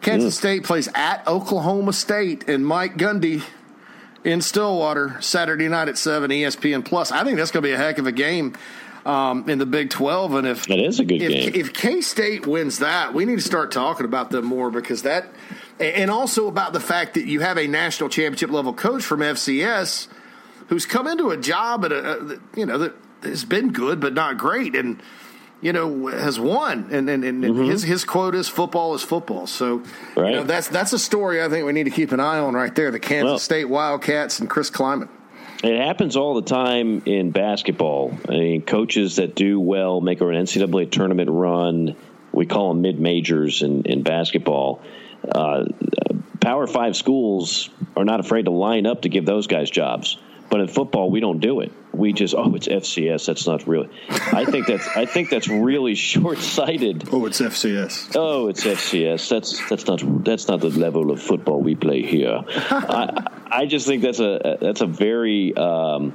Kansas 0.00 0.34
mm. 0.34 0.38
State 0.38 0.64
plays 0.64 0.88
at 0.94 1.26
Oklahoma 1.26 1.92
State, 1.92 2.48
and 2.48 2.64
Mike 2.64 2.96
Gundy 2.96 3.42
in 4.24 4.40
Stillwater 4.40 5.20
Saturday 5.20 5.68
night 5.68 5.88
at 5.88 5.98
seven 5.98 6.30
ESPN 6.30 6.84
Plus. 6.84 7.12
I 7.12 7.24
think 7.24 7.36
that's 7.36 7.50
going 7.50 7.62
to 7.62 7.68
be 7.68 7.72
a 7.72 7.78
heck 7.78 7.98
of 7.98 8.06
a 8.06 8.12
game 8.12 8.54
um, 9.04 9.48
in 9.48 9.58
the 9.58 9.66
Big 9.66 9.90
Twelve. 9.90 10.34
And 10.34 10.46
if 10.46 10.66
that 10.66 10.78
is 10.78 10.98
a 10.98 11.04
good 11.04 11.22
if, 11.22 11.30
game, 11.30 11.52
if 11.54 11.72
K 11.72 12.00
State 12.00 12.46
wins 12.46 12.78
that, 12.78 13.14
we 13.14 13.24
need 13.24 13.36
to 13.36 13.42
start 13.42 13.70
talking 13.70 14.06
about 14.06 14.30
them 14.30 14.46
more 14.46 14.70
because 14.70 15.02
that, 15.02 15.28
and 15.78 16.10
also 16.10 16.48
about 16.48 16.72
the 16.72 16.80
fact 16.80 17.14
that 17.14 17.26
you 17.26 17.40
have 17.40 17.58
a 17.58 17.66
national 17.66 18.08
championship 18.08 18.50
level 18.50 18.72
coach 18.72 19.02
from 19.04 19.20
FCS 19.20 20.08
who's 20.68 20.86
come 20.86 21.06
into 21.06 21.30
a 21.30 21.36
job 21.36 21.84
at 21.84 21.92
a, 21.92 22.12
a 22.12 22.58
you 22.58 22.66
know 22.66 22.78
that 22.78 22.94
has 23.22 23.44
been 23.44 23.72
good 23.72 24.00
but 24.00 24.12
not 24.14 24.36
great 24.36 24.74
and 24.74 25.00
you 25.64 25.72
know, 25.72 26.08
has 26.08 26.38
won, 26.38 26.90
and 26.92 27.08
and, 27.08 27.24
and 27.24 27.42
mm-hmm. 27.42 27.64
his 27.64 27.82
his 27.82 28.04
quote 28.04 28.34
is 28.34 28.50
"football 28.50 28.94
is 28.94 29.02
football." 29.02 29.46
So, 29.46 29.82
right. 30.14 30.30
you 30.30 30.36
know, 30.36 30.44
that's 30.44 30.68
that's 30.68 30.92
a 30.92 30.98
story 30.98 31.42
I 31.42 31.48
think 31.48 31.64
we 31.64 31.72
need 31.72 31.84
to 31.84 31.90
keep 31.90 32.12
an 32.12 32.20
eye 32.20 32.38
on 32.38 32.52
right 32.52 32.72
there. 32.74 32.90
The 32.90 33.00
Kansas 33.00 33.30
well, 33.30 33.38
State 33.38 33.64
Wildcats 33.64 34.40
and 34.40 34.50
Chris 34.50 34.70
Klieman. 34.70 35.08
It 35.62 35.80
happens 35.80 36.16
all 36.16 36.34
the 36.34 36.42
time 36.42 37.02
in 37.06 37.30
basketball. 37.30 38.12
I 38.28 38.32
mean, 38.32 38.62
coaches 38.62 39.16
that 39.16 39.34
do 39.34 39.58
well 39.58 40.02
make 40.02 40.20
an 40.20 40.26
NCAA 40.26 40.90
tournament 40.90 41.30
run. 41.30 41.96
We 42.30 42.44
call 42.44 42.68
them 42.68 42.82
mid 42.82 43.00
majors 43.00 43.62
in 43.62 43.86
in 43.86 44.02
basketball. 44.02 44.82
Uh, 45.26 45.64
Power 46.42 46.66
Five 46.66 46.94
schools 46.94 47.70
are 47.96 48.04
not 48.04 48.20
afraid 48.20 48.44
to 48.44 48.50
line 48.50 48.84
up 48.84 49.02
to 49.02 49.08
give 49.08 49.24
those 49.24 49.46
guys 49.46 49.70
jobs. 49.70 50.18
But 50.50 50.60
in 50.60 50.68
football, 50.68 51.10
we 51.10 51.20
don't 51.20 51.40
do 51.40 51.60
it. 51.60 51.72
We 51.96 52.12
just 52.12 52.34
oh, 52.34 52.54
it's 52.54 52.68
FCS. 52.68 53.26
That's 53.26 53.46
not 53.46 53.66
really. 53.66 53.88
I 54.08 54.44
think 54.44 54.66
that's 54.66 54.86
I 54.96 55.06
think 55.06 55.30
that's 55.30 55.48
really 55.48 55.94
short 56.12 56.38
sighted. 56.38 57.08
Oh, 57.12 57.26
it's 57.26 57.40
FCS. 57.40 58.12
Oh, 58.14 58.48
it's 58.48 58.64
FCS. 58.64 59.28
That's 59.28 59.68
that's 59.68 59.86
not 59.86 60.24
that's 60.24 60.48
not 60.48 60.60
the 60.60 60.70
level 60.70 61.10
of 61.10 61.22
football 61.22 61.60
we 61.60 61.74
play 61.74 62.02
here. 62.02 62.42
I 62.46 63.26
I 63.46 63.66
just 63.66 63.86
think 63.86 64.02
that's 64.02 64.20
a 64.20 64.58
that's 64.60 64.80
a 64.80 64.86
very. 64.86 65.56
Um, 65.56 66.14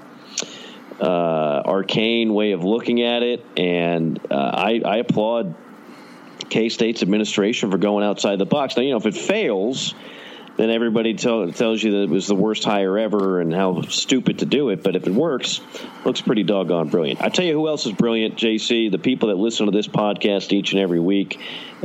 uh, 1.02 1.62
arcane 1.66 2.34
way 2.34 2.52
of 2.52 2.66
looking 2.66 3.04
at 3.04 3.24
it, 3.24 3.46
and 3.56 4.20
uh, 4.30 4.36
I, 4.36 4.82
I 4.86 4.98
applaud 4.98 5.56
K 6.50 6.70
State's 6.70 7.02
administration 7.02 7.72
for 7.72 7.78
going 7.78 8.04
outside 8.04 8.40
the 8.40 8.46
box. 8.46 8.76
Now, 8.76 8.84
you 8.84 8.92
know, 8.92 8.98
if 8.98 9.06
it 9.06 9.16
fails, 9.16 9.94
then 10.60 10.72
everybody 10.72 11.14
tell, 11.14 11.50
tells 11.54 11.82
you 11.82 11.92
that 11.92 12.04
it 12.04 12.10
was 12.10 12.28
the 12.28 12.36
worst 12.36 12.66
hire 12.66 12.98
ever 12.98 13.40
and 13.40 13.54
how 13.54 13.82
stupid 13.84 14.40
to 14.40 14.46
do 14.46 14.70
it. 14.70 14.84
But 14.84 14.98
if 14.98 15.08
it 15.08 15.14
works, 15.14 15.62
looks 16.04 16.20
pretty 16.20 16.44
doggone 16.44 16.90
brilliant. 16.90 17.22
I 17.22 17.30
tell 17.30 17.46
you 17.46 17.54
who 17.54 17.70
else 17.70 17.86
is 17.86 17.94
brilliant, 17.94 18.36
JC, 18.36 18.92
the 18.92 18.98
people 18.98 19.30
that 19.30 19.38
listen 19.38 19.68
to 19.68 19.72
this 19.72 19.88
podcast 19.88 20.52
each 20.52 20.74
and 20.74 20.82
every 20.82 21.00
week. 21.00 21.40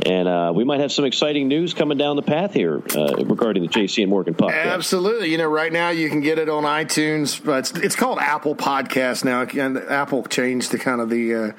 And 0.05 0.27
uh, 0.27 0.51
we 0.53 0.65
might 0.65 0.81
have 0.81 0.91
some 0.91 1.05
exciting 1.05 1.47
news 1.47 1.73
coming 1.73 1.97
down 1.97 2.17
the 2.17 2.21
path 2.21 2.53
here 2.53 2.83
uh, 2.97 3.23
regarding 3.23 3.63
the 3.63 3.69
JC 3.69 4.03
and 4.03 4.09
Morgan 4.09 4.33
podcast. 4.33 4.65
Absolutely. 4.65 5.31
You 5.31 5.37
know, 5.37 5.47
right 5.47 5.71
now 5.71 5.91
you 5.91 6.09
can 6.09 6.19
get 6.19 6.37
it 6.37 6.49
on 6.49 6.63
iTunes, 6.63 7.41
but 7.41 7.59
it's, 7.59 7.71
it's 7.79 7.95
called 7.95 8.19
Apple 8.19 8.55
Podcast 8.55 9.23
now. 9.23 9.43
And 9.43 9.77
Apple 9.77 10.23
changed 10.25 10.71
the 10.71 10.79
kind 10.79 10.99
of 10.99 11.09
the. 11.09 11.33
Uh, 11.35 11.51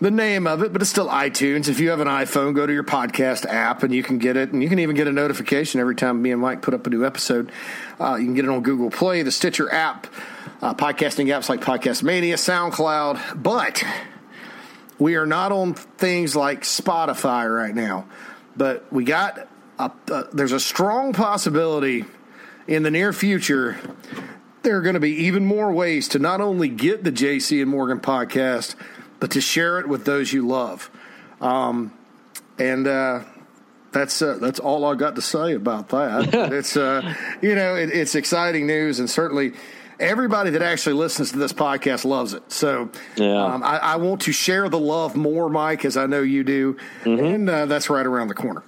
the 0.00 0.10
name 0.10 0.46
of 0.46 0.62
it, 0.62 0.72
but 0.72 0.82
it's 0.82 0.90
still 0.90 1.08
iTunes. 1.08 1.68
If 1.68 1.80
you 1.80 1.90
have 1.90 2.00
an 2.00 2.08
iPhone, 2.08 2.54
go 2.54 2.66
to 2.66 2.72
your 2.72 2.84
podcast 2.84 3.46
app 3.46 3.82
and 3.82 3.94
you 3.94 4.02
can 4.02 4.18
get 4.18 4.36
it. 4.36 4.52
And 4.52 4.62
you 4.62 4.68
can 4.68 4.78
even 4.78 4.94
get 4.94 5.08
a 5.08 5.12
notification 5.12 5.80
every 5.80 5.94
time 5.94 6.20
me 6.20 6.32
and 6.32 6.40
Mike 6.40 6.60
put 6.60 6.74
up 6.74 6.86
a 6.86 6.90
new 6.90 7.04
episode. 7.04 7.50
Uh, 7.98 8.16
you 8.16 8.26
can 8.26 8.34
get 8.34 8.44
it 8.44 8.50
on 8.50 8.62
Google 8.62 8.90
Play, 8.90 9.22
the 9.22 9.32
Stitcher 9.32 9.72
app, 9.72 10.06
uh, 10.60 10.74
podcasting 10.74 11.26
apps 11.26 11.48
like 11.48 11.60
Podcast 11.60 12.02
Mania, 12.02 12.36
SoundCloud. 12.36 13.42
But 13.42 13.82
we 14.98 15.16
are 15.16 15.26
not 15.26 15.50
on 15.52 15.74
things 15.74 16.36
like 16.36 16.62
Spotify 16.62 17.54
right 17.54 17.74
now. 17.74 18.06
But 18.54 18.90
we 18.92 19.04
got, 19.04 19.48
a, 19.78 19.90
uh, 20.10 20.24
there's 20.32 20.52
a 20.52 20.60
strong 20.60 21.14
possibility 21.14 22.04
in 22.66 22.82
the 22.82 22.90
near 22.90 23.12
future 23.12 23.78
there 24.62 24.76
are 24.76 24.82
going 24.82 24.94
to 24.94 25.00
be 25.00 25.12
even 25.12 25.44
more 25.44 25.70
ways 25.70 26.08
to 26.08 26.18
not 26.18 26.40
only 26.40 26.68
get 26.68 27.04
the 27.04 27.12
JC 27.12 27.62
and 27.62 27.70
Morgan 27.70 28.00
podcast 28.00 28.74
but 29.26 29.32
to 29.32 29.40
share 29.40 29.80
it 29.80 29.88
with 29.88 30.04
those 30.04 30.32
you 30.32 30.46
love. 30.46 30.88
Um, 31.40 31.92
and 32.60 32.86
uh, 32.86 33.24
that's 33.90 34.22
uh, 34.22 34.38
that's 34.40 34.60
all 34.60 34.84
I 34.84 34.94
got 34.94 35.16
to 35.16 35.20
say 35.22 35.54
about 35.54 35.88
that. 35.88 36.32
it's 36.52 36.76
uh, 36.76 37.12
you 37.42 37.56
know 37.56 37.74
it, 37.74 37.90
it's 37.90 38.14
exciting 38.14 38.68
news, 38.68 39.00
and 39.00 39.10
certainly 39.10 39.52
everybody 39.98 40.50
that 40.50 40.62
actually 40.62 40.92
listens 40.92 41.32
to 41.32 41.38
this 41.38 41.52
podcast 41.52 42.04
loves 42.04 42.34
it. 42.34 42.52
So 42.52 42.90
Yeah. 43.16 43.44
um, 43.46 43.62
I, 43.64 43.78
I 43.78 43.96
want 43.96 44.20
to 44.22 44.32
share 44.32 44.68
the 44.68 44.78
love 44.78 45.16
more, 45.16 45.48
Mike, 45.48 45.84
as 45.86 45.96
I 45.96 46.06
know 46.06 46.20
you 46.22 46.44
do, 46.44 46.76
Mm-hmm. 47.04 47.24
and 47.24 47.50
uh, 47.50 47.66
that's 47.66 47.90
right 47.90 48.06
around 48.06 48.28
the 48.28 48.34
corner. 48.34 48.62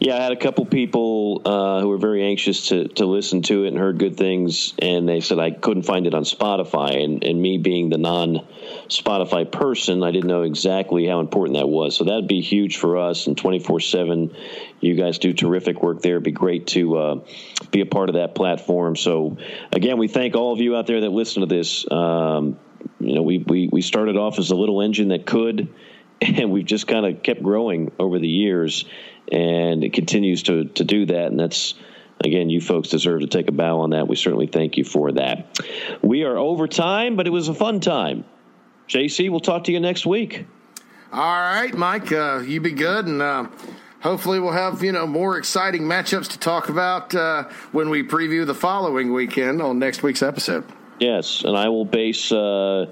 Yeah, 0.00 0.16
I 0.16 0.22
had 0.22 0.32
a 0.32 0.36
couple 0.36 0.66
people 0.66 1.42
uh, 1.44 1.80
who 1.80 1.88
were 1.88 1.98
very 1.98 2.24
anxious 2.24 2.68
to, 2.68 2.88
to 2.88 3.06
listen 3.06 3.42
to 3.42 3.64
it 3.64 3.68
and 3.68 3.78
heard 3.78 3.98
good 3.98 4.16
things, 4.16 4.74
and 4.78 5.08
they 5.08 5.20
said 5.20 5.38
I 5.38 5.50
couldn't 5.50 5.84
find 5.84 6.06
it 6.06 6.14
on 6.14 6.24
Spotify. 6.24 7.02
And, 7.02 7.24
and 7.24 7.40
me 7.40 7.58
being 7.58 7.88
the 7.88 7.98
non 7.98 8.46
Spotify 8.88 9.50
person, 9.50 10.02
I 10.02 10.10
didn't 10.10 10.28
know 10.28 10.42
exactly 10.42 11.06
how 11.06 11.20
important 11.20 11.56
that 11.56 11.68
was. 11.68 11.96
So 11.96 12.04
that'd 12.04 12.28
be 12.28 12.42
huge 12.42 12.76
for 12.76 12.98
us. 12.98 13.26
And 13.26 13.36
24 13.36 13.80
7, 13.80 14.36
you 14.80 14.94
guys 14.94 15.18
do 15.18 15.32
terrific 15.32 15.82
work 15.82 16.02
there. 16.02 16.14
It'd 16.14 16.24
be 16.24 16.32
great 16.32 16.66
to 16.68 16.96
uh, 16.96 17.20
be 17.70 17.80
a 17.80 17.86
part 17.86 18.08
of 18.10 18.16
that 18.16 18.34
platform. 18.34 18.96
So, 18.96 19.38
again, 19.72 19.98
we 19.98 20.08
thank 20.08 20.34
all 20.34 20.52
of 20.52 20.60
you 20.60 20.76
out 20.76 20.86
there 20.86 21.00
that 21.00 21.10
listen 21.10 21.40
to 21.40 21.46
this. 21.46 21.90
Um, 21.90 22.58
you 23.00 23.14
know, 23.14 23.22
we, 23.22 23.38
we, 23.38 23.68
we 23.72 23.80
started 23.80 24.16
off 24.16 24.38
as 24.38 24.50
a 24.50 24.56
little 24.56 24.82
engine 24.82 25.08
that 25.08 25.24
could 25.24 25.68
and 26.22 26.52
we've 26.52 26.66
just 26.66 26.86
kind 26.86 27.06
of 27.06 27.22
kept 27.22 27.42
growing 27.42 27.90
over 27.98 28.18
the 28.18 28.28
years, 28.28 28.84
and 29.32 29.82
it 29.82 29.92
continues 29.94 30.44
to 30.44 30.66
to 30.66 30.84
do 30.84 31.06
that. 31.06 31.26
And 31.26 31.40
that's 31.40 31.74
again, 32.24 32.50
you 32.50 32.60
folks 32.60 32.88
deserve 32.88 33.22
to 33.22 33.26
take 33.26 33.48
a 33.48 33.52
bow 33.52 33.80
on 33.80 33.90
that. 33.90 34.06
We 34.06 34.14
certainly 34.14 34.46
thank 34.46 34.76
you 34.76 34.84
for 34.84 35.10
that. 35.12 35.60
We 36.02 36.22
are 36.22 36.36
over 36.36 36.68
time, 36.68 37.16
but 37.16 37.26
it 37.26 37.30
was 37.30 37.48
a 37.48 37.54
fun 37.54 37.80
time. 37.80 38.24
JC, 38.88 39.30
we'll 39.30 39.40
talk 39.40 39.64
to 39.64 39.72
you 39.72 39.80
next 39.80 40.06
week. 40.06 40.46
All 41.12 41.20
right, 41.20 41.74
Mike, 41.74 42.12
uh, 42.12 42.40
you 42.40 42.60
be 42.60 42.72
good, 42.72 43.06
and 43.06 43.20
uh, 43.20 43.46
hopefully 44.00 44.40
we'll 44.40 44.52
have 44.52 44.82
you 44.82 44.92
know 44.92 45.06
more 45.06 45.38
exciting 45.38 45.82
matchups 45.82 46.28
to 46.30 46.38
talk 46.38 46.68
about 46.68 47.14
uh, 47.14 47.44
when 47.72 47.90
we 47.90 48.02
preview 48.02 48.46
the 48.46 48.54
following 48.54 49.12
weekend 49.12 49.60
on 49.60 49.78
next 49.78 50.02
week's 50.02 50.22
episode. 50.22 50.64
Yes, 50.98 51.42
and 51.44 51.56
I 51.56 51.68
will 51.68 51.84
base 51.84 52.30
uh, 52.30 52.86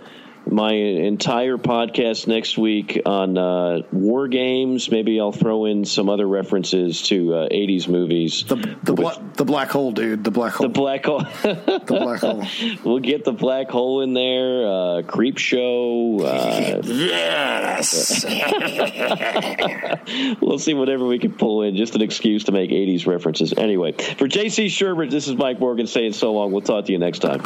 my 0.51 0.73
entire 0.73 1.57
podcast 1.59 2.27
next 2.27 2.59
week 2.59 3.01
on 3.07 3.39
uh, 3.39 3.83
war 3.93 4.29
games. 4.29 4.91
Maybe 4.91 5.21
I'll 5.21 5.33
throw 5.33 5.67
in 5.67 5.85
some 5.85 6.09
other 6.09 6.27
references 6.27 7.03
to 7.03 7.35
uh, 7.35 7.49
'80s 7.49 7.89
movies. 7.89 8.45
The 8.45 8.57
the, 8.83 8.95
Which- 8.95 9.15
bla- 9.15 9.23
the 9.37 9.45
black 9.45 9.71
hole, 9.71 9.93
dude. 9.93 10.25
The 10.25 10.31
black 10.31 10.55
hole. 10.55 10.67
the 10.69 10.73
black 10.73 11.05
hole. 11.07 11.21
the 11.43 11.83
black 11.87 12.21
hole. 12.21 12.45
we'll 12.85 12.99
get 12.99 13.25
the 13.25 13.33
black 13.33 13.71
hole 13.71 14.03
in 14.03 14.13
there. 14.13 14.67
Uh, 14.67 15.03
creep 15.03 15.39
show. 15.39 16.21
Uh, 16.21 16.83
Yes. 16.85 18.25
we'll 20.41 20.59
see 20.59 20.75
whatever 20.75 21.07
we 21.07 21.19
can 21.19 21.33
pull 21.33 21.63
in. 21.63 21.77
Just 21.77 21.95
an 21.95 22.03
excuse 22.03 22.45
to 22.45 22.53
make 22.53 22.71
'80s 22.71 23.07
references. 23.07 23.53
Anyway, 23.57 23.93
for 23.93 24.29
JC 24.29 24.67
Shurburtt, 24.67 25.11
this 25.11 25.29
is 25.29 25.35
Mike 25.37 25.61
Morgan 25.61 25.87
saying 25.87 26.13
so 26.15 26.33
long. 26.33 26.53
We'll 26.53 26.61
talk 26.63 26.87
to 26.87 26.93
you 26.93 26.99
next 26.99 27.21
time. 27.21 27.43